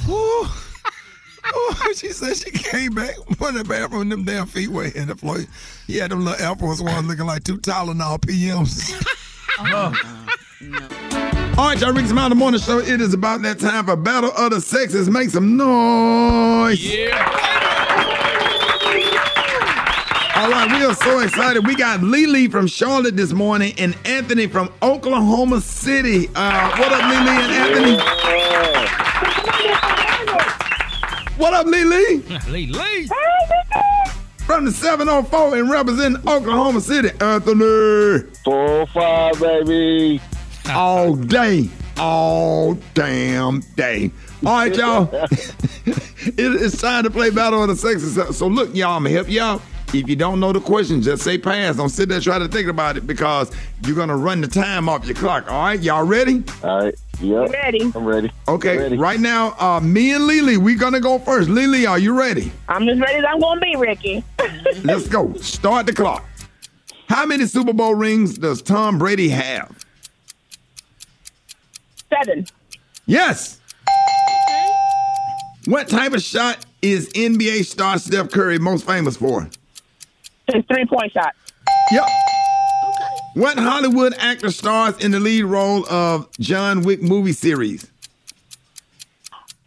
Ooh. 0.09 0.47
Ooh, 1.57 1.95
she 1.95 2.11
said 2.11 2.37
she 2.37 2.51
came 2.51 2.95
back 2.95 3.15
from 3.37 3.55
the 3.55 3.65
bathroom 3.65 4.03
and 4.03 4.13
them 4.13 4.25
damn 4.25 4.47
feet 4.47 4.69
were 4.69 4.85
in 4.85 5.09
the 5.09 5.17
floor. 5.17 5.39
He 5.87 5.97
had 5.97 6.11
them 6.11 6.25
little 6.25 6.45
Air 6.45 6.55
Force 6.57 6.81
Ones 6.81 7.09
looking 7.09 7.27
like 7.27 7.45
two 7.45 7.59
Tylenol 7.59 8.19
PMs. 8.21 8.93
Oh, 9.61 9.93
All 11.61 11.67
right, 11.67 11.79
y'all, 11.79 11.93
Rickey 11.93 12.09
Smiley 12.09 12.37
Morning 12.37 12.59
Show. 12.59 12.79
It 12.79 13.03
is 13.03 13.13
about 13.13 13.43
that 13.43 13.59
time 13.61 13.85
for 13.85 13.95
Battle 13.95 14.33
of 14.35 14.51
the 14.51 14.63
Sexes. 14.63 15.11
Make 15.11 15.29
some 15.29 15.59
noise. 15.59 16.83
Yeah. 16.83 17.19
All 20.37 20.51
right, 20.51 20.73
we 20.73 20.83
are 20.87 20.95
so 20.95 21.19
excited. 21.19 21.67
We 21.67 21.75
got 21.77 22.03
Lily 22.03 22.49
from 22.49 22.67
Charlotte 22.67 23.15
this 23.15 23.35
morning 23.35 23.75
and 23.77 23.95
Anthony 24.07 24.47
from 24.47 24.73
Oklahoma 24.81 25.61
City. 25.61 26.31
Uh, 26.35 26.77
what 26.79 26.93
up, 26.93 27.03
Lily 27.03 27.29
and 27.29 27.53
Anthony? 27.53 27.97
What 31.37 31.53
up, 31.53 31.67
Lily? 31.67 32.23
Lily. 32.49 33.07
From 34.47 34.65
the 34.65 34.73
704 34.73 35.59
and 35.59 35.71
representing 35.71 36.27
Oklahoma 36.27 36.81
City, 36.81 37.11
Anthony. 37.21 38.25
4-5, 38.47 39.41
baby. 39.41 40.23
All 40.77 41.15
day. 41.17 41.69
All 41.99 42.75
damn 42.95 43.61
day. 43.77 44.11
All 44.45 44.53
right, 44.55 44.75
y'all. 44.75 45.09
it, 45.87 46.03
it's 46.37 46.81
time 46.81 47.05
to 47.05 47.11
play 47.11 47.31
Battle 47.31 47.63
of 47.63 47.69
the 47.69 47.77
Sexes. 47.77 48.15
So- 48.15 48.31
So 48.33 48.47
look, 48.47 48.75
y'all, 48.75 48.97
I'm 48.97 49.03
gonna 49.05 49.15
help 49.15 49.29
y'all. 49.29 49.61
If 49.93 50.09
you 50.09 50.15
don't 50.15 50.39
know 50.39 50.53
the 50.53 50.61
question, 50.61 51.03
just 51.03 51.25
say 51.25 51.37
pass. 51.37 51.75
Don't 51.77 51.89
sit 51.89 52.09
there 52.09 52.21
trying 52.21 52.43
to 52.43 52.49
think 52.49 52.69
about 52.69 52.97
it 52.97 53.09
because 53.09 53.51
you're 53.85 53.97
gonna 53.97 54.17
run 54.17 54.41
the 54.41 54.47
time 54.47 54.89
off 54.89 55.05
your 55.05 55.17
clock. 55.17 55.51
All 55.51 55.63
right, 55.65 55.81
y'all 55.81 56.05
ready? 56.07 56.45
All 56.63 56.85
right. 56.85 56.95
Yep. 57.21 57.51
Ready. 57.51 57.93
I'm 57.95 58.05
ready. 58.05 58.31
Okay, 58.47 58.79
Ready. 58.79 58.97
right 58.97 59.19
now, 59.19 59.55
uh, 59.59 59.81
me 59.81 60.13
and 60.15 60.27
Lily, 60.29 60.57
we 60.59 60.77
gonna 60.77 61.01
go 61.01 61.19
first. 61.19 61.49
Lily, 61.51 61.87
are 61.87 61.99
you 61.99 62.17
ready? 62.17 62.53
I'm 62.69 62.89
as 62.89 63.01
ready 63.01 63.19
as 63.19 63.25
I'm 63.29 63.41
going 63.41 63.59
to 63.59 63.67
be, 63.67 63.75
Rickey. 63.77 64.25
Let's 64.85 65.09
go. 65.09 65.35
Start 65.35 65.87
the 65.87 65.93
clock. 65.93 66.25
How 67.09 67.27
many 67.27 67.47
Super 67.47 67.73
Bowl 67.73 67.97
rings 67.97 68.39
does 68.39 68.63
Tom 68.63 68.97
Brady 68.97 69.29
have? 69.31 69.80
Seven. 72.13 72.47
Yes. 73.07 73.61
What 75.67 75.89
type 75.89 76.13
of 76.13 76.23
shot 76.23 76.65
is 76.83 77.09
NBA 77.13 77.65
star 77.65 77.99
Steph 77.99 78.31
Curry 78.31 78.59
most 78.59 78.87
famous 78.87 79.17
for? 79.17 79.49
His 80.53 80.65
three 80.67 80.87
point 80.87 81.13
shot. 81.13 81.35
Yep. 81.93 82.05
What 83.35 83.59
Hollywood 83.59 84.15
actor 84.19 84.51
stars 84.51 84.99
in 85.05 85.13
the 85.13 85.21
lead 85.21 85.45
role 85.45 85.89
of 85.89 86.29
John 86.41 86.83
Wick 86.83 87.01
movie 87.03 87.33
series? 87.33 87.89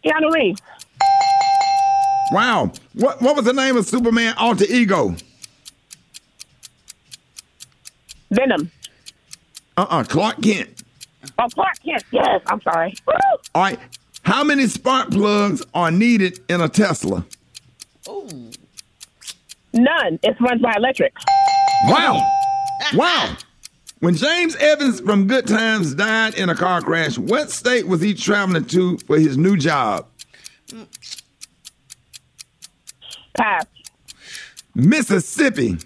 Keanu 0.04 0.30
Reeves. 0.32 0.60
Wow. 2.32 2.72
What 2.94 3.22
what 3.22 3.36
was 3.36 3.44
the 3.44 3.52
name 3.52 3.76
of 3.76 3.86
Superman 3.86 4.34
alter 4.36 4.66
ego? 4.68 5.16
Venom. 8.30 8.70
Uh-uh, 9.76 10.04
Clark 10.04 10.42
Kent. 10.42 10.83
Oh, 11.38 11.48
Clark 11.48 11.82
Kent. 11.84 12.04
Yes, 12.10 12.40
I'm 12.46 12.60
sorry. 12.62 12.94
Woo! 13.06 13.14
All 13.54 13.62
right. 13.62 13.78
How 14.22 14.42
many 14.42 14.66
spark 14.66 15.10
plugs 15.10 15.62
are 15.74 15.90
needed 15.90 16.40
in 16.48 16.60
a 16.60 16.68
Tesla? 16.68 17.24
Oh, 18.08 18.28
none. 19.72 20.18
It 20.22 20.40
runs 20.40 20.62
by 20.62 20.74
electric. 20.76 21.14
Wow. 21.86 22.20
Wow. 22.94 23.36
When 24.00 24.14
James 24.14 24.56
Evans 24.56 25.00
from 25.00 25.26
Good 25.26 25.46
Times 25.46 25.94
died 25.94 26.34
in 26.34 26.48
a 26.48 26.54
car 26.54 26.82
crash, 26.82 27.16
what 27.16 27.50
state 27.50 27.86
was 27.86 28.00
he 28.00 28.14
traveling 28.14 28.64
to 28.66 28.98
for 28.98 29.18
his 29.18 29.36
new 29.36 29.56
job? 29.56 30.06
Pass. 33.36 33.64
Mississippi. 34.74 35.78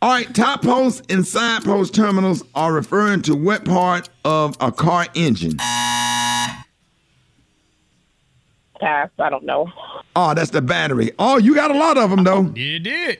All 0.00 0.10
right, 0.10 0.32
top 0.32 0.62
post 0.62 1.10
and 1.10 1.26
side 1.26 1.64
post 1.64 1.92
terminals 1.92 2.44
are 2.54 2.72
referring 2.72 3.22
to 3.22 3.34
what 3.34 3.64
part 3.64 4.08
of 4.24 4.56
a 4.60 4.70
car 4.70 5.06
engine? 5.14 5.56
Pass. 5.56 6.64
I 9.18 9.28
don't 9.28 9.44
know. 9.44 9.72
Oh, 10.14 10.34
that's 10.34 10.50
the 10.50 10.62
battery. 10.62 11.10
Oh, 11.18 11.36
you 11.36 11.52
got 11.52 11.72
a 11.72 11.78
lot 11.78 11.98
of 11.98 12.10
them 12.10 12.22
though. 12.22 12.52
You 12.54 12.78
did. 12.78 13.18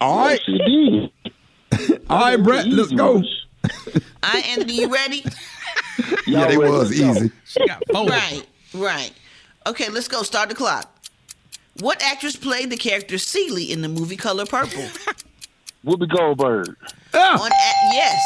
All 0.00 0.26
right. 0.26 0.40
All 2.08 2.20
right, 2.20 2.36
Brat, 2.36 2.66
let's 2.66 2.92
go. 2.92 3.16
All 3.16 3.22
right, 4.22 4.48
Anthony, 4.48 4.80
you 4.80 4.92
ready? 4.92 5.24
Yeah, 6.26 6.46
they 6.46 6.56
was 6.56 6.92
easy. 6.92 7.30
Right, 7.92 8.42
right. 8.72 9.12
Okay, 9.66 9.90
let's 9.90 10.08
go. 10.08 10.22
Start 10.22 10.48
the 10.48 10.54
clock. 10.54 10.90
What 11.80 12.02
actress 12.02 12.36
played 12.36 12.70
the 12.70 12.76
character 12.76 13.18
Celie 13.18 13.70
in 13.70 13.82
the 13.82 13.88
movie 13.88 14.16
Color 14.16 14.46
Purple? 14.46 14.86
Whoopi 15.84 16.08
Goldberg. 16.08 16.76
On 17.14 17.50
a- 17.50 17.94
yes. 17.94 18.22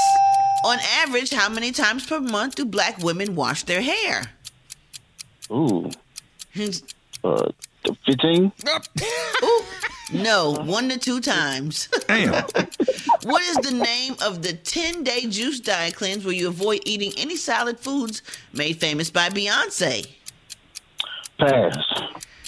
On 0.66 0.78
average, 1.02 1.30
how 1.32 1.48
many 1.48 1.72
times 1.72 2.06
per 2.06 2.20
month 2.20 2.54
do 2.56 2.64
black 2.64 2.98
women 3.02 3.34
wash 3.34 3.64
their 3.64 3.82
hair? 3.82 4.32
Ooh. 5.50 5.90
Uh, 7.22 7.50
15? 8.06 8.52
Ooh, 9.42 9.62
no, 10.12 10.52
one 10.64 10.88
to 10.88 10.98
two 10.98 11.20
times. 11.20 11.88
Damn. 12.08 12.32
what 13.24 13.42
is 13.42 13.56
the 13.56 13.72
name 13.74 14.16
of 14.24 14.42
the 14.42 14.52
10 14.54 15.04
day 15.04 15.26
juice 15.26 15.60
diet 15.60 15.94
cleanse 15.94 16.24
where 16.24 16.34
you 16.34 16.48
avoid 16.48 16.80
eating 16.86 17.12
any 17.18 17.36
solid 17.36 17.78
foods 17.78 18.22
made 18.52 18.78
famous 18.78 19.10
by 19.10 19.28
Beyonce? 19.28 20.06
Pass. 21.38 21.76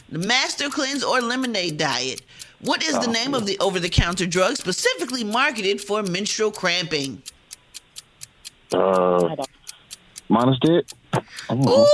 The 0.08 0.18
Master 0.20 0.70
Cleanse 0.70 1.02
or 1.02 1.20
Lemonade 1.20 1.76
diet. 1.76 2.22
What 2.60 2.82
is 2.82 2.98
the 2.98 3.08
name 3.08 3.34
of 3.34 3.46
the 3.46 3.58
over 3.58 3.78
the 3.78 3.88
counter 3.88 4.26
drug 4.26 4.56
specifically 4.56 5.24
marketed 5.24 5.80
for 5.80 6.02
menstrual 6.02 6.50
cramping? 6.50 7.22
Uh, 8.72 9.36
minus 10.28 10.58
dead? 10.62 10.84
oh 11.50 11.86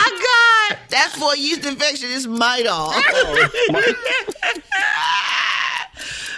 my 0.00 0.68
God! 0.70 0.78
That's 0.88 1.16
for 1.16 1.34
a 1.34 1.36
yeast 1.36 1.64
infection. 1.66 2.10
It's 2.10 2.26
Midol. 2.26 2.92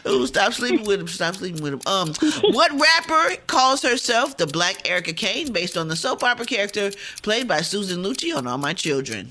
Ooh, 0.06 0.26
stop 0.26 0.52
sleeping 0.52 0.84
with 0.84 1.00
him. 1.00 1.06
Stop 1.08 1.36
sleeping 1.36 1.62
with 1.62 1.74
him. 1.74 1.80
Um, 1.86 2.12
what 2.52 2.72
rapper 2.72 3.36
calls 3.46 3.82
herself 3.82 4.36
the 4.36 4.48
Black 4.48 4.88
Erica 4.88 5.12
Kane 5.12 5.52
based 5.52 5.76
on 5.76 5.86
the 5.86 5.94
soap 5.94 6.24
opera 6.24 6.44
character 6.44 6.90
played 7.22 7.46
by 7.46 7.60
Susan 7.60 8.02
Lucci 8.02 8.36
on 8.36 8.48
All 8.48 8.58
My 8.58 8.72
Children? 8.72 9.30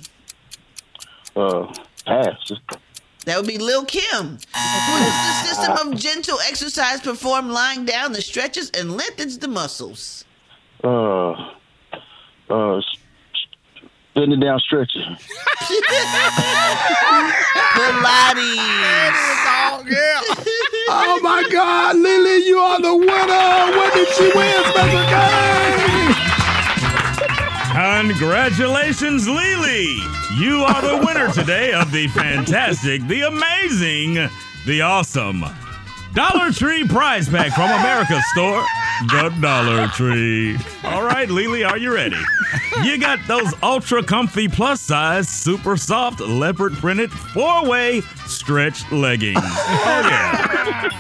Uh, 1.36 1.68
pass. 2.06 2.52
That 3.26 3.38
would 3.38 3.48
be 3.48 3.58
Lil 3.58 3.86
Kim. 3.86 4.38
What 4.54 5.02
is 5.02 5.14
the 5.14 5.44
system 5.48 5.78
of 5.94 5.96
gentle 6.00 6.40
exercise 6.48 7.02
performed 7.02 7.52
lying 7.52 7.86
down 7.86 8.14
that 8.14 8.24
stretches 8.24 8.70
and 8.72 8.92
lengthens 8.98 9.38
the 9.38 9.48
muscles? 9.48 10.26
Uh, 10.84 11.32
uh, 12.50 12.78
s- 12.78 12.84
s- 12.84 13.84
bending 14.16 14.40
down 14.40 14.60
stretching. 14.60 15.02
Pilates. 17.76 19.22
Oh 20.94 21.20
my 21.24 21.48
God, 21.50 21.96
Lily, 21.96 22.46
you 22.46 22.58
are 22.60 22.82
the 22.82 22.94
winner. 22.94 23.78
What 23.78 23.94
did 23.94 24.08
she 24.10 24.24
win, 24.36 24.64
Special 24.66 25.06
K? 25.06 26.21
Congratulations, 27.72 29.28
Lily! 29.30 29.96
You 30.36 30.64
are 30.64 30.82
the 30.82 31.06
winner 31.06 31.32
today 31.32 31.72
of 31.72 31.90
the 31.92 32.08
fantastic, 32.10 33.02
the 33.08 33.22
amazing, 33.22 34.30
the 34.66 34.82
awesome 34.82 35.46
Dollar 36.14 36.52
Tree 36.52 36.86
prize 36.86 37.30
pack 37.30 37.54
from 37.54 37.70
America's 37.72 38.30
store, 38.34 38.62
the 39.08 39.34
Dollar 39.40 39.88
Tree. 39.88 40.58
All 40.84 41.04
right, 41.04 41.30
Lily, 41.30 41.64
are 41.64 41.78
you 41.78 41.94
ready? 41.94 42.18
You 42.84 43.00
got 43.00 43.20
those 43.28 43.54
ultra 43.64 44.04
comfy 44.04 44.50
plus 44.50 44.82
size, 44.82 45.30
super 45.30 45.78
soft 45.78 46.20
leopard 46.20 46.74
printed 46.74 47.10
four 47.10 47.66
way 47.66 48.02
stretch 48.26 48.92
leggings. 48.92 49.40
Oh, 49.42 50.08
yeah. 50.10 50.92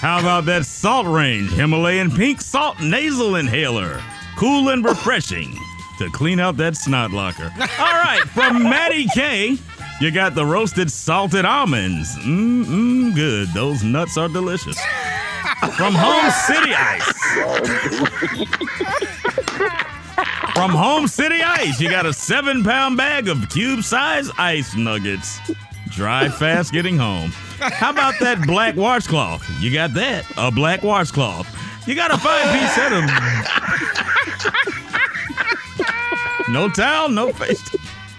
How 0.00 0.18
about 0.18 0.46
that 0.46 0.64
Salt 0.64 1.06
Range 1.06 1.50
Himalayan 1.50 2.10
pink 2.10 2.40
salt 2.40 2.80
nasal 2.80 3.36
inhaler? 3.36 4.00
Cool 4.36 4.70
and 4.70 4.82
refreshing 4.82 5.54
to 5.98 6.08
clean 6.10 6.40
out 6.40 6.56
that 6.56 6.74
snot 6.74 7.10
locker. 7.10 7.52
All 7.78 7.92
right, 7.92 8.22
from 8.32 8.62
Maddie 8.70 9.08
K, 9.12 9.58
you 10.00 10.10
got 10.10 10.34
the 10.34 10.46
roasted 10.46 10.90
salted 10.90 11.44
almonds. 11.44 12.16
Mmm, 12.16 13.14
good. 13.14 13.48
Those 13.48 13.84
nuts 13.84 14.16
are 14.16 14.28
delicious. 14.28 14.80
From 15.76 15.92
Home 15.94 16.30
City 16.30 16.72
Ice. 16.74 17.12
From 20.54 20.70
Home 20.70 21.06
City 21.06 21.42
Ice, 21.42 21.78
you 21.78 21.90
got 21.90 22.06
a 22.06 22.12
seven 22.14 22.64
pound 22.64 22.96
bag 22.96 23.28
of 23.28 23.50
cube 23.50 23.82
size 23.82 24.30
ice 24.38 24.74
nuggets. 24.74 25.38
Drive 25.90 26.36
fast 26.36 26.72
getting 26.72 26.96
home. 26.96 27.30
How 27.58 27.90
about 27.90 28.14
that 28.20 28.46
black 28.46 28.76
washcloth? 28.76 29.48
You 29.60 29.72
got 29.72 29.92
that, 29.94 30.24
a 30.36 30.50
black 30.50 30.82
washcloth. 30.82 31.48
You 31.86 31.94
got 31.94 32.12
a 32.12 32.18
five 32.18 32.52
piece 32.52 32.74
set 32.74 32.92
of. 32.92 33.04
No 36.50 36.68
towel, 36.68 37.08
no 37.08 37.32
face. 37.32 37.62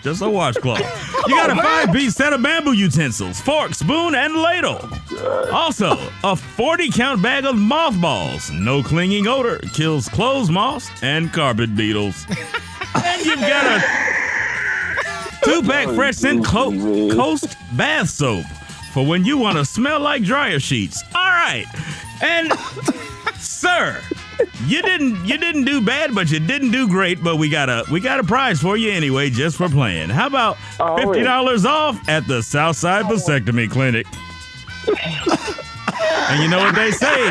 Just 0.04 0.22
a 0.22 0.30
washcloth. 0.30 0.80
You 1.28 1.36
got 1.36 1.50
a 1.50 1.54
oh, 1.54 1.62
five 1.62 1.92
piece 1.94 2.16
set 2.16 2.34
of 2.34 2.42
bamboo 2.42 2.72
utensils, 2.72 3.42
fork, 3.42 3.74
spoon, 3.74 4.16
and 4.16 4.36
ladle. 4.36 4.80
Oh, 5.12 5.50
also, 5.52 5.98
a 6.24 6.36
40 6.36 6.92
count 6.92 7.22
bag 7.22 7.46
of 7.46 7.58
mothballs. 7.58 8.50
No 8.52 8.82
clinging 8.82 9.28
odor, 9.28 9.60
kills 9.74 10.08
clothes 10.08 10.50
moths 10.50 10.90
and 11.04 11.32
carpet 11.34 11.76
beetles. 11.76 12.26
and 12.96 13.26
you've 13.26 13.40
got 13.42 13.66
a 13.66 14.12
two 15.44 15.62
pack 15.68 15.88
fresh 15.96 16.16
scent 16.16 16.46
Clo- 16.46 16.72
Coast 17.14 17.56
bath 17.74 18.10
soap 18.10 18.46
for 18.94 19.06
when 19.06 19.24
you 19.26 19.38
want 19.38 19.58
to 19.58 19.66
smell 19.66 20.00
like 20.00 20.24
dryer 20.24 20.60
sheets. 20.60 21.02
All 21.16 21.22
right. 21.22 21.66
And, 22.22 22.52
sir, 23.40 24.02
you 24.66 24.82
didn't 24.82 25.26
you 25.26 25.38
didn't 25.38 25.66
do 25.66 25.82
bad, 25.82 26.14
but 26.14 26.30
you 26.32 26.40
didn't 26.40 26.72
do 26.72 26.88
great. 26.88 27.24
But 27.24 27.38
we 27.38 27.50
got 27.50 27.70
a 27.70 27.86
we 27.92 28.00
got 28.00 28.20
a 28.20 28.24
prize 28.24 28.62
for 28.62 28.78
you 28.78 28.92
anyway, 28.92 29.30
just 29.30 29.58
for 29.58 29.70
playing. 29.70 30.10
How 30.10 30.28
about 30.28 30.58
fifty 30.98 31.24
dollars 31.24 31.66
off 31.66 32.08
at 32.10 32.28
the 32.28 32.42
Southside 32.42 33.06
Vasectomy 33.06 33.70
Clinic? 33.70 34.06
and 34.88 36.42
you 36.44 36.50
know 36.50 36.60
what 36.60 36.76
they 36.76 36.92
say? 36.92 37.30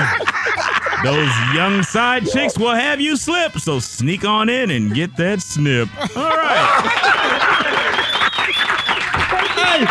Those 1.03 1.31
young 1.55 1.83
side 1.83 2.27
chicks 2.29 2.59
will 2.59 2.75
have 2.75 3.01
you 3.01 3.17
slip, 3.17 3.59
so 3.59 3.81
sneak 3.81 4.25
on 4.25 4.49
in 4.49 4.71
and 4.71 4.95
get 4.95 5.17
that 5.17 5.41
snip. 5.41 5.89
All 6.17 6.37
right. 6.37 7.97
Hey, 9.61 9.85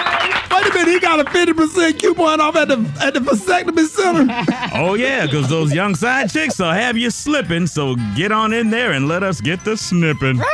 wait 0.52 0.66
a 0.66 0.74
minute. 0.74 0.88
He 0.88 1.00
got 1.00 1.20
a 1.20 1.24
50% 1.24 2.00
coupon 2.00 2.42
off 2.42 2.56
at 2.56 2.68
the 2.68 2.78
at 3.02 3.14
the 3.14 3.20
vasectomy 3.20 3.88
center. 3.88 4.28
Oh 4.74 4.96
yeah, 4.96 5.26
because 5.26 5.50
those 5.50 5.74
young 5.74 5.96
side 5.96 6.30
chicks 6.32 6.60
will 6.60 6.72
have 6.72 6.98
you 6.98 7.10
slipping, 7.12 7.68
so 7.68 7.96
get 8.16 8.32
on 8.32 8.54
in 8.54 8.70
there 8.70 8.92
and 8.92 9.08
let 9.08 9.24
us 9.24 9.42
get 9.42 9.64
the 9.64 9.78
snipping. 9.78 10.40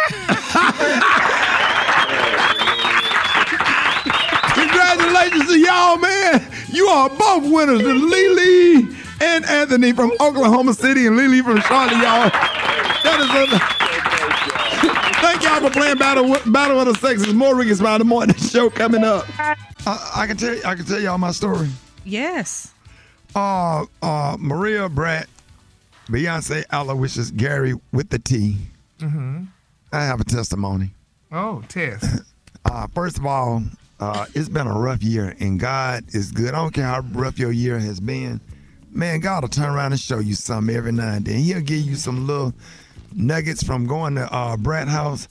Congratulations 4.54 5.48
to 5.48 5.60
y'all, 5.60 5.98
man. 5.98 6.46
You 6.70 6.88
are 6.88 7.10
both 7.10 7.52
winners, 7.52 7.82
the 7.82 7.94
Lily 7.94 8.96
and 9.22 9.46
Anthony 9.46 9.92
from 9.94 10.12
Oklahoma 10.20 10.74
City 10.74 11.08
and 11.08 11.16
Lily 11.18 11.42
from 11.42 11.60
Charlotte, 11.62 11.94
y'all. 11.94 12.30
That 13.04 13.20
is 13.22 13.52
a. 13.82 14.15
Thank 15.26 15.42
y'all 15.42 15.60
for 15.60 15.72
playing 15.72 15.98
Battle 15.98 16.38
Battle 16.52 16.80
of 16.80 16.86
the 16.86 16.94
Sexes. 16.94 17.34
More 17.34 17.56
Rickey 17.56 17.74
Smile 17.74 17.98
the 17.98 18.06
Morning 18.06 18.36
Show 18.36 18.70
coming 18.70 19.04
up. 19.04 19.26
I, 19.40 19.56
I 20.16 20.28
can 20.28 20.38
tell 20.38 20.56
I 20.64 20.76
can 20.76 20.86
tell 20.86 21.00
y'all 21.00 21.18
my 21.18 21.32
story. 21.32 21.68
Yes. 22.04 22.72
Uh, 23.36 23.88
uh, 24.04 24.38
Maria 24.40 24.88
Brat, 24.88 25.28
Beyonce 26.10 26.64
Aloysius 26.72 27.32
Gary 27.32 27.74
with 27.92 28.10
the 28.10 28.20
T. 28.20 28.56
Mm-hmm. 29.00 29.46
I 29.92 30.04
have 30.06 30.22
a 30.22 30.24
testimony. 30.24 30.92
Oh, 31.32 31.64
Tess. 31.68 32.22
Uh, 32.66 32.88
first 32.96 33.20
of 33.20 33.28
all, 33.28 33.62
uh, 34.00 34.26
it's 34.34 34.50
been 34.50 34.66
a 34.66 34.74
rough 34.74 35.04
year, 35.04 35.36
and 35.40 35.60
God 35.60 36.04
is 36.16 36.32
good. 36.32 36.56
I 36.56 36.58
don't 36.58 36.74
care 36.74 36.86
how 36.86 37.02
rough 37.12 37.38
your 37.38 37.52
year 37.52 37.78
has 37.78 38.00
been. 38.00 38.42
Man, 38.90 39.20
God 39.20 39.44
will 39.44 39.50
turn 39.50 39.70
around 39.70 39.92
and 39.92 40.02
show 40.02 40.18
you 40.18 40.34
something 40.34 40.76
every 40.76 40.92
now 40.92 41.14
and 41.14 41.24
then. 41.24 41.38
He'll 41.42 41.62
give 41.62 41.82
you 41.82 41.96
some 41.96 42.26
little 42.26 42.56
nuggets 43.16 43.64
from 43.64 43.88
going 43.88 44.16
to 44.16 44.32
uh, 44.34 44.58
Brat 44.58 44.88
House 44.88 45.28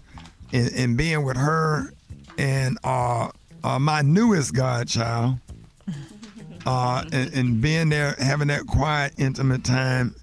and, 0.52 0.72
and 0.72 0.96
being 0.96 1.24
with 1.24 1.36
her 1.36 1.92
and 2.38 2.78
uh, 2.84 3.28
uh, 3.62 3.78
my 3.78 4.02
newest 4.02 4.54
godchild, 4.54 5.36
uh, 6.66 7.04
and, 7.12 7.32
and 7.34 7.60
being 7.60 7.88
there, 7.88 8.14
having 8.18 8.48
that 8.48 8.66
quiet, 8.66 9.12
intimate 9.18 9.64
time. 9.64 10.14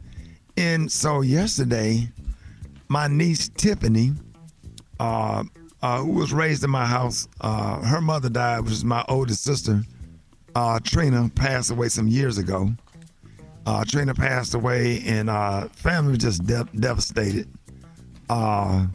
And 0.57 0.91
so 0.91 1.21
yesterday, 1.21 2.09
my 2.87 3.07
niece 3.07 3.49
Tiffany, 3.49 4.11
uh, 4.99 5.43
uh, 5.81 5.97
who 5.99 6.11
was 6.11 6.33
raised 6.33 6.63
in 6.63 6.69
my 6.69 6.85
house, 6.85 7.27
her 7.41 8.01
mother 8.01 8.29
died, 8.29 8.61
which 8.61 8.73
is 8.73 8.85
my 8.85 9.03
oldest 9.07 9.43
sister. 9.43 9.81
Trina 10.83 11.29
passed 11.33 11.71
away 11.71 11.87
some 11.87 12.07
years 12.07 12.37
ago. 12.37 12.69
Uh, 13.65 13.83
Trina 13.85 14.13
passed 14.13 14.53
away, 14.53 15.03
and 15.05 15.29
uh, 15.29 15.67
family 15.69 16.11
was 16.11 16.19
just 16.19 16.45
de- 16.45 16.67
devastated. 16.79 17.47
Uh, 18.29 18.87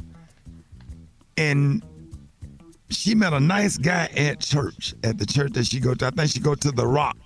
and 1.36 1.82
she 2.90 3.14
met 3.14 3.32
a 3.32 3.40
nice 3.40 3.76
guy 3.78 4.08
at 4.16 4.40
church, 4.40 4.94
at 5.04 5.18
the 5.18 5.26
church 5.26 5.52
that 5.52 5.66
she 5.66 5.80
go 5.80 5.94
to. 5.94 6.06
I 6.06 6.10
think 6.10 6.30
she 6.30 6.40
go 6.40 6.54
to 6.54 6.72
the 6.72 6.86
Rock 6.86 7.16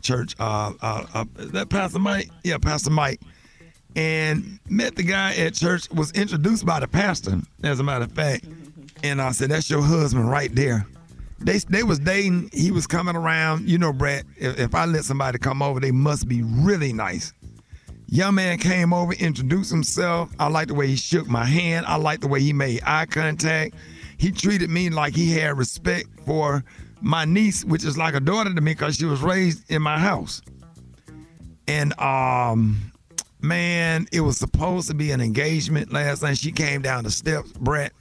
Church. 0.00 0.34
Uh, 0.38 0.72
uh, 0.80 1.06
uh, 1.14 1.24
that 1.36 1.68
Pastor 1.68 1.98
Mike? 1.98 2.30
Yeah, 2.44 2.58
Pastor 2.58 2.90
Mike. 2.90 3.20
And 3.96 4.60
met 4.68 4.96
the 4.96 5.02
guy 5.02 5.34
at 5.34 5.54
church. 5.54 5.90
Was 5.90 6.12
introduced 6.12 6.64
by 6.64 6.78
the 6.80 6.86
pastor, 6.86 7.40
as 7.62 7.80
a 7.80 7.82
matter 7.82 8.04
of 8.04 8.12
fact. 8.12 8.44
And 9.02 9.20
I 9.20 9.32
said, 9.32 9.50
"That's 9.50 9.68
your 9.70 9.82
husband 9.82 10.30
right 10.30 10.54
there." 10.54 10.86
They 11.40 11.58
they 11.58 11.82
was 11.82 11.98
dating. 11.98 12.50
He 12.52 12.70
was 12.70 12.86
coming 12.86 13.16
around. 13.16 13.68
You 13.68 13.78
know, 13.78 13.92
Brat. 13.92 14.24
If, 14.36 14.58
if 14.58 14.74
I 14.74 14.84
let 14.84 15.04
somebody 15.04 15.38
come 15.38 15.62
over, 15.62 15.80
they 15.80 15.92
must 15.92 16.28
be 16.28 16.42
really 16.42 16.92
nice. 16.92 17.32
Young 18.10 18.36
man 18.36 18.58
came 18.58 18.94
over, 18.94 19.12
introduced 19.12 19.70
himself. 19.70 20.30
I 20.38 20.48
like 20.48 20.68
the 20.68 20.74
way 20.74 20.86
he 20.86 20.96
shook 20.96 21.28
my 21.28 21.44
hand. 21.44 21.84
I 21.86 21.96
like 21.96 22.20
the 22.20 22.28
way 22.28 22.40
he 22.40 22.54
made 22.54 22.80
eye 22.84 23.04
contact. 23.04 23.74
He 24.16 24.32
treated 24.32 24.70
me 24.70 24.88
like 24.88 25.14
he 25.14 25.30
had 25.32 25.58
respect 25.58 26.08
for 26.24 26.64
my 27.02 27.26
niece, 27.26 27.64
which 27.64 27.84
is 27.84 27.98
like 27.98 28.14
a 28.14 28.20
daughter 28.20 28.52
to 28.52 28.60
me 28.60 28.72
because 28.72 28.96
she 28.96 29.04
was 29.04 29.20
raised 29.20 29.70
in 29.70 29.82
my 29.82 29.98
house. 29.98 30.40
And 31.68 31.98
um, 32.00 32.92
man, 33.42 34.08
it 34.10 34.22
was 34.22 34.38
supposed 34.38 34.88
to 34.88 34.94
be 34.94 35.10
an 35.10 35.20
engagement 35.20 35.92
last 35.92 36.22
night. 36.22 36.38
She 36.38 36.50
came 36.50 36.80
down 36.80 37.04
the 37.04 37.10
steps, 37.10 37.52
Brat, 37.52 37.92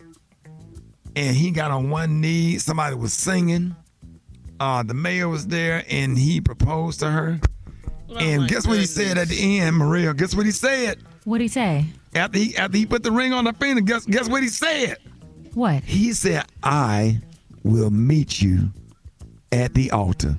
and 1.18 1.36
he 1.36 1.52
got 1.52 1.72
on 1.72 1.90
one 1.90 2.22
knee. 2.22 2.58
Somebody 2.58 2.96
was 2.96 3.14
singing. 3.14 3.76
Uh, 4.60 4.84
the 4.84 4.94
mayor 4.94 5.28
was 5.30 5.48
there, 5.48 5.84
and 5.90 6.18
he 6.18 6.42
proposed 6.42 7.00
to 7.02 7.10
her. 7.12 7.40
and 8.20 8.48
guess 8.48 8.66
what 8.66 8.78
he 8.80 8.86
said 8.86 9.18
at 9.18 9.28
the 9.28 9.60
end, 9.60 9.76
Maria? 9.76 10.14
Guess 10.14 10.34
what 10.36 10.46
he 10.46 10.52
said? 10.52 11.00
What'd 11.26 11.42
he 11.42 11.48
say? 11.48 11.86
After 12.16 12.40
he 12.40 12.56
after 12.58 12.78
he 12.78 12.86
put 12.86 13.04
the 13.04 13.12
ring 13.12 13.34
on 13.34 13.46
her 13.46 13.54
finger, 13.54 13.82
guess 13.82 14.06
guess 14.06 14.30
what 14.30 14.42
he 14.42 14.50
said? 14.50 14.98
What? 15.54 15.84
He 15.84 16.14
said, 16.14 16.46
"I 16.64 17.20
will 17.64 17.90
meet 17.92 18.42
you 18.42 18.72
at 19.52 19.74
the 19.74 19.92
altar." 19.92 20.38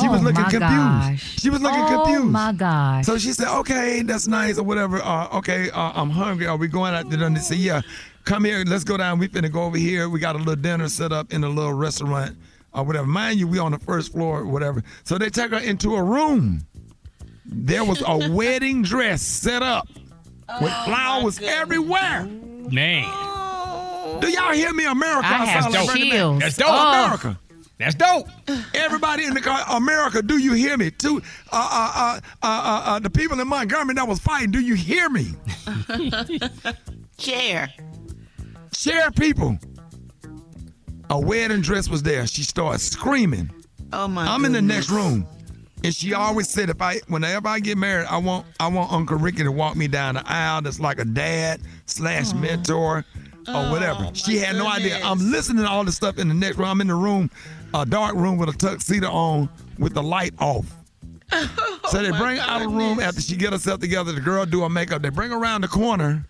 She 0.00 0.08
was 0.08 0.20
Oh, 0.20 0.24
looking 0.24 0.42
my 0.42 0.50
confused. 0.50 0.60
gosh. 0.60 1.38
She 1.40 1.50
was 1.50 1.60
looking 1.62 1.80
Oh, 1.80 2.04
confused. 2.04 2.30
my 2.32 2.52
gosh. 2.52 3.06
So 3.06 3.18
she 3.18 3.32
said, 3.32 3.48
"Okay, 3.60 4.02
that's 4.02 4.26
nice 4.28 4.58
or 4.58 4.62
whatever. 4.62 5.00
Uh, 5.02 5.28
okay, 5.38 5.70
uh, 5.70 5.92
I'm 5.94 6.10
hungry. 6.10 6.46
Are 6.46 6.56
we 6.56 6.68
going 6.68 6.94
out 6.94 7.10
to 7.10 7.16
dinner?" 7.16 7.30
They 7.30 7.40
said, 7.40 7.58
"Yeah, 7.58 7.80
come 8.24 8.44
here. 8.44 8.64
Let's 8.66 8.84
go 8.84 8.96
down. 8.96 9.18
We 9.18 9.28
finna 9.28 9.50
go 9.52 9.62
over 9.62 9.76
here. 9.78 10.08
We 10.08 10.20
got 10.20 10.34
a 10.36 10.38
little 10.38 10.56
dinner 10.56 10.88
set 10.88 11.12
up 11.12 11.32
in 11.32 11.44
a 11.44 11.48
little 11.48 11.72
restaurant 11.74 12.36
or 12.72 12.84
whatever. 12.84 13.06
Mind 13.06 13.38
you, 13.38 13.48
we 13.48 13.58
on 13.58 13.72
the 13.72 13.78
first 13.78 14.12
floor 14.12 14.40
or 14.40 14.46
whatever. 14.46 14.82
So 15.04 15.18
they 15.18 15.30
take 15.30 15.50
her 15.50 15.58
into 15.58 15.94
a 15.96 16.02
room. 16.02 16.66
There 17.44 17.84
was 17.84 18.02
a 18.06 18.30
wedding 18.32 18.82
dress 18.82 19.22
set 19.22 19.62
up 19.62 19.88
with 20.60 20.72
flowers 20.84 21.40
everywhere. 21.42 22.24
Man. 22.70 23.08
Do 24.20 24.28
y'all 24.28 24.52
hear 24.52 24.72
me, 24.74 24.84
America? 24.84 25.26
I 25.26 25.46
have 25.46 25.62
sound 25.64 25.74
like 25.74 25.86
dope. 25.86 25.96
Chills. 25.96 26.38
That's 26.40 26.56
dope, 26.56 26.68
Oh. 26.70 27.04
America. 27.04 27.38
That's 27.78 27.94
dope. 27.94 28.28
Everybody 28.74 29.24
in 29.24 29.32
the 29.32 29.40
car, 29.40 29.64
America, 29.70 30.20
do 30.20 30.36
you 30.36 30.52
hear 30.52 30.76
me? 30.76 30.90
To 30.90 31.16
uh, 31.16 31.20
uh, 31.52 31.92
uh, 31.96 32.20
uh, 32.42 32.46
uh, 32.46 32.82
uh, 32.90 32.98
the 32.98 33.08
people 33.08 33.40
in 33.40 33.48
Montgomery 33.48 33.94
that 33.94 34.06
was 34.06 34.18
fighting, 34.20 34.50
do 34.50 34.60
you 34.60 34.74
hear 34.74 35.08
me? 35.08 35.28
Share. 37.18 37.70
Share 38.72 39.10
people. 39.10 39.58
A 41.10 41.18
wedding 41.20 41.60
dress 41.60 41.88
was 41.88 42.02
there. 42.02 42.26
She 42.26 42.42
started 42.42 42.78
screaming. 42.80 43.50
Oh 43.92 44.06
my! 44.06 44.26
I'm 44.26 44.44
in 44.44 44.52
the 44.52 44.62
next 44.62 44.90
room. 44.90 45.26
And 45.82 45.94
she 45.94 46.12
always 46.12 46.48
said, 46.48 46.68
if 46.68 46.82
I, 46.82 47.00
whenever 47.08 47.48
I 47.48 47.58
get 47.58 47.78
married, 47.78 48.06
I 48.06 48.18
want, 48.18 48.46
I 48.60 48.68
want 48.68 48.92
Uncle 48.92 49.16
Rickey 49.16 49.42
to 49.44 49.50
walk 49.50 49.76
me 49.76 49.88
down 49.88 50.16
the 50.16 50.22
aisle. 50.30 50.60
That's 50.60 50.78
like 50.78 50.98
a 50.98 51.06
dad 51.06 51.62
slash 51.86 52.34
mentor 52.34 53.04
or 53.48 53.70
whatever. 53.70 54.10
she 54.14 54.36
had 54.36 54.56
no 54.56 54.68
idea. 54.68 55.00
I'm 55.02 55.18
listening 55.18 55.64
to 55.64 55.70
all 55.70 55.84
this 55.84 55.96
stuff 55.96 56.18
in 56.18 56.28
the 56.28 56.34
next 56.34 56.58
room. 56.58 56.68
I'm 56.68 56.80
in 56.82 56.88
the 56.88 56.94
room, 56.94 57.30
a 57.72 57.86
dark 57.86 58.14
room 58.14 58.36
with 58.36 58.50
a 58.50 58.52
tuxedo 58.52 59.08
on, 59.10 59.48
with 59.78 59.94
the 59.94 60.02
light 60.02 60.34
off. 60.38 60.66
so 61.88 62.02
they 62.02 62.10
bring 62.10 62.36
her 62.36 62.42
out 62.42 62.62
of 62.62 62.70
the 62.70 62.76
room 62.76 63.00
after 63.00 63.20
she 63.20 63.36
get 63.36 63.52
herself 63.52 63.80
together. 63.80 64.12
The 64.12 64.20
girl 64.20 64.44
do 64.44 64.62
her 64.62 64.68
makeup. 64.68 65.00
They 65.00 65.10
bring 65.10 65.30
her 65.30 65.38
around 65.38 65.62
the 65.62 65.68
corner, 65.68 66.26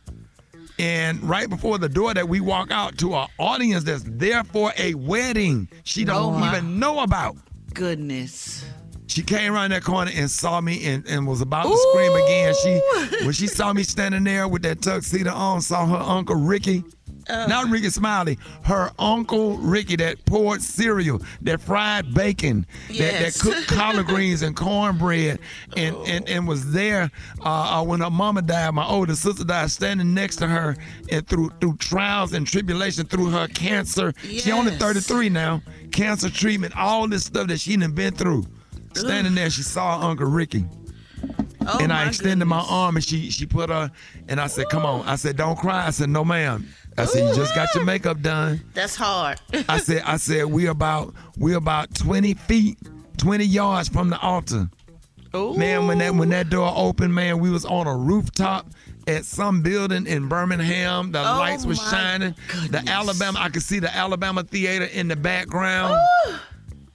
and 0.81 1.23
right 1.23 1.49
before 1.49 1.79
the 1.79 1.89
door 1.89 2.15
that 2.15 2.29
we 2.29 2.41
walk 2.41 2.71
out 2.71 2.97
to 2.99 3.13
our 3.15 3.29
audience 3.39 3.85
that's 3.85 4.03
there 4.07 4.43
for 4.45 4.73
a 4.79 4.95
wedding 4.95 5.69
she 5.85 6.05
don't 6.05 6.41
Oh, 6.43 6.47
even 6.49 6.79
know 6.79 7.01
about. 7.01 7.37
Goodness. 7.75 8.65
She 9.07 9.23
came 9.23 9.53
around 9.53 9.71
that 9.73 9.83
corner 9.83 10.11
and 10.15 10.31
saw 10.31 10.61
me 10.61 10.85
and, 10.87 11.05
and 11.07 11.27
was 11.27 11.41
about 11.41 11.65
to 11.65 11.77
scream 11.91 12.13
again. 12.13 12.55
She 12.63 13.25
when 13.25 13.33
she 13.33 13.49
saw 13.49 13.73
me 13.73 13.83
standing 13.83 14.23
there 14.23 14.47
with 14.47 14.63
that 14.63 14.83
tuxedo 14.83 15.33
on, 15.33 15.61
saw 15.63 15.85
her 15.87 15.97
uncle 15.97 16.37
Rickey. 16.37 16.85
Not 17.49 17.71
Rickey 17.71 17.91
Smiley, 17.91 18.39
her 18.65 18.91
uncle 18.99 19.57
Rickey 19.59 19.97
that 19.97 20.25
poured 20.25 20.63
cereal, 20.63 21.21
that 21.43 21.61
fried 21.61 22.15
bacon, 22.15 22.67
that, 22.89 23.21
that 23.21 23.39
cooked 23.39 23.69
collard 23.69 24.07
greens 24.09 24.43
and 24.43 24.57
cornbread, 24.57 25.39
and, 25.77 25.97
and, 26.07 26.29
and 26.29 26.49
was 26.49 26.73
there 26.73 27.11
uh, 27.45 27.81
uh, 27.81 27.85
when 27.85 28.01
her 28.01 28.11
mama 28.11 28.43
died. 28.43 28.75
My 28.75 28.87
older 28.87 29.15
sister 29.15 29.45
died, 29.45 29.71
standing 29.71 30.15
next 30.15 30.37
to 30.37 30.47
her, 30.47 30.77
and 31.11 31.27
through 31.27 31.51
through 31.61 31.77
trials 31.77 32.33
and 32.33 32.47
tribulation, 32.47 33.07
through 33.07 33.31
her 33.31 33.49
cancer. 33.49 34.13
She 34.23 34.53
only 34.53 34.77
33 34.77 35.29
now. 35.29 35.63
Cancer 35.93 36.31
treatment, 36.31 36.77
all 36.77 37.09
this 37.09 37.25
stuff 37.25 37.49
that 37.49 37.61
she 37.61 37.77
done 37.77 37.93
been 37.93 38.15
through. 38.15 38.45
Standing 38.95 39.35
there, 39.35 39.51
she 39.51 39.63
saw 39.63 40.01
Uncle 40.01 40.27
Rickey. 40.27 40.65
Oh, 41.67 41.79
and 41.81 41.93
I 41.93 42.09
extended 42.09 42.47
my 42.47 42.65
arm 42.69 42.97
and 42.97 43.05
she 43.05 43.31
she 43.31 43.45
put 43.45 43.69
her 43.69 43.91
and 44.29 44.41
I 44.41 44.47
said, 44.47 44.69
Come 44.71 44.87
on. 44.87 45.07
I 45.07 45.17
said, 45.17 45.37
Don't 45.37 45.59
cry. 45.59 45.87
I 45.87 45.91
said, 45.91 46.09
No, 46.09 46.25
ma'am. 46.25 46.67
I 47.01 47.05
said, 47.07 47.29
You 47.29 47.35
just 47.35 47.55
got 47.55 47.75
your 47.75 47.85
makeup 47.85 48.21
done. 48.21 48.63
That's 48.75 48.97
hard. 48.97 49.41
I 49.69 49.79
said, 49.79 50.03
I 50.05 50.17
said, 50.17 50.47
we 50.47 50.67
about 50.67 51.15
we 51.39 51.55
about 51.55 51.95
20 51.95 52.35
feet, 52.35 52.79
20 53.19 53.45
yards 53.45 53.89
from 53.89 54.11
the 54.11 54.19
altar. 54.21 54.69
Man, 55.33 55.87
when 55.87 55.99
that 55.99 56.15
when 56.15 56.29
that 56.31 56.51
door 56.51 56.73
opened, 56.75 57.15
man, 57.15 57.39
we 57.39 57.51
was 57.51 57.65
on 57.65 57.87
a 57.87 57.97
rooftop 57.97 58.67
at 59.07 59.25
some 59.25 59.63
building 59.63 60.07
in 60.07 60.29
Birmingham. 60.29 61.13
The 61.13 61.21
Oh, 61.21 61.39
lights 61.39 61.65
was 61.65 61.79
my 61.79 61.91
shining. 61.91 62.35
The 62.71 62.83
Alabama, 62.89 63.39
I 63.41 63.49
could 63.49 63.63
see 63.63 63.79
the 63.79 63.95
Alabama 63.95 64.43
theater 64.43 64.87
in 64.87 65.09
the 65.09 65.17
background. 65.17 65.97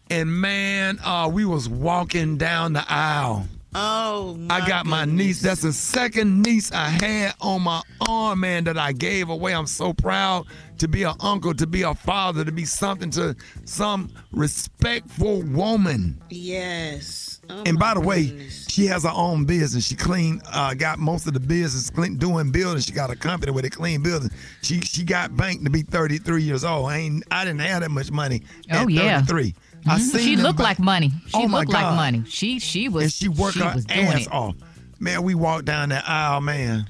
And 0.09 0.31
man, 0.39 0.99
uh, 1.03 1.29
we 1.31 1.45
was 1.45 1.67
walking 1.69 2.37
down 2.37 2.73
the 2.73 2.83
aisle. 2.87 3.47
Oh, 3.77 4.39
I 4.49 4.65
got 4.65 4.85
my 4.85 5.03
niece. 5.03 5.41
That's 5.41 5.61
the 5.61 5.73
second 5.73 6.43
niece 6.43 6.71
I 6.71 6.87
had 6.87 7.33
on 7.41 7.63
my 7.63 7.81
arm, 8.07 8.39
man, 8.39 8.63
that 8.63 8.77
I 8.77 8.93
gave 8.93 9.27
away. 9.27 9.53
I'm 9.53 9.67
so 9.67 9.91
proud 9.91 10.45
to 10.77 10.87
be 10.87 11.03
an 11.03 11.15
uncle, 11.19 11.53
to 11.53 11.67
be 11.67 11.81
a 11.81 11.93
father, 11.93 12.45
to 12.45 12.53
be 12.53 12.63
something 12.63 13.09
to 13.11 13.35
some 13.65 14.09
respectful 14.31 15.41
woman. 15.41 16.21
Yes. 16.29 17.41
Oh, 17.49 17.63
and 17.65 17.77
by 17.77 17.93
the 17.93 17.99
way, 17.99 18.27
goodness. 18.27 18.65
she 18.69 18.85
has 18.85 19.03
her 19.03 19.11
own 19.13 19.43
business. 19.43 19.85
She 19.85 19.95
clean, 19.95 20.41
uh, 20.51 20.73
got 20.73 20.97
most 20.97 21.27
of 21.27 21.33
the 21.33 21.39
business 21.41 21.89
clean, 21.89 22.15
doing 22.15 22.51
buildings. 22.51 22.85
She 22.85 22.93
got 22.93 23.11
a 23.11 23.15
company 23.15 23.51
where 23.51 23.61
they 23.61 23.69
clean 23.69 24.01
buildings. 24.01 24.31
She 24.61 24.79
she 24.81 25.03
got 25.03 25.35
banked 25.35 25.65
to 25.65 25.69
be 25.69 25.81
33 25.81 26.43
years 26.43 26.63
old. 26.63 26.89
I 26.89 26.97
ain't 26.97 27.23
I 27.29 27.43
didn't 27.43 27.59
have 27.59 27.81
that 27.81 27.91
much 27.91 28.09
money. 28.09 28.41
Oh, 28.71 28.83
at 28.83 28.89
yeah. 28.89 29.21
33. 29.21 29.53
I 29.87 29.97
Mhm. 29.97 30.01
seen 30.01 30.21
She 30.21 30.35
looked 30.35 30.57
bank- 30.57 30.69
like 30.69 30.79
money. 30.79 31.11
She 31.27 31.31
Oh, 31.35 31.47
my 31.47 31.59
looked 31.59 31.71
like 31.71 31.81
God. 31.83 31.95
money. 31.95 32.23
She 32.27 32.59
she 32.59 32.89
was 32.89 33.03
and 33.03 33.13
she 33.13 33.27
worked 33.27 33.57
her 33.57 33.73
was 33.75 33.85
doing 33.85 34.07
ass 34.07 34.21
it. 34.21 34.31
off. 34.31 34.55
Man, 34.99 35.23
we 35.23 35.35
walked 35.35 35.65
down 35.65 35.89
that 35.89 36.07
aisle, 36.09 36.41
man. 36.41 36.87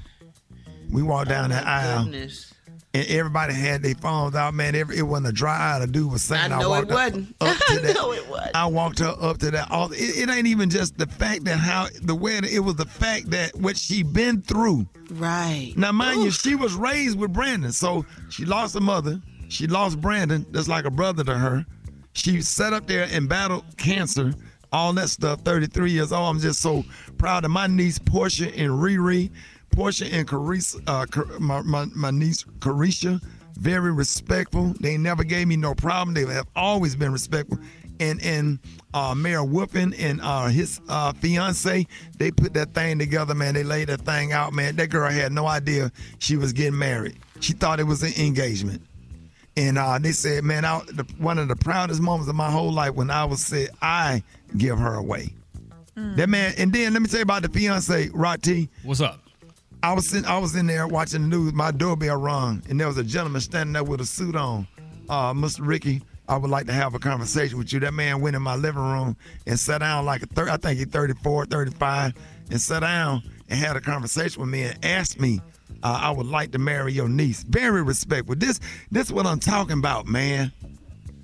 We 0.90 1.02
walked 1.02 1.28
down 1.28 1.50
that 1.50 1.66
aisle, 1.66 2.04
Goodness. 2.04 2.54
and 2.94 3.04
everybody 3.08 3.52
had 3.52 3.82
their 3.82 3.96
phones 3.96 4.36
out, 4.36 4.54
man. 4.54 4.74
Every, 4.76 4.96
it 4.96 5.02
wasn't 5.02 5.26
a 5.26 5.32
dry 5.32 5.74
eye. 5.74 5.80
The 5.80 5.88
dude 5.88 6.12
was 6.12 6.22
saying. 6.22 6.52
I 6.52 6.58
saying, 6.58 6.60
know 6.60 6.74
it 6.74 6.88
walked 6.88 6.90
wasn't. 6.92 7.36
Up 7.40 7.56
to 7.58 7.64
I 7.68 7.76
that, 7.78 7.94
know 7.96 8.12
it 8.12 8.28
wasn't. 8.30 8.54
I 8.56 8.66
walked 8.66 8.98
her 9.00 9.14
up 9.20 9.38
to 9.38 9.50
that. 9.50 9.70
All 9.70 9.90
it, 9.92 9.98
it 9.98 10.30
ain't 10.30 10.46
even 10.46 10.70
just 10.70 10.96
the 10.96 11.06
fact 11.06 11.44
that 11.46 11.58
how 11.58 11.88
the 12.02 12.14
way 12.14 12.36
it 12.38 12.60
was 12.60 12.76
the 12.76 12.86
fact 12.86 13.30
that 13.32 13.56
what 13.56 13.76
she 13.76 14.04
been 14.04 14.40
through. 14.42 14.86
Right. 15.10 15.74
Now, 15.76 15.90
mind 15.92 16.22
you, 16.22 16.30
she 16.30 16.54
was 16.54 16.72
raised 16.74 17.18
with 17.18 17.32
Brandon, 17.32 17.72
so 17.72 18.06
she 18.30 18.44
lost 18.44 18.76
a 18.76 18.80
mother. 18.80 19.20
She 19.48 19.66
lost 19.66 20.00
Brandon, 20.00 20.46
that's 20.50 20.66
like 20.68 20.84
a 20.86 20.90
brother 20.90 21.22
to 21.24 21.36
her. 21.36 21.66
She 22.16 22.40
sat 22.40 22.72
up 22.72 22.86
there 22.86 23.06
and 23.12 23.28
battled 23.28 23.64
cancer, 23.76 24.32
all 24.72 24.94
that 24.94 25.10
stuff. 25.10 25.42
33 25.42 25.92
years 25.92 26.12
old. 26.12 26.36
I'm 26.36 26.40
just 26.40 26.60
so 26.60 26.82
proud 27.18 27.44
of 27.44 27.50
my 27.50 27.66
niece 27.66 27.98
Portia 27.98 28.46
and 28.48 28.70
Riri, 28.70 29.30
Portia 29.70 30.06
and 30.06 30.26
Carissa, 30.26 30.82
uh, 30.86 31.38
my, 31.38 31.60
my 31.60 31.84
my 31.94 32.10
niece 32.10 32.44
Carisha. 32.58 33.22
Very 33.58 33.92
respectful. 33.92 34.74
They 34.80 34.96
never 34.96 35.24
gave 35.24 35.46
me 35.46 35.56
no 35.56 35.74
problem. 35.74 36.14
They 36.14 36.24
have 36.32 36.48
always 36.56 36.96
been 36.96 37.12
respectful. 37.12 37.58
And 38.00 38.22
and 38.22 38.60
uh, 38.94 39.14
Mayor 39.14 39.40
Woodfin 39.40 39.94
and 39.98 40.22
uh, 40.22 40.46
his 40.46 40.80
uh, 40.88 41.12
fiance, 41.12 41.86
they 42.16 42.30
put 42.30 42.54
that 42.54 42.72
thing 42.72 42.98
together, 42.98 43.34
man. 43.34 43.52
They 43.52 43.62
laid 43.62 43.88
that 43.88 44.00
thing 44.00 44.32
out, 44.32 44.54
man. 44.54 44.76
That 44.76 44.88
girl 44.88 45.10
had 45.10 45.32
no 45.32 45.46
idea 45.46 45.92
she 46.18 46.38
was 46.38 46.54
getting 46.54 46.78
married. 46.78 47.18
She 47.40 47.52
thought 47.52 47.78
it 47.78 47.86
was 47.86 48.02
an 48.02 48.14
engagement. 48.18 48.80
And 49.56 49.78
uh, 49.78 49.98
they 49.98 50.12
said, 50.12 50.44
man, 50.44 50.64
I, 50.64 50.80
the, 50.86 51.04
one 51.18 51.38
of 51.38 51.48
the 51.48 51.56
proudest 51.56 52.00
moments 52.02 52.28
of 52.28 52.34
my 52.36 52.50
whole 52.50 52.72
life 52.72 52.94
when 52.94 53.10
I 53.10 53.24
was 53.24 53.40
said 53.44 53.70
I 53.80 54.22
give 54.56 54.78
her 54.78 54.94
away. 54.94 55.32
That 55.96 56.28
man, 56.28 56.52
and 56.58 56.70
then 56.74 56.92
let 56.92 57.00
me 57.00 57.08
tell 57.08 57.20
you 57.20 57.22
about 57.22 57.40
the 57.42 57.48
fiance, 57.48 58.10
Rod 58.12 58.42
T. 58.42 58.68
What's 58.82 59.00
up? 59.00 59.18
I 59.82 59.94
was 59.94 60.12
in, 60.12 60.26
I 60.26 60.36
was 60.38 60.54
in 60.54 60.66
there 60.66 60.86
watching 60.86 61.22
the 61.22 61.28
news. 61.28 61.54
My 61.54 61.70
doorbell 61.70 62.16
rung, 62.18 62.62
and 62.68 62.78
there 62.78 62.86
was 62.86 62.98
a 62.98 63.04
gentleman 63.04 63.40
standing 63.40 63.72
there 63.72 63.82
with 63.84 64.02
a 64.02 64.04
suit 64.06 64.36
on. 64.36 64.68
Uh, 65.08 65.32
Mr. 65.32 65.60
Rickey, 65.66 66.02
I 66.28 66.36
would 66.36 66.50
like 66.50 66.66
to 66.66 66.72
have 66.74 66.94
a 66.94 66.98
conversation 66.98 67.56
with 67.56 67.72
you. 67.72 67.80
That 67.80 67.94
man 67.94 68.20
went 68.20 68.36
in 68.36 68.42
my 68.42 68.56
living 68.56 68.82
room 68.82 69.16
and 69.46 69.58
sat 69.58 69.78
down 69.78 70.04
like 70.04 70.22
a 70.22 70.26
thir- 70.26 70.50
I 70.50 70.58
think 70.58 70.78
he's 70.78 70.88
34, 70.88 71.46
35, 71.46 72.12
and 72.50 72.60
sat 72.60 72.80
down 72.80 73.22
and 73.48 73.58
had 73.58 73.76
a 73.76 73.80
conversation 73.80 74.40
with 74.42 74.50
me 74.50 74.64
and 74.64 74.84
asked 74.84 75.18
me, 75.18 75.40
uh, 75.82 76.00
I 76.02 76.10
would 76.10 76.26
like 76.26 76.52
to 76.52 76.58
marry 76.58 76.92
your 76.92 77.08
niece. 77.08 77.42
Very 77.42 77.82
respectful. 77.82 78.36
This, 78.36 78.60
this 78.90 79.10
what 79.10 79.26
I'm 79.26 79.40
talking 79.40 79.78
about, 79.78 80.06
man. 80.06 80.52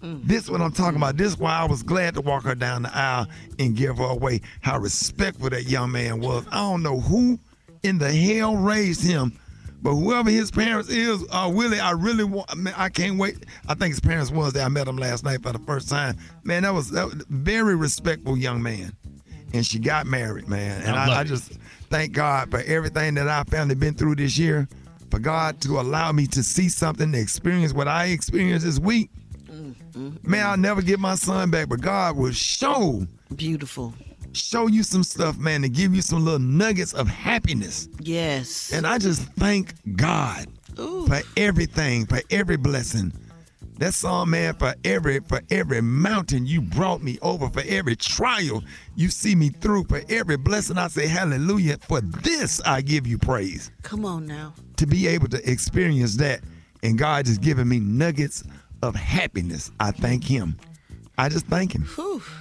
This 0.02 0.50
what 0.50 0.60
I'm 0.60 0.72
talking 0.72 0.96
about. 0.96 1.16
This 1.16 1.38
why 1.38 1.58
I 1.58 1.64
was 1.64 1.84
glad 1.84 2.14
to 2.14 2.20
walk 2.20 2.42
her 2.42 2.56
down 2.56 2.82
the 2.82 2.96
aisle 2.96 3.28
and 3.60 3.76
give 3.76 3.98
her 3.98 4.04
away. 4.04 4.40
How 4.60 4.78
respectful 4.78 5.50
that 5.50 5.68
young 5.68 5.92
man 5.92 6.20
was. 6.20 6.44
I 6.50 6.56
don't 6.56 6.82
know 6.82 6.98
who 6.98 7.38
in 7.84 7.98
the 7.98 8.12
hell 8.12 8.56
raised 8.56 9.04
him, 9.04 9.38
but 9.80 9.94
whoever 9.94 10.28
his 10.28 10.50
parents 10.50 10.88
is, 10.88 11.24
uh, 11.30 11.48
Willie, 11.54 11.78
I 11.78 11.92
really 11.92 12.24
want. 12.24 12.52
Man, 12.56 12.74
I 12.76 12.88
can't 12.88 13.16
wait. 13.16 13.44
I 13.68 13.74
think 13.74 13.92
his 13.92 14.00
parents 14.00 14.32
was 14.32 14.52
there. 14.54 14.64
I 14.64 14.68
met 14.68 14.88
him 14.88 14.96
last 14.96 15.24
night 15.24 15.42
for 15.42 15.52
the 15.52 15.60
first 15.60 15.88
time. 15.88 16.16
Man, 16.42 16.64
that 16.64 16.74
was, 16.74 16.90
that 16.90 17.04
was 17.04 17.14
a 17.14 17.24
very 17.28 17.76
respectful 17.76 18.36
young 18.36 18.60
man, 18.60 18.96
and 19.52 19.64
she 19.64 19.78
got 19.78 20.06
married, 20.06 20.48
man. 20.48 20.82
And 20.82 20.96
I 20.96 21.14
I, 21.14 21.20
I 21.20 21.24
just 21.24 21.52
thank 21.92 22.12
God 22.12 22.50
for 22.50 22.60
everything 22.60 23.14
that 23.14 23.28
our 23.28 23.44
family 23.44 23.74
been 23.74 23.94
through 23.94 24.16
this 24.16 24.38
year. 24.38 24.66
For 25.10 25.18
God 25.18 25.60
to 25.60 25.78
allow 25.78 26.10
me 26.10 26.26
to 26.28 26.42
see 26.42 26.70
something, 26.70 27.12
to 27.12 27.18
experience 27.18 27.74
what 27.74 27.86
I 27.86 28.06
experienced 28.06 28.64
this 28.64 28.78
week. 28.78 29.10
Mm-hmm. 29.44 30.10
Man, 30.22 30.46
I'll 30.46 30.56
never 30.56 30.80
get 30.80 30.98
my 30.98 31.16
son 31.16 31.50
back, 31.50 31.68
but 31.68 31.82
God 31.82 32.16
will 32.16 32.32
show. 32.32 33.06
Beautiful. 33.36 33.92
Show 34.32 34.68
you 34.68 34.82
some 34.82 35.04
stuff, 35.04 35.36
man, 35.36 35.60
to 35.60 35.68
give 35.68 35.94
you 35.94 36.00
some 36.00 36.24
little 36.24 36.38
nuggets 36.38 36.94
of 36.94 37.08
happiness. 37.08 37.90
Yes. 38.00 38.72
And 38.72 38.86
I 38.86 38.96
just 38.96 39.20
thank 39.34 39.74
God 39.94 40.46
for 40.76 41.20
everything, 41.36 42.06
for 42.06 42.22
every 42.30 42.56
blessing. 42.56 43.12
That 43.82 43.94
song, 43.94 44.30
man, 44.30 44.54
for 44.54 44.76
every 44.84 45.18
for 45.18 45.40
every 45.50 45.80
mountain 45.80 46.46
you 46.46 46.62
brought 46.62 47.02
me 47.02 47.18
over, 47.20 47.48
for 47.48 47.64
every 47.66 47.96
trial 47.96 48.62
you 48.94 49.08
see 49.08 49.34
me 49.34 49.48
through, 49.48 49.86
for 49.88 50.00
every 50.08 50.36
blessing 50.36 50.78
I 50.78 50.86
say 50.86 51.08
hallelujah. 51.08 51.78
For 51.88 52.00
this 52.00 52.60
I 52.60 52.80
give 52.82 53.08
you 53.08 53.18
praise. 53.18 53.72
Come 53.82 54.04
on 54.04 54.24
now. 54.24 54.54
To 54.76 54.86
be 54.86 55.08
able 55.08 55.26
to 55.30 55.50
experience 55.50 56.14
that, 56.18 56.42
and 56.84 56.96
God 56.96 57.26
just 57.26 57.40
giving 57.40 57.68
me 57.68 57.80
nuggets 57.80 58.44
of 58.84 58.94
happiness. 58.94 59.72
I 59.80 59.90
thank 59.90 60.22
Him. 60.22 60.56
I 61.18 61.28
just 61.28 61.46
thank 61.48 61.74
Him. 61.74 61.84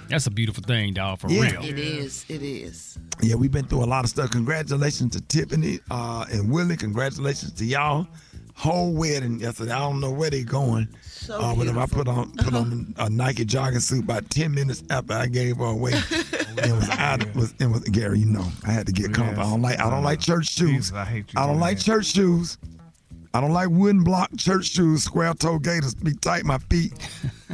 That's 0.08 0.28
a 0.28 0.30
beautiful 0.30 0.62
thing, 0.62 0.94
dog. 0.94 1.18
For 1.18 1.28
Yeah. 1.28 1.54
real. 1.54 1.64
It 1.64 1.76
is. 1.76 2.24
It 2.28 2.42
is. 2.42 2.98
Yeah, 3.20 3.34
we've 3.34 3.50
been 3.50 3.66
through 3.66 3.82
a 3.82 3.86
lot 3.86 4.04
of 4.04 4.10
stuff. 4.10 4.30
Congratulations 4.30 5.16
to 5.16 5.20
Tiffany 5.20 5.80
uh, 5.90 6.24
and 6.30 6.52
Willie. 6.52 6.76
Congratulations 6.76 7.50
to 7.54 7.64
y'all. 7.64 8.06
Whole 8.54 8.92
wedding 8.92 9.40
yesterday. 9.40 9.72
I 9.72 9.80
don't 9.80 9.98
know 9.98 10.12
where 10.12 10.30
they're 10.30 10.44
going. 10.44 10.86
So 11.22 11.40
uh, 11.40 11.54
but 11.54 11.66
if 11.68 11.76
I 11.76 11.86
put 11.86 12.08
on 12.08 12.32
put 12.32 12.54
on 12.54 12.94
a 12.98 13.08
Nike 13.08 13.44
jogging 13.44 13.80
suit 13.80 14.02
about 14.04 14.28
ten 14.30 14.52
minutes 14.54 14.82
after 14.90 15.14
I 15.14 15.26
gave 15.26 15.58
her 15.58 15.64
away, 15.66 15.92
it 16.10 16.72
was 16.74 16.88
out. 16.90 17.22
It 17.22 17.34
was, 17.36 17.54
it 17.60 17.66
was 17.66 17.80
Gary. 17.84 18.20
You 18.20 18.26
know, 18.26 18.46
I 18.66 18.72
had 18.72 18.86
to 18.86 18.92
get 18.92 19.14
comfortable. 19.14 19.42
I 19.46 19.50
don't 19.50 19.62
like 19.62 19.80
I 19.80 19.90
don't 19.90 20.02
like 20.02 20.20
church 20.20 20.48
shoes. 20.48 20.70
Jesus, 20.70 20.92
I 20.92 21.04
hate 21.04 21.32
you 21.32 21.38
I 21.40 21.42
don't 21.42 21.50
doing 21.54 21.60
like 21.60 21.78
that. 21.78 21.84
church 21.84 22.06
shoes. 22.06 22.58
I 23.34 23.40
don't 23.40 23.52
like 23.52 23.68
wooden 23.70 24.04
block 24.04 24.30
church 24.36 24.66
shoes, 24.66 25.04
square 25.04 25.32
toe 25.34 25.58
gaiters. 25.58 25.94
be 25.94 26.14
tight 26.14 26.44
my 26.44 26.58
feet. 26.58 26.92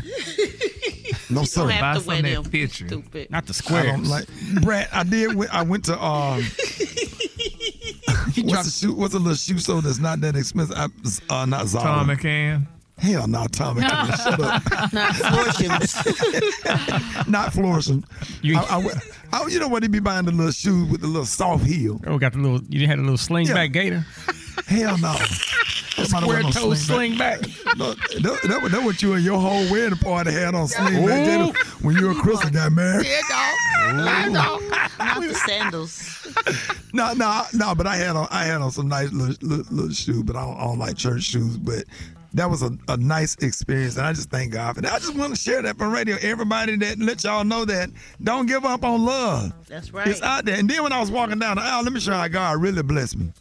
No 1.31 1.45
sir. 1.45 1.62
don't 1.62 1.70
have 1.73 2.03
to 2.03 2.09
wear 2.09 2.23
them. 2.23 2.43
that 2.43 2.51
picture. 2.53 2.86
Stupid. 2.86 3.31
Not 3.31 3.45
the 3.47 3.51
I 3.51 3.53
squares. 3.53 3.86
don't 3.86 4.05
like 4.05 4.27
Brat. 4.62 4.89
I 4.93 5.05
did. 5.05 5.35
went- 5.35 5.55
I 5.55 5.62
went 5.62 5.85
to 5.86 6.03
um. 6.03 6.43
what's 6.43 6.65
the 8.65 8.70
shoe? 8.70 8.95
What's 8.95 9.15
a 9.15 9.19
little 9.19 9.35
shoe 9.35 9.59
store 9.59 9.82
that's 9.82 9.99
not 9.99 10.20
that 10.23 10.36
expensive? 10.36 10.77
I, 10.77 10.89
uh, 11.31 11.45
not 11.47 11.66
Zara. 11.66 11.85
Thom 11.85 12.09
McAn. 12.09 12.66
Hell 12.99 13.29
no, 13.29 13.47
Thom 13.47 13.77
McAn. 13.77 14.16
Shut 14.16 14.41
up. 14.41 14.93
Not 14.93 15.12
Florsheims. 15.15 17.29
Not 17.29 17.53
Florissant. 17.53 18.05
I, 18.45 18.55
I, 18.55 18.85
I- 19.33 19.47
you 19.49 19.61
know 19.61 19.69
what? 19.69 19.83
he'd 19.83 19.93
be 19.93 20.01
buying 20.01 20.25
the 20.25 20.33
little 20.33 20.53
shoes 20.53 20.91
with 20.91 21.01
the 21.01 21.07
little 21.07 21.25
soft 21.27 21.65
heel. 21.65 22.01
Oh, 22.07 22.19
got 22.19 22.33
the 22.33 22.39
little. 22.39 22.61
You 22.69 22.87
had 22.87 22.99
a 22.99 23.03
little 23.03 23.16
slingback 23.16 23.49
Yeah. 23.49 23.66
gator. 23.69 24.07
Hell 24.66 24.99
no. 24.99 25.15
Somebody 25.99 26.07
Square 26.07 26.27
wear 26.29 26.43
no 26.45 26.51
toe 26.51 26.75
sling 26.75 27.19
back. 27.19 27.41
No, 27.77 27.93
that, 27.95 28.41
that, 28.49 28.61
was- 28.62 28.73
that 28.73 28.83
what 28.85 29.03
you 29.03 29.15
and 29.15 29.25
your 29.25 29.41
whole 29.41 29.69
wedding 29.70 29.99
party 29.99 30.31
had 30.33 30.55
on 30.55 30.69
sling 30.69 31.05
back 31.07 31.27
Ooh. 31.27 31.53
Jada, 31.53 31.83
when 31.85 31.97
you 31.97 32.11
and 32.11 32.19
Crystal 32.20 32.51
got 32.51 32.70
married. 32.73 33.07
Yeah, 33.07 33.20
dog. 33.29 34.33
dog. 34.33 34.62
Not 34.99 35.20
the 35.23 35.35
sandals. 35.47 36.27
No, 36.93 37.12
no, 37.15 37.43
no. 37.55 37.75
But 37.75 37.87
I 37.87 37.97
had 37.97 38.16
on 38.16 38.29
I 38.31 38.45
had 38.45 38.61
on 38.61 38.70
some 38.70 38.89
nice 38.89 39.11
little, 39.12 39.37
little, 39.47 39.75
little 39.75 39.93
shoes, 39.93 40.23
but 40.23 40.37
I 40.37 40.45
don't, 40.45 40.57
I 40.57 40.65
don't 40.65 40.79
like 40.79 40.97
church 40.97 41.23
shoes. 41.25 41.57
But 41.57 41.85
that 42.35 42.51
was 42.51 42.63
a, 42.63 42.71
a 42.89 42.97
nice 42.97 43.37
experience, 43.37 43.97
and 43.97 44.07
I 44.07 44.13
just 44.13 44.31
thank 44.31 44.53
God 44.53 44.77
for 44.77 44.83
that. 44.83 44.93
I 44.93 44.99
just 44.99 45.15
want 45.15 45.35
to 45.35 45.41
share 45.41 45.63
that 45.63 45.79
from 45.79 45.93
radio. 45.93 46.17
Everybody 46.21 46.77
that 46.77 46.99
let 46.99 47.25
y'all 47.25 47.45
know 47.45 47.65
that 47.65 47.91
don't 48.23 48.47
give 48.47 48.65
up 48.65 48.85
on 48.85 49.05
love. 49.05 49.53
That's 49.67 49.93
right. 49.93 50.07
It's 50.07 50.23
out 50.23 50.45
there. 50.45 50.59
And 50.59 50.69
then 50.69 50.83
when 50.83 50.93
I 50.93 51.01
was 51.01 51.11
walking 51.11 51.39
down 51.39 51.57
the 51.57 51.63
aisle, 51.63 51.83
let 51.83 51.93
me 51.93 52.01
show 52.01 52.13
how 52.13 52.29
God 52.29 52.61
really 52.61 52.83
blessed 52.83 53.17
me. 53.19 53.33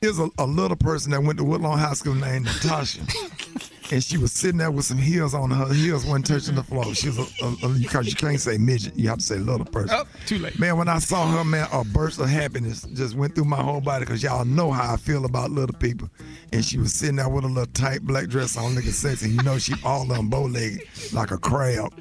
There's 0.00 0.18
a, 0.18 0.28
a 0.38 0.46
little 0.46 0.76
person 0.76 1.12
that 1.12 1.22
went 1.22 1.38
to 1.38 1.44
Woodlawn 1.44 1.78
High 1.78 1.92
School 1.94 2.14
named 2.14 2.46
Natasha. 2.46 3.02
and 3.92 4.02
she 4.02 4.16
was 4.16 4.32
sitting 4.32 4.56
there 4.56 4.70
with 4.70 4.86
some 4.86 4.96
heels 4.96 5.34
on. 5.34 5.50
Her 5.50 5.72
heels 5.72 6.06
wasn't 6.06 6.26
touching 6.26 6.54
the 6.54 6.62
floor. 6.62 6.94
She 6.94 7.08
was 7.08 7.18
a 7.18 7.68
you, 7.78 7.88
can't, 7.88 8.40
say 8.40 8.56
midget. 8.56 8.96
You 8.96 9.08
have 9.10 9.18
to 9.18 9.24
say 9.24 9.36
little 9.36 9.66
person. 9.66 9.98
Oh, 10.00 10.04
too 10.24 10.38
late. 10.38 10.58
Man, 10.58 10.78
when 10.78 10.88
I 10.88 10.98
saw 10.98 11.30
her, 11.30 11.44
man, 11.44 11.68
a 11.72 11.84
burst 11.84 12.18
of 12.18 12.28
happiness 12.28 12.86
just 12.94 13.14
went 13.14 13.34
through 13.34 13.44
my 13.44 13.62
whole 13.62 13.82
body 13.82 14.06
because 14.06 14.22
y'all 14.22 14.46
know 14.46 14.70
how 14.70 14.94
I 14.94 14.96
feel 14.96 15.26
about 15.26 15.50
little 15.50 15.76
people. 15.78 16.08
And 16.54 16.64
she 16.64 16.78
was 16.78 16.92
sitting 16.94 17.16
there 17.16 17.28
with 17.28 17.44
a 17.44 17.48
little 17.48 17.66
tight 17.66 18.02
black 18.02 18.28
dress 18.28 18.56
on, 18.56 18.74
looking 18.74 18.92
sexy. 18.92 19.28
You 19.28 19.42
know, 19.42 19.58
she 19.58 19.74
all 19.84 20.02
of 20.02 20.16
them 20.16 20.30
bow-legged 20.30 21.12
like 21.12 21.30
a 21.30 21.38
crab. 21.38 21.92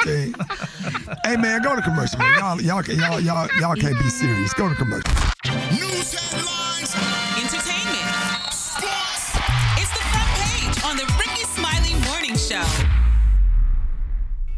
Okay. 0.00 0.32
hey, 1.24 1.36
man, 1.36 1.62
go 1.62 1.74
to 1.74 1.82
commercial, 1.82 2.18
man. 2.18 2.38
Y'all, 2.38 2.60
y'all, 2.60 2.84
y'all, 2.86 3.20
y'all, 3.20 3.48
y'all 3.58 3.74
can't 3.74 3.98
be 3.98 4.08
serious. 4.10 4.52
Go 4.52 4.68
to 4.68 4.74
commercial. 4.74 5.37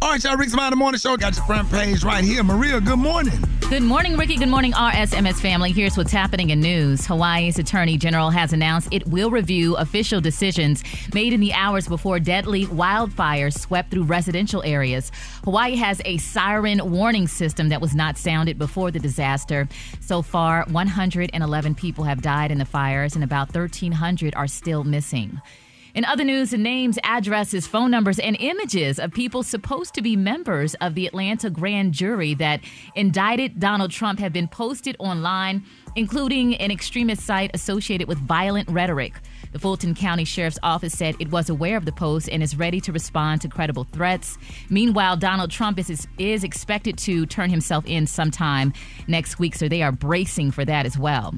All 0.02 0.12
right, 0.12 0.24
y'all, 0.24 0.34
Rickey 0.34 0.50
Smiley 0.50 0.76
Morning 0.76 0.98
Show 0.98 1.18
got 1.18 1.36
your 1.36 1.44
front 1.44 1.70
page 1.70 2.02
right 2.02 2.24
here. 2.24 2.42
Maria, 2.42 2.80
good 2.80 2.98
morning. 2.98 3.38
Good 3.68 3.82
morning, 3.82 4.16
Rickey. 4.16 4.38
Good 4.38 4.48
morning, 4.48 4.72
RSMS 4.72 5.34
family. 5.34 5.72
Here's 5.72 5.94
what's 5.94 6.10
happening 6.10 6.50
in 6.50 6.60
news. 6.60 7.04
Hawaii's 7.04 7.58
Attorney 7.58 7.98
General 7.98 8.30
has 8.30 8.54
announced 8.54 8.88
it 8.92 9.06
will 9.06 9.30
review 9.30 9.76
official 9.76 10.22
decisions 10.22 10.82
made 11.12 11.34
in 11.34 11.40
the 11.40 11.52
hours 11.52 11.86
before 11.86 12.18
deadly 12.18 12.64
wildfires 12.64 13.58
swept 13.58 13.90
through 13.90 14.04
residential 14.04 14.62
areas. 14.62 15.12
Hawaii 15.44 15.76
has 15.76 16.00
a 16.06 16.16
siren 16.16 16.90
warning 16.90 17.28
system 17.28 17.68
that 17.68 17.82
was 17.82 17.94
not 17.94 18.16
sounded 18.16 18.58
before 18.58 18.90
the 18.90 18.98
disaster. 18.98 19.68
So 20.00 20.22
far, 20.22 20.64
111 20.70 21.74
people 21.74 22.04
have 22.04 22.22
died 22.22 22.50
in 22.50 22.56
the 22.56 22.64
fires, 22.64 23.14
and 23.16 23.22
about 23.22 23.54
1,300 23.54 24.34
are 24.34 24.48
still 24.48 24.82
missing. 24.82 25.42
In 25.92 26.04
other 26.04 26.22
news, 26.22 26.52
names, 26.52 26.98
addresses, 27.02 27.66
phone 27.66 27.90
numbers, 27.90 28.20
and 28.20 28.36
images 28.38 29.00
of 29.00 29.10
people 29.12 29.42
supposed 29.42 29.92
to 29.94 30.02
be 30.02 30.14
members 30.14 30.74
of 30.76 30.94
the 30.94 31.06
Atlanta 31.06 31.50
grand 31.50 31.94
jury 31.94 32.34
that 32.34 32.60
indicted 32.94 33.58
Donald 33.58 33.90
Trump 33.90 34.20
have 34.20 34.32
been 34.32 34.46
posted 34.46 34.94
online, 35.00 35.64
including 35.96 36.54
an 36.56 36.70
extremist 36.70 37.26
site 37.26 37.50
associated 37.54 38.06
with 38.06 38.18
violent 38.18 38.70
rhetoric. 38.70 39.14
The 39.52 39.58
Fulton 39.58 39.96
County 39.96 40.24
Sheriff's 40.24 40.60
Office 40.62 40.96
said 40.96 41.16
it 41.18 41.32
was 41.32 41.50
aware 41.50 41.76
of 41.76 41.84
the 41.84 41.92
post 41.92 42.28
and 42.28 42.40
is 42.40 42.56
ready 42.56 42.80
to 42.82 42.92
respond 42.92 43.40
to 43.40 43.48
credible 43.48 43.84
threats. 43.84 44.38
Meanwhile, 44.68 45.16
Donald 45.16 45.50
Trump 45.50 45.76
is, 45.76 46.06
is 46.18 46.44
expected 46.44 46.98
to 46.98 47.26
turn 47.26 47.50
himself 47.50 47.84
in 47.86 48.06
sometime 48.06 48.72
next 49.08 49.40
week, 49.40 49.56
so 49.56 49.68
they 49.68 49.82
are 49.82 49.90
bracing 49.90 50.52
for 50.52 50.64
that 50.64 50.86
as 50.86 50.96
well. 50.96 51.34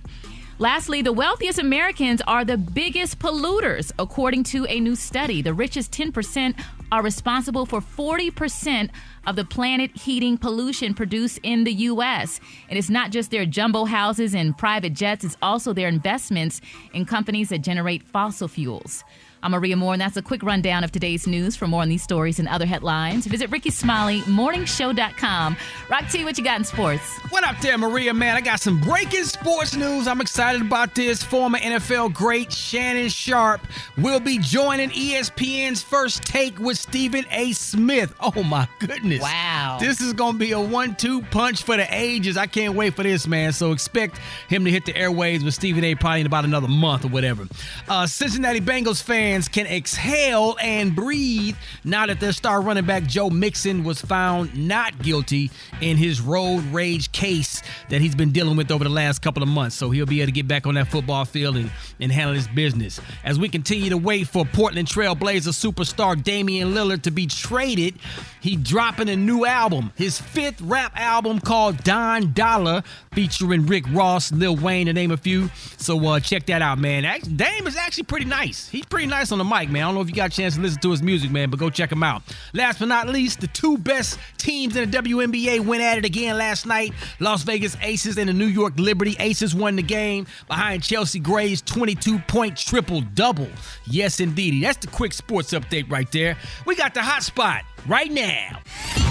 Lastly, 0.62 1.02
the 1.02 1.12
wealthiest 1.12 1.58
Americans 1.58 2.22
are 2.28 2.44
the 2.44 2.56
biggest 2.56 3.18
polluters, 3.18 3.90
according 3.98 4.44
to 4.44 4.64
a 4.66 4.78
new 4.78 4.94
study. 4.94 5.42
The 5.42 5.52
richest 5.52 5.90
10% 5.90 6.54
are 6.92 7.02
responsible 7.02 7.66
for 7.66 7.80
40% 7.80 8.88
of 9.26 9.34
the 9.34 9.44
planet 9.44 9.90
heating 9.96 10.38
pollution 10.38 10.94
produced 10.94 11.40
in 11.42 11.64
the 11.64 11.72
U.S. 11.90 12.38
And 12.68 12.78
it's 12.78 12.88
not 12.88 13.10
just 13.10 13.32
their 13.32 13.44
jumbo 13.44 13.86
houses 13.86 14.36
and 14.36 14.56
private 14.56 14.92
jets, 14.92 15.24
it's 15.24 15.36
also 15.42 15.72
their 15.72 15.88
investments 15.88 16.60
in 16.94 17.06
companies 17.06 17.48
that 17.48 17.62
generate 17.62 18.04
fossil 18.04 18.46
fuels. 18.46 19.02
I'm 19.44 19.50
Maria 19.50 19.76
More, 19.76 19.92
and 19.92 20.00
that's 20.00 20.16
a 20.16 20.22
quick 20.22 20.44
rundown 20.44 20.84
of 20.84 20.92
today's 20.92 21.26
news. 21.26 21.56
For 21.56 21.66
more 21.66 21.82
on 21.82 21.88
these 21.88 22.02
stories 22.02 22.38
and 22.38 22.46
other 22.46 22.64
headlines, 22.64 23.26
visit 23.26 23.50
Rickey 23.50 23.70
Smiley, 23.70 24.20
morningshow.com. 24.20 25.56
Rock 25.90 26.08
T, 26.10 26.22
what 26.24 26.38
you 26.38 26.44
got 26.44 26.60
in 26.60 26.64
sports? 26.64 27.18
What 27.30 27.42
up 27.42 27.58
there, 27.60 27.76
Maria, 27.76 28.14
man? 28.14 28.36
I 28.36 28.40
got 28.40 28.60
some 28.60 28.80
breaking 28.80 29.24
sports 29.24 29.74
news. 29.74 30.06
I'm 30.06 30.20
excited 30.20 30.62
about 30.62 30.94
this. 30.94 31.24
Former 31.24 31.58
NFL 31.58 32.14
great 32.14 32.52
Shannon 32.52 33.08
Sharpe 33.08 33.62
will 33.98 34.20
be 34.20 34.38
joining 34.38 34.90
ESPN's 34.90 35.82
first 35.82 36.22
take 36.22 36.60
with 36.60 36.78
Stephen 36.78 37.24
A. 37.32 37.50
Smith. 37.52 38.14
Oh, 38.20 38.44
my 38.44 38.68
goodness. 38.78 39.22
Wow. 39.22 39.78
This 39.80 40.00
is 40.00 40.12
going 40.12 40.34
to 40.34 40.38
be 40.38 40.52
a 40.52 40.60
one 40.60 40.94
two 40.94 41.20
punch 41.20 41.64
for 41.64 41.76
the 41.76 41.86
ages. 41.92 42.36
I 42.36 42.46
can't 42.46 42.76
wait 42.76 42.94
for 42.94 43.02
this, 43.02 43.26
man. 43.26 43.52
So 43.52 43.72
expect 43.72 44.18
him 44.48 44.64
to 44.66 44.70
hit 44.70 44.84
the 44.84 44.92
airwaves 44.92 45.44
with 45.44 45.54
Stephen 45.54 45.82
A. 45.82 45.96
probably 45.96 46.20
in 46.20 46.26
about 46.26 46.44
another 46.44 46.68
month 46.68 47.04
or 47.04 47.08
whatever. 47.08 47.48
Uh, 47.88 48.06
Cincinnati 48.06 48.60
Bengals 48.60 49.02
fans 49.02 49.31
can 49.40 49.66
exhale 49.66 50.56
and 50.60 50.94
breathe 50.94 51.56
now 51.84 52.06
that 52.06 52.20
their 52.20 52.32
star 52.32 52.60
running 52.60 52.84
back 52.84 53.04
Joe 53.04 53.30
Mixon 53.30 53.82
was 53.82 54.00
found 54.00 54.54
not 54.54 54.98
guilty 55.02 55.50
in 55.80 55.96
his 55.96 56.20
road 56.20 56.62
rage 56.66 57.10
case 57.12 57.62
that 57.88 58.00
he's 58.00 58.14
been 58.14 58.30
dealing 58.30 58.56
with 58.56 58.70
over 58.70 58.84
the 58.84 58.90
last 58.90 59.20
couple 59.22 59.42
of 59.42 59.48
months. 59.48 59.76
So 59.76 59.90
he'll 59.90 60.06
be 60.06 60.20
able 60.20 60.26
to 60.26 60.32
get 60.32 60.46
back 60.46 60.66
on 60.66 60.74
that 60.74 60.88
football 60.88 61.24
field 61.24 61.56
and, 61.56 61.70
and 62.00 62.12
handle 62.12 62.34
his 62.34 62.48
business. 62.48 63.00
As 63.24 63.38
we 63.38 63.48
continue 63.48 63.90
to 63.90 63.96
wait 63.96 64.28
for 64.28 64.44
Portland 64.44 64.88
Trail 64.88 65.14
Blazer 65.14 65.50
superstar 65.50 66.20
Damian 66.22 66.74
Lillard 66.74 67.02
to 67.02 67.10
be 67.10 67.26
traded, 67.26 67.94
he 68.40 68.56
dropping 68.56 69.08
a 69.08 69.16
new 69.16 69.46
album, 69.46 69.92
his 69.96 70.20
fifth 70.20 70.60
rap 70.60 70.92
album 70.98 71.40
called 71.40 71.82
Don 71.84 72.32
Dollar, 72.32 72.82
featuring 73.12 73.66
Rick 73.66 73.84
Ross, 73.92 74.32
Lil 74.32 74.56
Wayne, 74.56 74.86
to 74.86 74.92
name 74.92 75.10
a 75.10 75.16
few. 75.16 75.48
So 75.76 76.04
uh, 76.06 76.20
check 76.20 76.46
that 76.46 76.60
out, 76.60 76.78
man. 76.78 77.02
Dame 77.36 77.66
is 77.66 77.76
actually 77.76 78.04
pretty 78.04 78.26
nice. 78.26 78.68
He's 78.68 78.86
pretty 78.86 79.06
nice 79.06 79.21
on 79.30 79.38
the 79.38 79.44
mic, 79.44 79.70
man. 79.70 79.82
I 79.82 79.86
don't 79.86 79.94
know 79.94 80.00
if 80.00 80.08
you 80.08 80.14
got 80.14 80.32
a 80.32 80.34
chance 80.34 80.56
to 80.56 80.60
listen 80.60 80.80
to 80.80 80.90
his 80.90 81.02
music, 81.02 81.30
man, 81.30 81.50
but 81.50 81.60
go 81.60 81.70
check 81.70 81.92
him 81.92 82.02
out. 82.02 82.22
Last 82.52 82.80
but 82.80 82.88
not 82.88 83.08
least, 83.08 83.40
the 83.40 83.46
two 83.46 83.78
best 83.78 84.18
teams 84.38 84.74
in 84.74 84.90
the 84.90 84.96
WNBA 84.98 85.60
went 85.60 85.82
at 85.82 85.98
it 85.98 86.04
again 86.04 86.38
last 86.38 86.66
night. 86.66 86.92
Las 87.20 87.42
Vegas 87.42 87.76
Aces 87.82 88.18
and 88.18 88.28
the 88.28 88.32
New 88.32 88.46
York 88.46 88.72
Liberty 88.78 89.14
Aces 89.18 89.54
won 89.54 89.76
the 89.76 89.82
game 89.82 90.26
behind 90.48 90.82
Chelsea 90.82 91.20
Gray's 91.20 91.62
22-point 91.62 92.56
triple-double. 92.56 93.48
Yes, 93.84 94.18
indeedy. 94.18 94.62
That's 94.62 94.78
the 94.78 94.88
quick 94.88 95.12
sports 95.12 95.52
update 95.52 95.90
right 95.90 96.10
there. 96.10 96.36
We 96.66 96.74
got 96.74 96.94
the 96.94 97.02
hot 97.02 97.22
spot 97.22 97.62
right 97.86 98.10
now. 98.10 98.60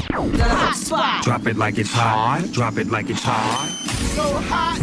The 0.09 0.43
hot 0.43 0.75
spot. 0.75 1.23
Drop 1.23 1.45
it 1.45 1.57
like 1.57 1.77
it's 1.77 1.93
hot. 1.93 2.51
Drop 2.51 2.77
it 2.77 2.87
like 2.87 3.09
it's 3.09 3.23
hot. 3.23 3.67
So 4.15 4.23
hot 4.23 4.79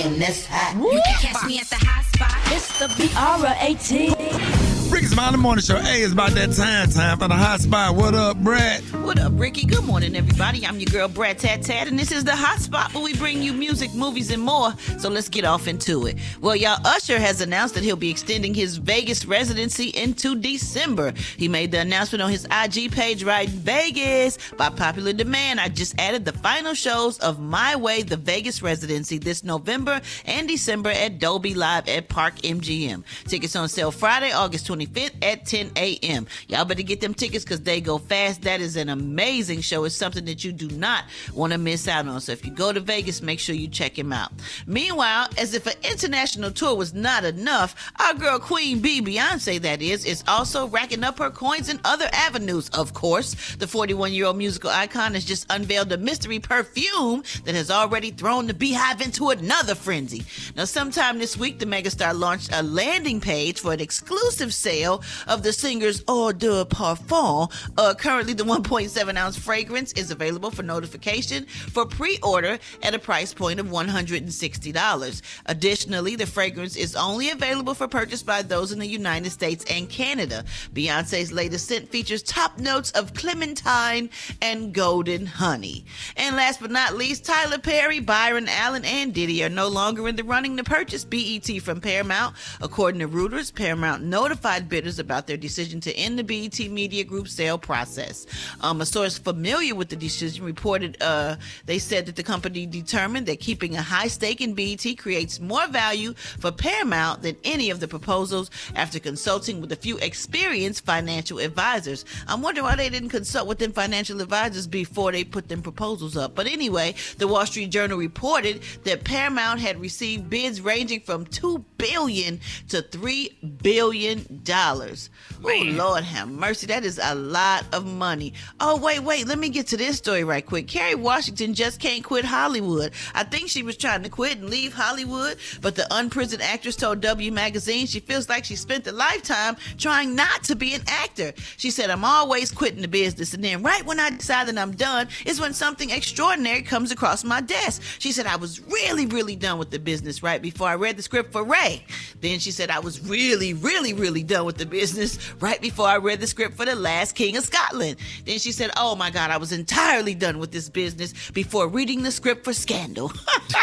and 0.00 0.20
that's 0.20 0.46
hot. 0.46 0.76
You 0.76 1.00
can 1.04 1.14
catch 1.20 1.46
me 1.46 1.58
at 1.58 1.66
the 1.66 1.76
hot 1.76 2.04
spot. 2.04 2.36
It's 2.52 2.78
the 2.78 2.88
B-R-A-T. 2.96 4.09
Rick's 4.18 4.79
Mind 4.90 5.34
the 5.34 5.38
Morning 5.38 5.62
Show. 5.62 5.76
Hey, 5.76 6.02
it's 6.02 6.12
about 6.12 6.32
that 6.32 6.52
time. 6.52 6.88
Time 6.90 7.18
for 7.18 7.28
the 7.28 7.34
hot 7.34 7.60
spot. 7.60 7.94
What 7.94 8.14
up, 8.14 8.36
Brat? 8.38 8.80
What 9.02 9.18
up, 9.18 9.32
Rickey? 9.36 9.64
Good 9.66 9.84
morning, 9.84 10.16
everybody. 10.16 10.66
I'm 10.66 10.78
your 10.78 10.90
girl, 10.90 11.08
Brat 11.08 11.38
Tat 11.38 11.62
Tat, 11.62 11.88
and 11.88 11.98
this 11.98 12.10
is 12.10 12.24
the 12.24 12.34
hot 12.34 12.58
spot 12.58 12.92
where 12.94 13.02
we 13.02 13.14
bring 13.14 13.42
you 13.42 13.52
music, 13.52 13.94
movies, 13.94 14.30
and 14.30 14.42
more. 14.42 14.72
So 14.98 15.08
let's 15.08 15.28
get 15.28 15.44
off 15.44 15.68
into 15.68 16.06
it. 16.06 16.16
Well, 16.40 16.56
y'all, 16.56 16.78
Usher 16.84 17.18
has 17.18 17.40
announced 17.40 17.74
that 17.74 17.84
he'll 17.84 17.96
be 17.96 18.10
extending 18.10 18.54
his 18.54 18.78
Vegas 18.78 19.24
residency 19.26 19.88
into 19.88 20.36
December. 20.36 21.12
He 21.36 21.48
made 21.48 21.70
the 21.70 21.80
announcement 21.80 22.22
on 22.22 22.30
his 22.30 22.46
IG 22.50 22.92
page 22.92 23.22
right 23.22 23.48
Vegas. 23.48 24.38
By 24.56 24.70
popular 24.70 25.12
demand, 25.12 25.60
I 25.60 25.68
just 25.68 25.98
added 26.00 26.24
the 26.24 26.32
final 26.32 26.74
shows 26.74 27.18
of 27.18 27.38
My 27.40 27.76
Way, 27.76 28.02
the 28.02 28.16
Vegas 28.16 28.62
residency 28.62 29.18
this 29.18 29.44
November 29.44 30.00
and 30.24 30.48
December 30.48 30.90
at 30.90 31.18
Dolby 31.18 31.54
Live 31.54 31.88
at 31.88 32.08
Park 32.08 32.36
MGM. 32.36 33.04
Tickets 33.26 33.54
on 33.54 33.68
sale 33.68 33.90
Friday, 33.90 34.32
August 34.32 34.66
25th 34.80 35.12
at 35.22 35.46
10 35.46 35.72
a.m. 35.76 36.26
Y'all 36.48 36.64
better 36.64 36.82
get 36.82 37.00
them 37.00 37.14
tickets 37.14 37.44
because 37.44 37.60
they 37.60 37.80
go 37.80 37.98
fast. 37.98 38.42
That 38.42 38.60
is 38.60 38.76
an 38.76 38.88
amazing 38.88 39.60
show. 39.60 39.84
It's 39.84 39.94
something 39.94 40.24
that 40.24 40.44
you 40.44 40.52
do 40.52 40.68
not 40.70 41.04
want 41.34 41.52
to 41.52 41.58
miss 41.58 41.86
out 41.88 42.06
on. 42.06 42.20
So 42.20 42.32
if 42.32 42.44
you 42.44 42.52
go 42.52 42.72
to 42.72 42.80
Vegas, 42.80 43.22
make 43.22 43.40
sure 43.40 43.54
you 43.54 43.68
check 43.68 43.98
him 43.98 44.12
out. 44.12 44.32
Meanwhile, 44.66 45.28
as 45.38 45.54
if 45.54 45.66
an 45.66 45.74
international 45.82 46.50
tour 46.50 46.74
was 46.74 46.94
not 46.94 47.24
enough, 47.24 47.74
our 48.00 48.14
girl 48.14 48.38
Queen 48.38 48.80
Bee, 48.80 49.00
Beyonce 49.00 49.60
that 49.60 49.82
is, 49.82 50.04
is 50.04 50.24
also 50.26 50.68
racking 50.68 51.04
up 51.04 51.18
her 51.18 51.30
coins 51.30 51.68
in 51.68 51.80
other 51.84 52.08
avenues, 52.12 52.68
of 52.70 52.94
course. 52.94 53.54
The 53.56 53.66
41 53.66 54.12
year 54.12 54.26
old 54.26 54.36
musical 54.36 54.70
icon 54.70 55.14
has 55.14 55.24
just 55.24 55.46
unveiled 55.50 55.92
a 55.92 55.98
mystery 55.98 56.38
perfume 56.38 57.22
that 57.44 57.54
has 57.54 57.70
already 57.70 58.10
thrown 58.10 58.46
the 58.46 58.54
beehive 58.54 59.00
into 59.00 59.30
another 59.30 59.74
frenzy. 59.74 60.24
Now, 60.56 60.64
sometime 60.64 61.18
this 61.18 61.36
week, 61.36 61.58
the 61.58 61.66
megastar 61.66 62.18
launched 62.18 62.50
a 62.52 62.62
landing 62.62 63.20
page 63.20 63.60
for 63.60 63.72
an 63.72 63.80
exclusive 63.80 64.54
sale 64.54 64.69
sale 64.70 65.02
of 65.26 65.42
the 65.42 65.52
singer's 65.52 66.04
Eau 66.06 66.30
de 66.30 66.64
Parfum. 66.66 67.50
Uh, 67.76 67.92
currently, 67.94 68.34
the 68.34 68.44
1.7 68.44 69.16
ounce 69.16 69.36
fragrance 69.36 69.92
is 69.94 70.12
available 70.12 70.50
for 70.52 70.62
notification 70.62 71.44
for 71.46 71.84
pre 71.84 72.18
order 72.22 72.56
at 72.84 72.94
a 72.94 72.98
price 72.98 73.34
point 73.34 73.58
of 73.58 73.66
$160. 73.66 75.22
Additionally, 75.46 76.14
the 76.14 76.26
fragrance 76.26 76.76
is 76.76 76.94
only 76.94 77.30
available 77.30 77.74
for 77.74 77.88
purchase 77.88 78.22
by 78.22 78.42
those 78.42 78.70
in 78.70 78.78
the 78.78 78.86
United 78.86 79.30
States 79.30 79.64
and 79.68 79.88
Canada. 79.88 80.44
Beyonce's 80.72 81.32
latest 81.32 81.66
scent 81.66 81.88
features 81.88 82.22
top 82.22 82.60
notes 82.60 82.92
of 82.92 83.12
clementine 83.14 84.08
and 84.40 84.72
golden 84.72 85.26
honey. 85.26 85.84
And 86.16 86.36
last 86.36 86.60
but 86.60 86.70
not 86.70 86.94
least, 86.94 87.24
Tyler 87.24 87.58
Perry, 87.58 87.98
Byron 87.98 88.48
Allen, 88.48 88.84
and 88.84 89.12
Diddy 89.12 89.42
are 89.42 89.48
no 89.48 89.66
longer 89.66 90.06
in 90.06 90.14
the 90.14 90.22
running 90.22 90.56
to 90.58 90.64
purchase 90.64 91.04
BET 91.04 91.60
from 91.60 91.80
Paramount. 91.80 92.36
According 92.60 93.00
to 93.00 93.08
Reuters, 93.08 93.52
Paramount 93.52 94.04
notified 94.04 94.59
bidders 94.68 94.98
about 94.98 95.26
their 95.26 95.36
decision 95.36 95.80
to 95.80 95.92
end 95.94 96.18
the 96.18 96.24
BET 96.24 96.58
Media 96.70 97.04
Group 97.04 97.28
sale 97.28 97.58
process. 97.58 98.26
Um, 98.60 98.80
a 98.80 98.86
source 98.86 99.18
familiar 99.18 99.74
with 99.74 99.88
the 99.88 99.96
decision 99.96 100.44
reported 100.44 101.00
uh, 101.00 101.36
they 101.66 101.78
said 101.78 102.06
that 102.06 102.16
the 102.16 102.22
company 102.22 102.66
determined 102.66 103.26
that 103.26 103.40
keeping 103.40 103.76
a 103.76 103.82
high 103.82 104.08
stake 104.08 104.40
in 104.40 104.54
BET 104.54 104.84
creates 104.98 105.40
more 105.40 105.66
value 105.68 106.14
for 106.14 106.50
Paramount 106.52 107.22
than 107.22 107.36
any 107.44 107.70
of 107.70 107.80
the 107.80 107.88
proposals 107.88 108.50
after 108.74 108.98
consulting 108.98 109.60
with 109.60 109.72
a 109.72 109.76
few 109.76 109.98
experienced 109.98 110.84
financial 110.84 111.38
advisors. 111.38 112.04
I'm 112.28 112.42
wondering 112.42 112.64
why 112.64 112.76
they 112.76 112.88
didn't 112.88 113.10
consult 113.10 113.48
with 113.48 113.58
them 113.58 113.72
financial 113.72 114.20
advisors 114.20 114.66
before 114.66 115.12
they 115.12 115.24
put 115.24 115.48
them 115.48 115.62
proposals 115.62 116.16
up. 116.16 116.34
But 116.34 116.46
anyway, 116.46 116.94
the 117.18 117.28
Wall 117.28 117.46
Street 117.46 117.70
Journal 117.70 117.98
reported 117.98 118.62
that 118.84 119.04
Paramount 119.04 119.60
had 119.60 119.80
received 119.80 120.30
bids 120.30 120.60
ranging 120.60 121.00
from 121.00 121.24
$2 121.26 121.64
billion 121.78 122.40
to 122.68 122.82
three 122.82 123.36
billion 123.62 124.40
dollars. 124.50 125.10
Oh 125.44 125.62
Lord 125.64 126.02
have 126.02 126.28
mercy, 126.28 126.66
that 126.66 126.84
is 126.84 126.98
a 127.00 127.14
lot 127.14 127.64
of 127.72 127.86
money. 127.86 128.34
Oh 128.58 128.76
wait, 128.76 128.98
wait, 128.98 129.28
let 129.28 129.38
me 129.38 129.48
get 129.48 129.68
to 129.68 129.76
this 129.76 129.96
story 129.96 130.24
right 130.24 130.44
quick. 130.44 130.66
Kerry 130.66 130.96
Washington 130.96 131.54
just 131.54 131.78
can't 131.78 132.02
quit 132.02 132.24
Hollywood. 132.24 132.92
I 133.14 133.22
think 133.22 133.48
she 133.48 133.62
was 133.62 133.76
trying 133.76 134.02
to 134.02 134.08
quit 134.08 134.38
and 134.38 134.50
leave 134.50 134.74
Hollywood, 134.74 135.38
but 135.62 135.76
the 135.76 135.86
unprisoned 135.94 136.42
actress 136.42 136.74
told 136.74 137.00
W 137.00 137.30
Magazine 137.30 137.86
she 137.86 138.00
feels 138.00 138.28
like 138.28 138.44
she 138.44 138.56
spent 138.56 138.88
a 138.88 138.92
lifetime 138.92 139.56
trying 139.78 140.16
not 140.16 140.42
to 140.44 140.56
be 140.56 140.74
an 140.74 140.82
actor. 140.88 141.32
She 141.56 141.70
said, 141.70 141.90
I'm 141.90 142.04
always 142.04 142.50
quitting 142.50 142.82
the 142.82 142.88
business, 142.88 143.32
and 143.32 143.44
then 143.44 143.62
right 143.62 143.86
when 143.86 144.00
I 144.00 144.10
decide 144.10 144.48
that 144.48 144.58
I'm 144.58 144.72
done 144.72 145.06
is 145.26 145.40
when 145.40 145.54
something 145.54 145.90
extraordinary 145.90 146.62
comes 146.62 146.90
across 146.90 147.22
my 147.22 147.40
desk. 147.40 147.82
She 148.00 148.10
said, 148.10 148.26
I 148.26 148.34
was 148.34 148.60
really, 148.60 149.06
really 149.06 149.36
done 149.36 149.58
with 149.58 149.70
the 149.70 149.78
business 149.78 150.24
right 150.24 150.42
before 150.42 150.66
I 150.66 150.74
read 150.74 150.96
the 150.96 151.02
script 151.02 151.30
for 151.30 151.44
Ray. 151.44 151.84
Then 152.20 152.40
she 152.40 152.50
said, 152.50 152.68
I 152.68 152.80
was 152.80 153.00
really, 153.08 153.54
really, 153.54 153.92
really 153.92 154.24
done 154.24 154.39
with 154.44 154.56
the 154.56 154.66
business 154.66 155.18
right 155.40 155.60
before 155.60 155.86
I 155.86 155.96
read 155.96 156.20
the 156.20 156.26
script 156.26 156.56
for 156.56 156.64
The 156.64 156.74
Last 156.74 157.14
King 157.14 157.36
of 157.36 157.44
Scotland. 157.44 157.96
Then 158.24 158.38
she 158.38 158.52
said, 158.52 158.70
Oh 158.76 158.96
my 158.96 159.10
God, 159.10 159.30
I 159.30 159.36
was 159.36 159.52
entirely 159.52 160.14
done 160.14 160.38
with 160.38 160.52
this 160.52 160.68
business 160.68 161.30
before 161.30 161.68
reading 161.68 162.02
the 162.02 162.10
script 162.10 162.44
for 162.44 162.52
Scandal. 162.52 163.12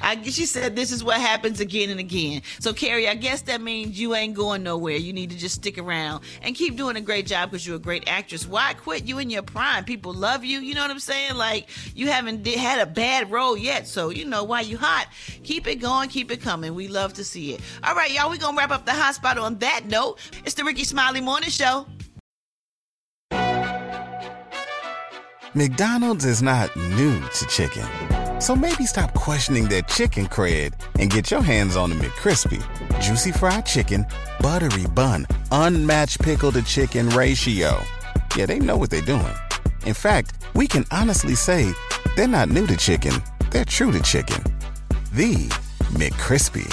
I, 0.00 0.20
she 0.24 0.46
said, 0.46 0.76
This 0.76 0.92
is 0.92 1.02
what 1.02 1.20
happens 1.20 1.60
again 1.60 1.90
and 1.90 2.00
again. 2.00 2.42
So, 2.60 2.72
Kerry, 2.72 3.08
I 3.08 3.14
guess 3.14 3.42
that 3.42 3.60
means 3.60 3.98
you 3.98 4.14
ain't 4.14 4.34
going 4.34 4.62
nowhere. 4.62 4.96
You 4.96 5.12
need 5.12 5.30
to 5.30 5.36
just 5.36 5.56
stick 5.56 5.78
around 5.78 6.22
and 6.42 6.54
keep 6.54 6.76
doing 6.76 6.96
a 6.96 7.00
great 7.00 7.26
job 7.26 7.50
because 7.50 7.66
you're 7.66 7.76
a 7.76 7.80
great 7.80 8.08
actress. 8.08 8.46
Why 8.46 8.74
quit? 8.74 9.04
You 9.04 9.18
in 9.18 9.30
your 9.30 9.42
prime. 9.42 9.84
People 9.84 10.12
love 10.12 10.44
you. 10.44 10.60
You 10.60 10.74
know 10.74 10.82
what 10.82 10.90
I'm 10.90 11.00
saying? 11.00 11.34
Like, 11.34 11.68
you 11.94 12.08
haven't 12.08 12.46
had 12.46 12.80
a 12.80 12.86
bad 12.86 13.30
role 13.30 13.56
yet. 13.56 13.86
So, 13.86 14.10
you 14.10 14.24
know, 14.24 14.44
why 14.44 14.60
you 14.62 14.78
hot, 14.78 15.08
keep 15.42 15.66
it 15.66 15.76
going, 15.76 16.08
keep 16.08 16.30
it 16.30 16.40
coming. 16.40 16.74
We 16.74 16.88
love 16.88 17.14
to 17.14 17.24
see 17.24 17.54
it. 17.54 17.60
All 17.82 17.94
right, 17.94 18.10
y'all, 18.12 18.30
we 18.30 18.38
going 18.38 18.54
to 18.54 18.58
wrap 18.58 18.70
up 18.70 18.86
the 18.86 18.92
hot 18.92 19.13
spot 19.14 19.38
on 19.38 19.58
that 19.58 19.86
note. 19.86 20.18
It's 20.44 20.54
the 20.54 20.64
Rickey 20.64 20.84
Smiley 20.84 21.20
Morning 21.20 21.50
Show. 21.50 21.86
McDonald's 25.56 26.24
is 26.24 26.42
not 26.42 26.74
new 26.76 27.20
to 27.20 27.46
chicken. 27.46 27.86
So 28.40 28.56
maybe 28.56 28.86
stop 28.86 29.14
questioning 29.14 29.68
their 29.68 29.82
chicken 29.82 30.26
cred 30.26 30.74
and 30.98 31.10
get 31.10 31.30
your 31.30 31.40
hands 31.40 31.76
on 31.76 31.90
the 31.90 31.96
McCrispy. 31.96 32.60
Juicy 33.00 33.30
fried 33.30 33.64
chicken, 33.64 34.04
buttery 34.40 34.86
bun, 34.88 35.26
unmatched 35.52 36.20
pickle 36.20 36.50
to 36.52 36.62
chicken 36.62 37.08
ratio. 37.10 37.80
Yeah, 38.36 38.46
they 38.46 38.58
know 38.58 38.76
what 38.76 38.90
they're 38.90 39.00
doing. 39.00 39.34
In 39.86 39.94
fact, 39.94 40.42
we 40.54 40.66
can 40.66 40.84
honestly 40.90 41.36
say 41.36 41.72
they're 42.16 42.26
not 42.26 42.48
new 42.48 42.66
to 42.66 42.76
chicken, 42.76 43.14
they're 43.50 43.64
true 43.64 43.92
to 43.92 44.02
chicken. 44.02 44.42
The 45.12 45.48
McCrispy. 45.94 46.66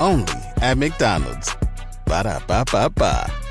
Only 0.00 0.49
at 0.60 0.78
McDonald's. 0.78 1.56
Ba 2.06 2.22
da 2.22 2.38
ba 2.46 2.64
ba 2.70 2.88
ba. 2.88 3.49